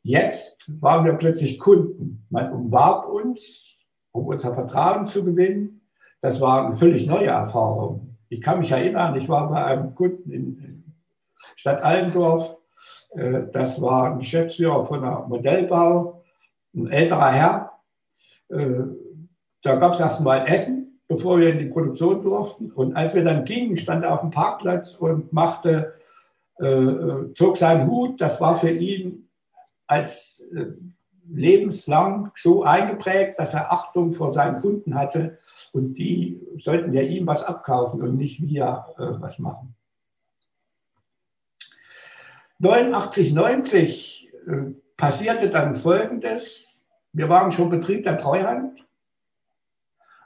Jetzt 0.03 0.71
waren 0.83 1.07
wir 1.07 1.15
plötzlich 1.15 1.59
Kunden. 1.59 2.27
Man 2.29 2.53
umwarb 2.53 3.09
uns, 3.09 3.83
um 4.13 4.27
unser 4.27 4.55
Vertrauen 4.55 5.07
zu 5.07 5.25
gewinnen. 5.25 5.89
Das 6.21 6.39
war 6.39 6.67
eine 6.67 6.77
völlig 6.77 7.07
neue 7.07 7.29
Erfahrung. 7.29 8.19
Ich 8.29 8.43
kann 8.43 8.59
mich 8.59 8.71
erinnern, 8.71 9.17
ich 9.17 9.29
war 9.29 9.49
bei 9.49 9.65
einem 9.65 9.95
Kunden 9.95 10.31
in 10.31 10.85
Stadt 11.57 11.83
Allendorf. 11.83 12.56
Äh, 13.17 13.45
das 13.53 13.81
war 13.81 14.13
ein 14.13 14.19
Geschäftsführer 14.19 14.85
von 14.85 15.03
einer 15.03 15.27
Modellbau, 15.27 16.23
ein 16.75 16.91
älterer 16.91 17.31
Herr. 17.31 17.73
Äh, 18.49 18.85
da 19.63 19.77
gab 19.77 19.95
es 19.95 20.01
erst 20.01 20.21
mal 20.21 20.47
Essen, 20.47 21.01
bevor 21.09 21.41
wir 21.41 21.51
in 21.51 21.59
die 21.59 21.67
Produktion 21.67 22.23
durften. 22.23 22.71
Und 22.73 22.95
als 22.95 23.15
wir 23.15 23.25
dann 23.25 23.45
gingen, 23.45 23.77
stand 23.77 24.05
er 24.05 24.15
auf 24.15 24.21
dem 24.21 24.31
Parkplatz 24.31 24.95
und 24.95 25.33
machte, 25.33 25.95
äh, 26.59 27.33
zog 27.35 27.57
seinen 27.57 27.91
Hut. 27.91 28.21
Das 28.21 28.41
war 28.41 28.57
für 28.59 28.71
ihn 28.71 29.29
als 29.87 30.43
lebenslang 31.29 32.31
so 32.37 32.63
eingeprägt, 32.63 33.39
dass 33.39 33.55
er 33.55 33.73
Achtung 33.73 34.15
vor 34.15 34.33
seinen 34.33 34.61
Kunden 34.61 34.95
hatte 34.95 35.39
und 35.73 35.95
die 35.95 36.41
sollten 36.63 36.93
ja 36.93 37.03
ihm 37.03 37.27
was 37.27 37.43
abkaufen 37.43 38.03
und 38.03 38.17
nicht 38.17 38.41
wir 38.41 38.87
äh, 38.99 39.21
was 39.21 39.39
machen. 39.39 39.76
89, 42.59 43.33
90 43.33 44.33
äh, 44.47 44.53
passierte 44.97 45.51
dann 45.51 45.77
Folgendes. 45.77 46.83
Wir 47.13 47.29
waren 47.29 47.53
schon 47.53 47.71
Betrieb 47.71 48.05
der 48.05 48.19
Treuhand, 48.19 48.87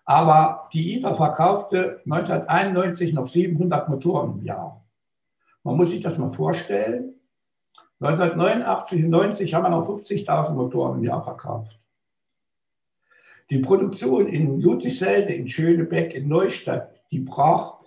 aber 0.04 0.68
die 0.72 0.98
IFA 0.98 1.14
verkaufte 1.14 2.00
1991 2.04 3.12
noch 3.12 3.26
700 3.26 3.88
Motoren 3.88 4.38
im 4.38 4.44
Jahr. 4.44 4.84
Man 5.62 5.76
muss 5.76 5.90
sich 5.90 6.00
das 6.00 6.18
mal 6.18 6.30
vorstellen. 6.30 7.14
1989 8.00 9.04
und 9.04 9.10
90 9.10 9.54
haben 9.54 9.64
wir 9.64 9.70
noch 9.70 9.88
50.000 9.88 10.52
Motoren 10.52 10.98
im 10.98 11.04
Jahr 11.04 11.22
verkauft. 11.22 11.78
Die 13.50 13.58
Produktion 13.58 14.26
in 14.28 14.60
Ludwigsfelde, 14.60 15.34
in 15.34 15.48
Schönebeck, 15.48 16.14
in 16.14 16.28
Neustadt, 16.28 16.90
die 17.10 17.18
brach 17.18 17.80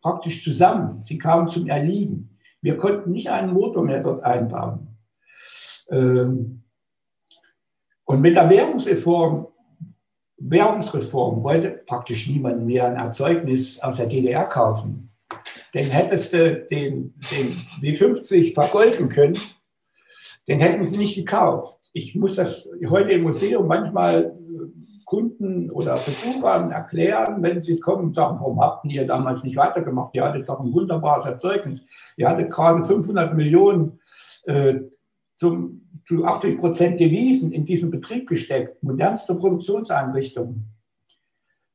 praktisch 0.00 0.42
zusammen. 0.42 1.02
Sie 1.04 1.18
kam 1.18 1.48
zum 1.48 1.66
Erliegen. 1.66 2.37
Wir 2.60 2.76
konnten 2.76 3.12
nicht 3.12 3.28
einen 3.30 3.52
Motor 3.52 3.84
mehr 3.84 4.02
dort 4.02 4.22
einbauen. 4.22 4.96
Ähm, 5.90 6.62
und 8.04 8.20
mit 8.20 8.36
der 8.36 8.48
Währungsreform, 8.48 9.48
Währungsreform 10.38 11.42
wollte 11.42 11.82
praktisch 11.86 12.28
niemand 12.28 12.64
mehr 12.64 12.86
ein 12.86 12.96
Erzeugnis 12.96 13.78
aus 13.80 13.96
der 13.96 14.06
DDR 14.06 14.44
kaufen. 14.46 15.10
Den 15.74 15.84
hättest 15.84 16.32
du 16.32 16.66
den, 16.70 17.14
den 17.30 17.48
W50 17.82 18.54
vergolden 18.54 19.08
können, 19.08 19.38
den 20.46 20.60
hätten 20.60 20.84
sie 20.84 20.96
nicht 20.96 21.16
gekauft. 21.16 21.77
Ich 21.98 22.14
muss 22.14 22.36
das 22.36 22.68
heute 22.88 23.10
im 23.12 23.22
Museum 23.22 23.66
manchmal 23.66 24.32
Kunden 25.04 25.70
oder 25.70 25.94
Besuchern 25.94 26.70
erklären, 26.70 27.42
wenn 27.42 27.60
sie 27.60 27.80
kommen 27.80 28.06
und 28.06 28.14
sagen, 28.14 28.38
warum 28.38 28.60
habt 28.60 28.84
ihr 28.86 29.06
damals 29.06 29.42
nicht 29.42 29.56
weitergemacht? 29.56 30.14
Ihr 30.14 30.24
hattet 30.24 30.48
doch 30.48 30.60
ein 30.60 30.72
wunderbares 30.72 31.26
Erzeugnis. 31.26 31.82
Ihr 32.16 32.28
hattet 32.28 32.50
gerade 32.50 32.84
500 32.84 33.34
Millionen 33.34 33.98
äh, 34.44 34.74
zum, 35.38 35.88
zu 36.06 36.24
80 36.24 36.58
Prozent 36.58 37.00
Devisen 37.00 37.52
in 37.52 37.64
diesen 37.64 37.90
Betrieb 37.90 38.28
gesteckt, 38.28 38.82
modernste 38.82 39.34
Produktionseinrichtungen. 39.34 40.66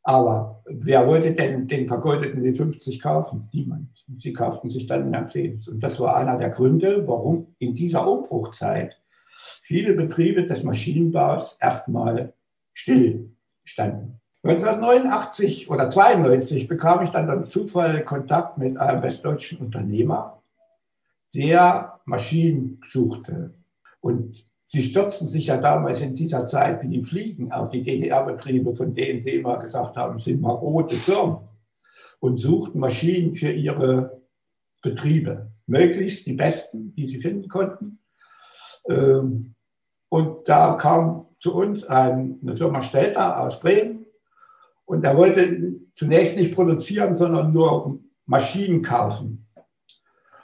Aber 0.04 0.62
wer 0.66 1.08
wollte 1.08 1.34
denn 1.34 1.68
den 1.68 1.88
vergoldeten 1.88 2.44
W50 2.44 3.02
kaufen? 3.02 3.50
Niemand. 3.54 4.06
Sie 4.20 4.34
kauften 4.34 4.70
sich 4.70 4.86
dann 4.86 5.10
Mercedes. 5.10 5.68
Und 5.68 5.82
das 5.82 6.00
war 6.00 6.18
einer 6.18 6.38
der 6.38 6.50
Gründe, 6.50 7.08
warum 7.08 7.56
in 7.58 7.74
dieser 7.74 8.08
Umbruchzeit 8.08 9.03
viele 9.62 9.94
Betriebe 9.94 10.46
des 10.46 10.64
Maschinenbaus 10.64 11.58
erstmal 11.60 12.34
still 12.74 13.36
standen. 13.64 14.20
1989 14.44 15.70
oder 15.70 15.90
92 15.90 16.68
bekam 16.68 17.04
ich 17.04 17.12
dann 17.12 17.28
durch 17.28 17.50
Zufall 17.50 18.04
Kontakt 18.04 18.58
mit 18.58 18.78
einem 18.78 19.02
westdeutschen 19.02 19.60
Unternehmer, 19.60 20.44
der 21.34 22.02
Maschinen 22.06 22.82
suchte. 22.86 23.54
Und 24.02 24.44
sie 24.68 24.84
stürzten 24.84 25.30
sich 25.30 25.48
ja 25.48 25.56
damals 25.56 26.02
in 26.02 26.16
dieser 26.16 26.46
Zeit 26.46 26.84
wie 26.84 26.90
die 26.90 27.04
Fliegen 27.04 27.54
auf 27.54 27.70
die 27.70 27.84
DDR-Betriebe, 27.84 28.76
von 28.76 28.94
denen 28.94 29.22
sie 29.22 29.36
immer 29.36 29.60
gesagt 29.60 29.96
haben, 29.96 30.20
sind 30.20 30.42
marode 30.42 30.96
Firmen 30.96 31.38
und 32.20 32.38
suchten 32.38 32.80
Maschinen 32.80 33.36
für 33.36 33.52
ihre 33.52 34.22
Betriebe. 34.82 35.52
Möglichst 35.68 36.26
die 36.28 36.34
besten, 36.34 36.94
die 36.96 37.08
sie 37.08 37.22
finden 37.22 37.48
konnten. 37.48 38.00
Ähm, 38.88 39.56
und 40.10 40.48
da 40.48 40.74
kam 40.74 41.28
zu 41.40 41.56
uns 41.56 41.86
eine 41.86 42.56
Firma 42.56 42.82
Stelter 42.82 43.42
aus 43.42 43.60
Bremen 43.60 44.06
und 44.86 45.04
er 45.04 45.18
wollte 45.18 45.76
zunächst 45.96 46.38
nicht 46.38 46.54
produzieren, 46.54 47.18
sondern 47.18 47.52
nur 47.52 48.00
Maschinen 48.26 48.82
kaufen. 48.82 49.48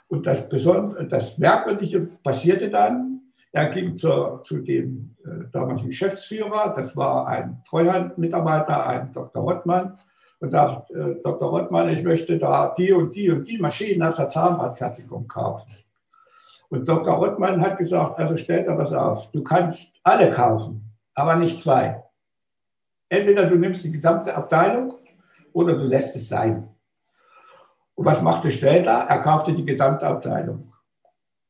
Und 0.08 0.26
das, 0.26 0.48
Besondere, 0.48 1.06
das 1.06 1.38
Merkwürdige 1.38 2.00
passierte 2.22 2.68
dann. 2.68 3.20
Er 3.52 3.68
ging 3.70 3.96
zur, 3.96 4.42
zu 4.44 4.58
dem 4.58 5.16
äh, 5.24 5.50
damaligen 5.52 5.88
Geschäftsführer, 5.88 6.74
das 6.76 6.96
war 6.96 7.26
ein 7.26 7.62
Treuhandmitarbeiter, 7.68 8.86
ein 8.86 9.12
Dr. 9.12 9.42
Rottmann, 9.42 9.98
und 10.40 10.50
sagt, 10.50 10.90
äh, 10.90 11.16
Dr. 11.22 11.50
Rottmann, 11.50 11.88
ich 11.90 12.02
möchte 12.02 12.38
da 12.38 12.74
die 12.76 12.92
und 12.92 13.14
die 13.14 13.30
und 13.30 13.46
die 13.46 13.58
Maschinen 13.58 14.02
aus 14.02 14.16
der 14.16 14.28
Zahnradfertigung 14.28 15.28
kaufen. 15.28 15.70
Und 16.70 16.88
Dr. 16.88 17.14
Rottmann 17.14 17.60
hat 17.60 17.78
gesagt, 17.78 18.18
also 18.18 18.36
stell 18.36 18.64
dir 18.64 18.78
was 18.78 18.92
auf, 18.92 19.30
du 19.32 19.42
kannst 19.42 19.94
alle 20.02 20.30
kaufen 20.30 20.90
aber 21.20 21.36
nicht 21.36 21.60
zwei. 21.60 22.02
Entweder 23.08 23.46
du 23.46 23.56
nimmst 23.56 23.84
die 23.84 23.92
gesamte 23.92 24.34
Abteilung 24.34 24.94
oder 25.52 25.74
du 25.74 25.84
lässt 25.84 26.16
es 26.16 26.28
sein. 26.28 26.68
Und 27.94 28.04
was 28.06 28.22
machte 28.22 28.50
später? 28.50 28.90
Er 28.90 29.18
kaufte 29.20 29.52
die 29.52 29.64
gesamte 29.64 30.06
Abteilung 30.06 30.72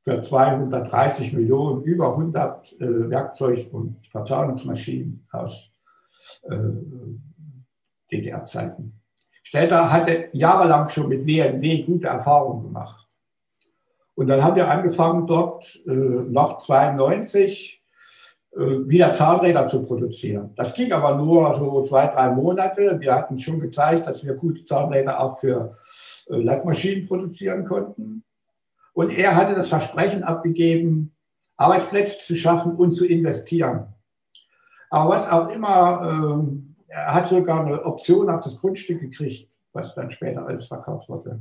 für 0.02 0.20
230 0.20 1.34
Millionen, 1.34 1.82
über 1.84 2.10
100 2.12 2.72
äh, 2.80 3.10
Werkzeug- 3.10 3.72
und 3.72 4.06
Verzahnungsmaschinen 4.06 5.26
aus 5.30 5.70
äh, 6.42 6.56
DDR-Zeiten. 8.10 9.00
Stelter 9.42 9.92
hatte 9.92 10.28
jahrelang 10.32 10.88
schon 10.88 11.08
mit 11.08 11.26
WNW 11.26 11.82
gute 11.82 12.08
Erfahrungen 12.08 12.64
gemacht. 12.64 13.06
Und 14.20 14.26
dann 14.26 14.44
haben 14.44 14.54
wir 14.54 14.70
angefangen, 14.70 15.26
dort 15.26 15.80
äh, 15.86 15.92
nach 15.92 16.58
92 16.58 17.82
äh, 18.52 18.58
wieder 18.58 19.14
Zahnräder 19.14 19.66
zu 19.66 19.82
produzieren. 19.82 20.52
Das 20.56 20.74
ging 20.74 20.92
aber 20.92 21.14
nur 21.14 21.54
so 21.54 21.86
zwei, 21.86 22.06
drei 22.06 22.28
Monate. 22.28 23.00
Wir 23.00 23.14
hatten 23.14 23.38
schon 23.38 23.60
gezeigt, 23.60 24.06
dass 24.06 24.22
wir 24.22 24.34
gute 24.34 24.62
Zahnräder 24.66 25.20
auch 25.20 25.38
für 25.38 25.78
äh, 26.28 26.36
Lackmaschinen 26.36 27.06
produzieren 27.06 27.64
konnten. 27.64 28.22
Und 28.92 29.08
er 29.08 29.36
hatte 29.36 29.54
das 29.54 29.70
Versprechen 29.70 30.22
abgegeben, 30.22 31.16
Arbeitsplätze 31.56 32.18
zu 32.18 32.36
schaffen 32.36 32.76
und 32.76 32.92
zu 32.92 33.06
investieren. 33.06 33.86
Aber 34.90 35.14
was 35.14 35.30
auch 35.30 35.48
immer, 35.48 36.44
äh, 36.88 36.92
er 36.92 37.14
hat 37.14 37.28
sogar 37.28 37.64
eine 37.64 37.82
Option 37.86 38.28
auf 38.28 38.42
das 38.42 38.58
Grundstück 38.58 39.00
gekriegt, 39.00 39.48
was 39.72 39.94
dann 39.94 40.10
später 40.10 40.46
alles 40.46 40.66
verkauft 40.66 41.08
wurde. 41.08 41.40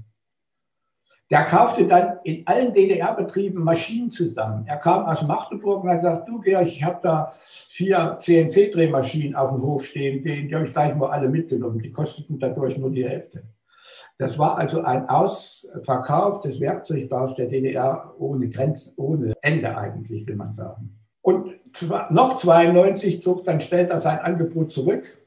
Der 1.30 1.45
kaufte 1.45 1.85
dann 1.85 2.18
in 2.23 2.45
allen 2.47 2.73
DDR-Betrieben 2.73 3.64
Maschinen 3.64 4.10
zusammen. 4.10 4.65
Er 4.65 4.77
kam 4.77 5.06
aus 5.06 5.22
Magdeburg 5.22 5.84
und 5.84 5.89
hat 5.89 6.01
gesagt, 6.01 6.27
du 6.27 6.39
Georg, 6.39 6.65
ich 6.65 6.84
habe 6.84 6.99
da 7.03 7.34
vier 7.69 8.18
CNC-Drehmaschinen 8.19 9.35
auf 9.35 9.51
dem 9.51 9.61
Hof 9.61 9.85
stehen, 9.85 10.23
die, 10.23 10.47
die 10.47 10.56
habe 10.56 10.65
ich 10.65 10.73
gleich 10.73 10.95
mal 10.95 11.11
alle 11.11 11.30
mitgenommen. 11.30 11.80
Die 11.80 11.91
kosteten 11.91 12.39
dadurch 12.39 12.77
nur 12.77 12.89
die 12.89 13.07
Hälfte. 13.07 13.43
Das 14.18 14.39
war 14.39 14.57
also 14.57 14.81
ein 14.81 15.07
Ausverkauf 15.07 16.41
des 16.41 16.60
Werkzeugbaus 16.60 17.35
der 17.35 17.45
DDR 17.45 18.14
ohne 18.18 18.49
Grenzen, 18.49 18.93
ohne 18.97 19.34
Ende 19.41 19.77
eigentlich, 19.77 20.27
will 20.27 20.35
man 20.35 20.56
sagen. 20.56 20.99
Und 21.22 21.53
noch 22.10 22.38
92 22.38 23.22
zog 23.22 23.43
dann 23.43 23.61
Stelter 23.61 23.99
sein 23.99 24.19
Angebot 24.19 24.72
zurück 24.72 25.18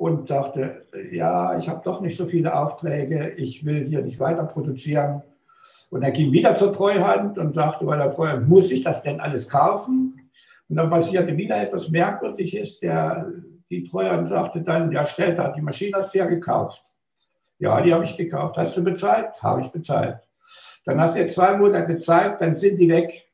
und 0.00 0.28
sagte, 0.28 0.86
ja, 1.12 1.58
ich 1.58 1.68
habe 1.68 1.82
doch 1.84 2.00
nicht 2.00 2.16
so 2.16 2.24
viele 2.24 2.58
Aufträge, 2.58 3.34
ich 3.36 3.66
will 3.66 3.84
hier 3.84 4.00
nicht 4.00 4.18
weiter 4.18 4.44
produzieren. 4.44 5.22
Und 5.90 6.02
er 6.02 6.10
ging 6.10 6.32
wieder 6.32 6.54
zur 6.54 6.72
Treuhand 6.72 7.36
und 7.36 7.54
sagte 7.54 7.84
bei 7.84 7.98
der 7.98 8.10
Treuhand, 8.10 8.48
muss 8.48 8.70
ich 8.70 8.82
das 8.82 9.02
denn 9.02 9.20
alles 9.20 9.46
kaufen? 9.46 10.30
Und 10.70 10.76
dann 10.76 10.88
passierte 10.88 11.36
wieder 11.36 11.60
etwas 11.60 11.90
Merkwürdiges. 11.90 12.80
Der, 12.80 13.30
die 13.68 13.84
Treuhand 13.84 14.30
sagte 14.30 14.62
dann, 14.62 14.90
ja, 14.90 15.04
stellt 15.04 15.38
da, 15.38 15.52
die 15.52 15.60
Maschine 15.60 15.98
hast 15.98 16.14
du 16.14 16.18
ja 16.18 16.24
gekauft. 16.24 16.82
Ja, 17.58 17.78
die 17.82 17.92
habe 17.92 18.04
ich 18.04 18.16
gekauft. 18.16 18.56
Hast 18.56 18.78
du 18.78 18.82
bezahlt? 18.82 19.34
Habe 19.42 19.60
ich 19.60 19.68
bezahlt. 19.68 20.16
Dann 20.86 20.98
hast 20.98 21.14
du 21.14 21.20
jetzt 21.20 21.34
zwei 21.34 21.58
Monate 21.58 21.98
Zeit, 21.98 22.40
dann 22.40 22.56
sind 22.56 22.78
die 22.78 22.88
weg. 22.88 23.28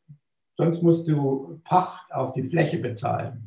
Sonst 0.57 0.83
musst 0.83 1.07
du 1.07 1.61
Pacht 1.63 2.13
auf 2.13 2.33
die 2.33 2.43
Fläche 2.43 2.79
bezahlen. 2.79 3.46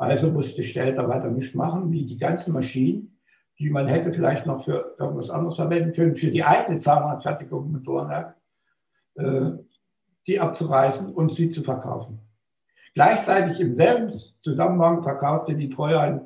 Also 0.00 0.30
musste 0.30 0.62
Stelter 0.62 1.06
weiter 1.10 1.28
nichts 1.28 1.54
machen, 1.54 1.92
wie 1.92 2.06
die 2.06 2.16
ganzen 2.16 2.54
Maschinen, 2.54 3.18
die 3.58 3.68
man 3.68 3.86
hätte 3.86 4.14
vielleicht 4.14 4.46
noch 4.46 4.64
für 4.64 4.96
irgendwas 4.98 5.28
anderes 5.28 5.56
verwenden 5.56 5.92
können, 5.92 6.16
für 6.16 6.30
die 6.30 6.42
eigene 6.42 6.80
Zahnradfertigung 6.80 7.70
mit 7.70 7.86
Dornwerk, 7.86 8.34
äh, 9.16 9.50
die 10.26 10.40
abzureißen 10.40 11.12
und 11.12 11.34
sie 11.34 11.50
zu 11.50 11.62
verkaufen. 11.62 12.18
Gleichzeitig 12.94 13.60
im 13.60 13.76
selben 13.76 14.10
Zusammenhang 14.42 15.02
verkaufte 15.02 15.54
die 15.54 15.68
Treuhand 15.68 16.22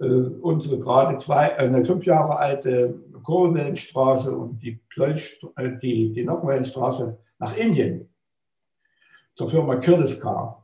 äh, 0.00 0.04
unsere 0.04 0.78
gerade 0.78 1.16
zwei, 1.16 1.48
äh, 1.48 1.60
eine 1.60 1.82
fünf 1.82 2.04
Jahre 2.04 2.36
alte 2.36 2.94
Kohlenwellenstraße 3.22 4.36
und 4.36 4.62
die, 4.62 4.78
äh, 4.98 5.78
die, 5.80 6.12
die 6.12 6.24
Nockenwellenstraße 6.24 7.16
nach 7.38 7.56
Indien 7.56 8.06
zur 9.34 9.48
Firma 9.48 9.76
Kirliskar 9.76 10.63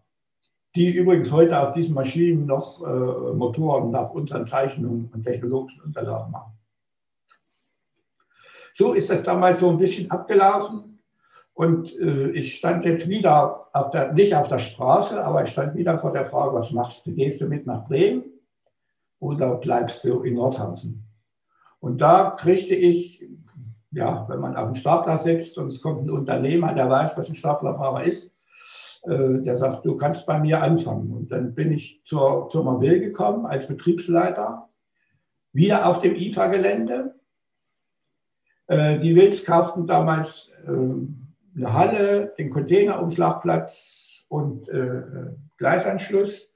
die 0.75 0.93
übrigens 0.93 1.33
heute 1.33 1.59
auf 1.59 1.75
diesen 1.75 1.95
Maschinen 1.95 2.47
noch 2.47 2.83
äh, 2.83 3.35
Motoren 3.35 3.91
nach 3.91 4.11
unseren 4.11 4.47
Zeichnungen 4.47 5.11
und 5.13 5.25
technologischen 5.25 5.83
Unterlagen 5.83 6.31
machen. 6.31 6.53
So 8.75 8.93
ist 8.93 9.11
das 9.11 9.23
damals 9.23 9.61
so 9.61 9.69
ein 9.69 9.79
bisschen 9.79 10.11
abgelaufen. 10.11 11.01
Und 11.53 11.95
äh, 11.99 12.31
ich 12.31 12.57
stand 12.57 12.85
jetzt 12.85 13.09
wieder, 13.09 13.67
auf 13.73 13.91
der, 13.91 14.13
nicht 14.13 14.35
auf 14.35 14.49
der 14.49 14.59
Straße, 14.59 15.23
aber 15.23 15.43
ich 15.43 15.51
stand 15.51 15.75
wieder 15.75 15.99
vor 15.99 16.13
der 16.13 16.25
Frage, 16.25 16.55
was 16.55 16.71
machst 16.71 17.07
du? 17.07 17.13
Gehst 17.13 17.41
du 17.41 17.47
mit 17.47 17.67
nach 17.67 17.87
Bremen 17.87 18.25
oder 19.19 19.57
bleibst 19.57 20.05
du 20.05 20.23
in 20.23 20.35
Nordhausen? 20.35 21.05
Und 21.81 22.01
da 22.01 22.31
kriegte 22.31 22.75
ich, 22.75 23.27
ja, 23.91 24.25
wenn 24.29 24.41
man 24.41 24.57
auf 24.57 24.67
dem 24.67 24.75
Stapler 24.77 25.19
sitzt 25.19 25.59
und 25.59 25.69
es 25.69 25.81
kommt 25.81 26.05
ein 26.05 26.11
Unternehmer, 26.11 26.73
der 26.73 26.89
weiß, 26.89 27.17
was 27.17 27.29
ein 27.29 27.35
Staplerfahrer 27.35 28.05
ist, 28.05 28.31
der 29.07 29.57
sagt, 29.57 29.87
du 29.87 29.97
kannst 29.97 30.27
bei 30.27 30.39
mir 30.39 30.63
anfangen. 30.63 31.11
Und 31.13 31.33
dann 31.33 31.55
bin 31.55 31.73
ich 31.73 32.03
zur 32.05 32.51
Firma 32.51 32.81
Will 32.81 33.01
gekommen 33.01 33.47
als 33.47 33.67
Betriebsleiter, 33.67 34.69
wieder 35.53 35.87
auf 35.87 36.01
dem 36.01 36.15
IFA-Gelände. 36.15 37.15
Äh, 38.67 38.99
die 38.99 39.17
Wills 39.17 39.45
kauften 39.45 39.87
damals 39.87 40.51
äh, 40.65 40.71
eine 40.71 41.73
Halle, 41.73 42.35
den 42.39 42.51
Containerumschlagplatz 42.51 44.27
und 44.29 44.69
Gleisanschluss. 45.59 46.53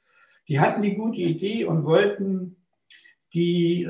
Die 0.46 0.60
hatten 0.60 0.82
die 0.82 0.94
gute 0.94 1.20
Idee 1.22 1.64
und 1.64 1.84
wollten 1.84 2.56
die, 3.34 3.84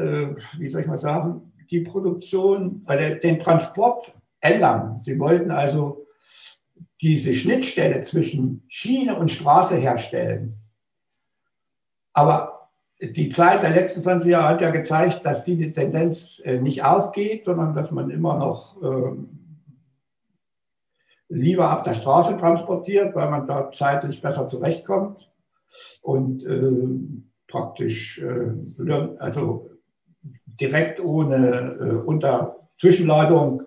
wie 0.56 0.68
soll 0.70 0.80
ich 0.80 0.86
mal 0.86 0.96
sagen, 0.96 1.52
die 1.70 1.80
Produktion, 1.80 2.86
den 3.22 3.38
Transport 3.38 4.14
ändern. 4.40 5.00
Sie 5.02 5.18
wollten 5.18 5.50
also 5.50 6.06
diese 7.00 7.32
Schnittstelle 7.32 8.02
zwischen 8.02 8.64
Schiene 8.68 9.18
und 9.18 9.30
Straße 9.30 9.76
herstellen. 9.76 10.58
Aber 12.12 12.70
die 13.00 13.28
Zeit 13.30 13.62
der 13.62 13.70
letzten 13.70 14.02
20 14.02 14.30
Jahre 14.30 14.54
hat 14.54 14.60
ja 14.60 14.70
gezeigt, 14.70 15.24
dass 15.24 15.44
diese 15.44 15.72
Tendenz 15.72 16.40
äh, 16.44 16.60
nicht 16.60 16.84
aufgeht, 16.84 17.44
sondern 17.44 17.74
dass 17.74 17.90
man 17.90 18.10
immer 18.10 18.38
noch 18.38 18.80
ähm, 18.82 19.44
lieber 21.28 21.74
auf 21.74 21.82
der 21.82 21.94
Straße 21.94 22.38
transportiert, 22.38 23.14
weil 23.14 23.30
man 23.30 23.46
da 23.46 23.70
zeitlich 23.72 24.22
besser 24.22 24.46
zurechtkommt 24.46 25.30
und 26.02 26.44
äh, 26.44 26.88
praktisch 27.48 28.22
äh, 28.22 29.16
also 29.18 29.70
direkt 30.46 31.00
ohne 31.00 31.76
äh, 31.80 32.06
unter 32.06 32.68
Zwischenladung 32.78 33.62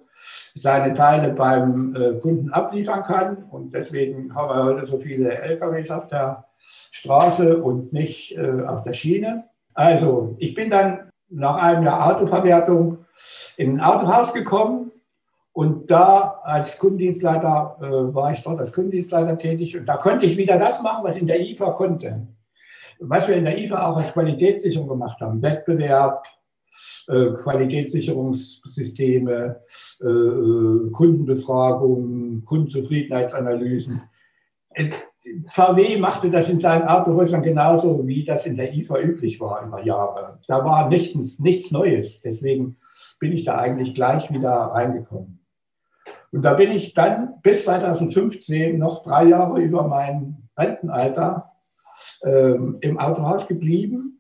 seine 0.55 0.93
Teile 0.93 1.33
beim 1.33 1.95
äh, 1.95 2.19
Kunden 2.19 2.51
abliefern 2.51 3.03
kann. 3.03 3.43
Und 3.49 3.73
deswegen 3.73 4.33
haben 4.33 4.49
wir 4.49 4.63
heute 4.63 4.87
so 4.87 4.99
viele 4.99 5.37
LKWs 5.37 5.91
auf 5.91 6.07
der 6.07 6.45
Straße 6.91 7.57
und 7.57 7.93
nicht 7.93 8.37
äh, 8.37 8.63
auf 8.65 8.83
der 8.83 8.93
Schiene. 8.93 9.45
Also 9.73 10.35
ich 10.39 10.55
bin 10.55 10.69
dann 10.69 11.09
nach 11.29 11.61
einem 11.61 11.83
Jahr 11.83 12.15
Autoverwertung 12.15 13.05
in 13.57 13.79
ein 13.79 13.81
Autohaus 13.81 14.33
gekommen 14.33 14.91
und 15.53 15.89
da 15.89 16.39
als 16.43 16.77
Kundendienstleiter 16.77 17.77
äh, 17.81 18.13
war 18.13 18.31
ich 18.31 18.41
dort 18.43 18.59
als 18.59 18.71
Kundendienstleiter 18.71 19.37
tätig 19.37 19.77
und 19.77 19.85
da 19.85 19.97
konnte 19.97 20.25
ich 20.25 20.37
wieder 20.37 20.57
das 20.57 20.81
machen, 20.81 21.03
was 21.03 21.17
in 21.17 21.27
der 21.27 21.39
IFA 21.39 21.71
konnte. 21.71 22.27
Was 22.99 23.27
wir 23.27 23.35
in 23.35 23.45
der 23.45 23.57
IFA 23.57 23.87
auch 23.87 23.97
als 23.97 24.13
Qualitätssicherung 24.13 24.87
gemacht 24.87 25.21
haben, 25.21 25.41
Wettbewerb, 25.41 26.25
äh, 27.07 27.31
Qualitätssicherungssysteme, 27.31 29.61
äh, 30.01 30.05
äh, 30.05 30.91
Kundenbefragungen, 30.91 32.45
Kundenzufriedenheitsanalysen. 32.45 34.01
VW 35.47 35.97
machte 35.97 36.29
das 36.29 36.49
in 36.49 36.61
seinen 36.61 36.87
Autohäusern 36.87 37.41
genauso, 37.41 38.07
wie 38.07 38.23
das 38.23 38.45
in 38.45 38.55
der 38.55 38.73
IFA 38.73 38.99
üblich 38.99 39.39
war 39.39 39.65
über 39.65 39.83
Jahre. 39.83 40.39
Da 40.47 40.63
war 40.63 40.89
nichts, 40.89 41.39
nichts 41.39 41.71
Neues. 41.71 42.21
Deswegen 42.21 42.77
bin 43.19 43.33
ich 43.33 43.43
da 43.43 43.57
eigentlich 43.57 43.93
gleich 43.93 44.31
wieder 44.31 44.51
reingekommen. 44.51 45.39
Und 46.31 46.43
da 46.43 46.53
bin 46.53 46.71
ich 46.71 46.93
dann 46.93 47.41
bis 47.41 47.63
2015 47.63 48.77
noch 48.77 49.03
drei 49.03 49.25
Jahre 49.25 49.59
über 49.59 49.87
mein 49.87 50.49
Rentenalter 50.57 51.51
ähm, 52.23 52.77
im 52.81 52.99
Autohaus 52.99 53.47
geblieben 53.47 54.16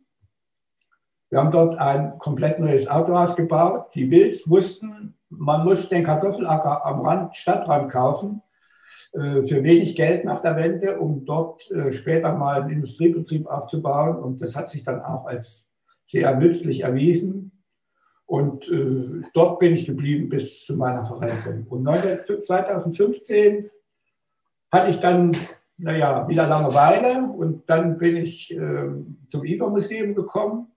wir 1.29 1.39
haben 1.39 1.51
dort 1.51 1.77
ein 1.77 2.17
komplett 2.19 2.59
neues 2.59 2.87
Autohaus 2.87 3.35
gebaut. 3.35 3.93
Die 3.95 4.09
Wills 4.09 4.49
wussten, 4.49 5.15
man 5.29 5.65
muss 5.65 5.89
den 5.89 6.03
Kartoffelacker 6.03 6.85
am 6.85 7.01
Rand, 7.01 7.35
Stadtrand 7.35 7.91
kaufen 7.91 8.41
äh, 9.13 9.43
für 9.43 9.61
wenig 9.63 9.95
Geld 9.95 10.23
nach 10.23 10.41
der 10.41 10.55
Wende, 10.55 10.99
um 10.99 11.25
dort 11.25 11.69
äh, 11.71 11.91
später 11.91 12.33
mal 12.33 12.61
einen 12.61 12.71
Industriebetrieb 12.71 13.45
aufzubauen. 13.47 14.17
Und 14.17 14.41
das 14.41 14.55
hat 14.55 14.69
sich 14.69 14.85
dann 14.85 15.01
auch 15.01 15.25
als 15.25 15.67
sehr 16.05 16.37
nützlich 16.37 16.81
erwiesen. 16.81 17.51
Und 18.25 18.69
äh, 18.69 19.21
dort 19.33 19.59
bin 19.59 19.73
ich 19.73 19.85
geblieben 19.85 20.29
bis 20.29 20.65
zu 20.65 20.77
meiner 20.77 21.05
Verrentung. 21.05 21.65
Und 21.67 21.85
2015 22.45 23.69
hatte 24.71 24.89
ich 24.89 24.99
dann, 24.99 25.31
naja, 25.77 26.27
wieder 26.27 26.47
Langeweile 26.47 27.23
und 27.23 27.69
dann 27.69 27.97
bin 27.97 28.17
ich 28.17 28.55
äh, 28.55 28.89
zum 29.27 29.45
IFA-Museum 29.45 30.15
gekommen 30.15 30.67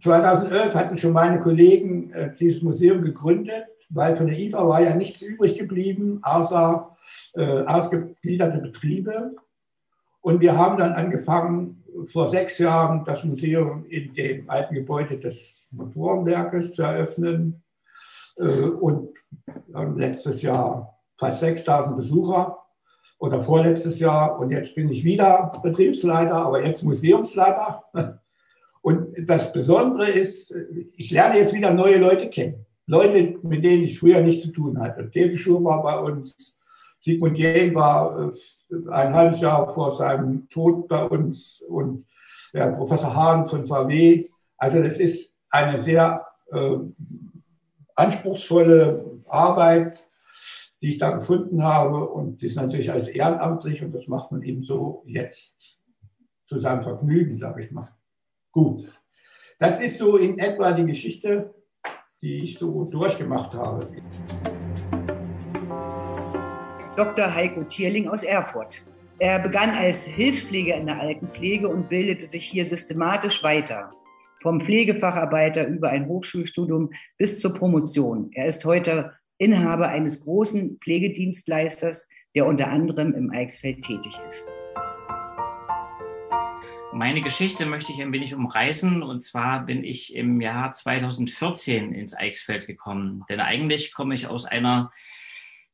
2011 0.00 0.74
hatten 0.74 0.96
schon 0.96 1.12
meine 1.12 1.40
Kollegen 1.40 2.12
äh, 2.12 2.34
dieses 2.38 2.62
Museum 2.62 3.02
gegründet, 3.02 3.66
weil 3.90 4.16
von 4.16 4.26
der 4.26 4.38
IFA 4.38 4.68
war 4.68 4.80
ja 4.80 4.94
nichts 4.94 5.22
übrig 5.22 5.56
geblieben, 5.58 6.20
außer 6.22 6.96
äh, 7.34 7.62
ausgegliederte 7.64 8.58
Betriebe. 8.58 9.36
Und 10.20 10.40
wir 10.40 10.56
haben 10.56 10.78
dann 10.78 10.92
angefangen, 10.92 11.82
vor 12.06 12.30
sechs 12.30 12.58
Jahren 12.58 13.04
das 13.04 13.24
Museum 13.24 13.84
in 13.86 14.14
dem 14.14 14.48
alten 14.48 14.74
Gebäude 14.74 15.18
des 15.18 15.68
Motorenwerkes 15.72 16.74
zu 16.74 16.82
eröffnen. 16.82 17.62
Äh, 18.36 18.44
und 18.44 19.10
letztes 19.96 20.42
Jahr 20.42 20.98
fast 21.18 21.40
6000 21.40 21.96
Besucher 21.96 22.58
oder 23.18 23.42
vorletztes 23.42 24.00
Jahr. 24.00 24.38
Und 24.38 24.50
jetzt 24.50 24.74
bin 24.74 24.90
ich 24.90 25.04
wieder 25.04 25.52
Betriebsleiter, 25.62 26.36
aber 26.36 26.64
jetzt 26.64 26.82
Museumsleiter. 26.82 27.84
Das 29.26 29.52
Besondere 29.52 30.10
ist, 30.10 30.54
ich 30.96 31.10
lerne 31.10 31.38
jetzt 31.38 31.54
wieder 31.54 31.72
neue 31.72 31.98
Leute 31.98 32.28
kennen. 32.28 32.66
Leute, 32.86 33.38
mit 33.42 33.64
denen 33.64 33.84
ich 33.84 33.98
früher 33.98 34.20
nichts 34.20 34.44
zu 34.44 34.52
tun 34.52 34.80
hatte. 34.80 35.10
Tevi 35.10 35.38
Schur 35.38 35.62
war 35.62 35.82
bei 35.82 35.98
uns, 35.98 36.56
Sigmund 37.00 37.38
Jähn 37.38 37.74
war 37.74 38.32
äh, 38.32 38.90
ein 38.90 39.14
halbes 39.14 39.40
Jahr 39.40 39.72
vor 39.72 39.92
seinem 39.92 40.48
Tod 40.48 40.88
bei 40.88 41.04
uns 41.04 41.62
und 41.68 42.06
der 42.52 42.72
Professor 42.72 43.14
Hahn 43.14 43.48
von 43.48 43.66
VW. 43.66 44.28
Also 44.56 44.82
das 44.82 44.98
ist 44.98 45.32
eine 45.50 45.78
sehr 45.78 46.26
äh, 46.50 46.76
anspruchsvolle 47.94 49.22
Arbeit, 49.26 50.06
die 50.80 50.90
ich 50.90 50.98
da 50.98 51.10
gefunden 51.10 51.62
habe. 51.62 52.08
Und 52.08 52.40
die 52.42 52.46
ist 52.46 52.56
natürlich 52.56 52.90
als 52.90 53.08
ehrenamtlich 53.08 53.82
und 53.82 53.92
das 53.94 54.06
macht 54.06 54.32
man 54.32 54.42
eben 54.42 54.62
so 54.62 55.02
jetzt 55.06 55.78
zu 56.46 56.58
seinem 56.60 56.82
Vergnügen, 56.82 57.38
sage 57.38 57.64
ich 57.64 57.70
mal. 57.70 57.88
Gut. 58.50 58.88
Das 59.58 59.80
ist 59.80 59.98
so 59.98 60.16
in 60.16 60.38
etwa 60.38 60.72
die 60.72 60.86
Geschichte, 60.86 61.54
die 62.20 62.42
ich 62.42 62.58
so 62.58 62.84
durchgemacht 62.84 63.54
habe. 63.54 63.88
Dr. 66.96 67.34
Heiko 67.34 67.62
Tierling 67.64 68.08
aus 68.08 68.22
Erfurt. 68.22 68.84
Er 69.18 69.38
begann 69.38 69.70
als 69.70 70.04
Hilfspfleger 70.04 70.76
in 70.76 70.86
der 70.86 71.00
Altenpflege 71.00 71.68
und 71.68 71.88
bildete 71.88 72.26
sich 72.26 72.44
hier 72.44 72.64
systematisch 72.64 73.42
weiter. 73.42 73.92
Vom 74.42 74.60
Pflegefacharbeiter 74.60 75.66
über 75.68 75.90
ein 75.90 76.06
Hochschulstudium 76.06 76.90
bis 77.18 77.38
zur 77.38 77.54
Promotion. 77.54 78.30
Er 78.34 78.46
ist 78.46 78.64
heute 78.64 79.12
Inhaber 79.38 79.88
eines 79.88 80.20
großen 80.24 80.78
Pflegedienstleisters, 80.82 82.08
der 82.34 82.46
unter 82.46 82.68
anderem 82.68 83.14
im 83.14 83.30
Eichsfeld 83.30 83.82
tätig 83.82 84.20
ist. 84.28 84.48
Meine 86.94 87.22
Geschichte 87.22 87.64
möchte 87.64 87.90
ich 87.90 88.02
ein 88.02 88.12
wenig 88.12 88.34
umreißen. 88.34 89.02
Und 89.02 89.24
zwar 89.24 89.64
bin 89.64 89.82
ich 89.82 90.14
im 90.14 90.42
Jahr 90.42 90.72
2014 90.72 91.94
ins 91.94 92.14
Eichsfeld 92.14 92.66
gekommen. 92.66 93.24
Denn 93.30 93.40
eigentlich 93.40 93.94
komme 93.94 94.14
ich 94.14 94.26
aus 94.26 94.44
einer 94.44 94.92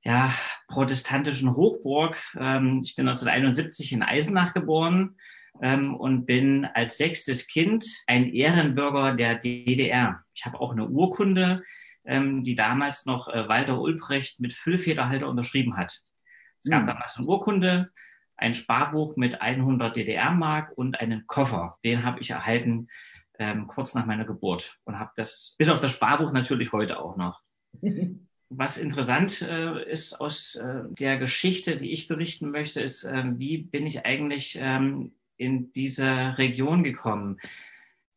ja, 0.05 0.32
protestantischen 0.69 1.57
Hochburg. 1.57 2.19
Ähm, 2.39 2.81
ich 2.85 2.95
bin 2.95 3.09
1971 3.09 3.93
in 3.93 4.03
Eisenach 4.05 4.55
geboren 4.55 5.16
ähm, 5.61 5.97
und 5.97 6.24
bin 6.24 6.65
als 6.66 6.99
sechstes 6.99 7.49
Kind 7.49 7.85
ein 8.07 8.32
Ehrenbürger 8.32 9.15
der 9.15 9.35
DDR. 9.35 10.23
Ich 10.35 10.47
habe 10.47 10.61
auch 10.61 10.70
eine 10.70 10.89
Urkunde, 10.89 11.65
ähm, 12.05 12.45
die 12.45 12.55
damals 12.55 13.07
noch 13.07 13.27
äh, 13.28 13.49
Walter 13.49 13.81
Ulbricht 13.81 14.39
mit 14.39 14.53
Füllfederhalter 14.53 15.28
unterschrieben 15.28 15.77
hat. 15.77 16.01
Es 16.61 16.70
gab 16.70 16.81
hm. 16.81 16.86
damals 16.86 17.16
eine 17.16 17.27
Urkunde, 17.27 17.90
ein 18.39 18.55
Sparbuch 18.55 19.16
mit 19.16 19.40
100 19.40 19.97
DDR-Mark 19.97 20.73
und 20.77 20.98
einen 20.98 21.27
Koffer. 21.27 21.77
Den 21.85 22.05
habe 22.05 22.20
ich 22.20 22.31
erhalten 22.31 22.89
ähm, 23.39 23.66
kurz 23.66 23.94
nach 23.94 24.06
meiner 24.06 24.24
Geburt 24.24 24.78
und 24.85 24.98
habe 24.98 25.12
das 25.16 25.55
bis 25.59 25.69
auf 25.69 25.81
das 25.81 25.93
Sparbuch 25.93 26.32
natürlich 26.32 26.73
heute 26.73 27.01
auch 27.01 27.16
noch. 27.16 27.43
Was 28.51 28.78
interessant 28.78 29.43
äh, 29.43 29.90
ist 29.90 30.19
aus 30.20 30.55
äh, 30.55 30.85
der 30.89 31.19
Geschichte, 31.19 31.77
die 31.77 31.93
ich 31.93 32.09
berichten 32.09 32.51
möchte, 32.51 32.81
ist, 32.81 33.05
äh, 33.05 33.24
wie 33.36 33.59
bin 33.59 33.86
ich 33.86 34.06
eigentlich 34.06 34.59
ähm, 34.59 35.12
in 35.36 35.70
diese 35.74 36.39
Region 36.39 36.82
gekommen? 36.82 37.39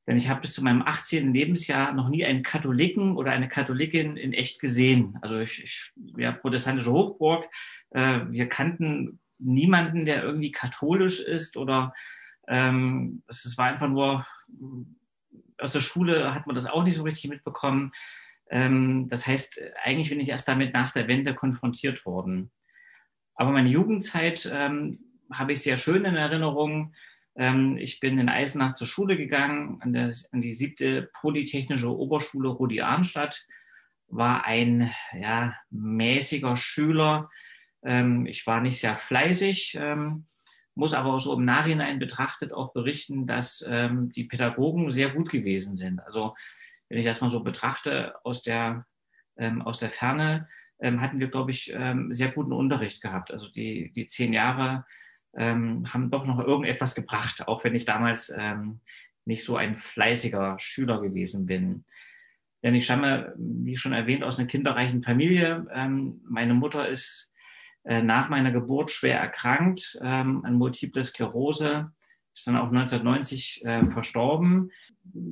Denn 0.07 0.15
ich 0.15 0.29
habe 0.29 0.41
bis 0.41 0.53
zu 0.53 0.63
meinem 0.63 0.81
18. 0.81 1.33
Lebensjahr 1.33 1.93
noch 1.93 2.09
nie 2.09 2.25
einen 2.25 2.43
Katholiken 2.43 3.17
oder 3.17 3.31
eine 3.31 3.49
Katholikin 3.49 4.15
in 4.15 4.33
echt 4.33 4.59
gesehen. 4.59 5.17
Also 5.21 5.37
ich, 5.37 5.63
ich 5.63 5.91
ja, 6.17 6.31
protestantische 6.31 6.91
Hochburg. 6.91 7.49
Äh, 7.91 8.21
wir 8.29 8.47
kannten 8.47 9.19
niemanden, 9.41 10.05
der 10.05 10.23
irgendwie 10.23 10.51
katholisch 10.51 11.19
ist 11.19 11.57
oder 11.57 11.93
ähm, 12.47 13.23
es 13.27 13.57
war 13.57 13.65
einfach 13.65 13.89
nur 13.89 14.25
aus 15.61 15.71
der 15.71 15.79
Schule 15.79 16.33
hat 16.33 16.47
man 16.47 16.55
das 16.55 16.65
auch 16.65 16.83
nicht 16.83 16.95
so 16.95 17.03
richtig 17.03 17.29
mitbekommen. 17.29 17.91
Ähm, 18.49 19.07
das 19.07 19.27
heißt, 19.27 19.61
eigentlich 19.83 20.09
bin 20.09 20.19
ich 20.19 20.29
erst 20.29 20.47
damit 20.47 20.73
nach 20.73 20.91
der 20.91 21.07
Wende 21.07 21.33
konfrontiert 21.33 22.05
worden. 22.05 22.51
Aber 23.35 23.51
meine 23.51 23.69
Jugendzeit 23.69 24.49
ähm, 24.51 24.91
habe 25.31 25.53
ich 25.53 25.61
sehr 25.61 25.77
schön 25.77 26.03
in 26.03 26.15
Erinnerung. 26.15 26.93
Ähm, 27.35 27.77
ich 27.77 27.99
bin 27.99 28.19
in 28.19 28.29
Eisenach 28.29 28.73
zur 28.73 28.87
Schule 28.87 29.15
gegangen, 29.15 29.77
an, 29.81 29.93
der, 29.93 30.11
an 30.31 30.41
die 30.41 30.53
siebte 30.53 31.07
Polytechnische 31.21 31.95
Oberschule 31.95 32.49
Rudi 32.49 32.81
Arnstadt, 32.81 33.45
war 34.07 34.43
ein 34.43 34.91
ja, 35.17 35.55
mäßiger 35.69 36.57
Schüler, 36.57 37.29
ähm, 37.83 38.25
ich 38.25 38.45
war 38.47 38.61
nicht 38.61 38.79
sehr 38.79 38.93
fleißig, 38.93 39.77
ähm, 39.79 40.25
muss 40.75 40.93
aber 40.93 41.19
so 41.19 41.33
im 41.33 41.45
Nachhinein 41.45 41.99
betrachtet 41.99 42.53
auch 42.53 42.73
berichten, 42.73 43.27
dass 43.27 43.65
ähm, 43.67 44.11
die 44.11 44.23
Pädagogen 44.23 44.91
sehr 44.91 45.09
gut 45.09 45.29
gewesen 45.29 45.75
sind. 45.75 45.99
Also 45.99 46.35
wenn 46.89 46.99
ich 46.99 47.05
das 47.05 47.21
mal 47.21 47.29
so 47.29 47.41
betrachte 47.41 48.15
aus 48.23 48.41
der, 48.41 48.85
ähm, 49.37 49.61
aus 49.61 49.79
der 49.79 49.89
Ferne, 49.89 50.47
ähm, 50.79 51.01
hatten 51.01 51.19
wir, 51.19 51.27
glaube 51.27 51.51
ich, 51.51 51.71
ähm, 51.75 52.13
sehr 52.13 52.31
guten 52.31 52.53
Unterricht 52.53 53.01
gehabt. 53.01 53.31
Also 53.31 53.49
die, 53.49 53.91
die 53.91 54.07
zehn 54.07 54.33
Jahre 54.33 54.85
haben 55.33 56.11
doch 56.11 56.25
noch 56.25 56.43
irgendetwas 56.43 56.93
gebracht, 56.93 57.47
auch 57.47 57.63
wenn 57.63 57.73
ich 57.73 57.85
damals 57.85 58.35
nicht 59.23 59.45
so 59.45 59.55
ein 59.55 59.77
fleißiger 59.77 60.59
Schüler 60.59 60.99
gewesen 60.99 61.45
bin. 61.45 61.85
Denn 62.61 62.75
ich 62.75 62.83
stamme, 62.83 63.33
wie 63.37 63.77
schon 63.77 63.93
erwähnt, 63.93 64.25
aus 64.25 64.37
einer 64.37 64.49
kinderreichen 64.49 65.03
Familie. 65.03 65.65
Meine 66.27 66.53
Mutter 66.53 66.89
ist 66.89 67.30
nach 67.83 68.29
meiner 68.29 68.51
Geburt 68.51 68.91
schwer 68.91 69.19
erkrankt 69.19 69.97
ähm, 70.01 70.45
an 70.45 70.55
Multiple 70.55 71.01
Sklerose, 71.01 71.91
ist 72.33 72.47
dann 72.47 72.57
auch 72.57 72.69
1990 72.71 73.65
äh, 73.65 73.89
verstorben. 73.89 74.71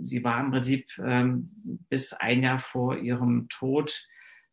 Sie 0.01 0.23
war 0.23 0.39
im 0.39 0.51
Prinzip 0.51 0.89
ähm, 1.03 1.45
bis 1.89 2.13
ein 2.13 2.43
Jahr 2.43 2.59
vor 2.59 2.97
ihrem 2.97 3.47
Tod 3.49 4.07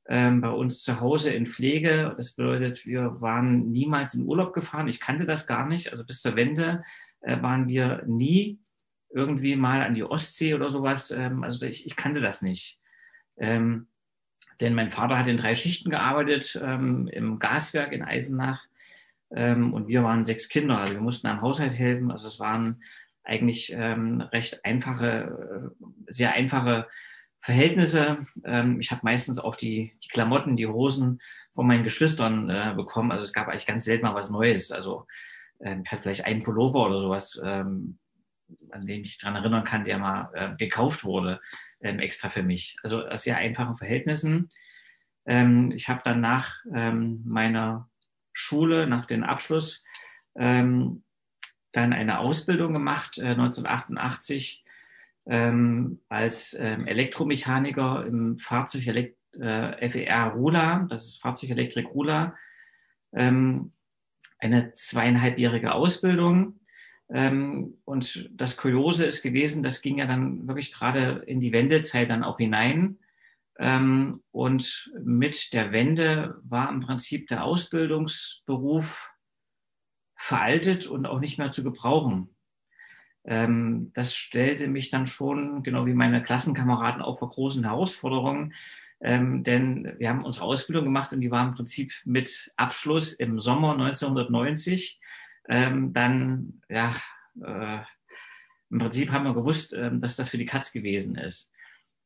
ähm, 0.09 0.41
bei 0.41 0.51
uns 0.51 0.83
zu 0.83 1.01
Hause 1.01 1.33
in 1.33 1.47
Pflege. 1.47 2.15
Das 2.17 2.35
bedeutet, 2.35 2.87
wir 2.87 3.21
waren 3.21 3.73
niemals 3.73 4.15
in 4.15 4.27
Urlaub 4.27 4.53
gefahren. 4.53 4.89
Ich 4.89 5.01
kannte 5.01 5.27
das 5.27 5.47
gar 5.47 5.67
nicht. 5.67 5.91
Also 5.91 6.05
bis 6.05 6.23
zur 6.23 6.37
Wende 6.37 6.85
äh, 7.23 7.43
waren 7.43 7.67
wir 7.67 8.05
nie 8.07 8.61
irgendwie 9.11 9.57
mal 9.57 9.83
an 9.83 9.95
die 9.95 10.05
Ostsee 10.05 10.55
oder 10.55 10.71
sowas. 10.71 11.11
Ähm, 11.11 11.43
also 11.43 11.65
ich, 11.67 11.87
ich 11.87 11.97
kannte 11.97 12.21
das 12.21 12.43
nicht. 12.43 12.81
Ähm, 13.39 13.89
denn 14.61 14.75
mein 14.75 14.91
Vater 14.91 15.19
hat 15.19 15.29
in 15.29 15.37
drei 15.37 15.55
Schichten 15.55 15.91
gearbeitet, 15.91 16.61
ähm, 16.67 17.09
im 17.09 17.39
Gaswerk 17.39 17.93
in 17.93 18.03
Eisenach. 18.03 18.65
Ähm, 19.31 19.75
und 19.75 19.89
wir 19.89 20.03
waren 20.03 20.25
sechs 20.25 20.49
Kinder. 20.49 20.79
Also 20.79 20.95
wir 20.95 21.01
mussten 21.01 21.27
am 21.27 21.43
Haushalt 21.43 21.79
helfen. 21.79 22.11
Also 22.11 22.29
es 22.29 22.39
waren 22.39 22.79
eigentlich 23.25 23.73
ähm, 23.73 24.21
recht 24.21 24.65
einfache, 24.65 25.73
äh, 25.81 25.85
sehr 26.09 26.33
einfache 26.33 26.87
Verhältnisse. 27.41 28.27
Ähm, 28.45 28.81
ich 28.81 28.91
habe 28.91 29.03
meistens 29.05 29.39
auch 29.39 29.57
die, 29.57 29.93
die 30.03 30.09
Klamotten, 30.09 30.57
die 30.57 30.67
Hosen 30.67 31.21
von 31.55 31.67
meinen 31.67 31.85
Geschwistern 31.85 32.49
äh, 32.51 32.73
bekommen. 32.77 33.13
Also 33.13 33.25
es 33.25 33.33
gab 33.33 33.49
eigentlich 33.49 33.67
ganz 33.67 33.85
selten 33.85 34.05
mal 34.05 34.15
was 34.15 34.31
Neues. 34.31 34.73
Also 34.73 35.07
ähm, 35.61 35.83
ich 35.85 35.93
hatte 35.93 36.03
vielleicht 36.03 36.25
einen 36.25 36.43
Pullover 36.43 36.87
oder 36.87 37.01
sowas, 37.01 37.41
ähm, 37.45 37.99
an 38.71 38.87
den 38.87 39.03
ich 39.03 39.19
daran 39.19 39.37
erinnern 39.37 39.65
kann, 39.65 39.85
der 39.85 39.99
mal 39.99 40.31
äh, 40.35 40.57
gekauft 40.57 41.05
wurde, 41.05 41.41
ähm, 41.81 41.99
extra 41.99 42.29
für 42.29 42.43
mich. 42.43 42.77
Also 42.83 43.07
aus 43.07 43.25
sehr 43.25 43.37
einfachen 43.37 43.77
Verhältnissen. 43.77 44.49
Ähm, 45.27 45.73
ich 45.73 45.89
habe 45.89 46.03
dann 46.05 46.21
nach 46.21 46.55
ähm, 46.75 47.23
meiner 47.25 47.89
Schule, 48.33 48.87
nach 48.87 49.07
dem 49.07 49.25
Abschluss, 49.25 49.85
ähm, 50.37 51.03
dann 51.73 51.93
eine 51.93 52.21
Ausbildung 52.21 52.73
gemacht, 52.73 53.19
äh, 53.19 53.27
1988 53.29 54.65
ähm, 55.27 56.01
als 56.09 56.55
ähm, 56.59 56.87
Elektromechaniker 56.87 58.07
im 58.07 58.39
Fahrzeug 58.39 58.87
äh, 58.87 59.91
FER 59.91 60.33
Rula, 60.35 60.87
das 60.89 61.07
ist 61.07 61.21
Fahrzeugelektrik 61.21 61.89
Rula, 61.89 62.35
eine 63.13 64.73
zweieinhalbjährige 64.75 65.73
Ausbildung. 65.73 66.61
Ähm, 67.09 67.79
und 67.85 68.29
das 68.33 68.57
Kuriose 68.57 69.07
ist 69.07 69.23
gewesen, 69.23 69.63
das 69.63 69.81
ging 69.81 69.99
ja 69.99 70.07
dann 70.07 70.49
wirklich 70.49 70.73
gerade 70.73 71.23
in 71.27 71.41
die 71.41 71.53
Wendezeit 71.53 72.11
dann 72.11 72.25
auch 72.25 72.39
hinein. 72.39 72.99
Ähm, 73.59 74.23
und 74.33 74.93
mit 75.03 75.53
der 75.53 75.73
Wende 75.73 76.41
war 76.43 76.69
im 76.69 76.81
Prinzip 76.81 77.29
der 77.29 77.45
Ausbildungsberuf 77.45 79.15
veraltet 80.17 80.87
und 80.87 81.07
auch 81.07 81.21
nicht 81.21 81.39
mehr 81.39 81.51
zu 81.51 81.63
gebrauchen. 81.63 82.35
Ähm, 83.25 83.93
das 83.95 84.15
stellte 84.15 84.67
mich 84.67 84.91
dann 84.91 85.07
schon, 85.07 85.63
genau 85.63 85.87
wie 85.87 85.95
meine 85.95 86.23
Klassenkameraden, 86.23 87.03
auch 87.03 87.19
vor 87.19 87.31
großen 87.31 87.65
Herausforderungen. 87.65 88.55
Denn 88.99 89.95
wir 89.99 90.09
haben 90.09 90.25
unsere 90.25 90.47
Ausbildung 90.47 90.87
gemacht 90.87 91.13
und 91.13 91.21
die 91.21 91.31
war 91.31 91.47
im 91.47 91.55
Prinzip 91.55 91.93
mit 92.07 92.51
Abschluss 92.57 93.13
im 93.13 93.39
Sommer 93.39 93.73
1990. 93.73 94.99
Ähm, 95.49 95.93
dann, 95.93 96.63
ja, 96.69 96.95
äh, 97.43 97.81
im 98.71 98.79
Prinzip 98.79 99.13
haben 99.13 99.25
wir 99.25 99.35
gewusst, 99.35 99.75
äh, 99.75 99.91
dass 99.99 100.17
das 100.17 100.29
für 100.29 100.39
die 100.39 100.47
Katz 100.47 100.73
gewesen 100.73 101.17
ist. 101.17 101.53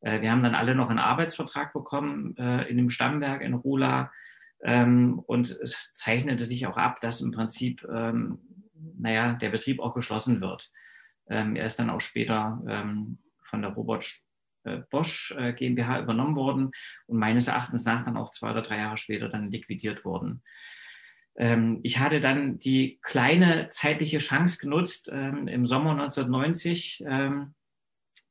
Äh, 0.00 0.20
wir 0.20 0.30
haben 0.30 0.42
dann 0.42 0.54
alle 0.54 0.74
noch 0.74 0.90
einen 0.90 0.98
Arbeitsvertrag 0.98 1.72
bekommen 1.72 2.36
äh, 2.36 2.68
in 2.68 2.76
dem 2.76 2.90
Stammwerk 2.90 3.42
in 3.42 3.54
Rula. 3.54 4.12
Ähm, 4.62 5.18
und 5.26 5.50
es 5.50 5.92
zeichnete 5.94 6.44
sich 6.44 6.66
auch 6.66 6.76
ab, 6.76 7.00
dass 7.00 7.20
im 7.20 7.30
Prinzip, 7.30 7.86
ähm, 7.90 8.38
naja, 8.98 9.34
der 9.34 9.50
Betrieb 9.50 9.80
auch 9.80 9.94
geschlossen 9.94 10.40
wird. 10.40 10.70
Ähm, 11.28 11.56
er 11.56 11.66
ist 11.66 11.78
dann 11.78 11.90
auch 11.90 12.00
später 12.00 12.62
ähm, 12.68 13.18
von 13.42 13.62
der 13.62 13.72
Robert 13.72 14.06
äh, 14.64 14.78
Bosch 14.90 15.34
äh, 15.38 15.54
GmbH 15.54 16.00
übernommen 16.00 16.36
worden 16.36 16.70
und 17.06 17.18
meines 17.18 17.48
Erachtens 17.48 17.86
nach 17.86 18.04
dann 18.04 18.16
auch 18.16 18.30
zwei 18.30 18.50
oder 18.50 18.62
drei 18.62 18.78
Jahre 18.78 18.98
später 18.98 19.28
dann 19.28 19.50
liquidiert 19.50 20.04
worden. 20.04 20.42
Ähm, 21.40 21.80
ich 21.82 21.98
hatte 21.98 22.20
dann 22.20 22.58
die 22.58 23.00
kleine 23.02 23.68
zeitliche 23.68 24.18
Chance 24.18 24.58
genutzt 24.60 25.10
ähm, 25.10 25.48
im 25.48 25.64
Sommer 25.64 25.92
1990, 25.92 27.02
ähm, 27.06 27.54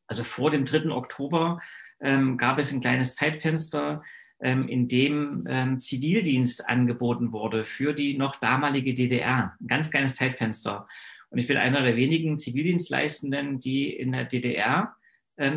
also 0.05 0.23
vor 0.23 0.51
dem 0.51 0.65
3. 0.65 0.91
Oktober, 0.91 1.59
gab 2.01 2.59
es 2.59 2.71
ein 2.71 2.79
kleines 2.79 3.15
Zeitfenster, 3.15 4.01
in 4.41 4.87
dem 4.87 5.77
Zivildienst 5.79 6.67
angeboten 6.67 7.33
wurde 7.33 7.65
für 7.65 7.93
die 7.93 8.17
noch 8.17 8.37
damalige 8.37 8.93
DDR. 8.93 9.57
Ein 9.59 9.67
ganz 9.67 9.91
kleines 9.91 10.15
Zeitfenster. 10.15 10.87
Und 11.29 11.39
ich 11.39 11.47
bin 11.47 11.57
einer 11.57 11.81
der 11.81 11.97
wenigen 11.97 12.37
Zivildienstleistenden, 12.37 13.59
die 13.59 13.93
in 13.93 14.13
der 14.13 14.23
DDR 14.23 14.95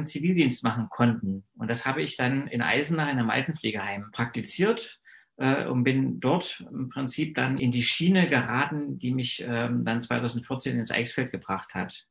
Zivildienst 0.04 0.64
machen 0.64 0.88
konnten. 0.90 1.44
Und 1.56 1.70
das 1.70 1.86
habe 1.86 2.02
ich 2.02 2.16
dann 2.16 2.48
in 2.48 2.60
Eisenach 2.60 3.04
in 3.04 3.20
einem 3.20 3.30
Altenpflegeheim 3.30 4.10
praktiziert 4.10 5.00
äh, 5.42 5.66
und 5.66 5.82
bin 5.82 6.20
dort 6.20 6.64
im 6.70 6.88
Prinzip 6.88 7.34
dann 7.34 7.58
in 7.58 7.72
die 7.72 7.82
Schiene 7.82 8.26
geraten, 8.26 8.98
die 8.98 9.12
mich 9.12 9.44
ähm, 9.46 9.82
dann 9.84 10.00
2014 10.00 10.78
ins 10.78 10.92
Eichsfeld 10.92 11.32
gebracht 11.32 11.74
hat. 11.74 12.06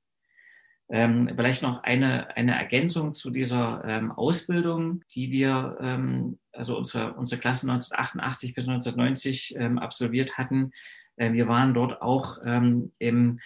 Ähm, 0.89 1.31
vielleicht 1.33 1.63
noch 1.63 1.83
eine, 1.83 2.35
eine 2.35 2.57
Ergänzung 2.57 3.15
zu 3.15 3.29
dieser 3.29 3.83
ähm, 3.85 4.11
Ausbildung, 4.11 5.03
die 5.15 5.31
wir, 5.31 5.77
ähm, 5.79 6.39
also 6.51 6.77
unsere, 6.77 7.13
unsere 7.13 7.39
Klasse 7.39 7.71
1988 7.71 8.53
bis 8.53 8.67
1990 8.67 9.55
ähm, 9.55 9.79
absolviert 9.79 10.37
hatten. 10.37 10.73
Äh, 11.15 11.31
wir 11.31 11.47
waren 11.47 11.73
dort 11.73 12.01
auch 12.01 12.39
ähm, 12.45 12.91
im 12.99 13.39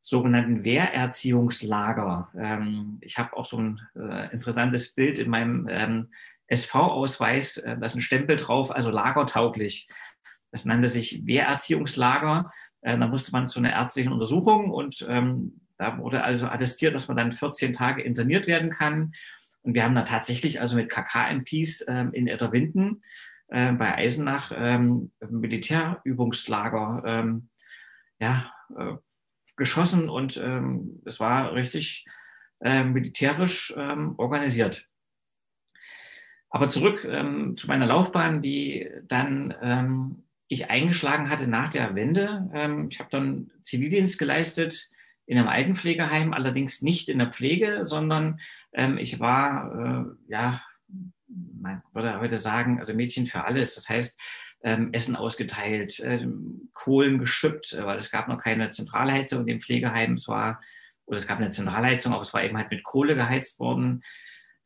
sogenannten 0.00 0.62
Wehrerziehungslager. 0.62 2.30
Ähm, 2.38 2.98
ich 3.00 3.18
habe 3.18 3.36
auch 3.36 3.44
so 3.44 3.58
ein 3.58 3.80
äh, 3.96 4.32
interessantes 4.32 4.94
Bild 4.94 5.18
in 5.18 5.28
meinem 5.28 6.06
SV-Ausweis, 6.48 7.58
äh, 7.58 7.76
da 7.78 7.86
ist 7.86 7.94
ein 7.94 8.00
Stempel 8.00 8.36
drauf, 8.36 8.70
also 8.70 8.90
lagertauglich. 8.90 9.88
Das 10.52 10.64
nannte 10.64 10.88
sich 10.88 11.26
Wehrerziehungslager. 11.26 12.50
Äh, 12.82 12.98
da 12.98 13.06
musste 13.06 13.32
man 13.32 13.46
zu 13.46 13.58
einer 13.58 13.72
ärztlichen 13.72 14.12
Untersuchung 14.12 14.70
und 14.70 15.04
ähm, 15.08 15.60
da 15.78 15.98
wurde 15.98 16.24
also 16.24 16.46
attestiert, 16.46 16.94
dass 16.94 17.08
man 17.08 17.16
dann 17.16 17.32
14 17.32 17.72
Tage 17.72 18.02
interniert 18.02 18.46
werden 18.46 18.70
kann. 18.70 19.12
Und 19.62 19.74
wir 19.74 19.82
haben 19.82 19.94
da 19.94 20.02
tatsächlich 20.02 20.60
also 20.60 20.76
mit 20.76 20.88
KK-MPs 20.88 21.84
ähm, 21.88 22.12
in 22.12 22.28
Etterwinden 22.28 23.02
äh, 23.48 23.72
bei 23.72 23.96
Eisenach 23.96 24.52
ähm, 24.56 25.10
Militärübungslager 25.28 27.02
ähm, 27.04 27.48
ja, 28.18 28.52
äh, 28.76 28.94
geschossen 29.56 30.08
und 30.08 30.36
ähm, 30.36 31.02
es 31.04 31.20
war 31.20 31.52
richtig 31.54 32.06
äh, 32.60 32.84
militärisch 32.84 33.74
ähm, 33.76 34.14
organisiert. 34.18 34.88
Aber 36.56 36.70
zurück 36.70 37.06
ähm, 37.06 37.54
zu 37.58 37.66
meiner 37.66 37.84
Laufbahn, 37.84 38.40
die 38.40 38.88
dann 39.08 39.54
ähm, 39.60 40.22
ich 40.48 40.70
eingeschlagen 40.70 41.28
hatte 41.28 41.50
nach 41.50 41.68
der 41.68 41.94
Wende. 41.94 42.48
Ähm, 42.54 42.88
ich 42.90 42.98
habe 42.98 43.10
dann 43.12 43.50
Zivildienst 43.60 44.18
geleistet 44.18 44.88
in 45.26 45.36
einem 45.36 45.48
Altenpflegeheim, 45.48 46.32
allerdings 46.32 46.80
nicht 46.80 47.10
in 47.10 47.18
der 47.18 47.30
Pflege, 47.30 47.84
sondern 47.84 48.40
ähm, 48.72 48.96
ich 48.96 49.20
war, 49.20 50.06
äh, 50.08 50.32
ja, 50.32 50.62
man 51.28 51.82
würde 51.92 52.20
heute 52.20 52.38
sagen, 52.38 52.78
also 52.78 52.94
Mädchen 52.94 53.26
für 53.26 53.44
alles. 53.44 53.74
Das 53.74 53.90
heißt, 53.90 54.18
ähm, 54.62 54.94
Essen 54.94 55.14
ausgeteilt, 55.14 56.00
äh, 56.00 56.26
Kohlen 56.72 57.18
geschüppt, 57.18 57.74
äh, 57.74 57.84
weil 57.84 57.98
es 57.98 58.10
gab 58.10 58.28
noch 58.28 58.42
keine 58.42 58.70
Zentralheizung 58.70 59.40
in 59.40 59.46
dem 59.46 59.60
Pflegeheim. 59.60 60.14
Es 60.14 60.26
war, 60.26 60.62
oder 61.04 61.18
es 61.18 61.26
gab 61.26 61.36
eine 61.36 61.50
Zentralheizung, 61.50 62.14
aber 62.14 62.22
es 62.22 62.32
war 62.32 62.42
eben 62.42 62.56
halt 62.56 62.70
mit 62.70 62.82
Kohle 62.82 63.14
geheizt 63.14 63.60
worden. 63.60 64.02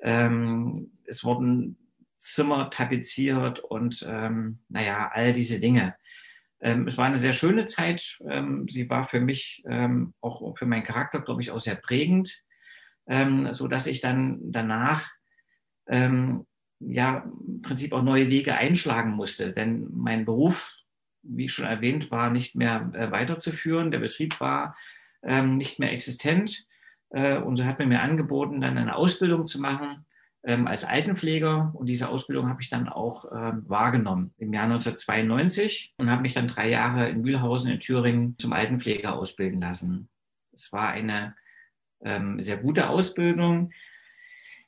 Ähm, 0.03 0.93
es 1.07 1.25
wurden 1.25 1.77
Zimmer 2.21 2.69
tapeziert 2.71 3.61
und 3.61 4.05
ähm, 4.07 4.61
naja, 4.69 5.11
all 5.13 5.33
diese 5.33 5.59
Dinge. 5.59 5.97
Ähm, 6.61 6.87
es 6.87 6.99
war 6.99 7.07
eine 7.07 7.17
sehr 7.17 7.33
schöne 7.33 7.65
Zeit. 7.65 8.19
Ähm, 8.29 8.69
sie 8.69 8.91
war 8.91 9.09
für 9.09 9.21
mich, 9.21 9.63
ähm, 9.67 10.13
auch 10.21 10.57
für 10.57 10.67
meinen 10.67 10.85
Charakter, 10.85 11.21
glaube 11.21 11.41
ich, 11.41 11.51
auch 11.51 11.61
sehr 11.61 11.77
prägend, 11.77 12.43
ähm, 13.07 13.53
so 13.55 13.69
dass 13.69 13.87
ich 13.87 14.03
dann 14.03 14.39
danach 14.53 15.11
ähm, 15.89 16.47
ja 16.79 17.25
im 17.47 17.63
Prinzip 17.63 17.95
auch 17.95 18.03
neue 18.03 18.29
Wege 18.29 18.55
einschlagen 18.55 19.13
musste. 19.13 19.55
Denn 19.55 19.89
mein 19.91 20.27
Beruf, 20.27 20.77
wie 21.23 21.49
schon 21.49 21.65
erwähnt, 21.65 22.11
war 22.11 22.29
nicht 22.29 22.55
mehr 22.55 22.91
äh, 22.93 23.11
weiterzuführen. 23.11 23.91
Der 23.91 24.01
Betrieb 24.01 24.39
war 24.41 24.77
ähm, 25.23 25.57
nicht 25.57 25.79
mehr 25.79 25.93
existent. 25.93 26.67
Äh, 27.09 27.39
und 27.39 27.57
so 27.57 27.65
hat 27.65 27.79
man 27.79 27.89
mir 27.89 28.03
angeboten, 28.03 28.61
dann 28.61 28.77
eine 28.77 28.95
Ausbildung 28.95 29.47
zu 29.47 29.59
machen 29.59 30.05
ähm, 30.45 30.67
als 30.67 30.85
Altenpfleger. 30.85 31.73
Und 31.75 31.87
diese 31.87 32.09
Ausbildung 32.09 32.49
habe 32.49 32.63
ich 32.63 32.71
dann 32.71 32.89
auch 32.89 33.25
ähm, 33.33 33.69
wahrgenommen 33.69 34.33
im 34.39 34.53
Jahr 34.53 34.65
1992 34.65 35.95
und 35.97 36.11
habe 36.11 36.23
mich 36.23 36.35
dann 36.35 36.49
drei 36.49 36.69
Jahre 36.69 37.09
in 37.09 37.23
Mühlhausen 37.23 37.71
in 37.71 37.81
Thüringen 37.81 38.37
zum 38.39 38.53
Altenpfleger 38.53 39.15
ausbilden 39.15 39.61
lassen. 39.61 40.09
Es 40.53 40.73
war 40.73 40.89
eine 40.89 41.35
ähm, 42.03 42.41
sehr 42.41 42.57
gute 42.57 42.89
Ausbildung 42.89 43.73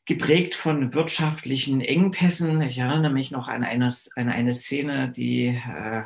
geprägt 0.04 0.54
von 0.54 0.94
wirtschaftlichen 0.94 1.80
Engpässen. 1.80 2.60
Ich 2.62 2.78
erinnere 2.78 3.12
mich 3.12 3.30
noch 3.30 3.48
an 3.48 3.62
eine, 3.62 3.92
an 4.16 4.28
eine 4.28 4.52
Szene, 4.52 5.10
die 5.10 5.46
äh, 5.46 6.02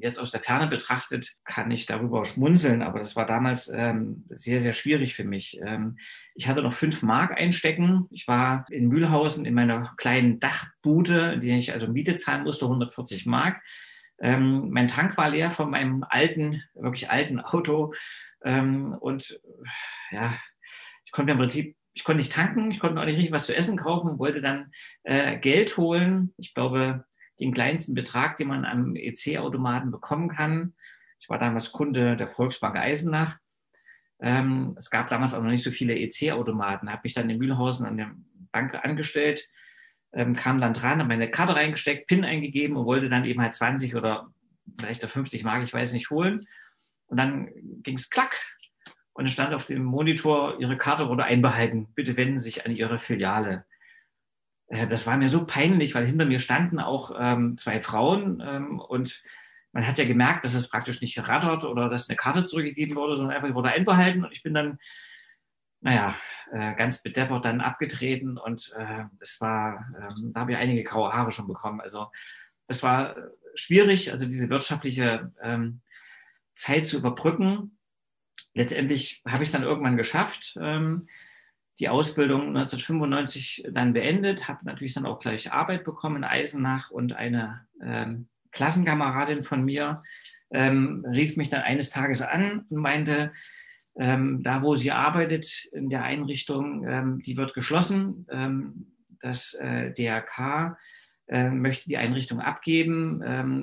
jetzt 0.00 0.18
aus 0.18 0.30
der 0.30 0.40
Ferne 0.42 0.66
betrachtet, 0.66 1.34
kann 1.44 1.70
ich 1.70 1.86
darüber 1.86 2.24
schmunzeln, 2.24 2.82
aber 2.82 2.98
das 2.98 3.16
war 3.16 3.26
damals 3.26 3.68
ähm, 3.68 4.24
sehr, 4.30 4.60
sehr 4.60 4.72
schwierig 4.72 5.14
für 5.14 5.24
mich. 5.24 5.60
Ähm, 5.64 5.98
ich 6.34 6.48
hatte 6.48 6.62
noch 6.62 6.74
fünf 6.74 7.02
Mark 7.02 7.38
einstecken. 7.38 8.06
Ich 8.10 8.28
war 8.28 8.66
in 8.70 8.88
Mühlhausen 8.88 9.44
in 9.44 9.54
meiner 9.54 9.94
kleinen 9.96 10.40
Dachbude, 10.40 11.34
in 11.34 11.40
der 11.40 11.58
ich 11.58 11.72
also 11.72 11.88
Miete 11.88 12.16
zahlen 12.16 12.44
musste, 12.44 12.66
140 12.66 13.26
Mark. 13.26 13.60
Ähm, 14.20 14.70
mein 14.70 14.88
Tank 14.88 15.16
war 15.16 15.30
leer 15.30 15.50
von 15.50 15.70
meinem 15.70 16.04
alten, 16.08 16.62
wirklich 16.74 17.10
alten 17.10 17.40
Auto. 17.40 17.94
Ähm, 18.44 18.94
und 19.00 19.40
ja, 20.10 20.34
ich 21.04 21.12
konnte 21.12 21.32
im 21.32 21.38
Prinzip 21.38 21.76
ich 21.92 22.04
konnte 22.04 22.18
nicht 22.18 22.32
tanken, 22.32 22.70
ich 22.70 22.80
konnte 22.80 23.00
auch 23.00 23.04
nicht 23.04 23.16
richtig 23.16 23.32
was 23.32 23.46
zu 23.46 23.54
essen 23.54 23.76
kaufen, 23.76 24.18
wollte 24.18 24.40
dann 24.40 24.72
äh, 25.02 25.38
Geld 25.38 25.76
holen. 25.76 26.32
Ich 26.36 26.54
glaube, 26.54 27.04
den 27.40 27.52
kleinsten 27.52 27.94
Betrag, 27.94 28.36
den 28.36 28.48
man 28.48 28.64
am 28.64 28.96
EC-Automaten 28.96 29.90
bekommen 29.90 30.28
kann. 30.28 30.74
Ich 31.18 31.28
war 31.28 31.38
damals 31.38 31.72
Kunde 31.72 32.16
der 32.16 32.28
Volksbank 32.28 32.76
Eisenach. 32.76 33.38
Ähm, 34.20 34.74
es 34.78 34.90
gab 34.90 35.08
damals 35.08 35.34
auch 35.34 35.42
noch 35.42 35.50
nicht 35.50 35.64
so 35.64 35.70
viele 35.70 35.98
EC-Automaten. 35.98 36.90
Habe 36.90 37.02
mich 37.04 37.14
dann 37.14 37.30
in 37.30 37.38
Mühlhausen 37.38 37.86
an 37.86 37.96
der 37.96 38.10
Bank 38.52 38.74
angestellt, 38.74 39.48
ähm, 40.12 40.34
kam 40.34 40.60
dann 40.60 40.74
dran, 40.74 40.98
habe 40.98 41.08
meine 41.08 41.30
Karte 41.30 41.54
reingesteckt, 41.54 42.06
PIN 42.06 42.24
eingegeben 42.24 42.76
und 42.76 42.86
wollte 42.86 43.08
dann 43.08 43.24
eben 43.24 43.40
halt 43.40 43.54
20 43.54 43.94
oder 43.94 44.28
vielleicht 44.78 45.04
50 45.04 45.44
Mark, 45.44 45.62
ich 45.62 45.72
weiß 45.72 45.92
nicht, 45.92 46.10
holen. 46.10 46.40
Und 47.06 47.16
dann 47.16 47.50
ging 47.82 47.96
es 47.96 48.10
klack, 48.10 48.36
und 49.20 49.26
es 49.26 49.32
stand 49.32 49.52
auf 49.52 49.66
dem 49.66 49.84
Monitor, 49.84 50.58
Ihre 50.60 50.78
Karte 50.78 51.08
wurde 51.08 51.24
einbehalten. 51.24 51.88
Bitte 51.94 52.16
wenden 52.16 52.38
Sie 52.38 52.44
sich 52.44 52.64
an 52.64 52.72
Ihre 52.72 52.98
Filiale. 52.98 53.66
Äh, 54.70 54.86
das 54.86 55.06
war 55.06 55.16
mir 55.16 55.28
so 55.28 55.44
peinlich, 55.44 55.94
weil 55.94 56.06
hinter 56.06 56.24
mir 56.24 56.40
standen 56.40 56.78
auch 56.78 57.12
ähm, 57.18 57.56
zwei 57.56 57.82
Frauen 57.82 58.42
ähm, 58.44 58.80
und 58.80 59.22
man 59.72 59.86
hat 59.86 59.98
ja 59.98 60.04
gemerkt, 60.04 60.44
dass 60.44 60.54
es 60.54 60.68
praktisch 60.68 61.00
nicht 61.00 61.14
gerattert 61.14 61.64
oder 61.64 61.88
dass 61.88 62.08
eine 62.08 62.16
Karte 62.16 62.44
zurückgegeben 62.44 62.96
wurde, 62.96 63.16
sondern 63.16 63.36
einfach 63.36 63.54
wurde 63.54 63.70
einbehalten 63.70 64.24
und 64.24 64.32
ich 64.32 64.42
bin 64.42 64.54
dann, 64.54 64.78
naja, 65.80 66.16
äh, 66.52 66.74
ganz 66.74 67.02
bedeppert 67.02 67.44
dann 67.44 67.60
abgetreten 67.60 68.38
und 68.38 68.72
äh, 68.76 69.04
es 69.20 69.40
war, 69.40 69.86
ähm, 69.96 70.32
da 70.32 70.40
habe 70.40 70.52
ich 70.52 70.58
einige 70.58 70.82
graue 70.82 71.12
Haare 71.12 71.30
schon 71.30 71.46
bekommen. 71.46 71.80
Also 71.80 72.10
das 72.66 72.82
war 72.82 73.14
schwierig, 73.54 74.10
also 74.10 74.24
diese 74.24 74.48
wirtschaftliche 74.48 75.32
ähm, 75.42 75.82
Zeit 76.54 76.88
zu 76.88 76.96
überbrücken 76.96 77.76
letztendlich 78.54 79.22
habe 79.26 79.42
ich 79.42 79.48
es 79.48 79.52
dann 79.52 79.62
irgendwann 79.62 79.96
geschafft. 79.96 80.56
Ähm, 80.60 81.08
die 81.80 81.88
Ausbildung 81.88 82.48
1995 82.48 83.64
dann 83.72 83.94
beendet, 83.94 84.48
habe 84.48 84.64
natürlich 84.64 84.94
dann 84.94 85.06
auch 85.06 85.18
gleich 85.18 85.50
Arbeit 85.50 85.82
bekommen 85.84 86.16
in 86.16 86.24
Eisenach 86.24 86.90
und 86.90 87.14
eine 87.14 87.66
ähm, 87.82 88.28
Klassenkameradin 88.52 89.42
von 89.42 89.64
mir 89.64 90.02
ähm, 90.50 91.06
rief 91.10 91.36
mich 91.36 91.48
dann 91.48 91.62
eines 91.62 91.90
Tages 91.90 92.20
an 92.20 92.66
und 92.68 92.76
meinte, 92.76 93.32
ähm, 93.98 94.42
da 94.42 94.62
wo 94.62 94.74
sie 94.74 94.90
arbeitet 94.90 95.68
in 95.72 95.88
der 95.88 96.02
Einrichtung, 96.02 96.86
ähm, 96.86 97.18
die 97.20 97.36
wird 97.36 97.54
geschlossen. 97.54 98.26
Ähm, 98.30 98.92
das 99.20 99.54
äh, 99.54 99.92
DRK 99.92 100.76
äh, 101.28 101.48
möchte 101.48 101.88
die 101.88 101.96
Einrichtung 101.96 102.40
abgeben, 102.40 103.20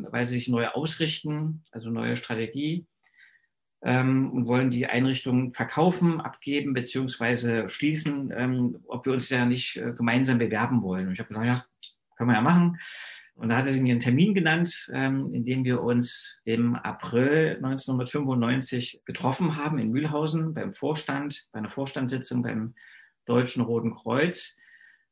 weil 0.10 0.28
sie 0.28 0.38
sich 0.38 0.48
neu 0.48 0.68
ausrichten, 0.68 1.64
also 1.72 1.90
neue 1.90 2.16
Strategie 2.16 2.88
ähm, 3.84 4.32
und 4.32 4.48
wollen 4.48 4.70
die 4.70 4.88
Einrichtung 4.88 5.54
verkaufen, 5.54 6.20
abgeben 6.20 6.74
beziehungsweise 6.74 7.70
schließen, 7.70 8.34
ähm, 8.36 8.80
ob 8.88 9.06
wir 9.06 9.14
uns 9.14 9.30
ja 9.30 9.46
nicht 9.46 9.78
äh, 9.78 9.94
gemeinsam 9.94 10.40
bewerben 10.40 10.82
wollen. 10.82 11.08
Und 11.08 11.14
ich 11.14 11.20
habe 11.20 11.30
gesagt, 11.30 11.46
ja, 11.46 11.64
können 12.18 12.30
wir 12.30 12.36
ja 12.36 12.42
machen. 12.42 12.80
Und 13.36 13.50
da 13.50 13.58
hatte 13.58 13.72
sie 13.72 13.82
mir 13.82 13.92
einen 13.92 14.00
Termin 14.00 14.34
genannt, 14.34 14.90
ähm, 14.92 15.32
in 15.32 15.46
dem 15.46 15.64
wir 15.64 15.84
uns 15.84 16.40
im 16.44 16.76
April 16.76 17.58
1995 17.58 19.04
getroffen 19.06 19.56
haben 19.56 19.78
in 19.78 19.92
Mühlhausen 19.92 20.56
beim 20.56 20.74
Vorstand, 20.74 21.48
bei 21.52 21.60
einer 21.60 21.70
Vorstandssitzung 21.70 22.42
beim 22.42 22.74
Deutschen 23.26 23.62
Roten 23.62 23.94
Kreuz. 23.94 24.58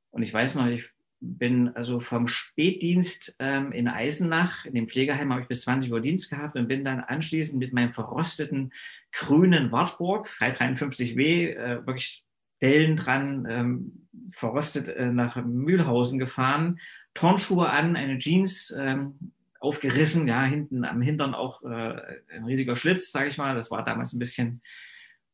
Und 0.10 0.24
ich 0.24 0.34
weiß 0.34 0.56
noch, 0.56 0.66
ich 0.66 0.90
bin 1.20 1.70
also 1.76 2.00
vom 2.00 2.28
Spätdienst 2.28 3.36
ähm, 3.40 3.72
in 3.72 3.88
Eisenach, 3.88 4.66
in 4.66 4.74
dem 4.74 4.88
Pflegeheim 4.88 5.32
habe 5.32 5.42
ich 5.42 5.48
bis 5.48 5.62
20 5.62 5.92
Uhr 5.92 6.02
Dienst 6.02 6.30
gehabt 6.30 6.56
und 6.56 6.68
bin 6.68 6.86
dann 6.86 7.00
anschließend 7.00 7.60
mit 7.60 7.74
meinem 7.74 7.92
verrosteten 7.92 8.74
grünen 9.12 9.72
Wartburg, 9.72 10.30
353W, 10.40 11.56
äh, 11.56 11.88
wirklich 11.88 12.24
Dellen 12.62 12.98
dran, 12.98 13.46
ähm, 13.50 14.08
verrostet 14.30 14.90
äh, 14.90 15.12
nach 15.12 15.36
Mühlhausen 15.44 16.20
gefahren, 16.20 16.80
Turnschuhe 17.14 17.70
an, 17.70 17.96
eine 17.96 18.18
Jeans 18.18 18.74
ähm, 18.78 19.32
aufgerissen, 19.60 20.28
ja, 20.28 20.44
hinten 20.44 20.86
am 20.86 21.02
Hintern 21.02 21.34
auch 21.34 21.64
äh, 21.64 22.20
ein 22.34 22.44
riesiger 22.46 22.76
Schlitz, 22.76 23.12
sage 23.12 23.30
ich 23.30 23.38
mal. 23.38 23.56
Das 23.56 23.72
war 23.72 23.84
damals 23.84 24.14
ein 24.14 24.20
bisschen, 24.20 24.62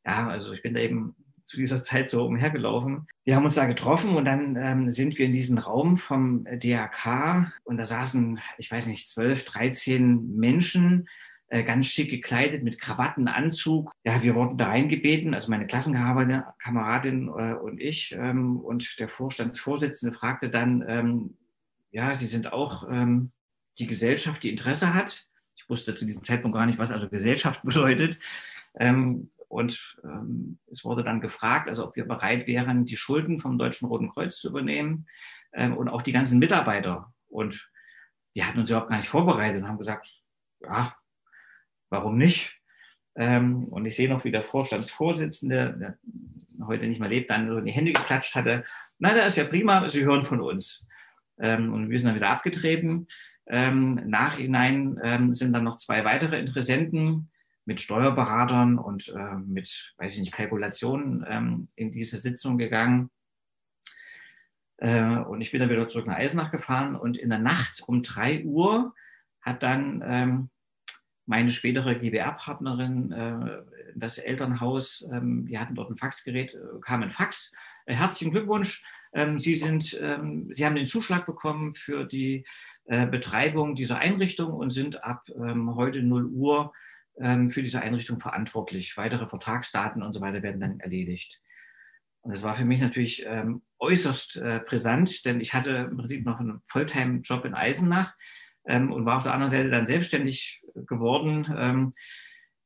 ja, 0.06 0.28
also 0.30 0.54
ich 0.54 0.62
bin 0.62 0.74
da 0.74 0.80
eben 0.80 1.16
zu 1.52 1.58
dieser 1.58 1.84
Zeit 1.84 2.10
so 2.10 2.26
umhergelaufen. 2.26 3.08
Wir 3.26 3.36
haben 3.36 3.46
uns 3.46 3.56
da 3.56 3.66
getroffen 3.66 4.16
und 4.16 4.26
dann 4.26 4.56
ähm, 4.56 4.90
sind 4.90 5.18
wir 5.18 5.26
in 5.26 5.34
diesen 5.34 5.58
Raum 5.58 5.98
vom 5.98 6.46
DRK 6.46 7.52
und 7.66 7.78
da 7.78 7.86
saßen, 7.86 8.40
ich 8.58 8.72
weiß 8.72 8.88
nicht, 8.88 9.10
zwölf, 9.10 9.44
dreizehn 9.44 10.36
Menschen, 10.38 11.08
äh, 11.50 11.64
ganz 11.64 11.88
schick 11.88 12.10
gekleidet 12.10 12.64
mit 12.64 12.80
Krawatten, 12.80 13.28
Anzug. 13.28 13.92
Ja, 14.06 14.24
wir 14.24 14.36
wurden 14.36 14.58
da 14.58 14.68
reingebeten, 14.70 15.34
also 15.34 15.52
meine 15.52 15.68
Klassenkameradin 15.68 17.28
äh, 17.28 17.54
und 17.56 17.82
ich. 17.82 18.16
Ähm, 18.18 18.58
und 18.58 18.98
der 19.00 19.10
Vorstandsvorsitzende 19.10 20.18
fragte 20.18 20.50
dann, 20.50 20.82
ähm, 20.88 21.38
ja, 21.92 22.16
Sie 22.16 22.28
sind 22.28 22.54
auch 22.54 22.88
ähm, 22.90 23.32
die 23.80 23.88
Gesellschaft, 23.88 24.44
die 24.44 24.50
Interesse 24.50 24.94
hat. 24.94 25.28
Ich 25.58 25.70
wusste 25.70 25.94
zu 25.94 26.06
diesem 26.06 26.24
Zeitpunkt 26.24 26.56
gar 26.56 26.66
nicht, 26.66 26.80
was 26.80 26.92
also 26.92 27.10
Gesellschaft 27.10 27.62
bedeutet. 27.66 28.18
Ähm, 28.80 29.30
und 29.48 29.98
ähm, 30.04 30.60
es 30.72 30.86
wurde 30.86 31.04
dann 31.04 31.20
gefragt, 31.20 31.68
also 31.68 31.86
ob 31.86 31.96
wir 31.96 32.08
bereit 32.08 32.48
wären, 32.48 32.86
die 32.86 32.98
Schulden 32.98 33.40
vom 33.40 33.58
Deutschen 33.58 33.88
Roten 33.88 34.10
Kreuz 34.10 34.38
zu 34.38 34.50
übernehmen 34.50 35.08
ähm, 35.54 35.76
und 35.76 35.90
auch 35.90 36.02
die 36.02 36.14
ganzen 36.14 36.40
Mitarbeiter. 36.40 37.14
Und 37.28 37.70
die 38.36 38.46
hatten 38.46 38.60
uns 38.60 38.70
überhaupt 38.70 38.90
gar 38.90 38.98
nicht 38.98 39.10
vorbereitet 39.10 39.62
und 39.62 39.68
haben 39.68 39.78
gesagt, 39.78 40.10
ja, 40.62 40.96
warum 41.90 42.18
nicht? 42.18 42.58
Ähm, 43.16 43.66
und 43.66 43.86
ich 43.86 43.96
sehe 43.96 44.10
noch, 44.10 44.24
wie 44.24 44.32
der 44.32 44.42
Vorstandsvorsitzende, 44.42 45.78
der 45.80 46.66
heute 46.66 46.88
nicht 46.88 47.00
mehr 47.00 47.10
lebt, 47.10 47.30
dann 47.30 47.50
so 47.50 47.58
in 47.58 47.66
die 47.66 47.74
Hände 47.74 47.92
geklatscht 47.92 48.36
hatte. 48.36 48.64
Na, 49.00 49.14
das 49.14 49.28
ist 49.28 49.38
ja 49.38 49.44
prima, 49.46 49.90
Sie 49.90 50.06
hören 50.06 50.24
von 50.24 50.40
uns. 50.40 50.88
Ähm, 51.40 51.74
und 51.74 51.90
wir 51.90 52.00
sind 52.00 52.08
dann 52.08 52.16
wieder 52.16 52.30
abgetreten. 52.30 53.08
Ähm, 53.48 53.96
nachhinein 54.06 54.98
ähm, 55.04 55.34
sind 55.34 55.52
dann 55.52 55.66
noch 55.66 55.76
zwei 55.76 56.06
weitere 56.06 56.40
Interessenten 56.40 57.31
mit 57.66 57.80
Steuerberatern 57.80 58.78
und 58.78 59.10
äh, 59.10 59.36
mit, 59.36 59.94
weiß 59.98 60.14
ich 60.14 60.20
nicht, 60.20 60.34
Kalkulationen 60.34 61.26
ähm, 61.28 61.68
in 61.76 61.92
diese 61.92 62.18
Sitzung 62.18 62.58
gegangen. 62.58 63.10
Äh, 64.78 65.18
und 65.18 65.42
ich 65.42 65.52
bin 65.52 65.60
dann 65.60 65.70
wieder 65.70 65.88
zurück 65.88 66.08
nach 66.08 66.18
Eisenach 66.18 66.52
gefahren 66.52 66.96
und 66.96 67.18
in 67.18 67.30
der 67.30 67.40
Nacht 67.40 67.84
um 67.86 68.02
drei 68.02 68.44
Uhr 68.44 68.94
hat 69.42 69.64
dann 69.64 70.04
ähm, 70.06 70.50
meine 71.26 71.50
spätere 71.50 71.96
GBR-Partnerin 71.96 73.12
äh, 73.12 73.62
das 73.96 74.18
Elternhaus, 74.18 75.08
ähm, 75.12 75.46
die 75.46 75.58
hatten 75.58 75.76
dort 75.76 75.90
ein 75.90 75.98
Faxgerät, 75.98 76.54
äh, 76.56 76.80
kam 76.82 77.04
ein 77.04 77.12
Fax. 77.12 77.52
Äh, 77.86 77.96
herzlichen 77.96 78.32
Glückwunsch, 78.32 78.84
ähm, 79.14 79.40
Sie, 79.40 79.56
sind, 79.56 80.00
ähm, 80.02 80.50
Sie 80.52 80.66
haben 80.66 80.76
den 80.76 80.88
Zuschlag 80.88 81.26
bekommen 81.26 81.74
für 81.74 82.06
die 82.06 82.46
äh, 82.86 83.06
Betreibung 83.06 83.76
dieser 83.76 84.00
Einrichtung 84.00 84.52
und 84.52 84.72
sind 84.72 85.04
ab 85.04 85.28
ähm, 85.36 85.76
heute 85.76 86.02
0 86.02 86.26
Uhr 86.26 86.74
für 87.16 87.62
diese 87.62 87.82
Einrichtung 87.82 88.20
verantwortlich. 88.20 88.98
Weitere 88.98 89.28
Vertragsdaten 89.28 90.02
und 90.02 90.14
so 90.14 90.22
weiter 90.22 90.42
werden 90.42 90.60
dann 90.60 90.80
erledigt. 90.80 91.42
Und 92.22 92.32
das 92.32 92.44
war 92.44 92.56
für 92.56 92.66
mich 92.66 92.82
natürlich 92.82 93.26
ähm, 93.26 93.64
äußerst 93.80 94.38
äh, 94.38 94.62
brisant, 94.66 95.26
denn 95.26 95.42
ich 95.42 95.54
hatte 95.54 95.90
im 95.92 95.98
Prinzip 95.98 96.26
noch 96.26 96.40
einen 96.40 96.62
Volltime-Job 96.68 97.46
in 97.46 97.56
Eisenach 97.56 98.14
ähm, 98.66 98.92
und 98.92 99.06
war 99.06 99.18
auf 99.18 99.24
der 99.24 99.34
anderen 99.34 99.50
Seite 99.50 99.70
dann 99.70 99.88
selbstständig 99.88 100.64
geworden. 100.76 101.52
Ähm, 101.58 101.94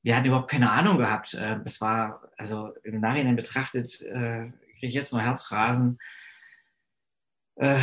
wir 0.04 0.16
hatten 0.16 0.28
überhaupt 0.28 0.52
keine 0.52 0.72
Ahnung 0.72 0.98
gehabt. 0.98 1.34
Äh, 1.34 1.60
es 1.64 1.80
war, 1.80 2.30
also 2.38 2.74
im 2.84 3.00
Nachhinein 3.00 3.38
betrachtet, 3.38 4.02
äh, 4.02 4.52
kriege 4.80 4.88
ich 4.88 4.94
jetzt 4.94 5.14
noch 5.14 5.22
Herzrasen. 5.22 6.00
Äh, 7.56 7.80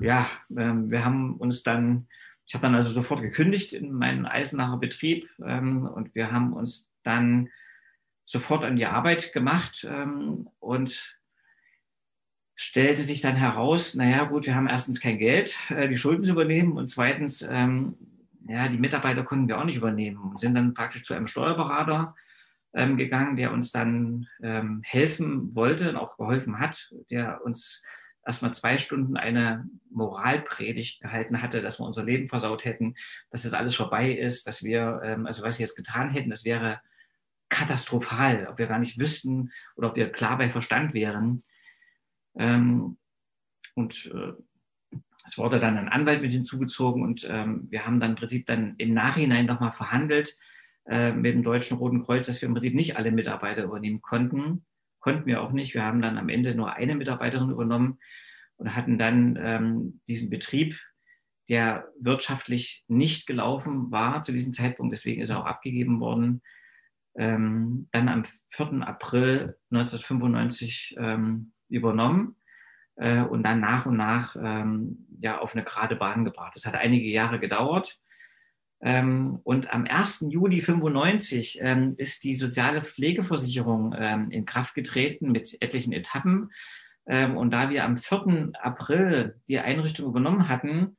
ja, 0.00 0.28
ähm, 0.56 0.90
wir 0.90 1.04
haben 1.04 1.36
uns 1.36 1.62
dann 1.62 2.08
ich 2.52 2.54
habe 2.54 2.64
dann 2.64 2.74
also 2.74 2.90
sofort 2.90 3.22
gekündigt 3.22 3.72
in 3.72 3.94
meinen 3.94 4.26
Eisenacher 4.26 4.76
Betrieb 4.76 5.26
ähm, 5.42 5.86
und 5.86 6.14
wir 6.14 6.32
haben 6.32 6.52
uns 6.52 6.92
dann 7.02 7.48
sofort 8.24 8.62
an 8.62 8.76
die 8.76 8.84
Arbeit 8.84 9.32
gemacht 9.32 9.88
ähm, 9.90 10.50
und 10.60 11.16
stellte 12.54 13.00
sich 13.00 13.22
dann 13.22 13.36
heraus, 13.36 13.94
naja 13.94 14.24
gut, 14.24 14.44
wir 14.44 14.54
haben 14.54 14.66
erstens 14.66 15.00
kein 15.00 15.16
Geld, 15.16 15.56
äh, 15.70 15.88
die 15.88 15.96
Schulden 15.96 16.24
zu 16.24 16.32
übernehmen 16.32 16.72
und 16.72 16.88
zweitens, 16.88 17.40
ähm, 17.40 17.96
ja, 18.46 18.68
die 18.68 18.76
Mitarbeiter 18.76 19.22
konnten 19.22 19.48
wir 19.48 19.58
auch 19.58 19.64
nicht 19.64 19.78
übernehmen 19.78 20.18
und 20.18 20.38
sind 20.38 20.54
dann 20.54 20.74
praktisch 20.74 21.04
zu 21.04 21.14
einem 21.14 21.26
Steuerberater 21.26 22.14
ähm, 22.74 22.98
gegangen, 22.98 23.36
der 23.36 23.54
uns 23.54 23.72
dann 23.72 24.28
ähm, 24.42 24.82
helfen 24.84 25.56
wollte 25.56 25.88
und 25.88 25.96
auch 25.96 26.18
geholfen 26.18 26.58
hat, 26.58 26.92
der 27.10 27.42
uns 27.46 27.80
erstmal 28.24 28.54
zwei 28.54 28.78
Stunden 28.78 29.16
eine 29.16 29.68
Moralpredigt 29.90 31.00
gehalten 31.00 31.42
hatte, 31.42 31.60
dass 31.60 31.78
wir 31.80 31.86
unser 31.86 32.04
Leben 32.04 32.28
versaut 32.28 32.64
hätten, 32.64 32.94
dass 33.30 33.42
das 33.42 33.54
alles 33.54 33.74
vorbei 33.74 34.12
ist, 34.12 34.46
dass 34.46 34.62
wir, 34.62 35.00
ähm, 35.04 35.26
also 35.26 35.42
was 35.42 35.58
wir 35.58 35.64
jetzt 35.64 35.76
getan 35.76 36.10
hätten, 36.10 36.30
das 36.30 36.44
wäre 36.44 36.80
katastrophal, 37.48 38.48
ob 38.50 38.58
wir 38.58 38.66
gar 38.66 38.78
nicht 38.78 38.98
wüssten 38.98 39.52
oder 39.76 39.90
ob 39.90 39.96
wir 39.96 40.10
klar 40.10 40.38
bei 40.38 40.48
Verstand 40.50 40.94
wären. 40.94 41.44
Ähm, 42.34 42.96
und 43.74 44.10
äh, 44.14 44.32
es 45.24 45.38
wurde 45.38 45.60
dann 45.60 45.78
ein 45.78 45.88
Anwalt 45.88 46.22
mit 46.22 46.32
hinzugezogen 46.32 47.02
und 47.02 47.26
ähm, 47.30 47.66
wir 47.70 47.86
haben 47.86 48.00
dann 48.00 48.10
im 48.10 48.16
Prinzip 48.16 48.46
dann 48.46 48.74
im 48.78 48.94
Nachhinein 48.94 49.46
nochmal 49.46 49.72
verhandelt 49.72 50.36
äh, 50.86 51.12
mit 51.12 51.34
dem 51.34 51.42
Deutschen 51.42 51.76
Roten 51.76 52.02
Kreuz, 52.02 52.26
dass 52.26 52.40
wir 52.42 52.48
im 52.48 52.54
Prinzip 52.54 52.74
nicht 52.74 52.96
alle 52.96 53.12
Mitarbeiter 53.12 53.64
übernehmen 53.64 54.00
konnten. 54.00 54.64
Konnten 55.02 55.26
wir 55.26 55.42
auch 55.42 55.52
nicht. 55.52 55.74
Wir 55.74 55.84
haben 55.84 56.00
dann 56.00 56.16
am 56.16 56.30
Ende 56.30 56.54
nur 56.54 56.72
eine 56.72 56.94
Mitarbeiterin 56.94 57.50
übernommen 57.50 57.98
und 58.56 58.74
hatten 58.74 58.98
dann 58.98 59.38
ähm, 59.38 60.00
diesen 60.08 60.30
Betrieb, 60.30 60.80
der 61.48 61.88
wirtschaftlich 62.00 62.84
nicht 62.86 63.26
gelaufen 63.26 63.90
war 63.90 64.22
zu 64.22 64.32
diesem 64.32 64.52
Zeitpunkt, 64.52 64.92
deswegen 64.92 65.20
ist 65.20 65.30
er 65.30 65.40
auch 65.40 65.46
abgegeben 65.46 66.00
worden, 66.00 66.40
ähm, 67.16 67.88
dann 67.90 68.08
am 68.08 68.24
4. 68.50 68.86
April 68.86 69.58
1995 69.70 70.94
ähm, 70.98 71.52
übernommen 71.68 72.36
äh, 72.96 73.22
und 73.22 73.42
dann 73.42 73.60
nach 73.60 73.86
und 73.86 73.96
nach 73.96 74.36
ähm, 74.40 75.08
ja, 75.18 75.40
auf 75.40 75.54
eine 75.54 75.64
gerade 75.64 75.96
Bahn 75.96 76.24
gebracht. 76.24 76.54
Das 76.54 76.64
hat 76.64 76.74
einige 76.74 77.08
Jahre 77.08 77.40
gedauert. 77.40 78.00
Ähm, 78.82 79.38
und 79.44 79.72
am 79.72 79.86
1. 79.86 80.26
Juli 80.28 80.60
95 80.60 81.60
ähm, 81.62 81.94
ist 81.96 82.24
die 82.24 82.34
soziale 82.34 82.82
Pflegeversicherung 82.82 83.94
ähm, 83.96 84.30
in 84.30 84.44
Kraft 84.44 84.74
getreten 84.74 85.30
mit 85.30 85.56
etlichen 85.60 85.92
Etappen. 85.92 86.50
Und 87.04 87.50
da 87.50 87.68
wir 87.68 87.84
am 87.84 87.98
4. 87.98 88.52
April 88.62 89.34
die 89.48 89.58
Einrichtung 89.58 90.06
übernommen 90.06 90.48
hatten, 90.48 90.96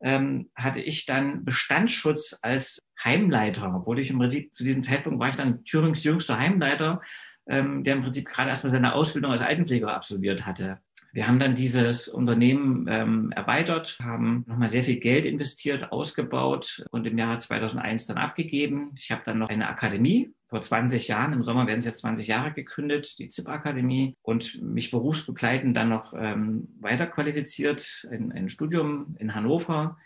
hatte 0.00 0.80
ich 0.80 1.04
dann 1.04 1.44
Bestandsschutz 1.44 2.38
als 2.40 2.78
Heimleiter, 3.04 3.70
obwohl 3.76 3.98
ich 3.98 4.08
im 4.08 4.18
Prinzip 4.18 4.54
zu 4.54 4.64
diesem 4.64 4.82
Zeitpunkt 4.82 5.20
war 5.20 5.28
ich 5.28 5.36
dann 5.36 5.62
Thürings 5.66 6.04
jüngster 6.04 6.38
Heimleiter, 6.38 7.02
der 7.46 7.94
im 7.94 8.02
Prinzip 8.02 8.30
gerade 8.30 8.48
erstmal 8.48 8.72
seine 8.72 8.94
Ausbildung 8.94 9.30
als 9.30 9.42
Altenpfleger 9.42 9.94
absolviert 9.94 10.46
hatte. 10.46 10.80
Wir 11.14 11.28
haben 11.28 11.38
dann 11.38 11.54
dieses 11.54 12.08
Unternehmen 12.08 12.86
ähm, 12.88 13.32
erweitert, 13.32 13.98
haben 14.02 14.44
nochmal 14.46 14.70
sehr 14.70 14.82
viel 14.82 14.98
Geld 14.98 15.26
investiert, 15.26 15.92
ausgebaut 15.92 16.86
und 16.90 17.06
im 17.06 17.18
Jahre 17.18 17.36
2001 17.36 18.06
dann 18.06 18.16
abgegeben. 18.16 18.92
Ich 18.96 19.10
habe 19.10 19.20
dann 19.26 19.38
noch 19.38 19.50
eine 19.50 19.68
Akademie 19.68 20.32
vor 20.46 20.62
20 20.62 21.08
Jahren, 21.08 21.34
im 21.34 21.44
Sommer 21.44 21.66
werden 21.66 21.80
es 21.80 21.84
jetzt 21.84 21.98
20 21.98 22.26
Jahre 22.26 22.52
gegründet, 22.52 23.18
die 23.18 23.28
ZIP-Akademie 23.28 24.16
und 24.22 24.62
mich 24.62 24.90
berufsbegleitend 24.90 25.76
dann 25.76 25.90
noch 25.90 26.14
ähm, 26.16 26.68
weiterqualifiziert, 26.80 28.06
ein, 28.10 28.32
ein 28.32 28.48
Studium 28.48 29.14
in 29.18 29.34
Hannover 29.34 29.98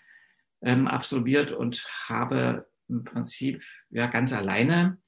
ähm, 0.61 0.89
absolviert 0.89 1.53
und 1.53 1.87
habe 2.09 2.67
im 2.89 3.05
Prinzip 3.05 3.63
ja 3.91 4.07
ganz 4.07 4.33
alleine 4.33 4.99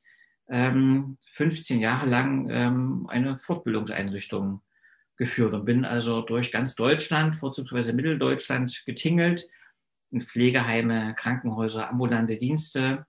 ähm, 0.48 1.18
15 1.32 1.80
Jahre 1.80 2.06
lang 2.06 2.48
ähm, 2.50 3.06
eine 3.08 3.38
Fortbildungseinrichtung 3.40 4.62
geführt 5.18 5.52
und 5.52 5.64
bin 5.64 5.84
also 5.84 6.22
durch 6.22 6.50
ganz 6.52 6.74
Deutschland, 6.74 7.36
vorzugsweise 7.36 7.92
Mitteldeutschland, 7.92 8.84
getingelt, 8.86 9.48
in 10.10 10.22
Pflegeheime, 10.22 11.14
Krankenhäuser, 11.16 11.90
ambulante 11.90 12.38
Dienste, 12.38 13.04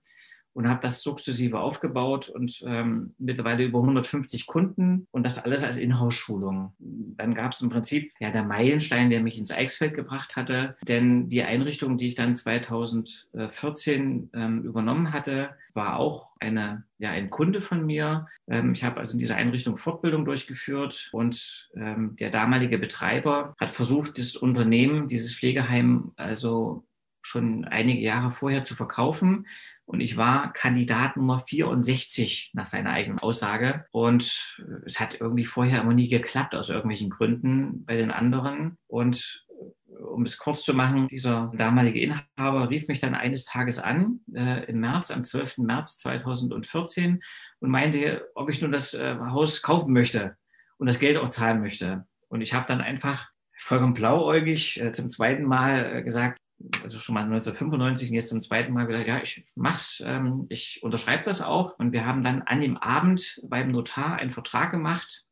und 0.52 0.68
habe 0.68 0.80
das 0.82 1.02
sukzessive 1.02 1.60
aufgebaut 1.60 2.28
und 2.28 2.62
ähm, 2.66 3.14
mittlerweile 3.18 3.64
über 3.64 3.78
150 3.78 4.46
Kunden 4.46 5.06
und 5.10 5.22
das 5.22 5.42
alles 5.42 5.64
als 5.64 5.78
Inhouse-Schulung. 5.78 6.72
Dann 6.78 7.34
gab 7.34 7.52
es 7.52 7.60
im 7.60 7.68
Prinzip 7.68 8.12
ja 8.18 8.30
der 8.30 8.44
Meilenstein, 8.44 9.10
der 9.10 9.20
mich 9.20 9.38
ins 9.38 9.52
Eichsfeld 9.52 9.94
gebracht 9.94 10.36
hatte, 10.36 10.76
denn 10.86 11.28
die 11.28 11.42
Einrichtung, 11.42 11.98
die 11.98 12.08
ich 12.08 12.14
dann 12.14 12.34
2014 12.34 14.30
ähm, 14.34 14.62
übernommen 14.64 15.12
hatte, 15.12 15.50
war 15.72 15.96
auch 15.96 16.30
eine, 16.40 16.84
ja, 16.98 17.10
ein 17.10 17.30
Kunde 17.30 17.60
von 17.60 17.84
mir. 17.84 18.26
Ähm, 18.48 18.72
ich 18.72 18.82
habe 18.82 18.98
also 18.98 19.12
in 19.12 19.18
dieser 19.18 19.36
Einrichtung 19.36 19.76
Fortbildung 19.76 20.24
durchgeführt 20.24 21.10
und 21.12 21.70
ähm, 21.74 22.16
der 22.16 22.30
damalige 22.30 22.78
Betreiber 22.78 23.54
hat 23.58 23.70
versucht, 23.70 24.18
das 24.18 24.36
Unternehmen, 24.36 25.08
dieses 25.08 25.36
Pflegeheim, 25.36 26.12
also 26.16 26.84
schon 27.22 27.64
einige 27.64 28.00
Jahre 28.00 28.30
vorher 28.30 28.62
zu 28.62 28.74
verkaufen. 28.74 29.46
Und 29.84 30.00
ich 30.00 30.16
war 30.16 30.52
Kandidat 30.52 31.16
Nummer 31.16 31.40
64 31.40 32.52
nach 32.54 32.66
seiner 32.66 32.90
eigenen 32.90 33.18
Aussage. 33.18 33.86
Und 33.90 34.58
es 34.86 35.00
hat 35.00 35.20
irgendwie 35.20 35.44
vorher 35.44 35.82
immer 35.82 35.94
nie 35.94 36.08
geklappt 36.08 36.54
aus 36.54 36.70
irgendwelchen 36.70 37.10
Gründen 37.10 37.84
bei 37.84 37.96
den 37.96 38.10
anderen. 38.10 38.78
Und 38.86 39.44
um 39.86 40.22
es 40.22 40.38
kurz 40.38 40.62
zu 40.62 40.74
machen, 40.74 41.08
dieser 41.08 41.52
damalige 41.54 42.00
Inhaber 42.00 42.70
rief 42.70 42.88
mich 42.88 43.00
dann 43.00 43.14
eines 43.14 43.44
Tages 43.44 43.78
an, 43.78 44.20
äh, 44.34 44.64
im 44.66 44.80
März, 44.80 45.10
am 45.10 45.22
12. 45.22 45.58
März 45.58 45.98
2014 45.98 47.22
und 47.60 47.70
meinte, 47.70 48.28
ob 48.34 48.48
ich 48.48 48.62
nun 48.62 48.72
das 48.72 48.94
äh, 48.94 49.16
Haus 49.18 49.62
kaufen 49.62 49.92
möchte 49.92 50.36
und 50.78 50.86
das 50.86 50.98
Geld 50.98 51.16
auch 51.16 51.28
zahlen 51.28 51.60
möchte. 51.60 52.06
Und 52.28 52.40
ich 52.40 52.54
habe 52.54 52.66
dann 52.68 52.80
einfach 52.80 53.28
vollkommen 53.58 53.94
blauäugig 53.94 54.80
äh, 54.80 54.92
zum 54.92 55.10
zweiten 55.10 55.44
Mal 55.44 55.96
äh, 55.96 56.02
gesagt, 56.02 56.38
also 56.82 56.98
schon 56.98 57.14
mal 57.14 57.24
1995 57.24 58.10
und 58.10 58.14
jetzt 58.14 58.28
zum 58.28 58.40
zweiten 58.40 58.72
Mal 58.72 58.86
gesagt, 58.86 59.08
ja, 59.08 59.20
ich 59.22 59.44
mach's, 59.54 60.02
ähm, 60.04 60.46
ich 60.48 60.80
unterschreibe 60.82 61.24
das 61.24 61.42
auch. 61.42 61.78
Und 61.78 61.92
wir 61.92 62.04
haben 62.04 62.22
dann 62.22 62.42
an 62.42 62.60
dem 62.60 62.76
Abend 62.76 63.40
beim 63.44 63.70
Notar 63.70 64.16
einen 64.16 64.30
Vertrag 64.30 64.70
gemacht. 64.70 65.24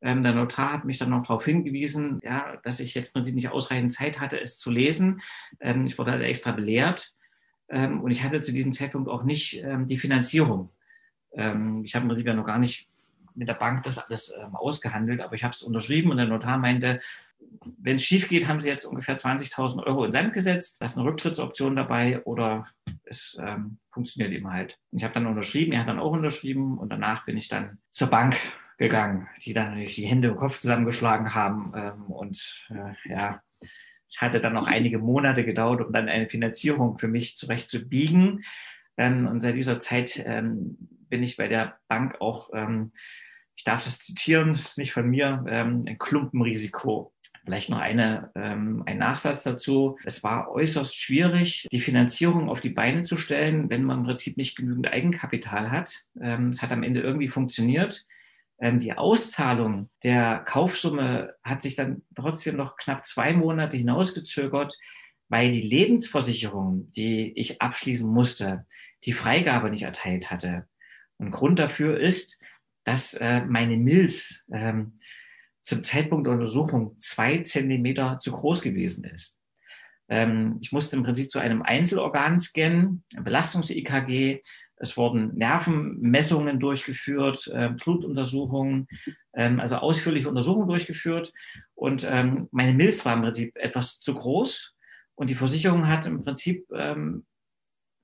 Ähm, 0.00 0.22
der 0.22 0.32
Notar 0.32 0.72
hat 0.72 0.84
mich 0.84 0.98
dann 0.98 1.10
noch 1.10 1.22
darauf 1.22 1.44
hingewiesen, 1.44 2.20
ja, 2.22 2.56
dass 2.62 2.80
ich 2.80 2.94
jetzt 2.94 3.08
im 3.08 3.12
Prinzip 3.14 3.34
nicht 3.34 3.48
ausreichend 3.48 3.92
Zeit 3.92 4.20
hatte, 4.20 4.40
es 4.40 4.58
zu 4.58 4.70
lesen. 4.70 5.20
Ähm, 5.60 5.86
ich 5.86 5.98
wurde 5.98 6.12
halt 6.12 6.22
extra 6.22 6.52
belehrt. 6.52 7.14
Ähm, 7.68 8.00
und 8.02 8.10
ich 8.10 8.22
hatte 8.22 8.40
zu 8.40 8.52
diesem 8.52 8.72
Zeitpunkt 8.72 9.08
auch 9.08 9.24
nicht 9.24 9.62
ähm, 9.62 9.86
die 9.86 9.98
Finanzierung. 9.98 10.70
Ähm, 11.32 11.82
ich 11.84 11.94
habe 11.94 12.04
im 12.04 12.08
Prinzip 12.08 12.26
ja 12.26 12.34
noch 12.34 12.46
gar 12.46 12.58
nicht 12.58 12.88
mit 13.34 13.48
der 13.48 13.54
Bank 13.54 13.84
das 13.84 13.98
alles 13.98 14.32
ausgehandelt, 14.52 15.20
aber 15.22 15.34
ich 15.34 15.44
habe 15.44 15.52
es 15.52 15.62
unterschrieben 15.62 16.10
und 16.10 16.16
der 16.16 16.26
Notar 16.26 16.58
meinte, 16.58 17.00
wenn 17.78 17.96
es 17.96 18.04
schief 18.04 18.28
geht, 18.28 18.48
haben 18.48 18.60
sie 18.60 18.68
jetzt 18.68 18.84
ungefähr 18.84 19.16
20.000 19.16 19.84
Euro 19.84 20.04
in 20.04 20.12
Sand 20.12 20.32
gesetzt. 20.32 20.80
Da 20.80 20.86
ist 20.86 20.96
eine 20.96 21.06
Rücktrittsoption 21.06 21.76
dabei 21.76 22.22
oder 22.24 22.66
es 23.04 23.36
ähm, 23.40 23.78
funktioniert 23.90 24.32
eben 24.32 24.50
halt. 24.52 24.78
Ich 24.92 25.04
habe 25.04 25.14
dann 25.14 25.26
unterschrieben, 25.26 25.72
er 25.72 25.80
hat 25.80 25.88
dann 25.88 25.98
auch 25.98 26.12
unterschrieben 26.12 26.78
und 26.78 26.90
danach 26.90 27.24
bin 27.24 27.36
ich 27.36 27.48
dann 27.48 27.78
zur 27.90 28.08
Bank 28.08 28.36
gegangen, 28.78 29.28
die 29.44 29.54
dann 29.54 29.70
natürlich 29.70 29.96
die 29.96 30.06
Hände 30.06 30.28
im 30.28 30.36
Kopf 30.36 30.60
zusammengeschlagen 30.60 31.34
haben 31.34 31.72
ähm, 31.74 32.02
und 32.04 32.66
äh, 32.70 33.10
ja, 33.10 33.42
es 34.08 34.20
hatte 34.20 34.40
dann 34.40 34.54
noch 34.54 34.68
einige 34.68 34.98
Monate 34.98 35.44
gedauert, 35.44 35.82
um 35.82 35.92
dann 35.92 36.08
eine 36.08 36.28
Finanzierung 36.28 36.96
für 36.96 37.08
mich 37.08 37.36
zurechtzubiegen. 37.36 38.44
Ähm, 38.96 39.26
und 39.26 39.40
seit 39.40 39.54
dieser 39.54 39.78
Zeit 39.78 40.22
ähm, 40.24 40.76
bin 41.08 41.22
ich 41.22 41.36
bei 41.36 41.48
der 41.48 41.78
Bank 41.88 42.20
auch, 42.20 42.50
ähm, 42.54 42.92
ich 43.54 43.64
darf 43.64 43.84
das 43.84 44.00
zitieren, 44.00 44.52
das 44.52 44.62
ist 44.62 44.78
nicht 44.78 44.92
von 44.92 45.08
mir, 45.08 45.44
ähm, 45.48 45.84
ein 45.86 45.98
Klumpenrisiko. 45.98 47.12
Vielleicht 47.48 47.70
noch 47.70 47.78
eine, 47.78 48.30
ähm, 48.34 48.82
ein 48.84 48.98
Nachsatz 48.98 49.42
dazu. 49.42 49.96
Es 50.04 50.22
war 50.22 50.50
äußerst 50.50 50.94
schwierig, 50.94 51.66
die 51.72 51.80
Finanzierung 51.80 52.50
auf 52.50 52.60
die 52.60 52.68
Beine 52.68 53.04
zu 53.04 53.16
stellen, 53.16 53.70
wenn 53.70 53.84
man 53.84 54.00
im 54.00 54.04
Prinzip 54.04 54.36
nicht 54.36 54.54
genügend 54.54 54.86
Eigenkapital 54.88 55.70
hat. 55.70 56.04
Ähm, 56.20 56.50
es 56.50 56.60
hat 56.60 56.72
am 56.72 56.82
Ende 56.82 57.00
irgendwie 57.00 57.30
funktioniert. 57.30 58.04
Ähm, 58.60 58.80
die 58.80 58.92
Auszahlung 58.92 59.88
der 60.02 60.40
Kaufsumme 60.44 61.36
hat 61.42 61.62
sich 61.62 61.74
dann 61.74 62.02
trotzdem 62.14 62.54
noch 62.56 62.76
knapp 62.76 63.06
zwei 63.06 63.32
Monate 63.32 63.78
hinausgezögert, 63.78 64.76
weil 65.30 65.50
die 65.50 65.62
Lebensversicherung, 65.62 66.92
die 66.92 67.32
ich 67.34 67.62
abschließen 67.62 68.06
musste, 68.06 68.66
die 69.04 69.14
Freigabe 69.14 69.70
nicht 69.70 69.84
erteilt 69.84 70.30
hatte. 70.30 70.66
Und 71.16 71.30
Grund 71.30 71.58
dafür 71.58 71.98
ist, 71.98 72.38
dass 72.84 73.14
äh, 73.14 73.40
meine 73.46 73.78
Milz 73.78 74.44
ähm, 74.52 74.98
zum 75.68 75.82
Zeitpunkt 75.82 76.26
der 76.26 76.32
Untersuchung 76.32 76.98
zwei 76.98 77.38
Zentimeter 77.40 78.18
zu 78.20 78.32
groß 78.32 78.62
gewesen 78.62 79.04
ist. 79.04 79.38
Ähm, 80.08 80.56
ich 80.62 80.72
musste 80.72 80.96
im 80.96 81.02
Prinzip 81.02 81.30
zu 81.30 81.40
einem 81.40 81.60
Einzelorgan 81.60 82.38
scannen, 82.38 83.04
Belastungs-EKG. 83.14 84.40
Es 84.76 84.96
wurden 84.96 85.36
Nervenmessungen 85.36 86.58
durchgeführt, 86.58 87.48
äh, 87.52 87.68
Blutuntersuchungen, 87.68 88.88
ähm, 89.34 89.60
also 89.60 89.76
ausführliche 89.76 90.30
Untersuchungen 90.30 90.68
durchgeführt. 90.68 91.34
Und 91.74 92.06
ähm, 92.08 92.48
meine 92.50 92.72
Milz 92.72 93.04
war 93.04 93.12
im 93.12 93.20
Prinzip 93.20 93.54
etwas 93.58 94.00
zu 94.00 94.14
groß. 94.14 94.74
Und 95.16 95.28
die 95.28 95.34
Versicherung 95.34 95.86
hat 95.86 96.06
im 96.06 96.24
Prinzip, 96.24 96.64
ähm, 96.74 97.26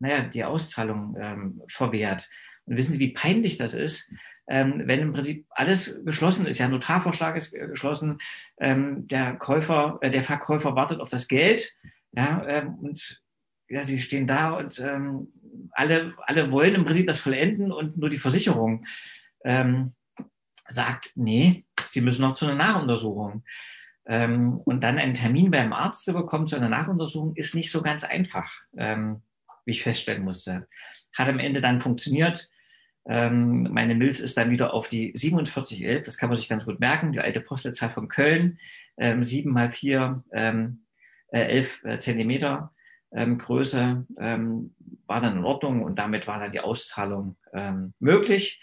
naja, 0.01 0.25
die 0.25 0.45
Auszahlung 0.45 1.17
ähm, 1.19 1.63
verwehrt. 1.69 2.29
Und 2.67 2.77
wissen 2.77 2.93
Sie, 2.93 2.99
wie 2.99 3.15
peinlich 3.15 3.57
das 3.57 3.73
ist, 3.73 4.11
ähm, 4.47 4.83
wenn 4.87 5.01
im 5.01 5.13
Prinzip 5.13 5.47
alles 5.51 6.03
geschlossen 6.05 6.47
ist, 6.47 6.59
ja, 6.59 6.69
Notarvorschlag 6.69 7.37
ist 7.37 7.55
äh, 7.55 7.67
geschlossen, 7.67 8.19
ähm, 8.59 9.07
der 9.09 9.35
Käufer, 9.37 9.99
äh, 10.03 10.11
der 10.11 10.23
Verkäufer 10.23 10.75
wartet 10.77 11.01
auf 11.01 11.09
das 11.09 11.29
Geld, 11.29 11.73
ja, 12.13 12.45
ähm, 12.47 12.75
und 12.75 13.23
ja, 13.69 13.83
sie 13.83 13.99
stehen 13.99 14.27
da 14.27 14.51
und 14.51 14.79
ähm, 14.81 15.33
alle, 15.73 16.15
alle 16.27 16.53
wollen 16.53 16.75
im 16.75 16.85
Prinzip 16.85 17.07
das 17.07 17.19
vollenden 17.19 17.73
und 17.73 17.97
nur 17.97 18.11
die 18.11 18.19
Versicherung 18.19 18.87
ähm, 19.45 19.95
sagt, 20.69 21.13
nee, 21.15 21.65
sie 21.87 22.01
müssen 22.01 22.23
noch 22.23 22.35
zu 22.35 22.47
einer 22.47 22.55
Nachuntersuchung. 22.55 23.45
Ähm, 24.07 24.59
und 24.65 24.83
dann 24.83 24.99
einen 24.99 25.15
Termin 25.15 25.51
beim 25.51 25.73
Arzt 25.73 26.05
zu 26.05 26.13
bekommen 26.13 26.47
zu 26.47 26.57
einer 26.57 26.69
Nachuntersuchung 26.69 27.35
ist 27.37 27.55
nicht 27.55 27.71
so 27.71 27.81
ganz 27.81 28.05
einfach, 28.05 28.53
ähm, 28.77 29.23
wie 29.65 29.73
ich 29.73 29.83
feststellen 29.83 30.25
musste. 30.25 30.69
Hat 31.15 31.29
am 31.29 31.39
Ende 31.39 31.63
dann 31.63 31.81
funktioniert. 31.81 32.51
Ähm, 33.07 33.69
meine 33.71 33.95
Milz 33.95 34.21
ist 34.21 34.37
dann 34.37 34.51
wieder 34.51 34.73
auf 34.73 34.89
die 34.89 35.13
4711, 35.17 36.05
das 36.05 36.17
kann 36.17 36.31
man 36.31 36.37
sich 36.37 36.49
ganz 36.49 36.65
gut 36.65 36.81
merken, 36.81 37.13
die 37.13 37.21
alte 37.21 37.41
Postleitzahl 37.41 37.91
von 37.91 38.09
Köln, 38.09 38.59
ähm, 38.97 39.23
7 39.23 39.53
mal 39.53 39.71
4, 39.71 40.25
ähm, 40.33 40.85
äh, 41.29 41.41
11 41.41 41.85
äh, 41.85 41.99
Zentimeter 41.99 42.73
ähm, 43.13 43.39
Größe 43.39 44.07
ähm, 44.19 44.75
war 45.07 45.21
dann 45.21 45.39
in 45.39 45.45
Ordnung 45.45 45.83
und 45.83 45.99
damit 45.99 46.27
war 46.27 46.41
dann 46.41 46.53
die 46.53 46.61
Auszahlung 46.61 47.37
ähm, 47.53 47.95
möglich. 47.99 48.63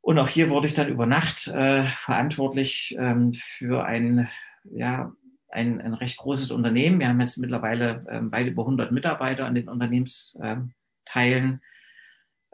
Und 0.00 0.18
auch 0.18 0.28
hier 0.28 0.50
wurde 0.50 0.66
ich 0.66 0.74
dann 0.74 0.88
über 0.88 1.06
Nacht 1.06 1.48
äh, 1.48 1.84
verantwortlich 1.84 2.94
ähm, 2.98 3.32
für 3.32 3.84
ein, 3.84 4.28
ja, 4.64 5.12
ein, 5.48 5.80
ein 5.80 5.94
recht 5.94 6.18
großes 6.18 6.50
Unternehmen. 6.50 7.00
Wir 7.00 7.08
haben 7.08 7.20
jetzt 7.20 7.38
mittlerweile 7.38 8.00
ähm, 8.10 8.30
beide 8.30 8.50
über 8.50 8.62
100 8.62 8.92
Mitarbeiter 8.92 9.46
an 9.46 9.54
den 9.54 9.68
Unternehmensteilen. 9.68 11.62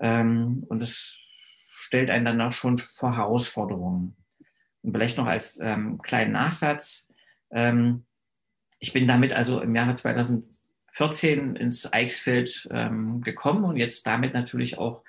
Ähm, 0.01 0.65
und 0.69 0.83
es 0.83 1.17
stellt 1.73 2.11
einen 2.11 2.25
dann 2.25 2.41
auch 2.41 2.53
schon 2.53 2.79
vor 2.97 3.17
Herausforderungen. 3.17 4.17
Und 4.83 4.93
vielleicht 4.93 5.19
noch 5.19 5.27
als 5.27 5.59
ähm, 5.61 6.01
kleinen 6.03 6.33
Nachsatz. 6.33 7.09
Ähm, 7.51 8.05
ich 8.79 8.93
bin 8.93 9.07
damit 9.07 9.33
also 9.33 9.61
im 9.61 9.75
Jahre 9.75 9.95
2014 9.95 11.57
ins 11.57 11.93
Eichsfeld 11.93 12.69
ähm, 12.71 13.21
gekommen 13.21 13.65
und 13.65 13.77
jetzt 13.77 14.07
damit 14.07 14.33
natürlich 14.33 14.79
auch 14.79 15.03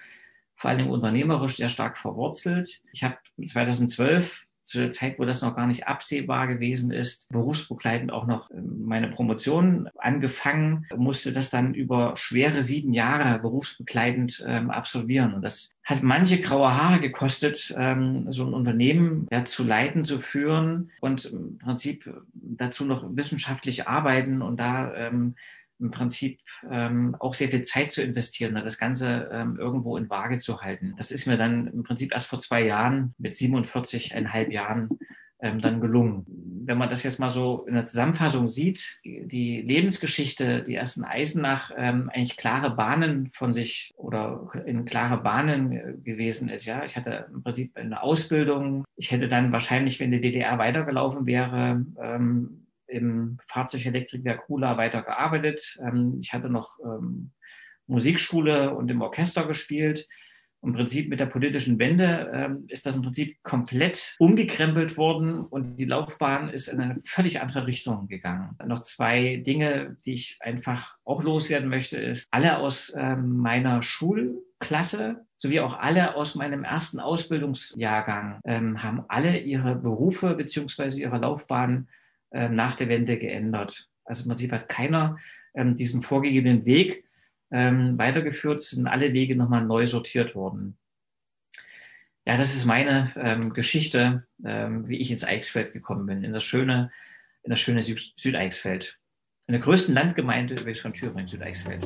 vor 0.55 0.69
allem 0.69 0.89
unternehmerisch 0.89 1.55
sehr 1.55 1.69
stark 1.69 1.97
verwurzelt. 1.97 2.81
Ich 2.91 3.03
habe 3.03 3.17
2012 3.43 4.45
zu 4.71 4.79
der 4.79 4.89
Zeit, 4.89 5.19
wo 5.19 5.25
das 5.25 5.41
noch 5.41 5.55
gar 5.55 5.67
nicht 5.67 5.87
absehbar 5.87 6.47
gewesen 6.47 6.91
ist, 6.91 7.29
berufsbegleitend 7.29 8.11
auch 8.11 8.25
noch 8.25 8.49
ähm, 8.51 8.85
meine 8.85 9.09
Promotion 9.09 9.89
angefangen, 9.97 10.87
musste 10.95 11.33
das 11.33 11.49
dann 11.49 11.73
über 11.73 12.15
schwere 12.15 12.63
sieben 12.63 12.93
Jahre 12.93 13.39
berufsbegleitend 13.39 14.43
ähm, 14.47 14.71
absolvieren. 14.71 15.33
Und 15.33 15.41
das 15.41 15.73
hat 15.83 16.03
manche 16.03 16.39
graue 16.39 16.73
Haare 16.73 16.99
gekostet, 16.99 17.75
ähm, 17.77 18.31
so 18.31 18.45
ein 18.45 18.53
Unternehmen 18.53 19.27
ja, 19.31 19.43
zu 19.43 19.63
leiten, 19.63 20.03
zu 20.03 20.19
führen 20.19 20.91
und 21.01 21.25
im 21.25 21.57
Prinzip 21.57 22.09
dazu 22.33 22.85
noch 22.85 23.05
wissenschaftlich 23.15 23.87
arbeiten 23.87 24.41
und 24.41 24.57
da 24.57 24.93
ähm, 24.95 25.35
im 25.81 25.91
Prinzip 25.91 26.39
ähm, 26.69 27.15
auch 27.19 27.33
sehr 27.33 27.49
viel 27.49 27.63
Zeit 27.63 27.91
zu 27.91 28.01
investieren, 28.01 28.55
das 28.55 28.77
Ganze 28.77 29.29
ähm, 29.31 29.57
irgendwo 29.59 29.97
in 29.97 30.09
Waage 30.09 30.37
zu 30.37 30.61
halten. 30.61 30.93
Das 30.97 31.11
ist 31.11 31.25
mir 31.25 31.37
dann 31.37 31.67
im 31.67 31.83
Prinzip 31.83 32.13
erst 32.13 32.27
vor 32.27 32.39
zwei 32.39 32.63
Jahren 32.63 33.13
mit 33.17 33.33
47,5 33.33 34.49
Jahren 34.49 34.89
ähm, 35.41 35.59
dann 35.59 35.81
gelungen. 35.81 36.25
Wenn 36.63 36.77
man 36.77 36.89
das 36.89 37.03
jetzt 37.03 37.19
mal 37.19 37.31
so 37.31 37.65
in 37.67 37.73
der 37.73 37.85
Zusammenfassung 37.85 38.47
sieht, 38.47 38.99
die 39.03 39.61
Lebensgeschichte, 39.61 40.61
die 40.61 40.75
ersten 40.75 41.03
Eisenach 41.03 41.71
ähm, 41.75 42.11
eigentlich 42.13 42.37
klare 42.37 42.75
Bahnen 42.75 43.27
von 43.27 43.53
sich 43.53 43.91
oder 43.97 44.47
in 44.65 44.85
klare 44.85 45.17
Bahnen 45.17 45.71
äh, 45.71 45.93
gewesen 46.03 46.49
ist. 46.49 46.65
Ja, 46.65 46.85
ich 46.85 46.95
hatte 46.95 47.25
im 47.33 47.41
Prinzip 47.41 47.75
eine 47.75 48.03
Ausbildung. 48.03 48.85
Ich 48.95 49.09
hätte 49.09 49.27
dann 49.27 49.51
wahrscheinlich, 49.51 49.99
wenn 49.99 50.11
die 50.11 50.21
DDR 50.21 50.59
weitergelaufen 50.59 51.25
wäre, 51.25 51.83
ähm, 51.99 52.60
im 52.91 53.37
Fahrzeugelektriker 53.47 54.37
Kula 54.37 54.77
weitergearbeitet. 54.77 55.79
Ähm, 55.81 56.17
ich 56.19 56.33
hatte 56.33 56.49
noch 56.49 56.77
ähm, 56.83 57.31
Musikschule 57.87 58.73
und 58.73 58.89
im 58.89 59.01
Orchester 59.01 59.45
gespielt. 59.45 60.07
Im 60.63 60.73
Prinzip 60.73 61.09
mit 61.09 61.19
der 61.19 61.25
politischen 61.25 61.79
Wende 61.79 62.29
ähm, 62.33 62.65
ist 62.67 62.85
das 62.85 62.95
im 62.95 63.01
Prinzip 63.01 63.41
komplett 63.41 64.15
umgekrempelt 64.19 64.95
worden 64.95 65.39
und 65.39 65.79
die 65.79 65.85
Laufbahn 65.85 66.49
ist 66.49 66.67
in 66.67 66.79
eine 66.79 66.99
völlig 67.03 67.41
andere 67.41 67.65
Richtung 67.65 68.07
gegangen. 68.07 68.55
Noch 68.63 68.81
zwei 68.81 69.37
Dinge, 69.37 69.97
die 70.05 70.13
ich 70.13 70.37
einfach 70.39 70.97
auch 71.03 71.23
loswerden 71.23 71.67
möchte, 71.67 71.97
ist 71.97 72.27
alle 72.29 72.59
aus 72.59 72.93
ähm, 72.95 73.37
meiner 73.37 73.81
Schulklasse 73.81 75.25
sowie 75.35 75.61
auch 75.61 75.79
alle 75.79 76.15
aus 76.15 76.35
meinem 76.35 76.63
ersten 76.63 76.99
Ausbildungsjahrgang 76.99 78.39
ähm, 78.45 78.83
haben 78.83 79.03
alle 79.07 79.39
ihre 79.39 79.75
Berufe 79.75 80.35
beziehungsweise 80.35 81.01
ihre 81.01 81.17
Laufbahn 81.17 81.87
äh, 82.31 82.49
nach 82.49 82.75
der 82.75 82.89
Wende 82.89 83.17
geändert. 83.17 83.89
Also 84.03 84.23
im 84.23 84.29
Prinzip 84.29 84.51
hat 84.51 84.69
keiner 84.69 85.17
ähm, 85.53 85.75
diesen 85.75 86.01
vorgegebenen 86.01 86.65
Weg 86.65 87.05
ähm, 87.51 87.97
weitergeführt, 87.97 88.61
sind 88.61 88.87
alle 88.87 89.13
Wege 89.13 89.35
nochmal 89.35 89.63
neu 89.63 89.85
sortiert 89.85 90.35
worden. 90.35 90.77
Ja, 92.25 92.37
das 92.37 92.55
ist 92.55 92.65
meine 92.65 93.11
ähm, 93.15 93.53
Geschichte, 93.53 94.27
ähm, 94.45 94.87
wie 94.87 94.97
ich 94.97 95.11
ins 95.11 95.23
Eichsfeld 95.23 95.73
gekommen 95.73 96.05
bin, 96.05 96.23
in 96.23 96.33
das 96.33 96.43
schöne, 96.43 96.91
in 97.43 97.49
das 97.49 97.59
schöne 97.59 97.81
Süd 97.81 98.13
Südeichsfeld. 98.15 98.99
In 99.47 99.53
der 99.53 99.61
größten 99.61 99.93
Landgemeinde 99.93 100.53
übrigens 100.53 100.79
von 100.79 100.93
Thüringen, 100.93 101.27
Südeichsfeld. 101.27 101.85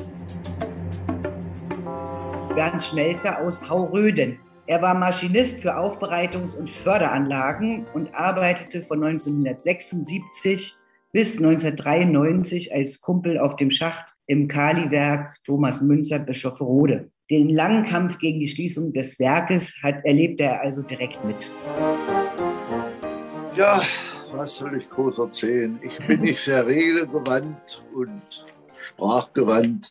Bernd 2.54 2.84
Schmelzer 2.84 3.40
aus 3.40 3.68
Hauröden. 3.68 4.38
Er 4.68 4.82
war 4.82 4.94
Maschinist 4.94 5.60
für 5.60 5.76
Aufbereitungs- 5.76 6.56
und 6.56 6.68
Förderanlagen 6.68 7.86
und 7.94 8.12
arbeitete 8.16 8.82
von 8.82 9.04
1976 9.04 10.74
bis 11.12 11.36
1993 11.38 12.74
als 12.74 13.00
Kumpel 13.00 13.38
auf 13.38 13.54
dem 13.54 13.70
Schacht 13.70 14.12
im 14.26 14.48
Kaliwerk 14.48 15.36
Thomas 15.44 15.82
Münzer 15.82 16.18
Bischofferode. 16.18 17.12
Den 17.30 17.48
langen 17.48 17.84
Kampf 17.84 18.18
gegen 18.18 18.40
die 18.40 18.48
Schließung 18.48 18.92
des 18.92 19.20
Werkes 19.20 19.72
hat, 19.84 20.04
erlebte 20.04 20.42
er 20.42 20.62
also 20.62 20.82
direkt 20.82 21.24
mit. 21.24 21.48
Ja, 23.54 23.80
was 24.32 24.56
soll 24.56 24.78
ich 24.78 24.90
groß 24.90 25.18
erzählen? 25.18 25.78
Ich 25.80 25.96
bin 26.08 26.22
nicht 26.22 26.40
sehr 26.40 26.66
regelgewandt 26.66 27.84
und 27.94 28.44
sprachgewandt. 28.72 29.88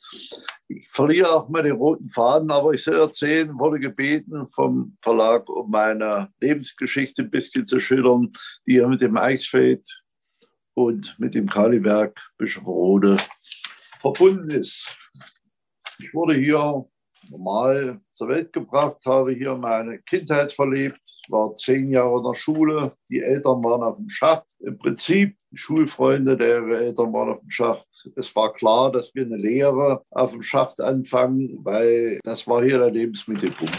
Ich 0.67 0.89
verliere 0.89 1.29
auch 1.29 1.47
mal 1.47 1.61
den 1.61 1.75
roten 1.75 2.09
Faden, 2.09 2.49
aber 2.49 2.73
ich 2.73 2.83
soll 2.83 2.95
erzählen, 2.95 3.57
wurde 3.59 3.79
gebeten 3.79 4.47
vom 4.47 4.97
Verlag, 4.99 5.47
um 5.47 5.69
meine 5.69 6.29
Lebensgeschichte 6.39 7.21
ein 7.21 7.29
bisschen 7.29 7.67
zu 7.67 7.79
schildern, 7.79 8.31
die 8.65 8.75
ja 8.75 8.87
mit 8.87 9.01
dem 9.01 9.15
Eichsfeld 9.15 9.87
und 10.73 11.15
mit 11.19 11.35
dem 11.35 11.47
Kaliberg 11.47 12.19
Bischofrode 12.37 13.17
verbunden 13.99 14.49
ist. 14.49 14.97
Ich 15.99 16.13
wurde 16.13 16.33
hier 16.35 16.85
normal 17.29 18.01
zur 18.11 18.29
Welt 18.29 18.51
gebracht, 18.51 19.05
habe 19.05 19.33
hier 19.33 19.55
meine 19.55 19.99
Kindheit 19.99 20.51
verlebt, 20.51 21.01
war 21.29 21.55
zehn 21.55 21.89
Jahre 21.89 22.17
in 22.17 22.23
der 22.23 22.35
Schule, 22.35 22.97
die 23.09 23.21
Eltern 23.21 23.63
waren 23.63 23.83
auf 23.83 23.97
dem 23.97 24.09
Schacht. 24.09 24.45
Im 24.59 24.77
Prinzip 24.77 25.37
Schulfreunde 25.55 26.37
der 26.37 26.63
Eltern 26.67 27.13
waren 27.13 27.29
auf 27.29 27.41
dem 27.41 27.49
Schacht. 27.49 28.09
Es 28.15 28.35
war 28.35 28.53
klar, 28.53 28.91
dass 28.91 29.13
wir 29.15 29.23
eine 29.23 29.37
Lehre 29.37 30.03
auf 30.11 30.31
dem 30.31 30.43
Schacht 30.43 30.81
anfangen, 30.81 31.59
weil 31.63 32.19
das 32.23 32.47
war 32.47 32.63
hier 32.63 32.79
der 32.79 32.91
Lebensmittelpunkt. 32.91 33.75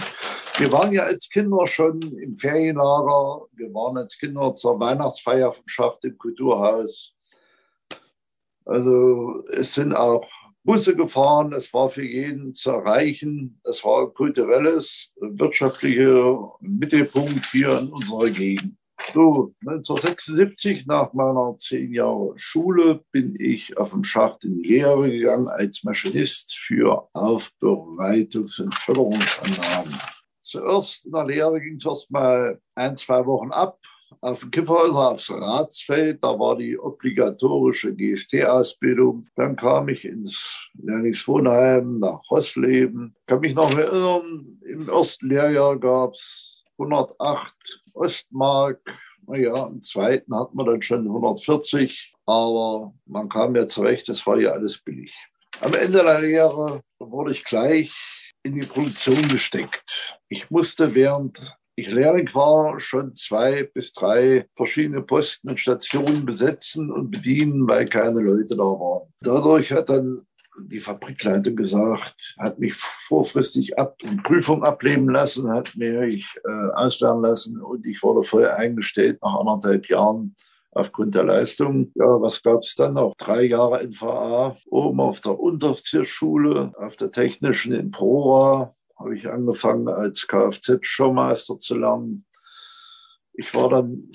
Wir 0.59 0.73
waren 0.73 0.93
ja 0.93 1.03
als 1.03 1.29
Kinder 1.29 1.67
schon 1.67 2.01
im 2.01 2.39
Ferienlager, 2.39 3.47
wir 3.53 3.75
waren 3.75 3.99
als 3.99 4.17
Kinder 4.19 4.55
zur 4.55 4.81
Weihnachtsfeier 4.81 5.53
vom 5.53 5.69
Schacht 5.69 6.05
im 6.05 6.17
Kulturhaus. 6.17 7.15
Also 8.65 9.45
es 9.49 9.75
sind 9.75 9.95
auch 9.95 10.27
Busse 10.67 10.97
gefahren, 10.97 11.53
es 11.53 11.73
war 11.73 11.89
für 11.89 12.05
jeden 12.05 12.53
zu 12.53 12.71
erreichen. 12.71 13.61
Es 13.63 13.85
war 13.85 14.03
ein 14.03 14.15
kulturelles, 14.15 15.13
wirtschaftlicher 15.21 16.55
Mittelpunkt 16.61 17.47
hier 17.53 17.79
in 17.79 17.89
unserer 17.89 18.31
Gegend. 18.31 18.77
So, 19.13 19.55
1976, 19.61 20.87
nach 20.87 21.13
meiner 21.13 21.57
zehn 21.59 21.93
Jahre 21.93 22.33
Schule, 22.37 23.05
bin 23.13 23.37
ich 23.39 23.77
auf 23.79 23.91
dem 23.91 24.05
Schacht 24.05 24.45
in 24.45 24.63
die 24.63 24.69
Lehre 24.69 25.11
gegangen 25.11 25.49
als 25.49 25.85
Maschinist 25.85 26.57
für 26.57 27.09
Aufbereitungs- 27.15 28.61
und 28.61 28.75
Förderungsanlagen. 28.75 29.95
Zuerst 30.43 31.07
in 31.07 31.13
der 31.13 31.25
Lehre 31.25 31.61
ging 31.61 31.77
es 31.77 31.87
erst 31.87 32.11
mal 32.11 32.61
ein, 32.75 32.97
zwei 32.97 33.25
Wochen 33.27 33.53
ab 33.53 33.79
auf 34.21 34.41
dem 34.41 34.51
Kiffhäuser 34.51 35.11
aufs 35.11 35.31
Ratsfeld, 35.31 36.23
da 36.23 36.39
war 36.39 36.57
die 36.57 36.79
obligatorische 36.79 37.95
GST-Ausbildung. 37.95 39.29
Dann 39.35 39.57
kam 39.57 39.89
ich 39.89 40.05
ins 40.05 40.71
Lehrlingswohnheim 40.75 41.99
nach 41.99 42.21
Rossleben. 42.31 43.15
Kann 43.27 43.41
mich 43.41 43.55
noch 43.55 43.77
erinnern, 43.77 44.59
im 44.65 44.89
ersten 44.89 45.29
Lehrjahr 45.29 45.79
gab 45.79 46.15
es 46.15 46.56
108 46.79 47.55
Ostmark. 47.95 48.81
Naja, 49.27 49.67
im 49.67 49.83
zweiten 49.83 50.35
hat 50.37 50.55
man 50.55 50.67
dann 50.67 50.83
schon 50.83 51.07
140, 51.07 52.15
aber 52.27 52.95
man 53.07 53.29
kam 53.29 53.57
ja 53.57 53.67
zurecht, 53.67 54.09
das 54.09 54.27
war 54.27 54.39
ja 54.39 54.51
alles 54.51 54.79
billig. 54.79 55.13
Am 55.61 55.75
Ende 55.75 56.03
der 56.05 56.21
Lehre 56.21 56.81
wurde 56.99 57.33
ich 57.33 57.43
gleich 57.43 57.93
in 58.43 58.61
die 58.61 58.67
Produktion 58.67 59.27
gesteckt. 59.29 60.21
Ich 60.29 60.51
musste 60.51 60.95
während 60.95 61.57
ich 61.79 61.91
Lehrling 61.91 62.33
war, 62.35 62.81
schon 62.81 63.15
zwei 63.15 63.65
bis 63.65 63.93
drei 63.93 64.49
verschiedene 64.55 65.03
Posten 65.03 65.51
und 65.51 65.61
Stationen 65.61 66.25
besetzen 66.25 66.91
und 66.91 67.11
bedienen, 67.11 67.69
weil 67.69 67.85
keine 67.85 68.21
Leute 68.21 68.57
da 68.57 68.63
waren. 68.63 69.13
Dadurch 69.21 69.73
hat 69.73 69.91
dann 69.91 70.27
die 70.59 70.81
Fabrikleitung 70.81 71.57
gesagt, 71.57 72.35
hat 72.39 72.59
mich 72.59 72.75
vorfristig 72.75 73.79
ab, 73.79 73.99
die 73.99 74.17
Prüfung 74.17 74.65
ableben 74.65 75.09
lassen, 75.09 75.53
hat 75.53 75.77
mich 75.77 76.27
äh, 76.45 76.73
auslernen 76.75 77.23
lassen 77.23 77.61
und 77.61 77.87
ich 77.87 78.03
wurde 78.03 78.23
voll 78.23 78.47
eingestellt 78.47 79.19
nach 79.23 79.39
anderthalb 79.39 79.89
Jahren 79.89 80.35
aufgrund 80.73 81.15
der 81.15 81.25
Leistung. 81.25 81.91
Ja, 81.95 82.21
was 82.21 82.43
gab 82.43 82.61
es 82.61 82.75
dann 82.75 82.95
noch? 82.95 83.15
Drei 83.17 83.45
Jahre 83.45 83.83
NVA, 83.87 84.57
oben 84.67 85.01
auf 85.01 85.21
der 85.21 85.39
Unteroffiziersschule, 85.39 86.73
auf 86.77 86.97
der 86.97 87.11
Technischen 87.11 87.73
in 87.73 87.91
Prora 87.91 88.75
habe 88.99 89.15
ich 89.15 89.29
angefangen 89.29 89.89
als 89.89 90.27
Kfz-Showmeister 90.27 91.59
zu 91.59 91.77
lernen. 91.79 92.25
Ich 93.35 93.55
war 93.55 93.69
dann 93.69 94.11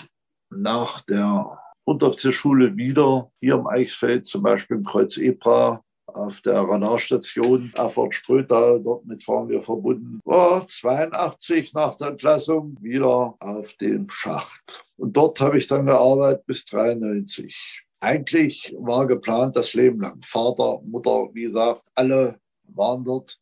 nach 0.49 1.01
der 1.01 1.59
Unteroffizierschule 1.83 2.75
wieder 2.75 3.31
hier 3.39 3.55
im 3.55 3.67
Eichsfeld, 3.67 4.25
zum 4.25 4.43
Beispiel 4.43 4.77
im 4.77 4.83
Kreuz 4.83 5.17
Ebra, 5.17 5.83
auf 6.15 6.41
der 6.41 6.61
Radarstation 6.61 7.71
Erfurt 7.75 8.15
Sprödau, 8.15 8.79
dort 8.79 9.05
mit 9.05 9.27
waren 9.27 9.49
wir 9.49 9.61
verbunden, 9.61 10.19
war 10.23 10.67
82 10.67 11.73
nach 11.73 11.95
der 11.95 12.09
Entlassung 12.09 12.77
wieder 12.81 13.35
auf 13.39 13.73
dem 13.75 14.09
Schacht. 14.09 14.83
Und 14.97 15.17
dort 15.17 15.39
habe 15.41 15.57
ich 15.57 15.67
dann 15.67 15.85
gearbeitet 15.85 16.45
bis 16.45 16.65
93. 16.65 17.83
Eigentlich 17.99 18.75
war 18.79 19.07
geplant 19.07 19.55
das 19.55 19.73
Leben 19.73 19.99
lang. 20.01 20.21
Vater, 20.23 20.79
Mutter, 20.83 21.29
wie 21.33 21.43
gesagt, 21.43 21.83
alle 21.95 22.39
waren 22.63 23.05
dort. 23.05 23.39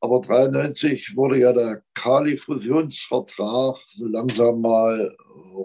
Aber 0.00 0.20
93 0.20 1.16
wurde 1.16 1.38
ja 1.38 1.52
der 1.52 1.82
Kali-Fusionsvertrag 1.94 3.76
so 3.88 4.06
langsam 4.06 4.60
mal 4.60 5.16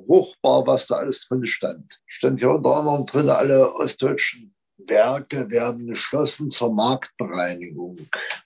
ruchbar, 0.07 0.65
was 0.65 0.87
da 0.87 0.95
alles 0.95 1.27
drin 1.27 1.45
stand. 1.45 2.01
Stand 2.05 2.41
ja 2.41 2.49
unter 2.49 2.75
anderem 2.75 3.05
drin, 3.05 3.29
alle 3.29 3.73
ostdeutschen 3.75 4.55
Werke 4.87 5.49
werden 5.49 5.87
geschlossen 5.87 6.51
zur 6.51 6.73
Marktbereinigung. 6.73 7.97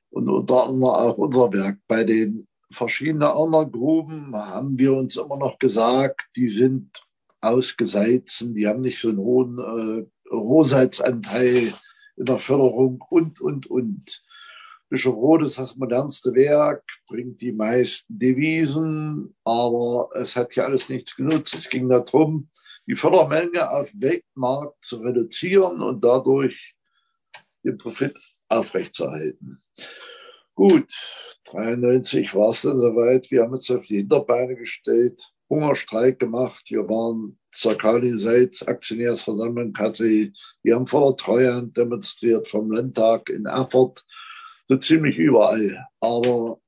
Und 0.09 0.29
unter 0.29 0.63
anderem 0.63 0.83
auch 0.83 1.17
unser 1.17 1.51
Werk. 1.51 1.77
Bei 1.87 2.03
den 2.03 2.47
verschiedenen 2.71 3.23
anderen 3.23 3.71
Gruben 3.71 4.35
haben 4.35 4.77
wir 4.77 4.93
uns 4.93 5.17
immer 5.17 5.37
noch 5.37 5.57
gesagt, 5.59 6.21
die 6.35 6.47
sind 6.47 6.89
ausgeseizen, 7.41 8.55
die 8.55 8.67
haben 8.67 8.81
nicht 8.81 8.99
so 8.99 9.09
einen 9.09 9.19
hohen 9.19 9.59
äh, 9.59 10.33
Rohsalzanteil 10.33 11.73
in 12.17 12.25
der 12.25 12.39
Förderung 12.39 13.03
und, 13.09 13.39
und, 13.41 13.67
und. 13.67 14.23
Bischof 14.89 15.15
Roth 15.15 15.43
ist 15.43 15.57
das 15.57 15.75
modernste 15.75 16.33
Werk, 16.35 16.83
bringt 17.07 17.41
die 17.41 17.51
meisten 17.51 18.17
Devisen, 18.17 19.35
aber 19.43 20.09
es 20.13 20.35
hat 20.35 20.55
ja 20.55 20.65
alles 20.65 20.89
nichts 20.89 21.15
genutzt. 21.15 21.55
Es 21.55 21.69
ging 21.69 21.89
darum, 21.89 22.49
die 22.87 22.95
Fördermenge 22.95 23.69
auf 23.69 23.91
Weltmarkt 23.95 24.83
zu 24.83 24.97
reduzieren 24.97 25.81
und 25.81 26.03
dadurch 26.03 26.75
den 27.63 27.77
Profit 27.77 28.17
aufrechtzuerhalten. 28.47 29.63
Gut, 30.53 30.91
93 31.45 32.33
war 32.35 32.49
es 32.49 32.61
dann 32.61 32.79
soweit. 32.79 33.29
Wir 33.31 33.43
haben 33.43 33.53
uns 33.53 33.69
auf 33.71 33.87
die 33.87 33.97
Hinterbeine 33.97 34.55
gestellt, 34.55 35.21
Hungerstreik 35.49 36.19
gemacht. 36.19 36.63
Wir 36.69 36.87
waren 36.87 37.39
zur 37.51 37.77
Kali-Seitz, 37.77 38.63
Aktionärsversammlung 38.63 39.73
KC. 39.73 40.31
Wir 40.63 40.75
haben 40.75 40.87
vor 40.87 41.07
der 41.07 41.17
Treuhand 41.17 41.75
demonstriert 41.75 42.47
vom 42.47 42.71
Landtag 42.71 43.29
in 43.29 43.45
Erfurt, 43.45 44.05
so 44.67 44.77
ziemlich 44.77 45.17
überall. 45.17 45.87
Aber 45.99 46.59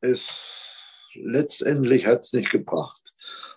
es 0.00 1.08
letztendlich 1.14 2.06
hat 2.06 2.24
es 2.24 2.32
nicht 2.32 2.50
gebracht 2.50 3.05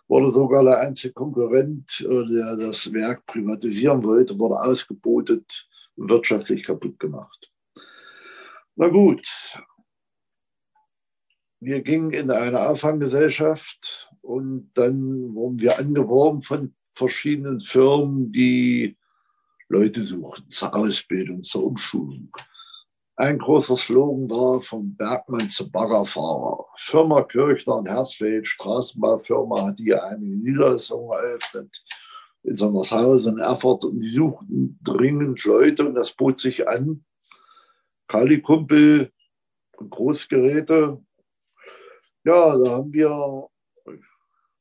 wurde 0.10 0.32
sogar 0.32 0.64
der 0.64 0.80
einzige 0.80 1.14
Konkurrent, 1.14 2.02
äh, 2.02 2.26
der 2.26 2.58
das 2.58 2.92
Werk 2.92 3.26
privatisieren 3.28 4.04
wollte, 4.04 4.38
wurde 4.38 4.60
ausgebotet 4.60 5.70
und 5.96 6.10
wirtschaftlich 6.10 6.64
kaputt 6.64 7.00
gemacht. 7.00 7.54
Na 8.76 8.88
gut, 8.88 9.28
wir 11.60 11.82
gingen 11.82 12.12
in 12.12 12.32
eine 12.32 12.68
Auffanggesellschaft 12.68 14.12
und 14.22 14.72
dann 14.74 15.34
wurden 15.36 15.60
wir 15.60 15.78
angeworben 15.78 16.42
von 16.42 16.72
verschiedenen 16.94 17.60
Firmen, 17.60 18.32
die 18.32 18.98
Leute 19.68 20.02
suchen 20.02 20.50
zur 20.50 20.74
Ausbildung, 20.74 21.44
zur 21.44 21.66
Umschulung. 21.66 22.32
Ein 23.20 23.38
großer 23.38 23.76
Slogan 23.76 24.30
war 24.30 24.62
vom 24.62 24.96
Bergmann 24.96 25.50
zu 25.50 25.70
Baggerfahrer. 25.70 26.68
Firma 26.78 27.22
Kirchner 27.24 27.76
und 27.76 27.90
Hersfeld, 27.90 28.48
Straßenbaufirma, 28.48 29.66
hat 29.66 29.78
hier 29.78 30.02
eine 30.06 30.26
Niederlassung 30.26 31.12
eröffnet 31.12 31.84
in 32.44 32.56
Sondershausen, 32.56 33.40
Erfurt 33.40 33.84
und 33.84 34.00
die 34.00 34.08
suchten 34.08 34.80
dringend 34.82 35.44
Leute 35.44 35.86
und 35.86 35.96
das 35.96 36.14
bot 36.14 36.40
sich 36.40 36.66
an. 36.66 37.04
Kali-Kumpel, 38.08 39.12
Großgeräte. 39.76 41.04
Ja, 42.24 42.58
da 42.58 42.72
haben 42.72 42.94
wir 42.94 43.50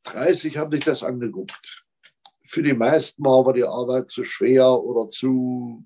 30 0.03 0.57
haben 0.57 0.73
sich 0.73 0.85
das 0.85 1.05
angeguckt. 1.05 1.85
Für 2.43 2.65
die 2.65 2.75
meisten 2.75 3.25
war 3.25 3.39
aber 3.39 3.53
die 3.53 3.63
Arbeit 3.63 4.11
zu 4.11 4.25
schwer 4.25 4.69
oder 4.69 5.09
zu 5.09 5.85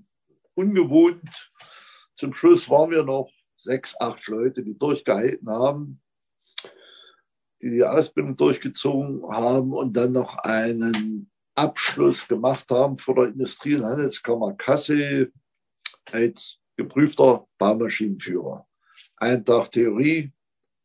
ungewohnt 0.55 1.53
zum 2.23 2.35
Schluss 2.35 2.71
waren 2.71 2.93
wir 2.93 3.03
noch 3.03 3.29
sechs, 3.57 3.97
acht 3.99 4.29
Leute, 4.29 4.63
die 4.63 4.79
durchgehalten 4.79 5.51
haben, 5.51 6.01
die 7.61 7.71
die 7.71 7.83
Ausbildung 7.83 8.37
durchgezogen 8.37 9.29
haben 9.29 9.73
und 9.73 9.97
dann 9.97 10.13
noch 10.13 10.39
einen 10.39 11.29
Abschluss 11.57 12.29
gemacht 12.29 12.71
haben 12.71 12.97
vor 12.97 13.17
der 13.17 13.25
Industrie- 13.25 13.75
und 13.75 13.85
Handelskammer 13.85 14.55
Kassel 14.55 15.33
als 16.13 16.61
geprüfter 16.77 17.45
Baumaschinenführer. 17.59 18.69
Ein 19.17 19.45
Tag 19.45 19.73
Theorie, 19.73 20.33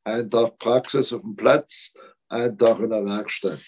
ein 0.06 0.32
Tag 0.32 0.58
Praxis 0.58 1.14
auf 1.14 1.22
dem 1.22 1.36
Platz, 1.36 1.94
ein 2.30 2.58
Tag 2.58 2.80
in 2.80 2.90
der 2.90 3.06
Werkstatt. 3.06 3.62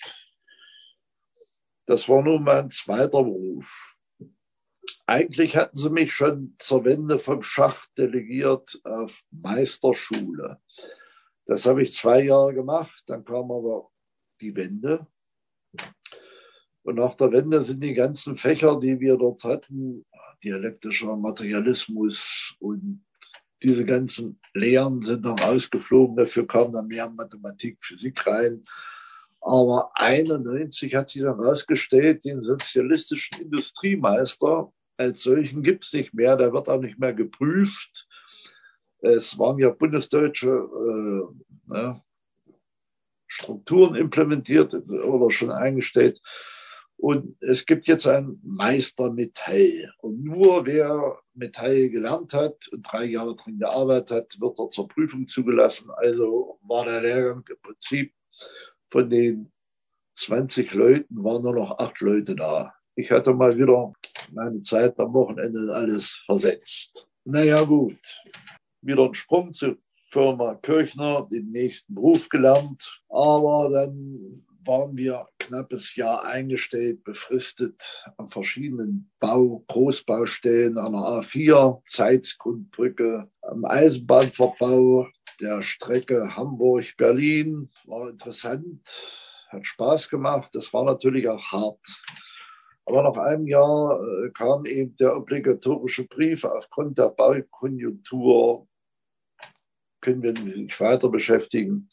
Das 1.85 2.09
war 2.09 2.23
nun 2.23 2.43
mein 2.43 2.67
zweiter 2.71 3.21
Beruf. 3.23 3.98
Eigentlich 5.09 5.57
hatten 5.57 5.75
sie 5.75 5.89
mich 5.89 6.13
schon 6.13 6.53
zur 6.59 6.85
Wende 6.85 7.17
vom 7.17 7.41
Schacht 7.41 7.89
delegiert 7.97 8.79
auf 8.83 9.23
Meisterschule. 9.31 10.61
Das 11.45 11.65
habe 11.65 11.81
ich 11.81 11.95
zwei 11.95 12.25
Jahre 12.25 12.53
gemacht. 12.53 13.01
Dann 13.07 13.25
kam 13.25 13.51
aber 13.51 13.89
die 14.39 14.55
Wende. 14.55 15.07
Und 16.83 16.95
nach 16.97 17.15
der 17.15 17.31
Wende 17.31 17.59
sind 17.63 17.81
die 17.81 17.95
ganzen 17.95 18.37
Fächer, 18.37 18.79
die 18.79 18.99
wir 18.99 19.17
dort 19.17 19.43
hatten, 19.45 20.05
dialektischer 20.43 21.15
Materialismus 21.15 22.53
und 22.59 23.03
diese 23.63 23.85
ganzen 23.85 24.39
Lehren 24.53 25.01
sind 25.01 25.25
dann 25.25 25.39
ausgeflogen. 25.39 26.17
Dafür 26.17 26.45
kam 26.45 26.71
dann 26.71 26.85
mehr 26.85 27.09
Mathematik, 27.09 27.79
Physik 27.81 28.27
rein. 28.27 28.63
Aber 29.41 29.89
91 29.95 30.93
hat 30.93 31.09
sich 31.09 31.23
dann 31.23 31.41
herausgestellt, 31.41 32.25
den 32.25 32.43
sozialistischen 32.43 33.41
Industriemeister 33.41 34.71
als 34.99 35.23
solchen 35.23 35.63
gibt 35.63 35.85
es 35.85 35.93
nicht 35.93 36.13
mehr, 36.13 36.35
der 36.35 36.51
wird 36.53 36.67
auch 36.69 36.81
nicht 36.81 36.99
mehr 36.99 37.13
geprüft. 37.13 38.07
Es 38.99 39.39
waren 39.39 39.57
ja 39.57 39.69
bundesdeutsche 39.69 40.49
äh, 40.49 41.73
ne, 41.73 42.03
Strukturen 43.27 43.95
implementiert 43.95 44.73
oder 44.73 45.31
schon 45.31 45.51
eingestellt. 45.51 46.19
Und 46.97 47.37
es 47.39 47.65
gibt 47.65 47.87
jetzt 47.87 48.07
ein 48.07 48.41
Meister 48.43 49.09
Metall. 49.09 49.93
Und 49.99 50.21
nur 50.21 50.65
wer 50.65 51.17
Metall 51.33 51.89
gelernt 51.89 52.33
hat 52.33 52.67
und 52.67 52.81
drei 52.81 53.05
Jahre 53.05 53.37
drin 53.37 53.57
gearbeitet 53.57 54.11
hat, 54.11 54.41
wird 54.41 54.59
er 54.59 54.69
zur 54.69 54.89
Prüfung 54.89 55.25
zugelassen. 55.25 55.89
Also 55.95 56.59
war 56.61 56.83
der 56.83 57.01
Lehrgang 57.01 57.45
im 57.49 57.61
Prinzip 57.61 58.13
von 58.89 59.09
den 59.09 59.49
20 60.13 60.73
Leuten 60.73 61.23
waren 61.23 61.41
nur 61.41 61.55
noch 61.55 61.79
acht 61.79 62.01
Leute 62.01 62.35
da. 62.35 62.73
Ich 62.99 63.09
hatte 63.11 63.33
mal 63.33 63.57
wieder 63.57 63.93
meine 64.33 64.61
Zeit 64.61 64.99
am 64.99 65.13
Wochenende 65.13 65.73
alles 65.73 66.21
versetzt. 66.25 67.07
Naja, 67.23 67.63
gut. 67.63 68.21
Wieder 68.81 69.05
ein 69.05 69.13
Sprung 69.13 69.53
zur 69.53 69.77
Firma 70.09 70.55
Kirchner, 70.55 71.25
den 71.31 71.49
nächsten 71.49 71.95
Beruf 71.95 72.27
gelernt. 72.27 73.01
Aber 73.07 73.69
dann 73.71 74.43
waren 74.65 74.97
wir 74.97 75.25
knappes 75.39 75.95
Jahr 75.95 76.25
eingestellt, 76.25 77.05
befristet 77.05 78.05
an 78.17 78.27
verschiedenen 78.27 79.09
Bau-, 79.21 79.63
Großbaustellen 79.69 80.77
an 80.77 80.91
der 80.91 81.01
A4, 81.01 81.81
Zeitsgrundbrücke, 81.85 83.31
am 83.43 83.63
Eisenbahnverbau 83.63 85.07
der 85.39 85.61
Strecke 85.61 86.35
Hamburg-Berlin. 86.35 87.69
War 87.85 88.09
interessant, 88.09 88.81
hat 89.47 89.65
Spaß 89.65 90.09
gemacht. 90.09 90.49
Das 90.53 90.73
war 90.73 90.83
natürlich 90.83 91.29
auch 91.29 91.41
hart. 91.53 91.79
Aber 92.89 93.03
nach 93.03 93.17
einem 93.17 93.45
Jahr 93.45 94.01
äh, 94.01 94.31
kam 94.31 94.65
eben 94.65 94.95
der 94.97 95.15
obligatorische 95.15 96.07
Brief, 96.07 96.43
aufgrund 96.43 96.97
der 96.97 97.09
Baukonjunktur 97.09 98.67
können 100.01 100.23
wir 100.23 100.33
nicht 100.33 100.79
weiter 100.79 101.07
beschäftigen. 101.09 101.87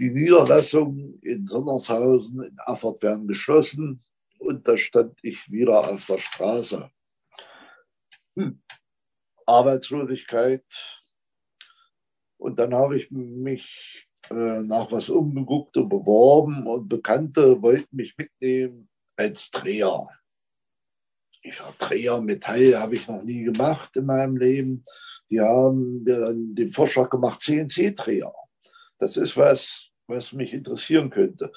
Die 0.00 0.10
Niederlassungen 0.10 1.20
in 1.22 1.46
Sondershausen, 1.46 2.42
in 2.42 2.56
Erfurt 2.66 3.02
werden 3.04 3.28
geschlossen 3.28 4.02
und 4.38 4.66
da 4.66 4.76
stand 4.76 5.16
ich 5.22 5.48
wieder 5.48 5.88
auf 5.88 6.06
der 6.06 6.18
Straße. 6.18 6.90
hm, 8.34 8.60
Arbeitslosigkeit. 9.46 10.64
Und 12.36 12.58
dann 12.58 12.74
habe 12.74 12.96
ich 12.96 13.12
mich 13.12 14.08
äh, 14.30 14.62
nach 14.62 14.90
was 14.90 15.08
umgeguckt 15.08 15.76
und 15.76 15.88
beworben 15.88 16.66
und 16.66 16.88
Bekannte 16.88 17.62
wollten 17.62 17.94
mich 17.94 18.16
mitnehmen 18.18 18.88
als 19.16 19.50
Dreher. 19.50 20.08
Ich 21.42 21.56
sage, 21.56 21.74
Dreher, 21.78 22.20
Metall 22.20 22.74
habe 22.76 22.96
ich 22.96 23.08
noch 23.08 23.22
nie 23.22 23.44
gemacht 23.44 23.96
in 23.96 24.06
meinem 24.06 24.36
Leben. 24.36 24.84
Die 25.30 25.40
haben 25.40 26.04
den 26.04 26.68
Vorschlag 26.68 27.10
gemacht, 27.10 27.40
CNC-Dreher. 27.42 28.32
Das 28.98 29.16
ist 29.16 29.36
was, 29.36 29.90
was 30.06 30.32
mich 30.32 30.52
interessieren 30.52 31.10
könnte. 31.10 31.52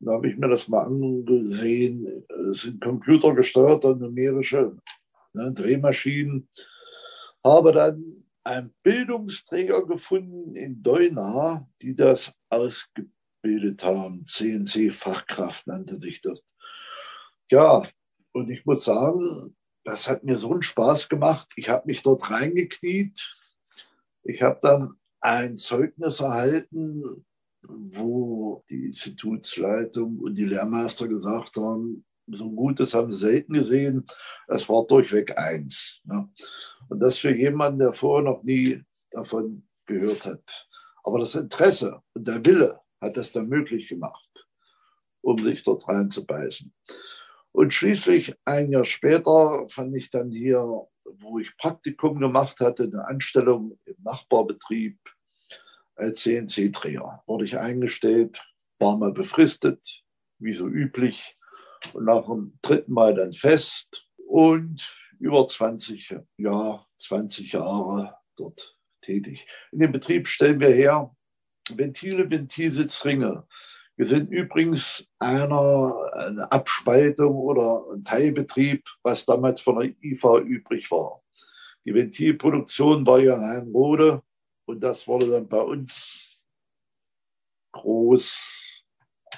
Und 0.00 0.06
da 0.06 0.12
habe 0.12 0.28
ich 0.28 0.36
mir 0.36 0.48
das 0.48 0.68
mal 0.68 0.84
angesehen. 0.84 2.24
Es 2.50 2.62
sind 2.62 2.82
computergesteuerte 2.82 3.96
numerische 3.96 4.76
ne, 5.32 5.52
Drehmaschinen. 5.52 6.48
Habe 7.44 7.72
dann 7.72 8.24
einen 8.44 8.74
Bildungsträger 8.82 9.86
gefunden 9.86 10.54
in 10.54 10.82
Deuna, 10.82 11.68
die 11.80 11.94
das 11.94 12.34
ausgebildet 12.50 13.84
haben. 13.84 14.24
CNC-Fachkraft 14.26 15.66
nannte 15.66 15.96
sich 15.96 16.20
das. 16.20 16.44
Ja, 17.50 17.82
und 18.32 18.50
ich 18.50 18.64
muss 18.64 18.84
sagen, 18.84 19.56
das 19.84 20.08
hat 20.08 20.24
mir 20.24 20.38
so 20.38 20.52
einen 20.52 20.62
Spaß 20.62 21.08
gemacht. 21.08 21.52
Ich 21.56 21.68
habe 21.68 21.86
mich 21.86 22.02
dort 22.02 22.30
reingekniet. 22.30 23.36
Ich 24.22 24.42
habe 24.42 24.58
dann 24.62 24.96
ein 25.20 25.58
Zeugnis 25.58 26.20
erhalten, 26.20 27.24
wo 27.62 28.64
die 28.68 28.86
Institutsleitung 28.86 30.18
und 30.18 30.34
die 30.34 30.46
Lehrmeister 30.46 31.08
gesagt 31.08 31.56
haben, 31.56 32.04
so 32.26 32.50
Gutes 32.50 32.94
haben 32.94 33.12
sie 33.12 33.18
selten 33.18 33.52
gesehen. 33.52 34.06
Es 34.48 34.68
war 34.68 34.86
durchweg 34.86 35.36
eins. 35.36 36.00
Ne? 36.04 36.28
Und 36.88 37.00
das 37.00 37.18
für 37.18 37.34
jemanden, 37.34 37.80
der 37.80 37.92
vorher 37.92 38.24
noch 38.24 38.42
nie 38.42 38.82
davon 39.10 39.66
gehört 39.86 40.24
hat. 40.26 40.68
Aber 41.02 41.18
das 41.18 41.34
Interesse 41.34 42.00
und 42.14 42.26
der 42.26 42.44
Wille 42.44 42.80
hat 43.00 43.16
das 43.16 43.32
dann 43.32 43.48
möglich 43.48 43.88
gemacht, 43.88 44.48
um 45.20 45.38
sich 45.38 45.62
dort 45.62 45.86
reinzubeißen. 45.86 46.72
Und 47.54 47.72
schließlich 47.72 48.34
ein 48.44 48.72
Jahr 48.72 48.84
später 48.84 49.64
fand 49.68 49.96
ich 49.96 50.10
dann 50.10 50.32
hier, 50.32 50.58
wo 51.04 51.38
ich 51.38 51.56
Praktikum 51.56 52.18
gemacht 52.18 52.58
hatte, 52.58 52.82
eine 52.82 53.06
Anstellung 53.06 53.78
im 53.84 53.94
Nachbarbetrieb 54.02 54.98
als 55.94 56.22
CNC-Dreher. 56.22 57.22
Wurde 57.26 57.44
ich 57.44 57.56
eingestellt, 57.56 58.44
war 58.80 58.96
mal 58.96 59.12
befristet, 59.12 60.02
wie 60.40 60.50
so 60.50 60.66
üblich, 60.66 61.36
und 61.92 62.06
nach 62.06 62.26
dem 62.26 62.58
dritten 62.60 62.92
Mal 62.92 63.14
dann 63.14 63.32
fest 63.32 64.08
und 64.26 64.92
über 65.20 65.46
20, 65.46 66.16
ja, 66.38 66.84
20 66.96 67.52
Jahre 67.52 68.16
dort 68.36 68.76
tätig. 69.00 69.46
In 69.70 69.78
dem 69.78 69.92
Betrieb 69.92 70.26
stellen 70.26 70.58
wir 70.58 70.70
her 70.70 71.14
Ventile, 71.70 72.28
Ventilsitzringe. 72.28 73.46
Wir 73.96 74.06
sind 74.06 74.32
übrigens 74.32 75.06
einer, 75.20 76.10
eine 76.14 76.50
Abspaltung 76.50 77.36
oder 77.36 77.84
ein 77.92 78.02
Teilbetrieb, 78.02 78.84
was 79.02 79.24
damals 79.24 79.60
von 79.60 79.78
der 79.78 79.94
IFA 80.02 80.40
übrig 80.40 80.90
war. 80.90 81.22
Die 81.84 81.94
Ventilproduktion 81.94 83.06
war 83.06 83.20
ja 83.20 83.36
in 83.36 83.44
Heinrode 83.44 84.22
und 84.66 84.80
das 84.80 85.06
wurde 85.06 85.30
dann 85.30 85.48
bei 85.48 85.60
uns 85.60 86.40
groß 87.72 88.84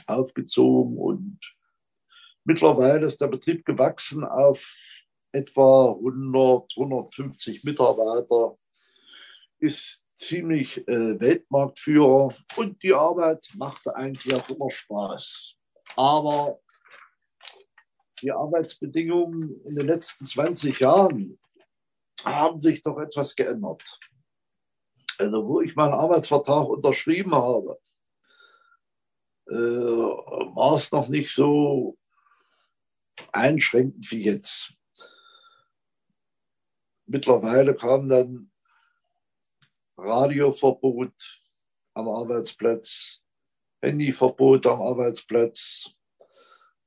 aufgezogen 0.07 0.97
und 0.97 1.39
mittlerweile 2.45 3.07
ist 3.07 3.20
der 3.20 3.28
Betrieb 3.28 3.65
gewachsen 3.65 4.24
auf 4.24 5.03
etwa 5.33 5.93
100, 5.93 6.73
150 6.77 7.65
Mitarbeiter, 7.65 8.57
ist 9.59 10.06
ziemlich 10.16 10.78
äh, 10.88 11.20
Weltmarktführer 11.20 12.34
und 12.56 12.82
die 12.82 12.94
Arbeit 12.94 13.47
machte 13.55 13.94
eigentlich 13.94 14.34
auch 14.34 14.48
immer 14.48 14.70
Spaß. 14.70 15.56
Aber 15.97 16.60
die 18.22 18.32
Arbeitsbedingungen 18.32 19.62
in 19.64 19.76
den 19.76 19.86
letzten 19.86 20.24
20 20.24 20.80
Jahren 20.80 21.38
haben 22.24 22.60
sich 22.60 22.82
doch 22.82 22.98
etwas 22.98 23.36
geändert 23.36 23.98
also 25.18 25.47
wo 25.47 25.60
ich 25.60 25.74
meinen 25.76 25.94
Arbeitsvertrag 25.94 26.68
unterschrieben 26.68 27.34
habe, 27.34 27.78
äh, 29.48 29.55
war 29.55 30.76
es 30.76 30.93
noch 30.93 31.09
nicht 31.09 31.32
so 31.32 31.97
einschränkend 33.32 34.10
wie 34.10 34.24
jetzt. 34.24 34.74
Mittlerweile 37.06 37.74
kam 37.74 38.09
dann 38.09 38.51
Radioverbot 39.98 41.40
am 41.94 42.09
Arbeitsplatz, 42.09 43.23
Handyverbot 43.82 44.66
am 44.66 44.81
Arbeitsplatz, 44.82 45.97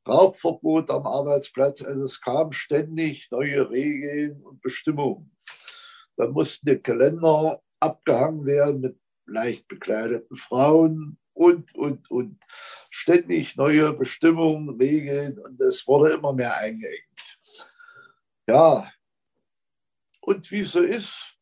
Raubverbot 0.07 0.89
am 0.91 1.05
Arbeitsplatz. 1.05 1.83
Also 1.83 2.03
es 2.03 2.21
kamen 2.21 2.53
ständig 2.53 3.29
neue 3.31 3.69
Regeln 3.69 4.41
und 4.43 4.61
Bestimmungen. 4.61 5.35
Dann 6.17 6.31
mussten 6.31 6.67
die 6.67 6.77
Kalender 6.77 7.61
abgehangen 7.79 8.45
werden 8.45 8.81
mit 8.81 8.99
leicht 9.25 9.67
bekleideten 9.67 10.35
Frauen 10.35 11.17
und, 11.33 11.73
und, 11.75 12.11
und. 12.11 12.43
Ständig 12.91 13.55
neue 13.55 13.93
Bestimmungen, 13.93 14.69
Regeln 14.81 15.39
und 15.39 15.61
es 15.61 15.87
wurde 15.87 16.13
immer 16.13 16.33
mehr 16.33 16.57
eingeengt. 16.57 17.39
Ja, 18.47 18.91
und 20.21 20.51
wie 20.51 20.63
so 20.63 20.81
ist, 20.81 21.38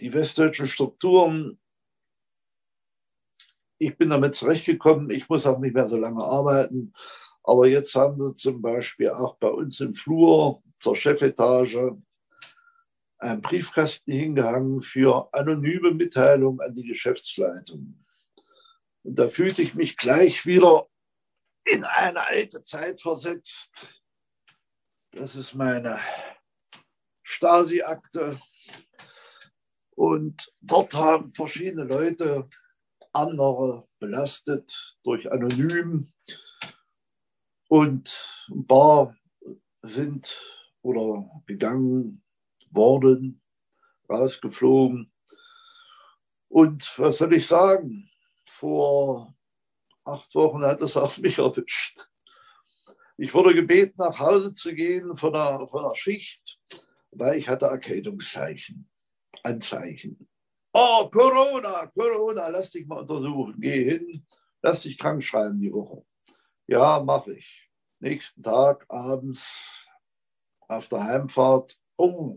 die 0.00 0.12
westdeutschen 0.12 0.66
Strukturen, 0.66 1.58
ich 3.78 3.96
bin 3.96 4.10
damit 4.10 4.34
zurechtgekommen, 4.34 5.10
ich 5.10 5.28
muss 5.28 5.46
auch 5.46 5.58
nicht 5.58 5.74
mehr 5.74 5.88
so 5.88 5.96
lange 5.96 6.22
arbeiten, 6.22 6.92
aber 7.42 7.66
jetzt 7.66 7.94
haben 7.94 8.20
sie 8.20 8.34
zum 8.34 8.62
Beispiel 8.62 9.10
auch 9.10 9.36
bei 9.36 9.48
uns 9.48 9.80
im 9.80 9.94
Flur 9.94 10.62
zur 10.78 10.96
Chefetage 10.96 11.96
einen 13.18 13.40
Briefkasten 13.40 14.12
hingehangen 14.12 14.82
für 14.82 15.28
anonyme 15.32 15.92
Mitteilung 15.92 16.60
an 16.60 16.74
die 16.74 16.84
Geschäftsleitung. 16.84 18.04
Und 19.04 19.18
da 19.18 19.28
fühlte 19.28 19.62
ich 19.62 19.74
mich 19.74 19.96
gleich 19.96 20.46
wieder 20.46 20.88
in 21.64 21.84
eine 21.84 22.26
alte 22.26 22.62
Zeit 22.62 23.00
versetzt. 23.00 23.86
Das 25.12 25.36
ist 25.36 25.54
meine 25.54 25.98
Stasi-Akte. 27.32 28.38
Und 29.94 30.52
dort 30.60 30.94
haben 30.94 31.30
verschiedene 31.30 31.84
Leute 31.84 32.48
andere 33.12 33.88
belastet 33.98 34.96
durch 35.02 35.30
Anonym. 35.30 36.12
Und 37.68 38.46
ein 38.50 38.66
paar 38.66 39.16
sind 39.82 40.38
oder 40.82 41.30
gegangen 41.46 42.22
worden, 42.70 43.42
rausgeflogen. 44.08 45.12
Und 46.48 46.98
was 46.98 47.18
soll 47.18 47.34
ich 47.34 47.46
sagen? 47.46 48.10
Vor 48.44 49.34
acht 50.04 50.34
Wochen 50.34 50.62
hat 50.62 50.82
es 50.82 50.96
auch 50.96 51.16
mich 51.18 51.38
erwischt. 51.38 52.08
Ich 53.16 53.32
wurde 53.34 53.54
gebeten, 53.54 53.94
nach 53.98 54.18
Hause 54.18 54.52
zu 54.52 54.74
gehen 54.74 55.14
von 55.14 55.32
der, 55.32 55.66
von 55.66 55.84
der 55.84 55.94
Schicht, 55.94 56.58
weil 57.12 57.38
ich 57.38 57.48
hatte 57.48 57.66
Erkältungszeichen, 57.66 58.88
Anzeichen. 59.42 60.28
Oh, 60.72 61.08
Corona, 61.10 61.86
Corona, 61.94 62.48
lass 62.48 62.70
dich 62.70 62.86
mal 62.86 63.00
untersuchen. 63.00 63.56
Geh 63.58 63.90
hin, 63.90 64.26
lass 64.62 64.82
dich 64.82 64.98
krank 64.98 65.22
schreiben 65.22 65.60
die 65.60 65.72
Woche. 65.72 66.04
Ja, 66.66 67.02
mache 67.02 67.36
ich. 67.36 67.68
Nächsten 68.00 68.42
Tag 68.42 68.84
abends 68.88 69.86
auf 70.68 70.88
der 70.88 71.04
Heimfahrt 71.04 71.76
oh, 71.96 72.34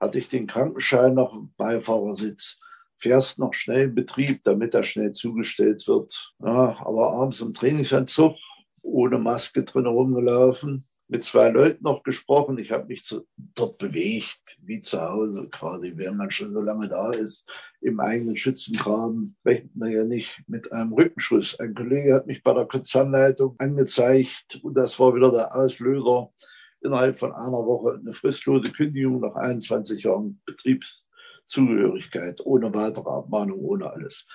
hatte 0.00 0.18
ich 0.18 0.28
den 0.28 0.46
Krankenschein 0.46 1.14
noch 1.14 1.32
im 1.34 1.52
Beifahrersitz. 1.56 2.58
Fährst 2.98 3.38
noch 3.38 3.54
schnell 3.54 3.84
in 3.84 3.94
Betrieb, 3.94 4.42
damit 4.44 4.74
er 4.74 4.82
schnell 4.82 5.12
zugestellt 5.12 5.86
wird. 5.88 6.34
Ja, 6.40 6.76
aber 6.84 7.12
abends 7.12 7.40
im 7.40 7.54
Trainingsanzug, 7.54 8.34
ohne 8.82 9.18
Maske 9.18 9.62
drin 9.62 9.86
rumgelaufen, 9.86 10.89
mit 11.10 11.24
zwei 11.24 11.48
Leuten 11.48 11.82
noch 11.82 12.04
gesprochen. 12.04 12.56
Ich 12.58 12.70
habe 12.70 12.86
mich 12.86 13.04
zu, 13.04 13.26
dort 13.36 13.78
bewegt, 13.78 14.58
wie 14.62 14.78
zu 14.78 15.00
Hause 15.02 15.48
quasi, 15.50 15.92
wenn 15.96 16.16
man 16.16 16.30
schon 16.30 16.50
so 16.50 16.60
lange 16.62 16.88
da 16.88 17.10
ist, 17.10 17.48
im 17.80 17.98
eigenen 17.98 18.36
Schützengraben, 18.36 19.36
rechnet 19.44 19.74
man 19.74 19.90
ja 19.90 20.04
nicht 20.04 20.40
mit 20.46 20.70
einem 20.72 20.92
Rückenschuss. 20.92 21.58
Ein 21.58 21.74
Kollege 21.74 22.14
hat 22.14 22.28
mich 22.28 22.44
bei 22.44 22.54
der 22.54 22.66
Konzernleitung 22.66 23.56
angezeigt 23.58 24.60
und 24.62 24.74
das 24.74 25.00
war 25.00 25.12
wieder 25.14 25.32
der 25.32 25.54
Auslöser 25.54 26.32
innerhalb 26.80 27.18
von 27.18 27.32
einer 27.32 27.66
Woche 27.66 27.98
eine 27.98 28.12
fristlose 28.12 28.70
Kündigung 28.70 29.20
nach 29.20 29.34
21 29.34 30.04
Jahren 30.04 30.40
Betriebszugehörigkeit, 30.46 32.40
ohne 32.44 32.72
weitere 32.72 33.10
Abmahnung, 33.10 33.58
ohne 33.58 33.90
alles. 33.90 34.26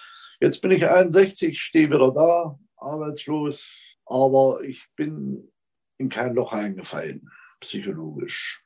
Jetzt 0.41 0.61
bin 0.61 0.71
ich 0.71 0.85
61, 0.85 1.57
stehe 1.57 1.87
wieder 1.87 2.11
da, 2.11 2.59
arbeitslos, 2.75 3.95
aber 4.05 4.59
ich 4.63 4.85
bin 4.97 5.49
in 5.97 6.09
kein 6.09 6.35
Loch 6.35 6.53
eingefallen. 6.53 7.29
psychologisch. 7.59 8.63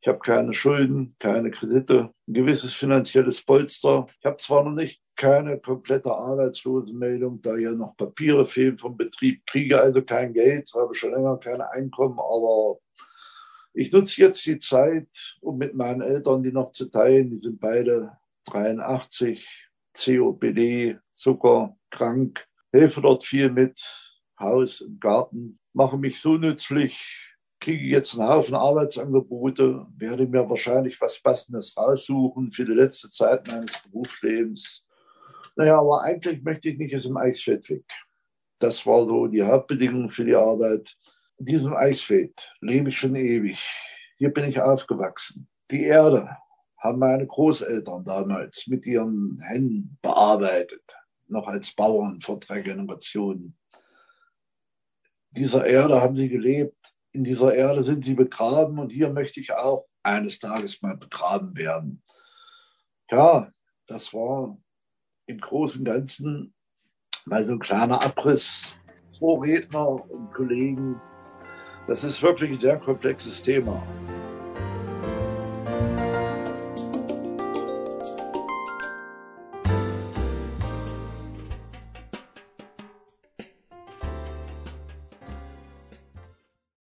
Ich 0.00 0.08
habe 0.08 0.20
keine 0.20 0.52
Schulden, 0.52 1.16
keine 1.18 1.50
Kredite, 1.50 2.12
ein 2.28 2.34
gewisses 2.34 2.72
finanzielles 2.74 3.42
Polster. 3.42 4.06
Ich 4.20 4.24
habe 4.24 4.36
zwar 4.36 4.62
noch 4.62 4.72
nicht 4.72 5.00
keine 5.16 5.58
komplette 5.58 6.12
Arbeitslosenmeldung, 6.12 7.40
da 7.40 7.56
hier 7.56 7.72
noch 7.72 7.96
Papiere 7.96 8.44
fehlen 8.44 8.78
vom 8.78 8.96
Betrieb, 8.96 9.44
kriege 9.46 9.80
also 9.80 10.02
kein 10.02 10.32
Geld, 10.32 10.70
habe 10.74 10.94
schon 10.94 11.12
länger 11.12 11.38
kein 11.38 11.60
Einkommen, 11.60 12.18
aber 12.20 12.78
ich 13.72 13.92
nutze 13.92 14.20
jetzt 14.22 14.46
die 14.46 14.58
Zeit, 14.58 15.36
um 15.40 15.58
mit 15.58 15.74
meinen 15.74 16.02
Eltern 16.02 16.42
die 16.42 16.52
noch 16.52 16.70
zu 16.70 16.88
teilen. 16.88 17.30
Die 17.30 17.36
sind 17.36 17.60
beide 17.60 18.16
83, 18.46 19.68
COPD, 19.92 20.98
Zucker, 21.12 21.76
krank, 21.90 22.46
helfe 22.72 23.00
dort 23.00 23.24
viel 23.24 23.50
mit, 23.50 23.80
Haus 24.38 24.82
und 24.82 25.00
Garten, 25.00 25.58
mache 25.76 25.98
mich 25.98 26.18
so 26.18 26.38
nützlich, 26.38 27.36
kriege 27.60 27.84
jetzt 27.84 28.18
einen 28.18 28.28
Haufen 28.28 28.54
Arbeitsangebote, 28.54 29.86
werde 29.98 30.26
mir 30.26 30.48
wahrscheinlich 30.48 30.98
was 31.02 31.20
Passendes 31.20 31.76
raussuchen 31.76 32.50
für 32.50 32.64
die 32.64 32.72
letzte 32.72 33.10
Zeit 33.10 33.46
meines 33.46 33.82
Berufslebens. 33.82 34.86
Naja, 35.54 35.78
aber 35.78 36.02
eigentlich 36.02 36.42
möchte 36.42 36.70
ich 36.70 36.78
nicht 36.78 36.94
aus 36.94 37.02
dem 37.02 37.18
Eichsfeld 37.18 37.68
weg. 37.68 37.84
Das 38.58 38.86
war 38.86 39.06
so 39.06 39.26
die 39.26 39.42
Hauptbedingung 39.42 40.08
für 40.08 40.24
die 40.24 40.34
Arbeit. 40.34 40.96
In 41.36 41.44
diesem 41.44 41.74
Eichsfeld 41.74 42.54
lebe 42.62 42.88
ich 42.88 42.98
schon 42.98 43.14
ewig. 43.14 43.62
Hier 44.16 44.32
bin 44.32 44.48
ich 44.48 44.58
aufgewachsen. 44.58 45.46
Die 45.70 45.84
Erde 45.84 46.30
haben 46.78 46.98
meine 46.98 47.26
Großeltern 47.26 48.02
damals 48.02 48.66
mit 48.66 48.86
ihren 48.86 49.42
Händen 49.42 49.98
bearbeitet, 50.00 50.96
noch 51.28 51.46
als 51.46 51.74
Bauern 51.74 52.18
vor 52.22 52.40
drei 52.40 52.62
Generationen. 52.62 53.58
Dieser 55.36 55.66
Erde 55.66 56.00
haben 56.00 56.16
sie 56.16 56.28
gelebt 56.28 56.96
in 57.16 57.24
dieser 57.24 57.54
Erde 57.54 57.82
sind 57.82 58.04
sie 58.04 58.14
begraben 58.14 58.78
und 58.78 58.92
hier 58.92 59.10
möchte 59.10 59.40
ich 59.40 59.52
auch 59.52 59.86
eines 60.02 60.38
Tages 60.38 60.82
mal 60.82 60.98
begraben 60.98 61.56
werden. 61.56 62.02
Ja, 63.10 63.50
das 63.86 64.12
war 64.12 64.58
im 65.26 65.38
Großen 65.38 65.80
und 65.80 65.86
Ganzen 65.86 66.54
mal 67.24 67.42
so 67.42 67.52
ein 67.52 67.58
kleiner 67.58 68.04
Abriss. 68.04 68.74
Vorredner 69.18 69.88
und 69.88 70.34
Kollegen, 70.34 71.00
das 71.86 72.04
ist 72.04 72.20
wirklich 72.22 72.50
ein 72.50 72.56
sehr 72.56 72.78
komplexes 72.78 73.40
Thema. 73.42 73.82